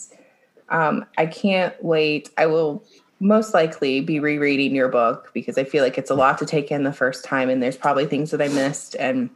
um, 0.69 1.05
I 1.17 1.27
can't 1.27 1.75
wait. 1.83 2.31
I 2.37 2.47
will 2.47 2.85
most 3.21 3.55
likely 3.55 4.01
be 4.01 4.19
rereading 4.19 4.75
your 4.75 4.89
book 4.89 5.31
because 5.35 5.59
I 5.59 5.65
feel 5.65 5.85
like 5.85 5.99
it's 5.99 6.11
a 6.11 6.15
lot 6.15 6.39
to 6.39 6.47
take 6.47 6.71
in 6.73 6.85
the 6.85 6.93
first 6.93 7.25
time, 7.25 7.49
and 7.49 7.63
there's 7.63 7.77
probably 7.77 8.07
things 8.07 8.31
that 8.33 8.43
I 8.43 8.49
missed, 8.49 8.97
and 8.99 9.31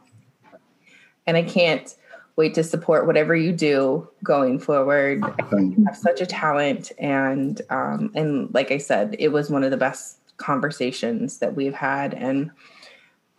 and 1.25 1.37
I 1.37 1.43
can't 1.43 1.95
wait 2.35 2.53
to 2.53 2.63
support 2.63 3.05
whatever 3.05 3.35
you 3.35 3.51
do 3.51 4.07
going 4.23 4.59
forward. 4.59 5.23
Thank 5.49 5.77
you. 5.77 5.85
have 5.85 5.95
such 5.95 6.21
a 6.21 6.25
talent 6.25 6.91
and 6.97 7.61
um 7.69 8.11
and 8.13 8.53
like 8.53 8.71
i 8.71 8.77
said 8.77 9.15
it 9.19 9.29
was 9.29 9.49
one 9.49 9.63
of 9.63 9.71
the 9.71 9.77
best 9.77 10.17
conversations 10.37 11.37
that 11.39 11.55
we've 11.55 11.73
had 11.73 12.13
and 12.13 12.51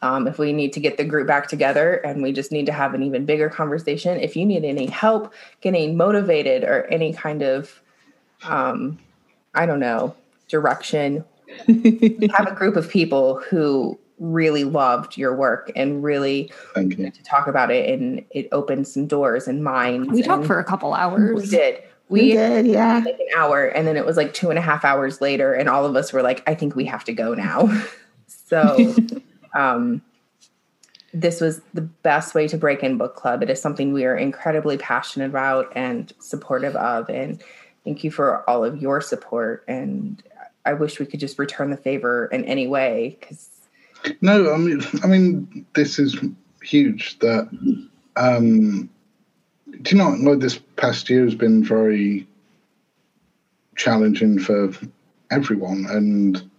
um, 0.03 0.27
if 0.27 0.39
we 0.39 0.53
need 0.53 0.75
to 0.75 0.81
get 0.81 0.99
the 0.99 1.05
group 1.05 1.27
back 1.27 1.49
together 1.49 1.95
and 1.95 2.23
we 2.23 2.31
just 2.31 2.53
need 2.53 2.67
to 2.67 2.73
have 2.73 2.93
an 2.93 3.03
even 3.03 3.25
bigger 3.25 3.49
conversation 3.49 4.19
if 4.21 4.37
you 4.37 4.47
need 4.47 4.65
any 4.65 4.87
help 4.87 5.33
getting 5.61 5.97
motivated 5.97 6.65
or 6.65 6.85
any 6.87 7.13
kind 7.13 7.43
of 7.43 7.83
um, 8.45 8.99
i 9.55 9.67
don't 9.67 9.81
know 9.81 10.15
direction 10.49 11.25
have 11.67 12.47
a 12.47 12.55
group 12.55 12.77
of 12.77 12.89
people 12.89 13.41
who 13.41 13.99
really 14.19 14.65
loved 14.65 15.17
your 15.17 15.35
work 15.35 15.71
and 15.77 16.03
really 16.03 16.51
Thank 16.75 16.97
to 16.97 17.23
talk 17.23 17.47
about 17.47 17.71
it 17.71 17.89
and 17.91 18.25
it 18.31 18.49
opened 18.53 18.89
some 18.89 19.07
doors 19.07 19.47
in 19.47 19.63
minds 19.63 20.09
We 20.11 20.23
talked 20.23 20.47
for 20.47 20.59
a 20.59 20.65
couple 20.65 20.95
hours. 20.95 21.35
we 21.43 21.47
did 21.47 21.83
We 22.09 22.21
we 22.23 22.33
did, 22.33 22.67
yeah. 22.67 23.03
like 23.05 23.19
an 23.19 23.27
hour 23.37 23.67
and 23.67 23.87
then 23.87 23.97
it 23.97 24.07
was 24.07 24.17
like 24.17 24.33
two 24.33 24.49
and 24.49 24.59
a 24.59 24.63
half 24.63 24.85
hours 24.85 25.21
later 25.21 25.53
and 25.53 25.69
all 25.69 25.85
of 25.85 25.95
us 25.97 26.13
were 26.13 26.23
like 26.23 26.43
i 26.49 26.55
think 26.55 26.75
we 26.75 26.87
have 26.87 27.05
to 27.05 27.13
go 27.13 27.35
now 27.35 27.69
so 28.27 28.95
um 29.55 30.01
this 31.13 31.41
was 31.41 31.61
the 31.75 31.81
best 31.83 32.35
way 32.35 32.49
to 32.49 32.57
break 32.57 32.83
in 32.83 32.97
book 32.97 33.17
club 33.17 33.43
it 33.43 33.51
is 33.51 33.61
something 33.61 33.93
we 33.93 34.05
are 34.07 34.17
incredibly 34.17 34.79
passionate 34.79 35.27
about 35.27 35.71
and 35.77 36.15
supportive 36.21 36.75
of 36.77 37.09
and 37.11 37.43
thank 37.85 38.03
you 38.03 38.11
for 38.11 38.49
all 38.49 38.65
of 38.65 38.81
your 38.81 39.03
support 39.03 39.63
and 39.69 40.23
i 40.65 40.73
wish 40.73 40.99
we 40.99 41.05
could 41.05 41.21
just 41.21 41.39
return 41.39 41.71
the 41.71 41.77
favor 41.77 42.27
in 42.27 42.45
any 42.47 42.67
way 42.67 43.19
because 43.21 43.51
No, 44.21 44.53
I 44.53 44.57
mean, 44.57 44.83
I 45.03 45.07
mean, 45.07 45.67
this 45.75 45.99
is 45.99 46.17
huge. 46.63 47.19
That 47.21 47.49
um, 48.17 48.89
do 49.83 49.97
you 49.97 50.03
know? 50.03 50.11
Like 50.11 50.41
this 50.41 50.59
past 50.77 51.09
year 51.11 51.25
has 51.25 51.35
been 51.35 51.65
very 51.65 52.27
challenging 53.77 54.39
for 54.39 54.73
everyone, 55.31 55.87
and 55.89 56.51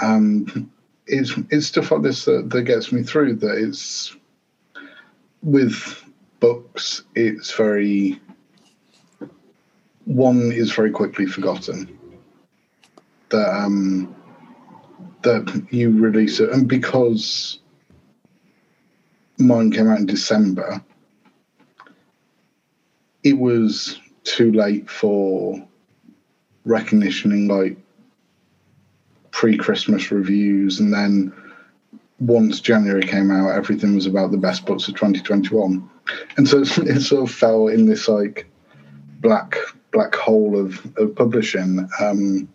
um, 0.00 0.70
it's 1.06 1.32
it's 1.50 1.66
stuff 1.66 1.90
like 1.90 2.02
this 2.02 2.24
that, 2.24 2.50
that 2.50 2.62
gets 2.62 2.92
me 2.92 3.02
through. 3.02 3.36
That 3.36 3.58
it's 3.58 4.16
with 5.42 6.04
books, 6.40 7.02
it's 7.14 7.52
very 7.52 8.20
one 10.04 10.50
is 10.52 10.72
very 10.72 10.90
quickly 10.90 11.26
forgotten. 11.26 11.98
That 13.28 13.48
um, 13.48 14.14
that 15.22 15.66
you 15.70 15.90
release 15.90 16.40
it, 16.40 16.50
and 16.50 16.68
because 16.68 17.58
mine 19.38 19.70
came 19.70 19.88
out 19.88 19.98
in 19.98 20.06
December, 20.06 20.82
it 23.22 23.38
was 23.38 24.00
too 24.24 24.52
late 24.52 24.88
for 24.88 25.62
recognition 26.64 27.32
in 27.32 27.48
like 27.48 27.76
pre-Christmas 29.30 30.10
reviews, 30.10 30.80
and 30.80 30.92
then 30.92 31.32
once 32.18 32.60
January 32.60 33.02
came 33.02 33.30
out, 33.30 33.56
everything 33.56 33.94
was 33.94 34.06
about 34.06 34.30
the 34.30 34.36
best 34.36 34.66
books 34.66 34.88
of 34.88 34.94
2021, 34.94 35.88
and 36.36 36.48
so 36.48 36.60
it 36.60 37.00
sort 37.00 37.28
of 37.28 37.34
fell 37.34 37.68
in 37.68 37.86
this 37.86 38.08
like 38.08 38.46
black 39.20 39.56
black 39.92 40.14
hole 40.14 40.58
of, 40.58 40.86
of 40.96 41.14
publishing. 41.14 41.88
Um, 42.00 42.48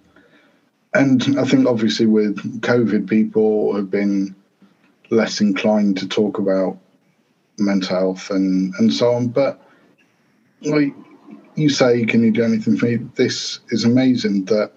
and 0.95 1.37
I 1.37 1.43
think 1.43 1.67
obviously 1.67 2.05
with 2.05 2.61
COVID, 2.61 3.09
people 3.09 3.75
have 3.75 3.91
been 3.91 4.35
less 5.09 5.41
inclined 5.41 5.97
to 5.97 6.07
talk 6.07 6.39
about 6.39 6.77
mental 7.57 7.95
health 7.95 8.29
and, 8.29 8.73
and 8.79 8.93
so 8.93 9.13
on. 9.13 9.27
But 9.27 9.61
like 10.61 10.93
you 11.55 11.69
say, 11.69 12.05
can 12.05 12.23
you 12.23 12.31
do 12.31 12.43
anything 12.43 12.77
for 12.77 12.85
me? 12.85 12.95
This 13.15 13.59
is 13.69 13.83
amazing 13.83 14.45
that 14.45 14.71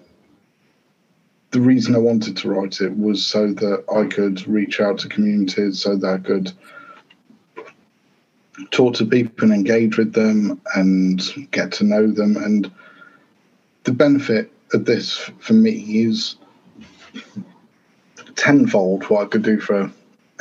the 1.51 1.61
reason 1.61 1.95
I 1.95 1.99
wanted 1.99 2.37
to 2.37 2.49
write 2.49 2.81
it 2.81 2.95
was 2.97 3.25
so 3.25 3.53
that 3.53 3.83
I 3.93 4.05
could 4.05 4.45
reach 4.47 4.79
out 4.79 4.99
to 4.99 5.09
communities, 5.09 5.81
so 5.81 5.95
that 5.95 6.07
I 6.07 6.17
could 6.17 6.51
talk 8.71 8.95
to 8.95 9.05
people 9.05 9.45
and 9.45 9.53
engage 9.53 9.97
with 9.97 10.13
them 10.13 10.61
and 10.75 11.21
get 11.51 11.71
to 11.73 11.85
know 11.85 12.11
them. 12.11 12.37
And 12.37 12.71
the 13.85 13.93
benefit 13.93 14.51
of 14.73 14.85
this 14.85 15.17
for 15.39 15.53
me 15.53 16.03
is 16.03 16.35
tenfold 18.35 19.03
what 19.09 19.23
I 19.23 19.29
could 19.29 19.43
do 19.43 19.59
for 19.59 19.91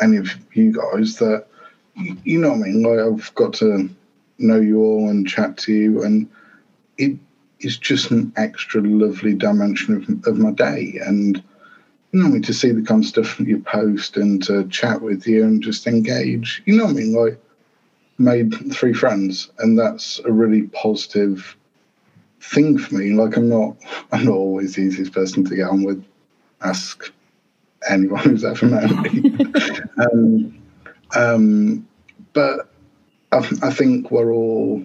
any 0.01 0.17
of 0.17 0.31
you 0.53 0.73
guys. 0.73 1.17
That 1.19 1.47
you 1.95 2.39
know 2.39 2.51
what 2.51 2.57
I 2.57 2.63
mean. 2.63 2.83
Like 2.83 3.01
I've 3.01 3.35
got 3.35 3.53
to 3.55 3.89
know 4.39 4.61
you 4.61 4.81
all 4.83 5.09
and 5.09 5.29
chat 5.29 5.57
to 5.59 5.73
you, 5.73 6.03
and 6.03 6.29
it 6.97 7.19
is 7.61 7.77
just 7.77 8.11
an 8.11 8.33
extra 8.37 8.81
lovely 8.81 9.35
dimension 9.35 9.97
of, 9.97 10.27
of 10.27 10.39
my 10.39 10.53
day. 10.53 10.99
And 11.05 11.43
you 12.13 12.21
know 12.21 12.27
I 12.27 12.31
mean 12.31 12.43
to 12.43 12.55
see 12.55 12.73
the 12.73 12.83
kind 12.83 13.03
of 13.03 13.09
stuff 13.09 13.39
you 13.41 13.61
post 13.61 14.17
and 14.17 14.43
to 14.45 14.67
chat 14.69 15.03
with 15.03 15.27
you 15.27 15.45
and 15.45 15.63
just 15.63 15.87
engage. 15.87 16.63
You 16.67 16.77
know 16.77 16.85
what 16.85 16.93
I 16.93 16.95
mean. 16.95 17.15
Like 17.15 17.41
made 18.19 18.73
three 18.73 18.93
friends, 18.93 19.51
and 19.59 19.79
that's 19.79 20.21
a 20.21 20.33
really 20.33 20.63
positive 20.69 21.57
thing 22.41 22.79
for 22.79 22.95
me. 22.95 23.13
Like 23.13 23.37
I'm 23.37 23.49
not, 23.49 23.77
I'm 24.13 24.25
not 24.25 24.35
always 24.35 24.75
the 24.75 24.83
easiest 24.83 25.13
person 25.13 25.45
to 25.45 25.57
get 25.57 25.69
on 25.69 25.83
with. 25.83 26.05
Ask 26.61 27.13
anyone 27.89 28.21
who's 28.21 28.45
ever 28.45 28.67
met 28.67 28.91
me. 28.91 29.37
um, 30.13 30.63
um, 31.15 31.89
but 32.33 32.73
I, 33.33 33.39
I 33.63 33.73
think 33.73 34.11
we're 34.11 34.33
all 34.33 34.85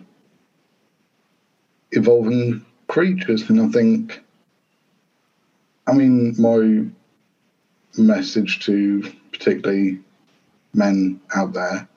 evolving 1.92 2.64
creatures, 2.88 3.50
and 3.50 3.62
I 3.62 3.68
think, 3.70 4.22
I 5.88 5.94
mean, 5.94 6.36
my 6.40 6.86
message 7.98 8.66
to 8.66 9.12
particularly 9.32 10.00
men 10.74 11.20
out 11.36 11.54
there 11.54 11.88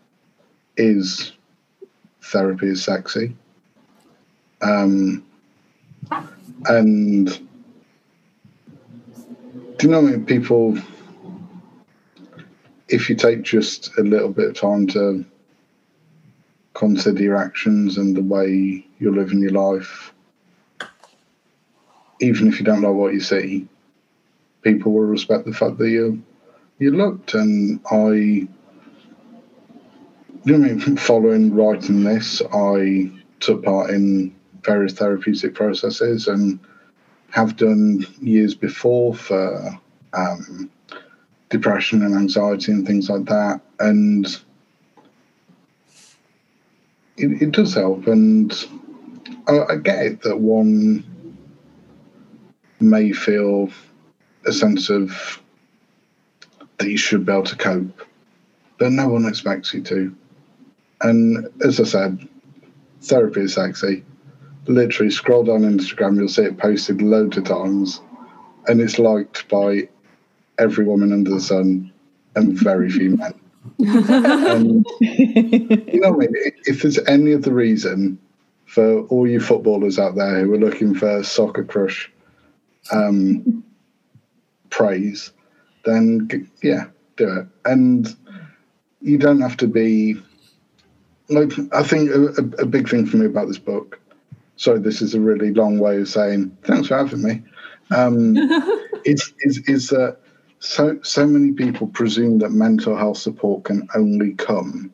is 0.77 1.33
therapy 2.23 2.69
is 2.69 2.85
sexy. 2.85 3.37
Um, 4.62 5.26
and 6.68 7.26
do 9.78 9.86
you 9.86 9.88
know 9.90 10.01
what 10.01 10.12
I 10.12 10.16
mean? 10.16 10.26
People, 10.26 10.78
if 12.88 13.10
you 13.10 13.16
take 13.16 13.43
just 13.43 13.97
a 13.98 14.02
little 14.02 14.30
bit 14.30 14.51
of 14.51 14.55
time 14.55 14.86
to 14.88 15.24
consider 16.74 17.22
your 17.22 17.36
actions 17.36 17.98
and 17.98 18.16
the 18.16 18.22
way 18.22 18.86
you're 18.98 19.14
living 19.14 19.40
your 19.40 19.51
life, 19.51 20.12
even 22.20 22.48
if 22.48 22.59
you 22.59 22.64
don't 22.64 22.82
like 22.82 22.94
what 22.94 23.12
you 23.12 23.20
see, 23.20 23.68
people 24.62 24.93
will 24.93 25.02
respect 25.02 25.44
the 25.47 25.52
fact 25.52 25.78
that 25.78 25.88
you 25.88 26.22
you 26.78 26.90
looked. 26.93 27.34
And 27.34 27.80
I, 27.90 28.09
you 28.09 28.48
know 30.47 30.66
I 30.66 30.72
mean? 30.72 30.97
Following 30.97 31.55
writing 31.55 32.05
this, 32.05 32.43
I 32.52 33.10
took 33.40 33.64
part 33.64 33.90
in 33.90 34.36
various 34.66 34.93
therapeutic 34.93 35.55
processes 35.55 36.28
and 36.28 36.60
have 37.30 37.56
done 37.56 38.06
years 38.20 38.55
before 38.55 39.14
for 39.14 39.78
um, 40.12 40.70
depression 41.48 42.02
and 42.02 42.14
anxiety 42.14 42.72
and 42.72 42.86
things 42.86 43.09
like 43.09 43.24
that. 43.26 43.60
And 43.78 44.26
it, 47.16 47.43
it 47.43 47.51
does 47.52 47.74
help. 47.74 48.06
And 48.06 48.52
I, 49.47 49.60
I 49.70 49.76
get 49.76 50.05
it 50.05 50.22
that 50.22 50.38
one 50.38 51.05
may 52.80 53.12
feel 53.12 53.70
a 54.47 54.52
sense 54.52 54.90
of 54.90 55.40
that 56.78 56.88
you 56.88 56.98
should 56.98 57.24
be 57.24 57.32
able 57.32 57.43
to 57.44 57.56
cope, 57.56 58.02
but 58.78 58.93
no 58.93 59.09
one 59.09 59.24
expects 59.24 59.72
you 59.72 59.82
to. 59.82 60.14
And 61.01 61.48
as 61.64 61.80
I 61.80 61.84
said, 61.84 62.28
therapy 63.02 63.43
is 63.43 63.55
sexy. 63.55 64.05
Literally, 64.66 65.10
scroll 65.10 65.44
down 65.44 65.60
Instagram, 65.60 66.16
you'll 66.16 66.28
see 66.28 66.43
it 66.43 66.59
posted 66.59 67.02
loads 67.02 67.36
of 67.36 67.44
times, 67.44 68.01
and 68.66 68.80
it's 68.80 68.98
liked 68.98 69.48
by 69.48 69.88
every 70.59 70.84
woman 70.84 71.12
under 71.12 71.30
the 71.30 71.40
sun 71.40 71.93
and 72.34 72.59
very 72.59 72.90
few 72.90 73.16
men. 73.16 73.34
and, 73.78 74.86
you 75.01 76.01
know 76.01 76.12
what 76.12 76.28
I 76.28 76.30
mean? 76.30 76.52
If 76.64 76.82
there's 76.82 76.98
any 77.06 77.34
other 77.34 77.52
reason 77.52 78.18
for 78.64 79.02
all 79.06 79.28
you 79.28 79.40
footballers 79.40 79.98
out 79.98 80.16
there 80.16 80.40
who 80.40 80.55
are 80.55 80.59
looking 80.59 80.94
for 80.94 81.22
soccer 81.22 81.64
crush 81.64 82.10
um, 82.93 83.64
praise, 84.70 85.32
then 85.84 86.48
yeah, 86.62 86.86
do 87.16 87.40
it. 87.40 87.47
And 87.64 88.14
you 89.01 89.18
don't 89.18 89.40
have 89.40 89.56
to 89.59 89.66
be 89.66 90.16
like 91.28 91.52
I 91.72 91.82
think 91.82 92.10
a, 92.10 92.62
a, 92.62 92.66
big 92.66 92.88
thing 92.88 93.06
for 93.06 93.16
me 93.16 93.26
about 93.26 93.48
this 93.48 93.59
book. 93.59 94.01
Sorry, 94.57 94.78
this 94.81 95.03
is 95.03 95.15
a 95.15 95.20
really 95.20 95.53
long 95.53 95.78
way 95.78 96.01
of 96.01 96.09
saying 96.09 96.57
thanks 96.62 96.89
for 96.89 96.97
having 96.97 97.23
me. 97.23 97.43
Um, 97.91 98.37
is 99.05 99.33
is 99.41 99.59
is 99.69 99.89
that 99.89 100.19
so 100.59 100.99
so 101.03 101.27
many 101.27 101.53
people 101.53 101.87
presume 101.89 102.39
that 102.39 102.51
mental 102.51 102.97
health 102.97 103.19
support 103.19 103.65
can 103.65 103.89
only 103.95 104.33
come 104.35 104.93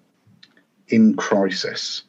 in 0.89 1.15
crisis, 1.15 2.03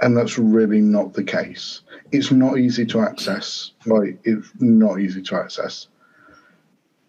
and 0.00 0.16
that's 0.16 0.38
really 0.38 0.80
not 0.80 1.12
the 1.12 1.24
case. 1.24 1.82
It's 2.10 2.30
not 2.30 2.58
easy 2.58 2.86
to 2.86 3.00
access. 3.00 3.72
Like 3.86 4.18
it's 4.24 4.48
not 4.58 5.00
easy 5.00 5.22
to 5.22 5.36
access. 5.36 5.88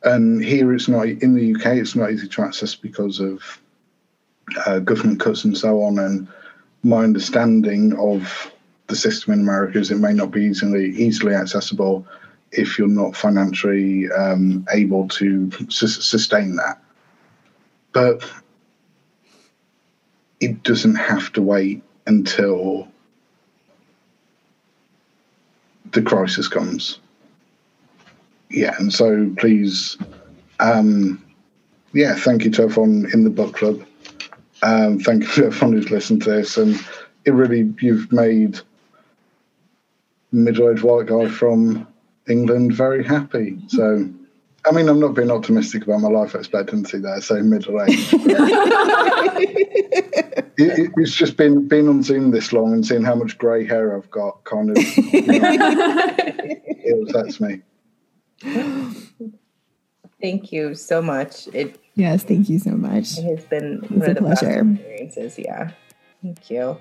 And 0.03 0.43
here 0.43 0.71
it's 0.73 0.87
not 0.87 1.07
in 1.07 1.33
the 1.33 1.55
UK. 1.55 1.77
It's 1.77 1.95
not 1.95 2.11
easy 2.11 2.27
to 2.27 2.41
access 2.43 2.75
because 2.75 3.19
of 3.19 3.59
uh, 4.67 4.79
government 4.79 5.19
cuts 5.19 5.43
and 5.45 5.57
so 5.57 5.81
on. 5.81 5.97
And 5.97 6.27
my 6.85 7.03
understanding 7.03 7.97
of 7.97 8.51
the 8.87 8.95
system 8.95 9.33
in 9.33 9.39
America 9.39 9.79
is 9.79 9.89
it 9.89 9.97
may 9.97 10.13
not 10.13 10.29
be 10.29 10.43
easily 10.43 10.91
easily 10.91 11.33
accessible 11.33 12.05
if 12.51 12.77
you're 12.77 12.87
not 12.87 13.15
financially 13.15 14.09
um, 14.11 14.65
able 14.71 15.07
to 15.07 15.49
su- 15.69 15.87
sustain 15.87 16.55
that. 16.55 16.79
But 17.91 18.23
it 20.39 20.61
doesn't 20.63 20.95
have 20.95 21.33
to 21.33 21.41
wait 21.41 21.81
until 22.05 22.87
the 25.91 26.03
crisis 26.03 26.47
comes. 26.47 26.99
Yeah, 28.51 28.75
and 28.77 28.93
so 28.93 29.31
please, 29.37 29.97
um, 30.59 31.23
yeah, 31.93 32.13
thank 32.13 32.43
you 32.43 32.51
to 32.51 32.63
everyone 32.63 33.09
in 33.11 33.23
the 33.23 33.29
book 33.31 33.55
club. 33.55 33.83
Um, 34.65 34.99
thank 34.99 35.21
you 35.21 35.29
to 35.29 35.45
everyone 35.45 35.73
who's 35.73 35.91
listened 35.91 36.23
to 36.23 36.31
this, 36.31 36.57
and 36.57 36.75
it 37.25 37.31
really 37.31 37.71
you've 37.79 38.11
made 38.11 38.59
middle-aged 40.31 40.81
white 40.81 41.05
guy 41.05 41.29
from 41.29 41.87
England 42.27 42.73
very 42.73 43.03
happy. 43.03 43.59
So, 43.67 44.09
I 44.65 44.71
mean, 44.71 44.89
I'm 44.89 44.99
not 44.99 45.13
being 45.13 45.29
optimistic 45.29 45.83
about 45.83 46.01
my 46.01 46.09
life 46.09 46.33
expectancy 46.33 46.97
there, 46.97 47.21
so 47.21 47.43
middle 47.43 47.79
age. 47.79 48.09
it, 50.57 50.91
it's 50.97 51.13
just 51.13 51.37
been 51.37 51.67
being 51.67 51.87
on 51.87 52.01
Zoom 52.01 52.31
this 52.31 52.51
long 52.51 52.73
and 52.73 52.83
seeing 52.83 53.03
how 53.03 53.13
much 53.13 53.37
grey 53.37 53.67
hair 53.67 53.95
I've 53.95 54.09
got 54.09 54.43
kind 54.45 54.71
of 54.71 54.77
you 54.77 55.21
know, 55.27 55.39
it 55.53 57.07
upsets 57.07 57.39
me. 57.39 57.61
Thank 60.19 60.51
you 60.51 60.73
so 60.73 61.03
much. 61.03 61.47
It 61.53 61.79
yes, 61.95 62.23
thank 62.23 62.49
you 62.49 62.59
so 62.59 62.71
much. 62.71 63.17
It 63.17 63.23
has 63.23 63.45
been 63.45 63.79
it's 63.83 63.91
one 63.91 64.09
of 64.09 64.15
the 64.15 64.21
pleasure. 64.21 64.63
best 64.63 64.79
experiences. 64.79 65.39
Yeah, 65.39 65.71
thank 66.21 66.49
you. 66.49 66.77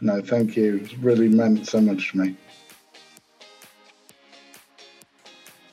No, 0.00 0.20
thank 0.20 0.56
you. 0.56 0.76
It's 0.76 0.94
really 0.98 1.28
meant 1.28 1.66
so 1.66 1.80
much 1.80 2.12
to 2.12 2.18
me. 2.18 2.36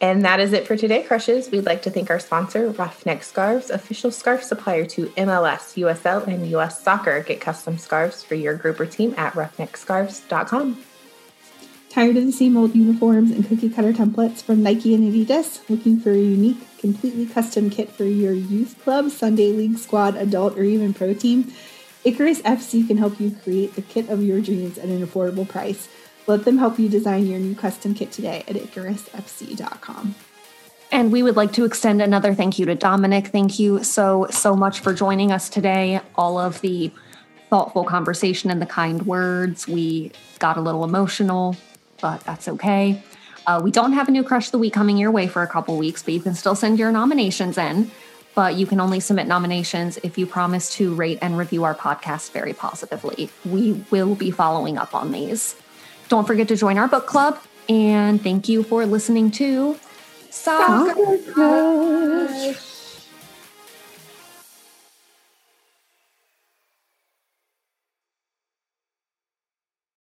And 0.02 0.26
that 0.26 0.40
is 0.40 0.52
it 0.52 0.66
for 0.66 0.76
today, 0.76 1.04
crushes. 1.04 1.52
We'd 1.52 1.68
like 1.68 1.84
to 1.84 1.92
thank 1.92 2.10
our 2.10 2.20
sponsor, 2.20 2.70
Roughneck 2.72 3.22
Scarves, 3.22 3.70
official 3.70 4.10
scarf 4.10 4.42
supplier 4.42 4.84
to 4.86 5.08
MLS, 5.10 5.78
USL, 5.78 6.26
and 6.26 6.48
US 6.48 6.82
Soccer. 6.82 7.22
Get 7.22 7.40
custom 7.40 7.78
scarves 7.78 8.24
for 8.24 8.34
your 8.34 8.56
group 8.56 8.80
or 8.80 8.88
team 8.88 9.14
at 9.16 9.34
roughneckscarves.com. 9.34 10.84
Tired 11.92 12.16
of 12.16 12.26
the 12.26 12.32
same 12.32 12.56
old 12.56 12.74
uniforms 12.74 13.32
and 13.32 13.46
cookie 13.46 13.70
cutter 13.70 13.92
templates 13.92 14.42
from 14.42 14.64
Nike 14.64 14.96
and 14.96 15.04
Adidas? 15.04 15.60
Looking 15.70 16.00
for 16.00 16.12
a 16.12 16.18
unique, 16.18 16.78
completely 16.78 17.26
custom 17.26 17.70
kit 17.70 17.92
for 17.92 18.06
your 18.06 18.32
youth 18.32 18.82
club, 18.82 19.10
Sunday 19.10 19.52
league 19.52 19.78
squad, 19.78 20.16
adult, 20.16 20.58
or 20.58 20.64
even 20.64 20.94
pro 20.94 21.14
team? 21.14 21.52
Icarus 22.06 22.42
FC 22.44 22.88
can 22.88 22.96
help 22.96 23.20
you 23.20 23.36
create 23.44 23.76
the 23.76 23.82
kit 23.82 24.08
of 24.08 24.24
your 24.24 24.40
dreams 24.40 24.78
at 24.78 24.86
an 24.86 25.06
affordable 25.06 25.46
price. 25.46 25.90
Let 26.28 26.46
them 26.46 26.60
help 26.60 26.80
you 26.80 26.88
design 26.88 27.28
your 27.28 27.42
new 27.42 27.56
custom 27.56 27.94
kit 27.94 28.14
today 28.14 28.46
at 28.48 28.56
IcarusFC.com. 28.56 30.16
And 30.94 31.12
we 31.12 31.24
would 31.24 31.36
like 31.36 31.52
to 31.54 31.66
extend 31.66 32.02
another 32.02 32.34
thank 32.34 32.58
you 32.58 32.66
to 32.68 32.76
Dominic. 32.76 33.28
Thank 33.28 33.60
you 33.60 33.84
so, 33.84 34.28
so 34.30 34.56
much 34.56 34.80
for 34.80 34.94
joining 34.94 35.34
us 35.34 35.50
today. 35.50 36.00
All 36.16 36.40
of 36.40 36.62
the 36.62 36.90
thoughtful 37.50 37.84
conversation 37.84 38.50
and 38.50 38.62
the 38.62 38.66
kind 38.66 39.06
words. 39.06 39.68
We 39.68 40.14
got 40.40 40.56
a 40.56 40.62
little 40.62 40.86
emotional, 40.86 41.58
but 42.02 42.22
that's 42.22 42.48
okay. 42.48 43.02
Uh, 43.48 43.60
we 43.64 43.72
don't 43.72 43.94
have 43.94 44.08
a 44.08 44.12
new 44.12 44.24
crush 44.24 44.48
of 44.48 44.52
the 44.52 44.58
week 44.60 44.74
coming 44.74 44.98
your 44.98 45.12
way 45.12 45.28
for 45.28 45.42
a 45.42 45.48
couple 45.48 45.78
weeks, 45.78 46.04
but 46.04 46.14
you 46.14 46.22
can 46.22 46.36
still 46.36 46.56
send 46.56 46.78
your 46.78 46.92
nominations 46.92 47.58
in. 47.58 47.92
But 48.34 48.56
you 48.56 48.66
can 48.66 48.80
only 48.80 49.02
submit 49.02 49.28
nominations 49.28 49.98
if 50.04 50.18
you 50.18 50.26
promise 50.26 50.74
to 50.76 50.94
rate 50.96 51.20
and 51.22 51.38
review 51.38 51.66
our 51.66 51.76
podcast 51.76 52.32
very 52.32 52.54
positively. 52.54 53.30
We 53.44 53.84
will 53.92 54.16
be 54.16 54.32
following 54.32 54.78
up 54.78 54.96
on 54.96 55.12
these. 55.12 55.56
Don't 56.08 56.26
forget 56.26 56.48
to 56.48 56.56
join 56.56 56.78
our 56.78 56.88
book 56.88 57.08
club. 57.08 57.40
And 57.68 58.22
thank 58.22 58.48
you 58.48 58.64
for 58.64 58.86
listening 58.86 59.32
to 59.32 59.78
Soccer 60.30 61.18
Crush. 61.34 62.71